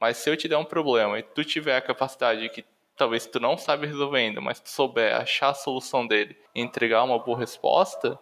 Mas 0.00 0.18
se 0.18 0.28
eu 0.28 0.36
te 0.36 0.48
der 0.48 0.56
um 0.56 0.64
problema 0.64 1.18
e 1.18 1.22
tu 1.22 1.44
tiver 1.44 1.76
a 1.76 1.80
capacidade 1.80 2.48
que 2.50 2.64
talvez 2.96 3.26
tu 3.26 3.40
não 3.40 3.56
sabe 3.56 3.86
resolver 3.86 4.18
ainda, 4.18 4.40
mas 4.40 4.60
tu 4.60 4.68
souber 4.68 5.14
achar 5.14 5.50
a 5.50 5.54
solução 5.54 6.06
dele 6.06 6.36
e 6.54 6.60
entregar 6.60 7.02
uma 7.02 7.18
boa 7.18 7.38
resposta, 7.38 8.18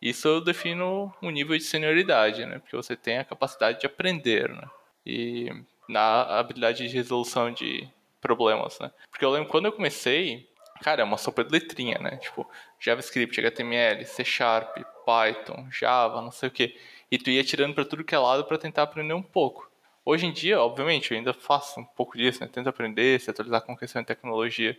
isso 0.00 0.26
eu 0.26 0.40
defino 0.40 1.14
um 1.22 1.30
nível 1.30 1.56
de 1.56 1.62
senioridade, 1.62 2.44
né? 2.44 2.58
Porque 2.58 2.76
você 2.76 2.96
tem 2.96 3.18
a 3.18 3.24
capacidade 3.24 3.80
de 3.80 3.86
aprender, 3.86 4.48
né? 4.48 4.68
E 5.06 5.48
na 5.88 6.38
habilidade 6.38 6.88
de 6.88 6.94
resolução 6.96 7.52
de 7.52 7.88
problemas, 8.20 8.78
né? 8.80 8.90
Porque 9.10 9.24
eu 9.24 9.30
lembro 9.30 9.48
quando 9.48 9.66
eu 9.66 9.72
comecei, 9.72 10.48
cara, 10.82 11.02
é 11.02 11.04
uma 11.04 11.18
sopa 11.18 11.44
de 11.44 11.52
letrinha, 11.52 11.98
né? 11.98 12.16
Tipo, 12.16 12.48
JavaScript, 12.80 13.40
HTML, 13.40 14.04
C 14.04 14.24
Sharp, 14.24 14.78
Python, 15.06 15.68
Java, 15.70 16.20
não 16.20 16.30
sei 16.30 16.48
o 16.48 16.52
que. 16.52 16.76
E 17.10 17.18
tu 17.18 17.30
ia 17.30 17.44
tirando 17.44 17.74
para 17.74 17.84
tudo 17.84 18.04
que 18.04 18.14
é 18.14 18.18
lado 18.18 18.44
para 18.44 18.58
tentar 18.58 18.82
aprender 18.82 19.14
um 19.14 19.22
pouco. 19.22 19.70
Hoje 20.04 20.26
em 20.26 20.32
dia, 20.32 20.60
obviamente, 20.60 21.12
eu 21.12 21.18
ainda 21.18 21.32
faço 21.32 21.78
um 21.80 21.84
pouco 21.84 22.16
disso, 22.16 22.40
né? 22.40 22.48
Tento 22.52 22.68
aprender, 22.68 23.20
se 23.20 23.30
atualizar 23.30 23.62
com 23.62 23.76
questão 23.76 24.02
de 24.02 24.08
tecnologia. 24.08 24.76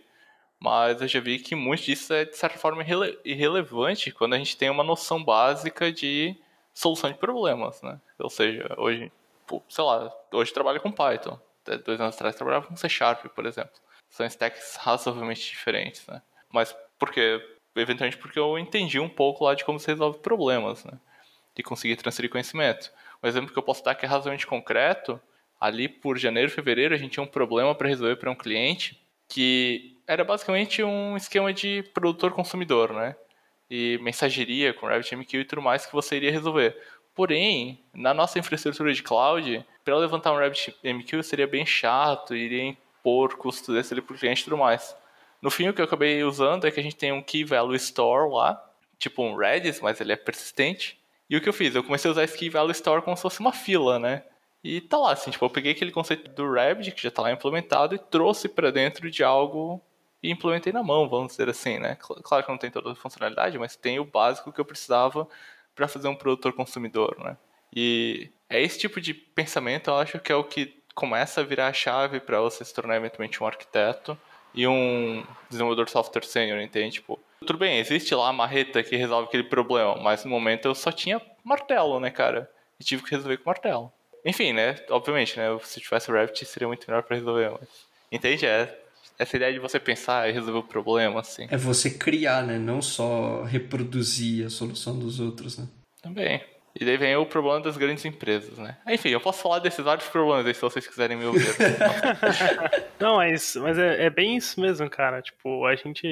Mas 0.60 1.00
eu 1.00 1.08
já 1.08 1.20
vi 1.20 1.38
que 1.38 1.54
muito 1.54 1.82
disso 1.82 2.12
é, 2.12 2.24
de 2.24 2.36
certa 2.36 2.58
forma, 2.58 2.82
irrele 2.82 3.18
irrelevante 3.24 4.10
quando 4.12 4.34
a 4.34 4.38
gente 4.38 4.56
tem 4.56 4.70
uma 4.70 4.84
noção 4.84 5.22
básica 5.22 5.90
de 5.90 6.36
solução 6.74 7.10
de 7.10 7.18
problemas, 7.18 7.80
né? 7.82 8.00
Ou 8.18 8.30
seja, 8.30 8.74
hoje, 8.78 9.10
sei 9.68 9.84
lá, 9.84 10.12
hoje 10.32 10.52
trabalho 10.52 10.80
com 10.80 10.92
Python. 10.92 11.38
Dois 11.84 12.00
anos 12.00 12.14
atrás 12.14 12.36
trabalhava 12.36 12.66
com 12.66 12.76
C 12.76 12.88
Sharp, 12.88 13.24
por 13.34 13.46
exemplo. 13.46 13.72
São 14.10 14.26
stacks 14.26 14.76
razoavelmente 14.76 15.40
diferentes, 15.50 16.06
né? 16.06 16.20
Mas 16.52 16.76
por 16.98 17.10
quê? 17.10 17.42
Eventualmente 17.74 18.18
porque 18.18 18.38
eu 18.38 18.58
entendi 18.58 19.00
um 19.00 19.08
pouco 19.08 19.44
lá 19.44 19.54
de 19.54 19.64
como 19.64 19.80
se 19.80 19.86
resolve 19.86 20.18
problemas, 20.18 20.84
né? 20.84 20.98
De 21.54 21.62
conseguir 21.62 21.96
transferir 21.96 22.30
conhecimento. 22.30 22.92
Um 23.24 23.26
exemplo 23.26 23.50
que 23.50 23.58
eu 23.58 23.62
posso 23.62 23.82
dar 23.82 23.94
que 23.94 24.04
é 24.04 24.08
razoavelmente 24.08 24.46
concreto, 24.46 25.18
ali 25.58 25.88
por 25.88 26.18
janeiro, 26.18 26.50
fevereiro, 26.50 26.94
a 26.94 26.98
gente 26.98 27.12
tinha 27.12 27.24
um 27.24 27.26
problema 27.26 27.74
para 27.74 27.88
resolver 27.88 28.16
para 28.16 28.30
um 28.30 28.34
cliente 28.34 29.00
que 29.26 29.96
era 30.06 30.22
basicamente 30.22 30.82
um 30.82 31.16
esquema 31.16 31.50
de 31.50 31.82
produtor-consumidor, 31.94 32.92
né? 32.92 33.16
E 33.70 33.98
mensageria 34.02 34.74
com 34.74 34.84
RabbitMQ 34.84 35.38
e 35.38 35.44
tudo 35.46 35.62
mais 35.62 35.86
que 35.86 35.92
você 35.94 36.16
iria 36.16 36.30
resolver. 36.30 36.76
Porém, 37.14 37.82
na 37.94 38.12
nossa 38.12 38.38
infraestrutura 38.38 38.92
de 38.92 39.02
cloud, 39.02 39.64
para 39.82 39.96
levantar 39.96 40.30
um 40.30 40.36
RabbitMQ 40.36 41.22
seria 41.22 41.46
bem 41.46 41.64
chato, 41.64 42.36
iria 42.36 42.62
impor 42.62 43.38
custos 43.38 43.74
desse 43.74 43.98
para 44.02 44.14
o 44.14 44.18
cliente 44.18 44.42
e 44.42 44.44
tudo 44.44 44.58
mais. 44.58 44.94
No 45.40 45.50
fim, 45.50 45.66
o 45.66 45.72
que 45.72 45.80
eu 45.80 45.86
acabei 45.86 46.22
usando 46.22 46.66
é 46.66 46.70
que 46.70 46.78
a 46.78 46.82
gente 46.82 46.96
tem 46.96 47.10
um 47.10 47.22
Key 47.22 47.42
Value 47.42 47.74
Store 47.76 48.30
lá, 48.30 48.62
tipo 48.98 49.22
um 49.22 49.34
Redis, 49.34 49.80
mas 49.80 49.98
ele 49.98 50.12
é 50.12 50.16
persistente. 50.16 51.02
E 51.34 51.36
o 51.36 51.40
que 51.40 51.48
eu 51.48 51.52
fiz? 51.52 51.74
Eu 51.74 51.82
comecei 51.82 52.08
a 52.08 52.12
usar 52.12 52.22
esse 52.22 52.38
Key 52.38 52.48
Store 52.70 53.02
como 53.02 53.16
se 53.16 53.22
fosse 53.22 53.40
uma 53.40 53.50
fila, 53.50 53.98
né? 53.98 54.22
E 54.62 54.80
tá 54.80 54.96
lá, 54.96 55.14
assim, 55.14 55.32
tipo, 55.32 55.44
eu 55.44 55.50
peguei 55.50 55.72
aquele 55.72 55.90
conceito 55.90 56.30
do 56.30 56.48
Rabbit, 56.48 56.92
que 56.92 57.02
já 57.02 57.10
tá 57.10 57.22
lá 57.22 57.32
implementado, 57.32 57.92
e 57.92 57.98
trouxe 57.98 58.48
para 58.48 58.70
dentro 58.70 59.10
de 59.10 59.24
algo 59.24 59.82
e 60.22 60.30
implementei 60.30 60.72
na 60.72 60.80
mão, 60.80 61.08
vamos 61.08 61.32
dizer 61.32 61.48
assim, 61.48 61.80
né? 61.80 61.96
Claro 61.98 62.44
que 62.44 62.50
não 62.52 62.56
tem 62.56 62.70
toda 62.70 62.92
a 62.92 62.94
funcionalidade, 62.94 63.58
mas 63.58 63.74
tem 63.74 63.98
o 63.98 64.04
básico 64.04 64.52
que 64.52 64.60
eu 64.60 64.64
precisava 64.64 65.26
para 65.74 65.88
fazer 65.88 66.06
um 66.06 66.14
produtor 66.14 66.52
consumidor, 66.52 67.18
né? 67.18 67.36
E 67.74 68.30
é 68.48 68.62
esse 68.62 68.78
tipo 68.78 69.00
de 69.00 69.12
pensamento, 69.12 69.90
eu 69.90 69.96
acho 69.96 70.20
que 70.20 70.30
é 70.30 70.36
o 70.36 70.44
que 70.44 70.80
começa 70.94 71.40
a 71.40 71.44
virar 71.44 71.66
a 71.66 71.72
chave 71.72 72.20
para 72.20 72.40
você 72.40 72.64
se 72.64 72.72
tornar 72.72 72.94
eventualmente 72.94 73.42
um 73.42 73.46
arquiteto 73.48 74.16
e 74.54 74.68
um 74.68 75.24
desenvolvedor 75.50 75.86
de 75.86 75.90
software 75.90 76.24
sênior, 76.24 76.60
entende? 76.60 76.92
Tipo, 76.92 77.18
tudo 77.44 77.58
bem, 77.58 77.78
existe 77.78 78.14
lá 78.14 78.28
a 78.28 78.32
marreta 78.32 78.82
que 78.82 78.96
resolve 78.96 79.28
aquele 79.28 79.44
problema, 79.44 79.96
mas 79.96 80.24
no 80.24 80.30
momento 80.30 80.66
eu 80.66 80.74
só 80.74 80.90
tinha 80.90 81.20
martelo, 81.44 82.00
né, 82.00 82.10
cara? 82.10 82.50
E 82.80 82.84
tive 82.84 83.02
que 83.02 83.10
resolver 83.10 83.36
com 83.36 83.50
martelo. 83.50 83.92
Enfim, 84.24 84.52
né? 84.52 84.76
Obviamente, 84.90 85.36
né? 85.38 85.46
Se 85.62 85.80
tivesse 85.80 86.10
Revit 86.10 86.44
seria 86.44 86.66
muito 86.66 86.86
melhor 86.88 87.02
para 87.02 87.16
resolver, 87.16 87.50
mas. 87.50 87.68
Entende? 88.10 88.46
É 88.46 88.80
essa 89.18 89.36
ideia 89.36 89.52
de 89.52 89.58
você 89.58 89.78
pensar 89.78 90.28
e 90.28 90.32
resolver 90.32 90.58
o 90.58 90.62
problema, 90.62 91.20
assim. 91.20 91.46
É 91.50 91.56
você 91.56 91.90
criar, 91.90 92.42
né? 92.42 92.58
Não 92.58 92.82
só 92.82 93.42
reproduzir 93.42 94.46
a 94.46 94.50
solução 94.50 94.98
dos 94.98 95.20
outros, 95.20 95.58
né? 95.58 95.68
Também. 96.02 96.42
E 96.78 96.84
daí 96.84 96.96
vem 96.96 97.14
o 97.14 97.24
problema 97.24 97.60
das 97.60 97.76
grandes 97.76 98.04
empresas, 98.04 98.58
né? 98.58 98.76
Enfim, 98.88 99.10
eu 99.10 99.20
posso 99.20 99.40
falar 99.40 99.60
desses 99.60 99.84
vários 99.84 100.08
problemas 100.08 100.44
aí 100.44 100.52
se 100.52 100.60
vocês 100.60 100.86
quiserem 100.86 101.16
me 101.16 101.24
ouvir. 101.24 101.46
Não, 102.98 103.16
mas, 103.16 103.54
mas 103.56 103.78
é, 103.78 104.06
é, 104.06 104.10
bem 104.10 104.36
isso 104.36 104.60
mesmo, 104.60 104.90
cara. 104.90 105.22
Tipo, 105.22 105.66
a 105.66 105.76
gente 105.76 106.06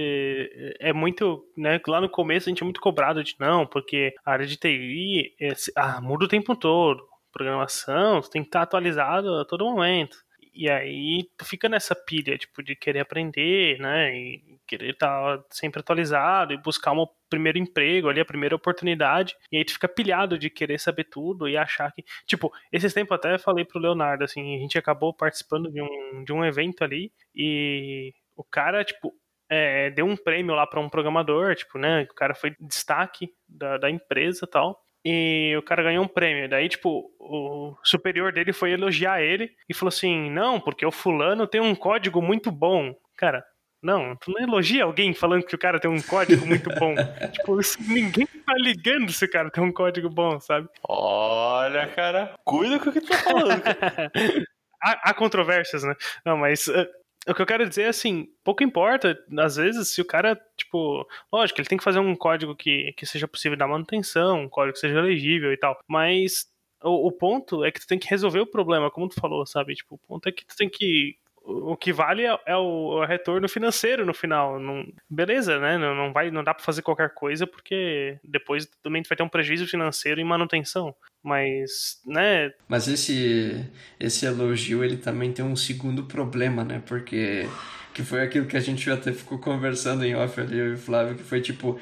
é 0.78 0.92
muito, 0.92 1.44
né? 1.56 1.80
Lá 1.88 2.00
no 2.00 2.08
começo 2.08 2.48
a 2.48 2.50
gente 2.50 2.62
é 2.62 2.64
muito 2.64 2.80
cobrado 2.80 3.24
de 3.24 3.34
não, 3.40 3.66
porque 3.66 4.14
a 4.24 4.32
área 4.32 4.46
de 4.46 4.56
TI 4.56 5.34
é, 5.40 5.52
ah, 5.74 6.00
muda 6.00 6.26
o 6.26 6.28
tempo 6.28 6.54
todo. 6.54 7.02
Programação, 7.32 8.20
tem 8.20 8.42
que 8.42 8.48
estar 8.48 8.62
atualizado 8.62 9.34
a 9.40 9.44
todo 9.44 9.64
momento. 9.64 10.18
E 10.54 10.68
aí 10.70 11.28
tu 11.36 11.44
fica 11.44 11.68
nessa 11.68 11.94
pilha, 11.94 12.36
tipo, 12.36 12.62
de 12.62 12.76
querer 12.76 13.00
aprender, 13.00 13.78
né? 13.78 14.14
E 14.14 14.58
querer 14.66 14.90
estar 14.90 15.38
tá 15.38 15.44
sempre 15.50 15.80
atualizado 15.80 16.52
e 16.52 16.58
buscar 16.58 16.92
um 16.92 17.06
primeiro 17.30 17.58
emprego 17.58 18.08
ali, 18.08 18.20
a 18.20 18.24
primeira 18.24 18.54
oportunidade. 18.54 19.34
E 19.50 19.56
aí 19.56 19.64
tu 19.64 19.72
fica 19.72 19.88
pilhado 19.88 20.38
de 20.38 20.50
querer 20.50 20.78
saber 20.78 21.04
tudo 21.04 21.48
e 21.48 21.56
achar 21.56 21.92
que. 21.92 22.04
Tipo, 22.26 22.52
esses 22.70 22.92
tempos 22.92 23.14
até 23.16 23.38
falei 23.38 23.64
pro 23.64 23.80
Leonardo, 23.80 24.24
assim, 24.24 24.56
a 24.56 24.58
gente 24.58 24.78
acabou 24.78 25.14
participando 25.14 25.70
de 25.70 25.80
um, 25.80 26.24
de 26.24 26.32
um 26.32 26.44
evento 26.44 26.84
ali 26.84 27.12
e 27.34 28.12
o 28.36 28.44
cara, 28.44 28.84
tipo, 28.84 29.14
é, 29.50 29.90
deu 29.90 30.06
um 30.06 30.16
prêmio 30.16 30.54
lá 30.54 30.66
para 30.66 30.80
um 30.80 30.88
programador, 30.88 31.54
tipo, 31.54 31.78
né? 31.78 32.02
O 32.10 32.14
cara 32.14 32.34
foi 32.34 32.54
destaque 32.58 33.28
da, 33.46 33.78
da 33.78 33.90
empresa 33.90 34.46
tal. 34.46 34.81
E 35.04 35.54
o 35.58 35.62
cara 35.62 35.82
ganhou 35.82 36.04
um 36.04 36.08
prêmio. 36.08 36.48
Daí, 36.48 36.68
tipo, 36.68 37.10
o 37.18 37.74
superior 37.82 38.32
dele 38.32 38.52
foi 38.52 38.72
elogiar 38.72 39.20
ele 39.20 39.50
e 39.68 39.74
falou 39.74 39.88
assim: 39.88 40.30
Não, 40.30 40.60
porque 40.60 40.86
o 40.86 40.92
fulano 40.92 41.46
tem 41.46 41.60
um 41.60 41.74
código 41.74 42.22
muito 42.22 42.52
bom. 42.52 42.94
Cara, 43.16 43.44
não, 43.82 44.14
tu 44.14 44.30
não 44.30 44.40
elogia 44.40 44.84
alguém 44.84 45.12
falando 45.12 45.44
que 45.44 45.56
o 45.56 45.58
cara 45.58 45.80
tem 45.80 45.90
um 45.90 46.00
código 46.00 46.46
muito 46.46 46.70
bom. 46.78 46.94
tipo, 47.32 47.58
ninguém 47.80 48.26
tá 48.26 48.54
ligando 48.56 49.10
se 49.10 49.24
o 49.24 49.30
cara 49.30 49.50
tem 49.50 49.62
um 49.62 49.72
código 49.72 50.08
bom, 50.08 50.38
sabe? 50.38 50.68
Olha, 50.88 51.88
cara, 51.88 52.32
cuida 52.44 52.78
com 52.78 52.90
o 52.90 52.92
que 52.92 53.00
tu 53.00 53.08
tá 53.08 53.18
falando. 53.18 53.62
há, 54.80 55.10
há, 55.10 55.14
controvérsias, 55.14 55.82
né? 55.82 55.96
Não, 56.24 56.36
mas 56.36 56.68
uh, 56.68 56.86
o 57.26 57.34
que 57.34 57.42
eu 57.42 57.46
quero 57.46 57.68
dizer 57.68 57.82
é 57.82 57.88
assim, 57.88 58.28
pouco 58.42 58.64
importa, 58.64 59.16
às 59.38 59.56
vezes, 59.56 59.88
se 59.88 60.00
o 60.00 60.04
cara, 60.04 60.40
tipo, 60.56 61.06
lógico, 61.32 61.60
ele 61.60 61.68
tem 61.68 61.78
que 61.78 61.84
fazer 61.84 62.00
um 62.00 62.16
código 62.16 62.56
que, 62.56 62.92
que 62.96 63.06
seja 63.06 63.28
possível 63.28 63.56
dar 63.56 63.68
manutenção, 63.68 64.42
um 64.42 64.48
código 64.48 64.74
que 64.74 64.80
seja 64.80 65.00
legível 65.00 65.52
e 65.52 65.56
tal, 65.56 65.78
mas 65.86 66.50
o, 66.82 67.06
o 67.06 67.12
ponto 67.12 67.64
é 67.64 67.70
que 67.70 67.80
tu 67.80 67.86
tem 67.86 67.98
que 67.98 68.08
resolver 68.08 68.40
o 68.40 68.46
problema, 68.46 68.90
como 68.90 69.08
tu 69.08 69.20
falou, 69.20 69.46
sabe? 69.46 69.74
Tipo, 69.74 69.94
o 69.94 69.98
ponto 69.98 70.28
é 70.28 70.32
que 70.32 70.44
tu 70.44 70.56
tem 70.56 70.68
que 70.68 71.16
o 71.44 71.76
que 71.76 71.92
vale 71.92 72.24
é, 72.24 72.38
é 72.46 72.56
o, 72.56 73.04
retorno 73.04 73.48
financeiro 73.48 74.06
no 74.06 74.14
final. 74.14 74.58
Não, 74.58 74.84
beleza, 75.08 75.58
né? 75.58 75.76
Não, 75.76 75.94
não, 75.94 76.12
vai, 76.12 76.30
não 76.30 76.44
dá 76.44 76.54
para 76.54 76.64
fazer 76.64 76.82
qualquer 76.82 77.12
coisa 77.14 77.46
porque 77.46 78.18
depois 78.22 78.66
também 78.82 79.02
vai 79.08 79.16
ter 79.16 79.22
um 79.22 79.28
prejuízo 79.28 79.66
financeiro 79.66 80.20
em 80.20 80.24
manutenção. 80.24 80.94
Mas, 81.22 82.00
né? 82.04 82.52
Mas 82.68 82.88
esse 82.88 83.64
esse 83.98 84.26
elogio 84.26 84.82
ele 84.82 84.96
também 84.96 85.32
tem 85.32 85.44
um 85.44 85.56
segundo 85.56 86.04
problema, 86.04 86.64
né? 86.64 86.82
Porque 86.86 87.48
que 87.94 88.02
foi 88.02 88.22
aquilo 88.22 88.46
que 88.46 88.56
a 88.56 88.60
gente 88.60 88.90
até 88.90 89.12
ficou 89.12 89.38
conversando 89.38 90.04
em 90.04 90.14
off 90.14 90.40
ali, 90.40 90.58
eu 90.58 90.70
e 90.70 90.74
o 90.74 90.78
Flávio, 90.78 91.14
que 91.14 91.22
foi 91.22 91.40
tipo 91.40 91.78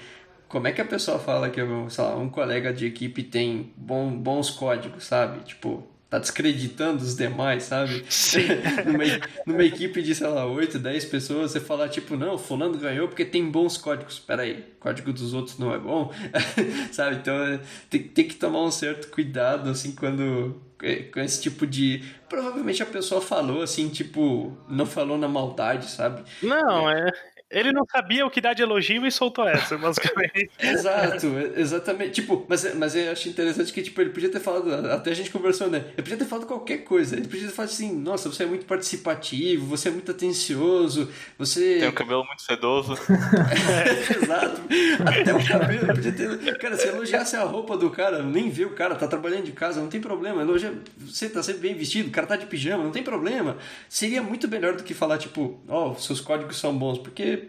como 0.49 0.67
é 0.67 0.73
que 0.73 0.81
a 0.81 0.85
pessoa 0.85 1.19
fala 1.19 1.49
que 1.49 1.63
lá, 1.63 2.17
um 2.17 2.29
colega 2.29 2.73
de 2.73 2.85
equipe 2.85 3.23
tem 3.23 3.73
bom, 3.77 4.11
bons 4.11 4.51
códigos, 4.51 5.05
sabe? 5.05 5.45
Tipo, 5.45 5.89
tá 6.11 6.19
descreditando 6.19 7.05
os 7.05 7.15
demais, 7.15 7.63
sabe? 7.63 8.05
Sim. 8.11 8.49
numa, 8.85 9.05
numa 9.47 9.65
equipe 9.65 10.03
de, 10.03 10.13
sei 10.13 10.27
lá, 10.27 10.45
8, 10.45 10.79
10 10.81 11.05
pessoas, 11.05 11.53
você 11.53 11.61
falar, 11.61 11.89
tipo, 11.89 12.17
não, 12.17 12.37
fulano 12.37 12.77
ganhou 12.77 13.07
porque 13.07 13.25
tem 13.25 13.49
bons 13.49 13.79
códigos. 13.79 14.19
Pera 14.19 14.43
aí, 14.43 14.67
o 14.77 14.81
código 14.81 15.13
dos 15.13 15.33
outros 15.33 15.57
não 15.57 15.73
é 15.73 15.79
bom? 15.79 16.13
sabe? 16.91 17.17
Então, 17.17 17.35
é, 17.35 17.61
tem, 17.89 18.03
tem 18.03 18.27
que 18.27 18.35
tomar 18.35 18.63
um 18.65 18.73
certo 18.73 19.09
cuidado, 19.09 19.71
assim, 19.71 19.93
quando 19.93 20.61
é, 20.83 20.97
com 21.05 21.21
esse 21.21 21.41
tipo 21.41 21.67
de. 21.67 22.03
Provavelmente 22.29 22.83
a 22.83 22.87
pessoa 22.87 23.21
falou 23.21 23.63
assim, 23.63 23.89
tipo, 23.89 24.57
não 24.69 24.87
falou 24.87 25.19
na 25.19 25.29
maldade, 25.29 25.91
sabe? 25.91 26.23
Não, 26.43 26.91
é. 26.91 27.11
Ele 27.51 27.73
não 27.73 27.85
sabia 27.91 28.25
o 28.25 28.31
que 28.31 28.41
dar 28.41 28.55
de 28.55 28.63
elogio 28.63 29.05
e 29.05 29.11
soltou 29.11 29.49
essa, 29.49 29.77
basicamente. 29.77 30.49
Exato, 30.61 31.27
exatamente. 31.57 32.13
Tipo, 32.13 32.47
mas, 32.49 32.75
mas 32.77 32.95
eu 32.95 33.11
acho 33.11 33.29
interessante 33.29 33.73
que 33.73 33.83
tipo, 33.83 34.01
ele 34.01 34.11
podia 34.11 34.29
ter 34.29 34.39
falado, 34.39 34.73
até 34.91 35.11
a 35.11 35.15
gente 35.15 35.31
conversou, 35.31 35.69
né? 35.69 35.79
Ele 35.93 36.03
podia 36.03 36.17
ter 36.17 36.27
falado 36.27 36.47
qualquer 36.47 36.79
coisa. 36.79 37.17
Ele 37.17 37.27
podia 37.27 37.49
ter 37.49 37.53
falado 37.53 37.71
assim, 37.71 37.93
nossa, 37.97 38.29
você 38.29 38.45
é 38.45 38.47
muito 38.47 38.67
participativo, 38.67 39.67
você 39.67 39.89
é 39.89 39.91
muito 39.91 40.13
atencioso, 40.13 41.11
você. 41.37 41.79
Tem 41.81 41.89
um 41.89 41.93
cabelo 41.93 42.25
muito 42.25 42.43
sedoso. 42.43 42.95
é, 43.11 44.23
exato. 44.23 44.61
Até 45.05 45.35
o 45.35 45.47
cabelo. 45.47 45.87
Podia 45.89 46.13
ter. 46.13 46.59
Cara, 46.59 46.77
se 46.77 46.87
elogiasse 46.87 47.35
a 47.35 47.43
roupa 47.43 47.77
do 47.77 47.91
cara, 47.91 48.23
nem 48.23 48.49
vê 48.49 48.65
o 48.65 48.71
cara, 48.71 48.95
tá 48.95 49.09
trabalhando 49.09 49.45
de 49.45 49.53
casa, 49.53 49.81
não 49.81 49.89
tem 49.89 50.01
problema. 50.01 50.43
Elogia. 50.43 50.73
Você 50.99 51.29
tá 51.29 51.43
sempre 51.43 51.63
bem 51.63 51.75
vestido, 51.75 52.09
o 52.09 52.13
cara 52.13 52.29
tá 52.29 52.37
de 52.37 52.47
pijama, 52.47 52.85
não 52.85 52.93
tem 52.93 53.03
problema. 53.03 53.57
Seria 53.89 54.23
muito 54.23 54.47
melhor 54.47 54.77
do 54.77 54.85
que 54.85 54.95
falar, 54.95 55.19
tipo, 55.19 55.59
ó, 55.69 55.91
oh, 55.91 55.95
seus 55.97 56.21
códigos 56.21 56.57
são 56.59 56.77
bons, 56.77 56.99
porque 56.99 57.40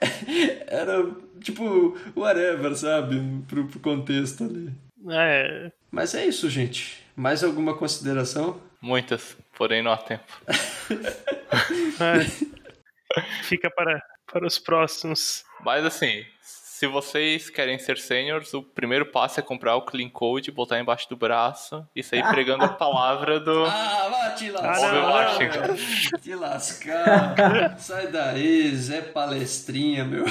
era 0.66 1.04
tipo 1.40 1.96
whatever, 2.16 2.76
sabe? 2.76 3.16
Pro, 3.46 3.66
pro 3.66 3.80
contexto 3.80 4.44
ali. 4.44 4.72
É. 5.10 5.70
Mas 5.90 6.14
é 6.14 6.26
isso, 6.26 6.48
gente. 6.50 7.04
Mais 7.14 7.42
alguma 7.42 7.76
consideração? 7.76 8.60
Muitas, 8.80 9.36
porém 9.56 9.82
não 9.82 9.92
há 9.92 9.96
tempo. 9.96 10.40
é. 12.00 13.22
Fica 13.44 13.70
para, 13.70 14.02
para 14.30 14.46
os 14.46 14.58
próximos. 14.58 15.44
Mas 15.64 15.84
assim, 15.84 16.24
se 16.76 16.86
vocês 16.86 17.48
querem 17.48 17.78
ser 17.78 17.96
seniors, 17.96 18.52
o 18.52 18.62
primeiro 18.62 19.06
passo 19.06 19.40
é 19.40 19.42
comprar 19.42 19.76
o 19.76 19.80
Clean 19.80 20.10
Code, 20.10 20.50
botar 20.50 20.78
embaixo 20.78 21.08
do 21.08 21.16
braço 21.16 21.82
e 21.96 22.02
sair 22.02 22.22
pregando 22.28 22.64
a 22.64 22.68
palavra 22.76 23.40
do. 23.40 23.64
Ah, 23.64 24.08
vai 24.10 24.34
te 24.34 24.50
lascar! 24.50 25.74
te 26.20 26.34
lascar! 26.34 27.78
Sai 27.78 28.08
daí, 28.08 28.76
Zé 28.76 29.00
Palestrinha, 29.00 30.04
meu. 30.04 30.26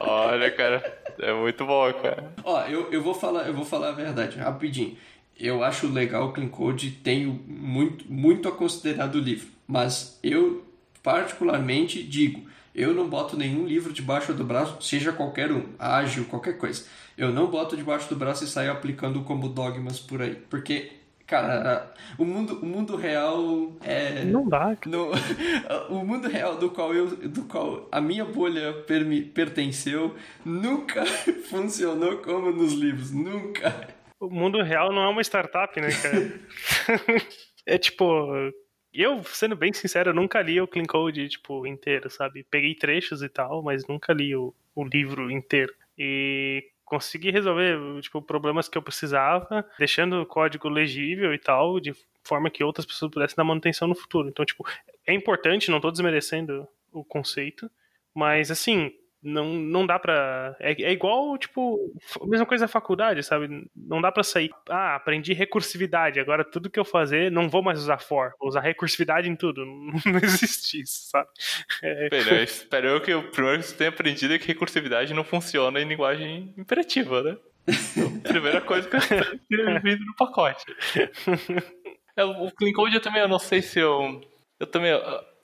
Olha, 0.00 0.50
cara, 0.50 0.98
é 1.20 1.32
muito 1.32 1.64
bom, 1.64 1.92
cara. 2.02 2.32
Ó, 2.42 2.60
eu, 2.62 2.90
eu, 2.90 3.00
vou 3.00 3.14
falar, 3.14 3.46
eu 3.46 3.54
vou 3.54 3.64
falar 3.64 3.90
a 3.90 3.92
verdade, 3.92 4.36
rapidinho. 4.36 4.98
Eu 5.38 5.62
acho 5.62 5.86
legal 5.86 6.30
o 6.30 6.32
Clean 6.32 6.48
Code, 6.48 6.90
tenho 6.90 7.32
muito, 7.46 8.12
muito 8.12 8.48
a 8.48 8.52
considerar 8.52 9.06
do 9.06 9.20
livro, 9.20 9.46
mas 9.68 10.18
eu 10.20 10.64
particularmente 11.00 12.02
digo 12.02 12.44
eu 12.74 12.92
não 12.92 13.08
boto 13.08 13.36
nenhum 13.36 13.66
livro 13.66 13.92
debaixo 13.92 14.34
do 14.34 14.42
braço, 14.42 14.82
seja 14.82 15.12
qualquer 15.12 15.52
um, 15.52 15.66
ágil, 15.78 16.24
qualquer 16.24 16.58
coisa. 16.58 16.84
Eu 17.16 17.32
não 17.32 17.46
boto 17.46 17.76
debaixo 17.76 18.08
do 18.08 18.16
braço 18.16 18.42
e 18.42 18.48
saio 18.48 18.72
aplicando 18.72 19.22
como 19.22 19.48
dogmas 19.48 20.00
por 20.00 20.20
aí. 20.20 20.34
Porque, 20.50 20.90
cara, 21.24 21.94
o 22.18 22.24
mundo, 22.24 22.58
o 22.60 22.66
mundo 22.66 22.96
real 22.96 23.72
é. 23.80 24.24
Não 24.24 24.48
dá. 24.48 24.76
No, 24.86 25.10
o 25.88 26.04
mundo 26.04 26.26
real 26.26 26.56
do 26.56 26.70
qual, 26.70 26.92
eu, 26.92 27.16
do 27.16 27.44
qual 27.44 27.88
a 27.92 28.00
minha 28.00 28.24
bolha 28.24 28.72
per, 28.72 29.04
pertenceu 29.32 30.16
nunca 30.44 31.06
funcionou 31.48 32.18
como 32.18 32.50
nos 32.50 32.72
livros. 32.72 33.12
Nunca. 33.12 33.94
O 34.18 34.28
mundo 34.28 34.60
real 34.62 34.92
não 34.92 35.02
é 35.02 35.08
uma 35.08 35.22
startup, 35.22 35.80
né, 35.80 35.88
cara? 35.90 36.40
é 37.66 37.78
tipo, 37.78 38.04
eu, 39.02 39.22
sendo 39.24 39.56
bem 39.56 39.72
sincero, 39.72 40.10
eu 40.10 40.14
nunca 40.14 40.40
li 40.40 40.60
o 40.60 40.68
Clean 40.68 40.84
Code, 40.84 41.28
tipo, 41.28 41.66
inteiro, 41.66 42.08
sabe? 42.10 42.44
Peguei 42.50 42.74
trechos 42.74 43.22
e 43.22 43.28
tal, 43.28 43.62
mas 43.62 43.86
nunca 43.86 44.12
li 44.12 44.34
o, 44.36 44.54
o 44.74 44.84
livro 44.84 45.30
inteiro. 45.30 45.74
E 45.98 46.70
consegui 46.84 47.30
resolver, 47.30 47.78
tipo, 48.00 48.22
problemas 48.22 48.68
que 48.68 48.78
eu 48.78 48.82
precisava, 48.82 49.64
deixando 49.78 50.20
o 50.20 50.26
código 50.26 50.68
legível 50.68 51.34
e 51.34 51.38
tal, 51.38 51.80
de 51.80 51.92
forma 52.22 52.50
que 52.50 52.62
outras 52.62 52.86
pessoas 52.86 53.10
pudessem 53.10 53.36
dar 53.36 53.44
manutenção 53.44 53.88
no 53.88 53.94
futuro. 53.94 54.28
Então, 54.28 54.44
tipo, 54.44 54.64
é 55.06 55.12
importante, 55.12 55.70
não 55.70 55.80
tô 55.80 55.90
desmerecendo 55.90 56.66
o 56.92 57.04
conceito, 57.04 57.70
mas, 58.14 58.50
assim, 58.50 58.92
não, 59.24 59.54
não 59.54 59.86
dá 59.86 59.98
pra. 59.98 60.54
É, 60.60 60.70
é 60.82 60.92
igual, 60.92 61.36
tipo, 61.38 61.78
a 62.20 62.26
mesma 62.26 62.44
coisa 62.44 62.64
na 62.64 62.68
faculdade, 62.68 63.22
sabe? 63.22 63.66
Não 63.74 64.00
dá 64.00 64.12
pra 64.12 64.22
sair. 64.22 64.50
Ah, 64.68 64.94
aprendi 64.96 65.32
recursividade, 65.32 66.20
agora 66.20 66.44
tudo 66.44 66.68
que 66.70 66.78
eu 66.78 66.84
fazer, 66.84 67.30
não 67.32 67.48
vou 67.48 67.62
mais 67.62 67.78
usar 67.78 67.98
for, 67.98 68.34
vou 68.38 68.48
usar 68.48 68.60
recursividade 68.60 69.28
em 69.28 69.34
tudo. 69.34 69.64
Não, 70.04 70.18
existe 70.22 70.82
isso, 70.82 71.08
sabe? 71.10 71.28
É... 71.82 72.42
Espero 72.42 72.88
eu 72.88 73.00
que 73.00 73.14
o 73.14 73.30
primeiro 73.30 73.60
que 73.60 73.66
você 73.66 73.74
tenha 73.74 73.90
aprendido 73.90 74.34
é 74.34 74.38
que 74.38 74.46
recursividade 74.46 75.14
não 75.14 75.24
funciona 75.24 75.80
em 75.80 75.88
linguagem 75.88 76.52
imperativa, 76.56 77.22
né? 77.22 77.36
Então, 77.66 78.20
primeira 78.20 78.60
coisa 78.60 78.88
que 78.88 78.96
eu 78.96 79.00
tenho 79.48 79.82
vindo 79.82 80.04
no 80.04 80.14
pacote. 80.16 80.64
É, 82.16 82.24
o 82.24 82.50
Clean 82.50 82.72
Code 82.72 82.94
eu 82.94 83.00
também, 83.00 83.22
eu 83.22 83.28
não 83.28 83.38
sei 83.38 83.62
se 83.62 83.78
eu. 83.78 84.20
Eu 84.58 84.66
também. 84.66 84.92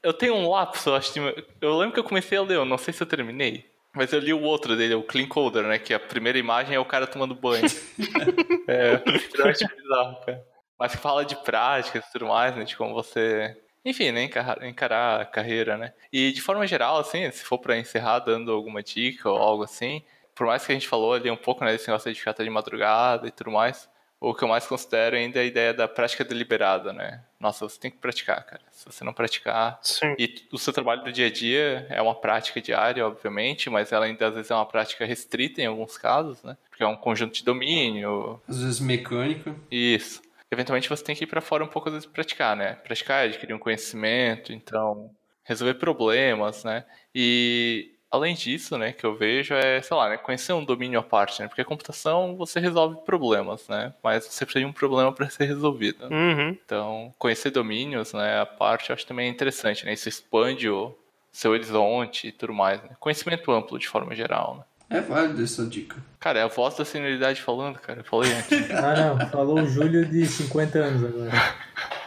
Eu 0.03 0.13
tenho 0.15 0.35
um 0.35 0.49
lapso, 0.49 0.91
eu 0.91 0.95
acho. 0.95 1.13
Eu 1.61 1.77
lembro 1.77 1.95
que 1.95 2.01
eu 2.01 2.05
comecei 2.05 2.39
a 2.39 2.43
ler, 2.43 2.57
eu 2.57 2.65
não 2.65 2.79
sei 2.79 2.93
se 2.93 3.03
eu 3.03 3.07
terminei. 3.07 3.70
Mas 3.95 4.13
eu 4.13 4.21
li 4.21 4.33
o 4.33 4.43
outro 4.43 4.77
dele, 4.77 4.95
o 4.95 5.03
Clean 5.03 5.27
Coder, 5.27 5.65
né? 5.65 5.79
Que 5.79 5.93
a 5.93 5.99
primeira 5.99 6.39
imagem 6.39 6.75
é 6.75 6.79
o 6.79 6.85
cara 6.85 7.07
tomando 7.07 7.35
banho. 7.35 7.65
é, 8.69 9.03
extremamente 9.17 9.67
bizarro, 9.67 10.21
cara. 10.25 10.45
Mas 10.79 10.93
que 10.93 10.99
fala 10.99 11.25
de 11.25 11.37
práticas 11.37 12.07
e 12.07 12.13
tudo 12.13 12.27
mais, 12.27 12.55
né? 12.55 12.65
De 12.65 12.77
como 12.77 12.95
você. 12.95 13.57
Enfim, 13.85 14.13
né? 14.13 14.23
Encarar, 14.23 14.63
encarar 14.65 15.21
a 15.21 15.25
carreira, 15.25 15.77
né? 15.77 15.93
E 16.13 16.33
de 16.33 16.41
forma 16.41 16.67
geral, 16.67 16.99
assim, 16.99 17.31
se 17.31 17.45
for 17.45 17.59
para 17.59 17.79
encerrar 17.79 18.21
dando 18.21 18.53
alguma 18.53 18.83
dica 18.83 19.29
ou 19.29 19.37
algo 19.37 19.65
assim, 19.65 20.03
por 20.35 20.47
mais 20.47 20.65
que 20.65 20.73
a 20.73 20.75
gente 20.75 20.89
falou 20.89 21.13
ali 21.13 21.31
um 21.31 21.37
pouco, 21.37 21.65
né? 21.65 21.73
Desse 21.73 21.89
negócio 21.89 22.13
de 22.13 22.19
ficar 22.19 22.31
até 22.31 22.45
de 22.45 22.51
madrugada 22.51 23.27
e 23.27 23.31
tudo 23.31 23.51
mais, 23.51 23.89
o 24.21 24.35
que 24.35 24.45
eu 24.45 24.49
mais 24.49 24.67
considero 24.67 25.17
ainda 25.17 25.39
é 25.39 25.43
a 25.43 25.47
ideia 25.47 25.73
da 25.73 25.89
prática 25.89 26.23
deliberada, 26.23 26.93
né? 26.93 27.23
Nossa, 27.41 27.67
você 27.67 27.81
tem 27.81 27.91
que 27.91 27.97
praticar, 27.97 28.45
cara. 28.45 28.61
Se 28.71 28.85
você 28.85 29.03
não 29.03 29.15
praticar. 29.15 29.79
Sim. 29.83 30.15
E 30.19 30.47
o 30.53 30.59
seu 30.59 30.75
trabalho 30.75 31.03
do 31.03 31.11
dia 31.11 31.27
a 31.27 31.31
dia 31.31 31.87
é 31.89 32.03
uma 32.03 32.15
prática 32.15 32.61
diária, 32.61 33.07
obviamente, 33.07 33.71
mas 33.71 33.93
ela 33.93 34.05
ainda 34.05 34.29
às 34.29 34.35
vezes 34.35 34.51
é 34.51 34.55
uma 34.55 34.67
prática 34.67 35.07
restrita 35.07 35.63
em 35.63 35.67
alguns 35.67 35.97
casos, 35.97 36.43
né? 36.43 36.55
Porque 36.69 36.85
é 36.85 36.87
um 36.87 36.97
conjunto 36.97 37.33
de 37.33 37.43
domínio. 37.43 38.41
Às 38.47 38.63
vezes 38.63 38.81
mecânico. 38.81 39.55
Isso. 39.71 40.21
Eventualmente 40.51 40.89
você 40.89 41.03
tem 41.03 41.17
que 41.17 41.25
ir 41.25 41.27
para 41.27 41.41
fora 41.41 41.65
um 41.65 41.69
pouco 41.69 41.89
às 41.89 41.95
vezes 41.95 42.09
praticar, 42.09 42.55
né? 42.55 42.75
Praticar, 42.75 43.25
adquirir 43.25 43.55
um 43.55 43.59
conhecimento, 43.59 44.53
então 44.53 45.11
resolver 45.45 45.75
problemas, 45.75 46.63
né? 46.63 46.85
E 47.15 47.95
além 48.11 48.35
disso, 48.35 48.77
né, 48.77 48.93
que 48.93 49.05
eu 49.05 49.15
vejo 49.15 49.55
é, 49.55 49.81
sei 49.81 49.97
lá, 49.97 50.09
né, 50.09 50.17
conhecer 50.17 50.53
um 50.53 50.65
domínio 50.65 50.99
à 50.99 51.03
parte, 51.03 51.41
né? 51.41 51.49
Porque 51.49 51.61
a 51.61 51.65
computação 51.65 52.37
você 52.37 52.59
resolve 52.61 52.97
problemas, 53.05 53.69
né? 53.69 53.95
Mas 54.03 54.25
você 54.25 54.45
precisa 54.45 54.65
de 54.65 54.71
um 54.71 54.73
problema 54.73 55.13
para 55.13 55.31
ser 55.31 55.45
resolvido. 55.45 56.07
Uhum. 56.11 56.57
Então, 56.65 57.15
conhecer 57.19 57.51
domínios, 57.51 58.13
né, 58.13 58.41
a 58.41 58.47
parte, 58.47 58.91
eu 58.91 58.95
acho 58.95 59.07
também 59.07 59.31
interessante, 59.31 59.85
né? 59.85 59.93
Isso 59.93 60.09
expande 60.09 60.69
o, 60.69 60.95
seu 61.33 61.53
horizonte 61.53 62.29
e 62.29 62.33
tudo 62.33 62.53
mais, 62.53 62.83
né? 62.83 62.91
Conhecimento 62.99 63.51
amplo 63.53 63.79
de 63.79 63.89
forma 63.89 64.15
geral, 64.15 64.57
né? 64.59 64.99
É 64.99 65.01
válido 65.01 65.43
essa 65.43 65.65
dica. 65.65 65.97
Cara, 66.19 66.41
é 66.41 66.43
a 66.43 66.49
voz 66.49 66.77
da 66.77 66.85
senioridade 66.85 67.41
falando, 67.41 67.79
cara. 67.79 68.01
Eu 68.01 68.05
falei 68.05 68.33
antes. 68.33 68.51
Ah, 68.73 69.15
não. 69.15 69.31
Falou 69.31 69.61
o 69.61 69.67
Júlio 69.67 70.05
de 70.05 70.27
50 70.27 70.79
anos 70.79 71.05
agora. 71.05 71.31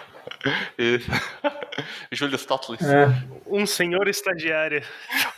Júlio 2.12 2.36
Stotlis. 2.36 2.82
É. 2.82 3.08
Um 3.48 3.66
senhor 3.66 4.08
estagiário. 4.08 4.84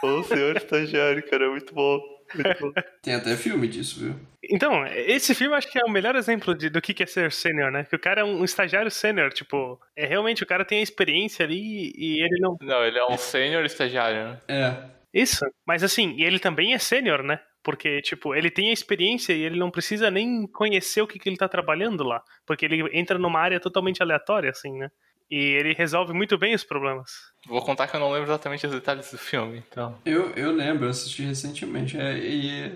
Ô, 0.02 0.24
senhor 0.26 0.58
estagiário, 0.58 1.24
cara, 1.30 1.50
muito 1.50 1.74
bom. 1.74 2.00
Muito 2.34 2.60
bom. 2.60 2.72
Tem 3.02 3.14
até 3.14 3.36
filme 3.36 3.68
disso, 3.68 4.00
viu? 4.00 4.16
Então, 4.50 4.86
esse 4.88 5.34
filme 5.34 5.56
acho 5.56 5.72
que 5.72 5.80
é 5.80 5.86
o 5.86 5.92
melhor 5.92 6.16
exemplo 6.16 6.56
de, 6.56 6.70
do 6.70 6.82
que 6.82 6.94
que 6.94 7.04
é 7.04 7.06
ser 7.06 7.32
sênior, 7.32 7.72
né? 7.72 7.84
Que 7.84 7.96
o 7.96 8.00
cara 8.00 8.22
é 8.22 8.24
um 8.24 8.44
estagiário 8.44 8.92
sênior, 8.92 9.32
tipo, 9.32 9.80
é 9.96 10.06
realmente 10.06 10.44
o 10.44 10.48
cara 10.48 10.66
tem 10.66 10.80
a 10.80 10.84
experiência 10.84 11.46
ali 11.46 11.94
e 11.96 12.22
ele 12.24 12.40
não. 12.40 12.58
Não, 12.62 12.84
ele 12.84 12.98
é 12.98 13.06
um 13.06 13.18
sênior 13.18 13.66
estagiário, 13.66 14.24
né? 14.24 14.42
É. 14.48 14.96
Isso. 15.14 15.46
Mas 15.66 15.84
assim, 15.84 16.16
e 16.18 16.24
ele 16.24 16.40
também 16.40 16.74
é 16.74 16.78
sênior, 16.78 17.24
né? 17.24 17.40
Porque, 17.66 18.00
tipo, 18.04 18.36
ele 18.36 18.52
tem 18.52 18.70
a 18.70 18.74
experiência 18.74 19.34
e 19.34 19.42
ele 19.42 19.58
não 19.58 19.72
precisa 19.72 20.12
nem 20.12 20.46
conhecer 20.46 21.02
o 21.02 21.08
que, 21.08 21.18
que 21.18 21.28
ele 21.28 21.36
tá 21.36 21.50
trabalhando 21.50 22.04
lá. 22.04 22.22
Porque 22.46 22.64
ele 22.64 22.88
entra 22.94 23.18
numa 23.18 23.40
área 23.40 23.60
totalmente 23.60 24.04
aleatória, 24.04 24.52
assim, 24.52 24.72
né? 24.78 24.92
E 25.32 25.36
ele 25.36 25.74
resolve 25.74 26.14
muito 26.14 26.38
bem 26.38 26.54
os 26.54 26.64
problemas. 26.64 27.10
Vou 27.48 27.60
contar 27.64 27.88
que 27.88 27.96
eu 27.96 28.00
não 28.00 28.12
lembro 28.12 28.30
exatamente 28.30 28.68
os 28.68 28.72
detalhes 28.72 29.10
do 29.10 29.18
filme, 29.18 29.64
então. 29.68 29.98
Eu, 30.06 30.30
eu 30.36 30.52
lembro, 30.52 30.86
eu 30.86 30.92
assisti 30.92 31.24
recentemente. 31.24 31.98
É, 31.98 32.16
e 32.20 32.50
é, 32.52 32.72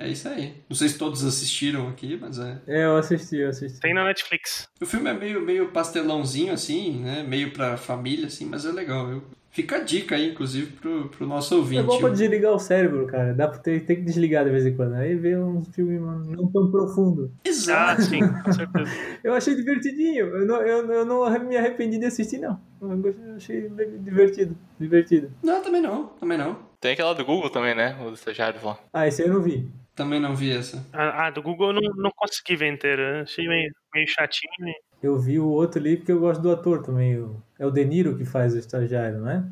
é 0.00 0.08
isso 0.10 0.28
aí. 0.28 0.62
Não 0.68 0.76
sei 0.76 0.90
se 0.90 0.98
todos 0.98 1.24
assistiram 1.24 1.88
aqui, 1.88 2.18
mas 2.20 2.38
é. 2.38 2.60
É, 2.66 2.84
eu 2.84 2.98
assisti, 2.98 3.36
eu 3.36 3.48
assisti. 3.48 3.80
Tem 3.80 3.94
na 3.94 4.04
Netflix. 4.04 4.68
O 4.78 4.84
filme 4.84 5.08
é 5.08 5.14
meio, 5.14 5.40
meio 5.40 5.68
pastelãozinho, 5.68 6.52
assim, 6.52 7.00
né? 7.00 7.22
Meio 7.22 7.52
pra 7.52 7.78
família, 7.78 8.26
assim, 8.26 8.44
mas 8.44 8.66
é 8.66 8.70
legal. 8.70 9.10
Eu... 9.10 9.24
Fica 9.56 9.76
a 9.76 9.80
dica 9.80 10.16
aí, 10.16 10.32
inclusive, 10.32 10.70
pro, 10.72 11.08
pro 11.08 11.26
nosso 11.26 11.56
ouvinte. 11.56 11.80
É 11.80 11.82
bom 11.82 11.98
pra 11.98 12.10
desligar 12.10 12.52
o 12.52 12.58
cérebro, 12.58 13.06
cara. 13.06 13.32
Dá 13.32 13.48
pra 13.48 13.56
ter, 13.56 13.86
ter 13.86 13.96
que 13.96 14.02
desligar 14.02 14.44
de 14.44 14.50
vez 14.50 14.66
em 14.66 14.76
quando. 14.76 14.92
Aí 14.96 15.14
ver 15.14 15.38
um 15.38 15.64
filme 15.64 15.98
não 15.98 16.46
tão 16.52 16.70
profundo. 16.70 17.32
Ah, 17.38 17.48
Exato. 17.48 18.02
sim, 18.02 18.20
com 18.20 18.52
certeza. 18.52 18.90
Eu 19.24 19.32
achei 19.32 19.54
divertidinho. 19.54 20.26
Eu 20.26 20.46
não, 20.46 20.56
eu, 20.60 20.92
eu 20.92 21.04
não 21.06 21.40
me 21.40 21.56
arrependi 21.56 21.98
de 21.98 22.04
assistir, 22.04 22.36
não. 22.36 22.60
Eu 22.82 23.34
achei 23.34 23.70
divertido. 24.00 24.54
Divertido. 24.78 25.32
Não, 25.42 25.62
também 25.62 25.80
não. 25.80 26.08
Também 26.20 26.36
não. 26.36 26.58
Tem 26.78 26.92
aquela 26.92 27.14
do 27.14 27.24
Google 27.24 27.48
também, 27.48 27.74
né? 27.74 27.96
Os 28.04 28.18
estagiários 28.18 28.62
lá. 28.62 28.78
Ah, 28.92 29.08
esse 29.08 29.22
aí 29.22 29.28
eu 29.28 29.32
não 29.32 29.40
vi. 29.42 29.66
Também 29.94 30.20
não 30.20 30.36
vi 30.36 30.52
essa. 30.52 30.86
Ah, 30.92 31.28
ah, 31.28 31.30
do 31.30 31.42
Google 31.42 31.68
eu 31.68 31.80
não, 31.80 31.94
não 31.96 32.10
consegui 32.14 32.56
ver 32.56 32.70
inteiro. 32.70 33.00
eu 33.00 33.22
Achei 33.22 33.48
meio, 33.48 33.72
meio 33.94 34.06
chatinho. 34.06 34.52
Eu 35.06 35.18
vi 35.18 35.38
o 35.38 35.46
outro 35.48 35.78
ali 35.80 35.96
porque 35.96 36.10
eu 36.12 36.18
gosto 36.20 36.40
do 36.42 36.50
ator 36.50 36.82
também. 36.82 37.16
o- 37.18 37.40
É 37.58 37.64
o 37.66 37.70
De 37.70 37.84
Niro 37.84 38.16
que 38.16 38.24
faz 38.24 38.54
o 38.54 38.58
estagiário, 38.58 39.18
não 39.20 39.30
é? 39.30 39.44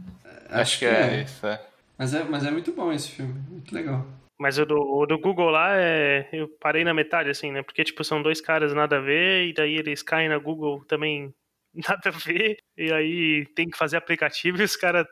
Acho, 0.51 0.79
que, 0.81 0.85
é, 0.85 1.23
isso, 1.23 1.47
é. 1.47 1.61
Mas 1.99 2.13
é. 2.15 2.25
Mas 2.25 2.45
é 2.45 2.51
muito 2.51 2.73
bom 2.73 2.93
esse 2.93 3.11
filme. 3.11 3.35
Muito 3.49 3.75
legal. 3.75 4.07
Mas 4.39 4.59
o 4.59 4.67
do, 4.67 4.77
o 4.77 5.07
do 5.07 5.19
Google 5.19 5.49
lá, 5.51 5.77
é, 5.77 6.29
eu 6.33 6.49
parei 6.61 6.83
na 6.85 6.93
metade, 6.93 7.31
assim, 7.31 7.53
né? 7.53 7.63
Porque, 7.63 7.85
tipo, 7.85 8.03
são 8.03 8.21
dois 8.21 8.41
caras 8.41 8.75
nada 8.75 8.97
a 8.99 9.01
ver, 9.01 9.47
e 9.47 9.55
daí 9.55 9.77
eles 9.77 10.03
caem 10.03 10.29
na 10.29 10.39
Google 10.39 10.85
também 10.87 11.33
nada 11.89 12.09
a 12.09 12.11
ver, 12.11 12.57
e 12.77 12.93
aí 12.93 13.47
tem 13.55 13.69
que 13.71 13.79
fazer 13.79 13.97
aplicativo 13.97 14.59
e 14.61 14.65
os 14.65 14.77
caras. 14.77 15.07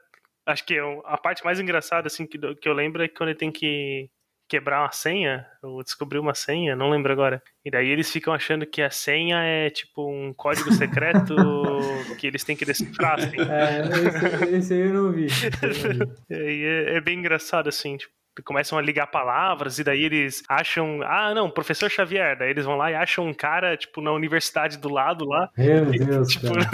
Acho 0.45 0.67
que 0.67 0.75
é 0.75 0.81
a 1.05 1.17
parte 1.17 1.45
mais 1.45 1.61
engraçada, 1.61 2.09
assim, 2.09 2.27
que, 2.27 2.37
do- 2.37 2.57
que 2.57 2.69
eu 2.69 2.73
lembro 2.73 3.01
é 3.03 3.09
quando 3.09 3.29
ele 3.31 3.39
tem 3.39 3.53
que 3.53 4.11
quebrar 4.53 4.83
uma 4.83 4.93
senha, 4.93 5.47
ou 5.63 5.83
descobrir 5.83 6.19
uma 6.19 6.35
senha, 6.35 6.77
não 6.77 6.91
lembro 6.91 7.11
agora. 7.11 7.43
E 7.65 7.71
daí 7.71 7.89
eles 7.89 8.11
ficam 8.11 8.35
achando 8.35 8.67
que 8.67 8.83
a 8.83 8.91
senha 8.91 9.43
é, 9.43 9.71
tipo, 9.71 10.07
um 10.07 10.31
código 10.35 10.71
secreto 10.75 11.35
que 12.21 12.27
eles 12.27 12.45
têm 12.45 12.55
que 12.55 12.67
decifrar, 12.67 13.15
assim. 13.15 13.39
É, 13.39 14.45
esse, 14.45 14.57
esse 14.57 14.75
aí 14.75 14.81
eu 14.81 14.93
não 14.93 15.11
vi. 15.11 15.27
Eu 15.63 15.95
não 15.97 16.07
vi. 16.07 16.35
Aí 16.35 16.65
é, 16.65 16.97
é 16.97 17.01
bem 17.01 17.19
engraçado, 17.19 17.67
assim, 17.71 17.97
tipo, 17.97 18.13
começam 18.41 18.79
a 18.79 18.83
ligar 18.83 19.09
palavras 19.09 19.79
e 19.79 19.85
daí 19.85 20.05
eles 20.05 20.43
acham, 20.49 21.03
ah, 21.03 21.35
não, 21.35 21.51
professor 21.51 21.91
Xavier, 21.91 22.39
daí 22.39 22.51
eles 22.51 22.65
vão 22.65 22.77
lá 22.77 22.91
e 22.91 22.95
acham 22.95 23.27
um 23.27 23.35
cara, 23.35 23.77
tipo, 23.77 24.01
na 24.01 24.13
universidade 24.13 24.79
do 24.79 24.89
lado 24.89 25.27
lá, 25.27 25.51
Meu 25.59 25.85
Deus, 25.87 26.29
tipo, 26.29 26.47
cara. 26.47 26.71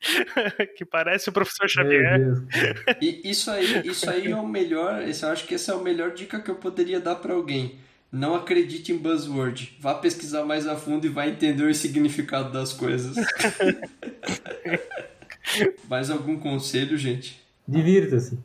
que 0.76 0.84
parece 0.84 1.28
o 1.28 1.32
professor 1.32 1.62
Meu 1.62 1.68
Xavier. 1.68 2.20
E 3.00 3.28
isso 3.28 3.50
aí, 3.50 3.82
isso 3.84 4.08
aí 4.08 4.30
é 4.30 4.36
o 4.36 4.46
melhor. 4.46 5.02
Esse, 5.02 5.24
eu 5.24 5.30
acho 5.30 5.46
que 5.46 5.54
essa 5.54 5.72
é 5.72 5.74
a 5.74 5.78
melhor 5.78 6.12
dica 6.12 6.40
que 6.40 6.50
eu 6.50 6.56
poderia 6.56 7.00
dar 7.00 7.16
pra 7.16 7.34
alguém. 7.34 7.78
Não 8.12 8.34
acredite 8.34 8.92
em 8.92 8.98
buzzword. 8.98 9.76
Vá 9.80 9.94
pesquisar 9.94 10.44
mais 10.44 10.66
a 10.66 10.76
fundo 10.76 11.06
e 11.06 11.10
vai 11.10 11.30
entender 11.30 11.64
o 11.64 11.74
significado 11.74 12.52
das 12.52 12.72
coisas. 12.72 13.16
mais 15.88 16.10
algum 16.10 16.38
conselho, 16.38 16.96
gente? 16.96 17.44
Divirta-se. 17.66 18.38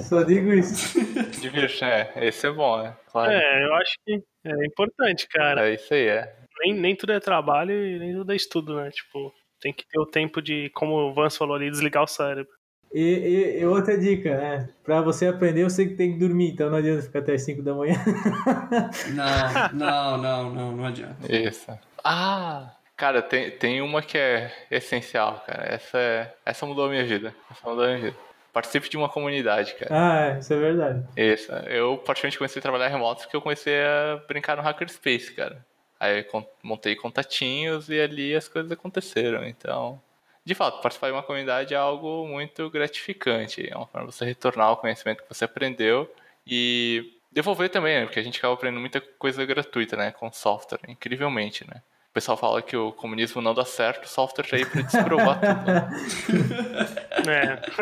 Só 0.00 0.22
digo 0.22 0.52
isso. 0.52 0.98
Divirte, 1.40 1.84
é. 1.84 2.12
Esse 2.16 2.46
é 2.46 2.50
bom, 2.50 2.82
né? 2.82 2.94
Claro. 3.10 3.32
É, 3.32 3.64
eu 3.64 3.74
acho 3.74 3.92
que 4.06 4.22
é 4.44 4.66
importante, 4.66 5.26
cara. 5.28 5.68
É 5.68 5.74
isso 5.74 5.92
aí, 5.92 6.06
é. 6.08 6.34
Nem, 6.60 6.74
nem 6.74 6.96
tudo 6.96 7.12
é 7.12 7.20
trabalho 7.20 7.72
e 7.72 7.98
nem 7.98 8.14
tudo 8.14 8.32
é 8.32 8.36
estudo, 8.36 8.76
né? 8.76 8.90
Tipo, 8.90 9.32
tem 9.60 9.72
que 9.72 9.86
ter 9.86 9.98
o 9.98 10.06
tempo 10.06 10.40
de, 10.42 10.70
como 10.74 10.94
o 10.94 11.12
Vance 11.14 11.38
falou 11.38 11.56
ali, 11.56 11.70
desligar 11.70 12.02
o 12.02 12.06
cérebro. 12.06 12.52
E, 12.92 13.00
e- 13.00 13.60
e 13.60 13.64
outra 13.66 13.96
dica, 13.96 14.36
né? 14.36 14.68
Pra 14.84 15.00
você 15.00 15.26
aprender, 15.26 15.64
você 15.64 15.86
tem 15.88 16.12
que 16.12 16.18
dormir, 16.18 16.50
então 16.52 16.68
não 16.68 16.76
adianta 16.76 17.02
ficar 17.02 17.20
até 17.20 17.32
as 17.34 17.42
5 17.42 17.62
da 17.62 17.72
manhã. 17.74 17.94
Não, 19.14 19.72
não, 19.72 20.18
não, 20.18 20.50
não, 20.54 20.72
não 20.76 20.84
adianta. 20.84 21.16
Isso. 21.34 21.70
Ah! 22.04 22.72
Cara, 22.96 23.22
tem, 23.22 23.50
tem 23.50 23.80
uma 23.80 24.02
que 24.02 24.16
é 24.18 24.52
essencial, 24.70 25.42
cara. 25.46 25.64
Essa, 25.64 25.98
é, 25.98 26.34
essa 26.44 26.66
mudou 26.66 26.84
a 26.86 26.88
minha 26.90 27.04
vida. 27.04 27.34
Essa 27.50 27.68
mudou 27.68 27.84
a 27.84 27.88
minha 27.88 27.98
vida. 28.00 28.16
Participe 28.52 28.88
de 28.88 28.96
uma 28.96 29.08
comunidade, 29.08 29.74
cara. 29.74 29.90
Ah, 29.90 30.26
é, 30.26 30.38
isso 30.38 30.52
é 30.52 30.58
verdade. 30.58 31.04
Isso. 31.16 31.50
Eu 31.52 31.96
praticamente 31.96 32.36
comecei 32.36 32.60
a 32.60 32.62
trabalhar 32.62 32.88
remoto 32.88 33.22
porque 33.22 33.34
eu 33.34 33.40
comecei 33.40 33.82
a 33.82 34.20
brincar 34.28 34.56
no 34.56 34.62
Hackerspace, 34.62 35.32
cara. 35.32 35.64
Aí 35.98 36.26
montei 36.62 36.94
contatinhos 36.94 37.88
e 37.88 37.98
ali 37.98 38.34
as 38.34 38.48
coisas 38.48 38.70
aconteceram. 38.70 39.46
Então, 39.46 40.02
de 40.44 40.54
fato, 40.54 40.82
participar 40.82 41.06
de 41.06 41.12
uma 41.14 41.22
comunidade 41.22 41.72
é 41.72 41.76
algo 41.76 42.26
muito 42.26 42.68
gratificante. 42.68 43.66
É 43.70 43.76
uma 43.76 43.86
forma 43.86 44.08
de 44.08 44.14
você 44.14 44.24
retornar 44.24 44.72
o 44.72 44.76
conhecimento 44.76 45.22
que 45.22 45.28
você 45.32 45.44
aprendeu 45.44 46.12
e 46.46 47.18
devolver 47.30 47.70
também, 47.70 48.00
né? 48.00 48.04
Porque 48.04 48.18
a 48.18 48.22
gente 48.22 48.38
acaba 48.38 48.54
aprendendo 48.54 48.80
muita 48.80 49.00
coisa 49.00 49.44
gratuita, 49.46 49.96
né? 49.96 50.10
Com 50.10 50.30
software, 50.32 50.80
incrivelmente, 50.88 51.66
né? 51.66 51.80
O 52.12 52.14
pessoal 52.14 52.36
fala 52.36 52.60
que 52.60 52.76
o 52.76 52.92
comunismo 52.92 53.40
não 53.40 53.54
dá 53.54 53.64
certo, 53.64 54.04
o 54.04 54.08
software 54.08 54.44
tá 54.46 54.56
aí 54.56 54.66
pra 54.66 54.82
desprovar 54.82 55.40
tudo. 55.40 56.54
Né? 57.26 57.62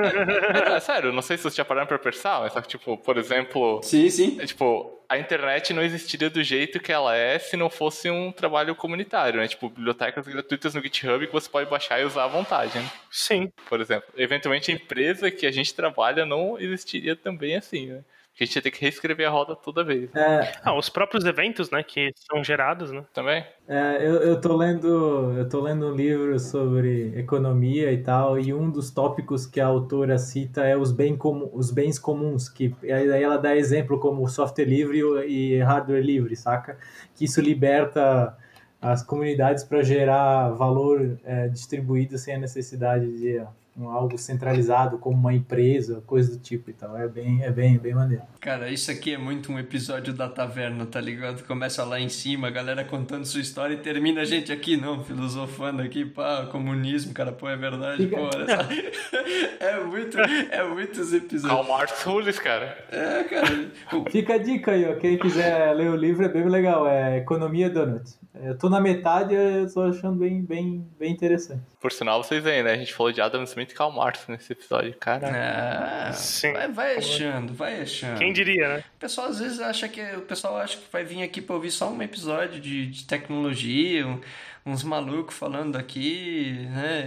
É. 0.63 0.77
É, 0.77 0.81
sério, 0.81 1.13
não 1.13 1.23
sei 1.23 1.37
se 1.37 1.43
vocês 1.43 1.55
já 1.57 1.65
pararam 1.65 1.87
pra 1.89 1.99
pensar, 1.99 2.41
mas 2.41 2.53
só 2.53 2.61
que, 2.61 2.69
tipo, 2.69 2.97
por 2.99 3.17
exemplo, 3.17 3.81
Sim, 3.83 4.09
sim. 4.11 4.39
é, 4.41 4.47
tipo, 4.47 5.01
a 5.09 5.19
internet 5.19 5.73
não 5.73 5.83
existiria 5.83 6.29
do 6.31 6.43
jeito 6.45 6.79
que 6.79 6.93
ela 6.93 7.17
é 7.17 7.39
se 7.39 7.57
não 7.57 7.69
fosse 7.71 8.09
um 8.11 8.31
trabalho 8.31 8.75
comunitário, 8.77 9.41
né? 9.41 9.49
Tipo, 9.49 9.69
bibliotecas 9.71 10.29
gratuitas 10.29 10.75
no 10.75 10.83
GitHub 10.83 11.27
que 11.27 11.33
você 11.33 11.49
pode 11.49 11.69
baixar 11.71 12.01
e 12.01 12.05
usar 12.05 12.25
à 12.25 12.29
vontade, 12.29 12.79
né? 12.79 12.89
Sim. 13.11 13.51
Por 13.69 13.81
exemplo. 13.81 14.09
Eventualmente 14.17 14.71
a 14.71 14.75
empresa 14.75 15.31
que 15.31 15.47
a 15.47 15.51
gente 15.51 15.75
trabalha 15.75 16.25
não 16.27 16.57
existiria 16.61 17.17
também 17.17 17.57
assim, 17.57 17.87
né? 17.87 18.01
Porque 18.33 18.45
a 18.45 18.47
gente 18.47 18.57
ia 18.57 18.63
ter 18.63 18.71
que 18.71 18.81
reescrever 18.81 19.27
a 19.27 19.31
roda 19.31 19.55
toda 19.57 19.85
vez. 19.85 20.15
É, 20.15 20.53
Ah, 20.63 20.75
os 20.77 20.89
próprios 20.89 21.25
eventos, 21.25 21.71
né, 21.71 21.83
que 21.83 22.13
são 22.17 22.43
gerados, 22.43 22.91
né? 22.91 23.05
Também? 23.13 23.45
é, 23.69 23.99
eu, 24.07 24.15
eu 24.23 24.41
tô 24.41 24.57
lendo 24.57 25.33
eu 25.37 25.49
tô 25.49 25.61
lendo 25.61 25.87
um 25.87 25.95
livro 25.95 26.39
sobre 26.41 27.13
economia 27.17 27.93
e 27.93 28.03
tal 28.03 28.39
e 28.39 28.53
um 28.53 28.69
dos 28.71 28.91
tópicos 28.91 29.47
que 29.47 29.61
a 29.61 29.67
autora 29.67 30.19
cita 30.19 30.63
é 30.65 30.77
os, 30.77 30.91
bem 30.91 31.17
comu, 31.17 31.49
os 31.53 31.71
bens 31.71 31.99
comuns 31.99 32.49
que 32.49 32.75
e 32.83 32.93
aí 32.93 33.23
ela 33.23 33.37
dá 33.37 33.55
exemplo 33.57 33.99
como 34.01 34.27
software 34.29 34.65
livre 34.65 34.99
e 35.27 35.61
hardware 35.61 36.03
livre 36.03 36.35
saca 36.35 36.79
que 37.15 37.25
isso 37.27 37.41
liberta 37.41 38.37
as 38.81 39.03
comunidades 39.03 39.63
para 39.63 39.83
gerar 39.83 40.51
valor 40.51 41.19
é, 41.23 41.49
distribuído 41.49 42.19
sem 42.19 42.35
a 42.35 42.39
necessidade 42.39 43.07
de 43.19 43.41
um 43.81 43.91
algo 43.91 44.17
centralizado 44.19 44.99
como 44.99 45.17
uma 45.17 45.33
empresa 45.35 46.03
coisa 46.07 46.33
do 46.33 46.39
tipo 46.43 46.71
e 46.71 46.73
tal 46.73 46.97
é 46.97 47.09
bem 47.09 47.43
é 47.43 47.51
bem 47.51 47.79
bem 47.79 47.95
maneiro 47.95 48.23
Cara, 48.41 48.71
isso 48.71 48.91
aqui 48.91 49.13
é 49.13 49.19
muito 49.19 49.53
um 49.53 49.59
episódio 49.59 50.15
da 50.15 50.27
taverna, 50.27 50.87
tá 50.87 50.99
ligado? 50.99 51.45
Começa 51.47 51.85
lá 51.85 52.01
em 52.01 52.09
cima, 52.09 52.49
a 52.49 52.51
galera 52.51 52.83
contando 52.83 53.27
sua 53.27 53.43
história 53.43 53.75
e 53.75 53.77
termina 53.77 54.23
a 54.23 54.25
gente 54.25 54.51
aqui, 54.51 54.79
não, 54.79 55.05
filosofando 55.05 55.83
aqui, 55.83 56.07
pá, 56.07 56.47
comunismo, 56.51 57.13
cara, 57.13 57.33
pô, 57.33 57.47
é 57.51 57.57
verdade, 57.57 58.05
Fica- 58.05 58.17
pô, 58.17 58.31
só. 58.33 59.21
É 59.61 59.79
muito, 59.85 60.19
é 60.19 60.65
muitos 60.65 61.13
episódios. 61.13 61.43
Karl 61.67 61.69
Marx 61.69 62.03
Rules, 62.03 62.39
cara. 62.39 62.79
É, 62.91 63.23
cara. 63.25 63.71
Fica 64.11 64.35
a 64.35 64.39
dica 64.39 64.73
aí, 64.73 64.87
ó. 64.89 64.95
Quem 64.97 65.19
quiser 65.19 65.73
ler 65.75 65.91
o 65.91 65.97
livro 65.97 66.25
é 66.25 66.29
bem 66.29 66.49
legal. 66.49 66.87
É 66.89 67.19
Economia 67.19 67.69
Donut. 67.69 68.11
Eu 68.43 68.57
tô 68.57 68.71
na 68.71 68.81
metade 68.81 69.35
eu 69.35 69.71
tô 69.73 69.83
achando 69.83 70.19
bem, 70.19 70.43
bem, 70.43 70.87
bem 70.99 71.13
interessante. 71.13 71.61
Por 71.81 71.93
sinal, 71.93 72.23
vocês 72.23 72.43
veem, 72.43 72.63
né? 72.63 72.73
A 72.73 72.77
gente 72.77 72.95
falou 72.95 73.13
de 73.13 73.21
Adam 73.21 73.43
Smith 73.45 73.70
e 73.73 73.75
Karl 73.75 73.91
Marx 73.93 74.27
nesse 74.29 74.53
episódio. 74.53 74.95
Cara, 74.99 76.09
Ah, 76.09 76.13
Sim. 76.13 76.53
vai, 76.53 76.69
vai 76.69 76.97
achando, 76.97 77.53
vai 77.55 77.81
achando. 77.83 78.19
Quem 78.19 78.33
diria, 78.33 78.69
né? 78.77 78.85
O 78.97 78.99
pessoal 79.01 79.29
às 79.29 79.39
vezes 79.41 79.61
acha 79.61 79.89
que 79.89 80.01
o 80.17 80.23
pessoal 80.23 80.57
acha 80.59 80.77
que 80.77 80.85
vai 80.93 81.05
vir 81.05 81.23
aqui 81.23 81.41
para 81.41 81.55
ouvir 81.55 81.71
só 81.71 81.91
um 81.91 82.03
episódio 82.03 82.61
de, 82.61 82.87
de 82.87 83.05
tecnologia, 83.07 84.07
um- 84.07 84.21
uns 84.67 84.83
malucos 84.83 85.35
falando 85.37 85.77
aqui, 85.77 86.67
né? 86.71 87.05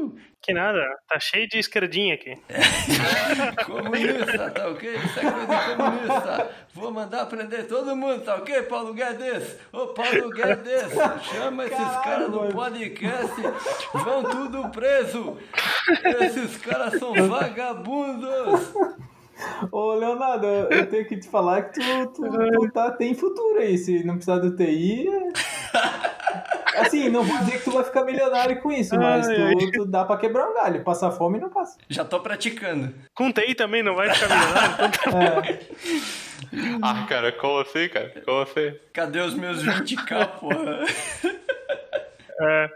Uhul. 0.00 0.16
Que 0.42 0.52
nada, 0.52 0.80
tá 1.08 1.20
cheio 1.20 1.48
de 1.48 1.58
esquerdinha 1.58 2.14
aqui. 2.14 2.36
comunista, 3.64 4.50
tá 4.50 4.68
ok? 4.70 4.96
Isso 4.96 5.20
é 5.20 5.30
coisa 5.30 5.46
de 5.46 5.76
comunista. 5.76 6.50
Vou 6.74 6.90
mandar 6.90 7.26
prender 7.26 7.68
todo 7.68 7.94
mundo, 7.94 8.24
tá 8.24 8.34
ok, 8.34 8.62
Paulo 8.62 8.92
Guedes? 8.92 9.56
Ô, 9.72 9.86
Paulo 9.88 10.30
Guedes, 10.30 10.92
chama 11.32 11.64
esses 11.64 11.96
caras 12.02 12.28
no 12.28 12.48
podcast, 12.52 13.36
vão 13.94 14.24
tudo 14.24 14.68
preso. 14.70 15.38
Esses 16.20 16.56
caras 16.56 16.98
são 16.98 17.14
vagabundos. 17.28 18.74
Ô, 19.70 19.94
Leonardo, 19.94 20.46
eu 20.46 20.88
tenho 20.88 21.06
que 21.06 21.18
te 21.18 21.28
falar 21.28 21.70
que 21.70 21.80
tu, 21.80 22.06
tu, 22.14 22.22
tu 22.22 22.72
tá, 22.72 22.90
tem 22.90 23.14
futuro 23.14 23.60
aí. 23.60 23.78
Se 23.78 24.02
não 24.04 24.14
precisar 24.14 24.38
do 24.38 24.56
TI. 24.56 25.06
Assim, 26.76 27.08
não 27.08 27.22
vou 27.22 27.38
dizer 27.38 27.58
que 27.58 27.64
tu 27.64 27.70
vai 27.70 27.84
ficar 27.84 28.04
milionário 28.04 28.60
com 28.60 28.70
isso, 28.72 28.96
mas 28.96 29.26
tu, 29.26 29.70
tu 29.72 29.84
dá 29.86 30.04
pra 30.04 30.16
quebrar 30.16 30.48
um 30.48 30.54
galho. 30.54 30.82
Passar 30.82 31.10
fome 31.10 31.38
não 31.38 31.50
passa. 31.50 31.76
Já 31.88 32.04
tô 32.04 32.20
praticando. 32.20 32.94
Com 33.14 33.32
TI 33.32 33.54
também 33.54 33.82
não 33.82 33.94
vai 33.94 34.10
ficar 34.12 34.28
milionário? 34.28 34.74
Então 34.86 35.12
tá 35.42 35.48
É. 35.52 35.60
Ah, 36.82 37.06
cara, 37.08 37.32
como 37.32 37.60
assim, 37.60 37.88
cara? 37.88 38.12
Como 38.24 38.40
assim? 38.40 38.74
Cadê 38.92 39.20
os 39.20 39.34
meus 39.34 39.64
20k, 39.64 40.26
porra? 40.38 40.80
É, 42.40 42.68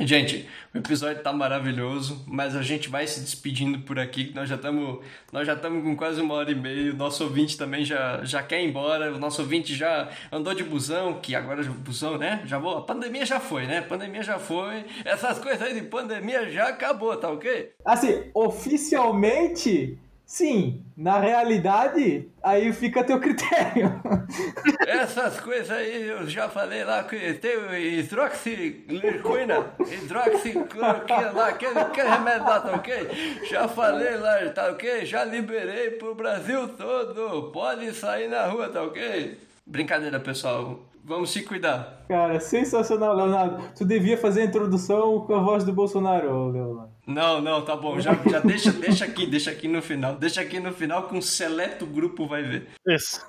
Gente, 0.00 0.48
o 0.74 0.78
episódio 0.78 1.22
tá 1.22 1.30
maravilhoso, 1.30 2.24
mas 2.26 2.56
a 2.56 2.62
gente 2.62 2.88
vai 2.88 3.06
se 3.06 3.20
despedindo 3.20 3.80
por 3.80 3.98
aqui, 3.98 4.32
nós 4.34 4.48
já 4.48 4.54
estamos 4.54 5.04
nós 5.30 5.46
já 5.46 5.52
estamos 5.52 5.84
com 5.84 5.94
quase 5.94 6.22
uma 6.22 6.34
hora 6.34 6.50
e 6.50 6.54
meia. 6.54 6.92
O 6.92 6.96
nosso 6.96 7.22
ouvinte 7.22 7.58
também 7.58 7.84
já, 7.84 8.24
já 8.24 8.42
quer 8.42 8.62
ir 8.62 8.68
embora. 8.68 9.12
O 9.12 9.18
nosso 9.18 9.42
ouvinte 9.42 9.74
já 9.74 10.08
andou 10.32 10.54
de 10.54 10.64
busão, 10.64 11.20
que 11.20 11.34
agora 11.34 11.60
o 11.60 11.74
busão, 11.74 12.16
né? 12.16 12.42
Já 12.46 12.58
vou. 12.58 12.78
A 12.78 12.82
pandemia 12.82 13.26
já 13.26 13.38
foi, 13.38 13.66
né? 13.66 13.78
A 13.78 13.82
pandemia 13.82 14.22
já 14.22 14.38
foi. 14.38 14.84
Essas 15.04 15.38
coisas 15.38 15.60
aí 15.60 15.74
de 15.74 15.82
pandemia 15.82 16.50
já 16.50 16.68
acabou, 16.68 17.14
tá 17.16 17.28
ok? 17.30 17.72
Assim, 17.84 18.24
oficialmente, 18.32 19.98
sim. 20.30 20.84
Na 20.96 21.18
realidade, 21.18 22.30
aí 22.42 22.72
fica 22.72 23.00
a 23.00 23.04
teu 23.04 23.18
critério. 23.18 24.00
Essas 24.86 25.40
coisas 25.40 25.70
aí 25.70 26.08
eu 26.08 26.28
já 26.28 26.48
falei 26.48 26.84
lá 26.84 27.02
que 27.02 27.34
tem 27.34 27.98
hidroxicloroquina, 27.98 29.72
hidroxicloroquina 29.90 31.30
lá, 31.30 31.48
aquele, 31.48 31.78
aquele 31.78 32.08
remédio 32.08 32.44
lá, 32.44 32.60
tá 32.60 32.76
ok? 32.76 33.08
Já 33.50 33.66
falei 33.66 34.16
lá, 34.18 34.50
tá 34.50 34.68
ok? 34.70 35.04
Já 35.04 35.24
liberei 35.24 35.92
pro 35.92 36.14
Brasil 36.14 36.68
todo. 36.68 37.50
Pode 37.50 37.92
sair 37.94 38.28
na 38.28 38.46
rua, 38.46 38.68
tá 38.68 38.82
ok? 38.82 39.36
Brincadeira, 39.66 40.20
pessoal. 40.20 40.80
Vamos 41.02 41.30
se 41.30 41.42
cuidar. 41.42 42.04
Cara, 42.06 42.38
sensacional, 42.38 43.16
Leonardo. 43.16 43.64
Tu 43.76 43.84
devia 43.84 44.16
fazer 44.18 44.42
a 44.42 44.44
introdução 44.44 45.20
com 45.20 45.34
a 45.34 45.40
voz 45.40 45.64
do 45.64 45.72
Bolsonaro, 45.72 46.50
Leonardo. 46.50 46.90
Não, 47.10 47.40
não, 47.40 47.62
tá 47.62 47.76
bom. 47.76 48.00
Já, 48.00 48.14
já 48.30 48.40
deixa, 48.40 48.72
deixa 48.72 49.04
aqui, 49.04 49.26
deixa 49.26 49.50
aqui 49.50 49.68
no 49.68 49.82
final. 49.82 50.14
Deixa 50.14 50.40
aqui 50.40 50.60
no 50.60 50.72
final 50.72 51.08
que 51.08 51.14
um 51.16 51.20
seleto 51.22 51.84
grupo 51.86 52.26
vai 52.26 52.42
ver. 52.42 52.68
isso. 52.88 53.20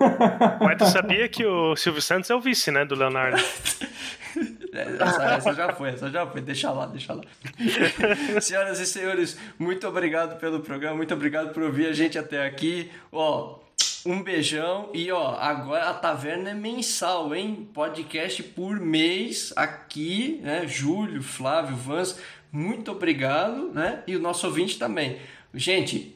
Mas 0.60 0.78
tu 0.78 0.86
sabia 0.86 1.28
que 1.28 1.44
o 1.44 1.76
Silvio 1.76 2.00
Santos 2.02 2.30
é 2.30 2.34
o 2.34 2.40
vice, 2.40 2.70
né, 2.70 2.84
do 2.84 2.94
Leonardo? 2.94 3.42
Essa, 4.72 5.24
essa 5.34 5.52
já 5.52 5.72
foi, 5.74 5.90
essa 5.90 6.10
já 6.10 6.26
foi. 6.26 6.40
Deixa 6.40 6.70
lá, 6.70 6.86
deixa 6.86 7.12
lá. 7.12 7.22
Senhoras 8.40 8.80
e 8.80 8.86
senhores, 8.86 9.38
muito 9.58 9.86
obrigado 9.86 10.38
pelo 10.40 10.60
programa, 10.60 10.96
muito 10.96 11.12
obrigado 11.12 11.52
por 11.52 11.62
ouvir 11.62 11.86
a 11.88 11.92
gente 11.92 12.18
até 12.18 12.46
aqui. 12.46 12.90
Ó, 13.12 13.58
um 14.06 14.22
beijão 14.22 14.88
e 14.94 15.12
ó, 15.12 15.36
agora 15.38 15.90
a 15.90 15.94
taverna 15.94 16.50
é 16.50 16.54
mensal, 16.54 17.34
hein? 17.34 17.68
Podcast 17.74 18.42
por 18.42 18.80
mês 18.80 19.52
aqui, 19.56 20.40
né? 20.42 20.66
Júlio, 20.66 21.22
Flávio, 21.22 21.76
Vans, 21.76 22.18
muito 22.52 22.92
obrigado, 22.92 23.72
né? 23.72 24.02
E 24.06 24.14
o 24.14 24.20
nosso 24.20 24.46
ouvinte 24.46 24.78
também. 24.78 25.18
Gente, 25.54 26.14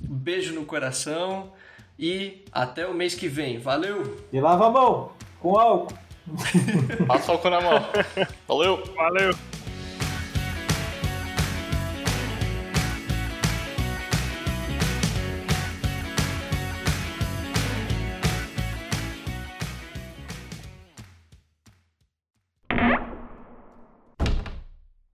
beijo 0.00 0.54
no 0.54 0.66
coração 0.66 1.50
e 1.98 2.44
até 2.52 2.86
o 2.86 2.92
mês 2.92 3.14
que 3.14 3.26
vem. 3.26 3.58
Valeu! 3.58 4.18
E 4.30 4.38
lava 4.38 4.66
a 4.66 4.70
mão 4.70 5.12
com 5.40 5.58
álcool. 5.58 5.98
Passa 7.08 7.32
o 7.32 7.34
álcool 7.34 7.50
na 7.50 7.60
mão. 7.60 7.86
Valeu! 8.46 8.84
Valeu! 8.94 9.51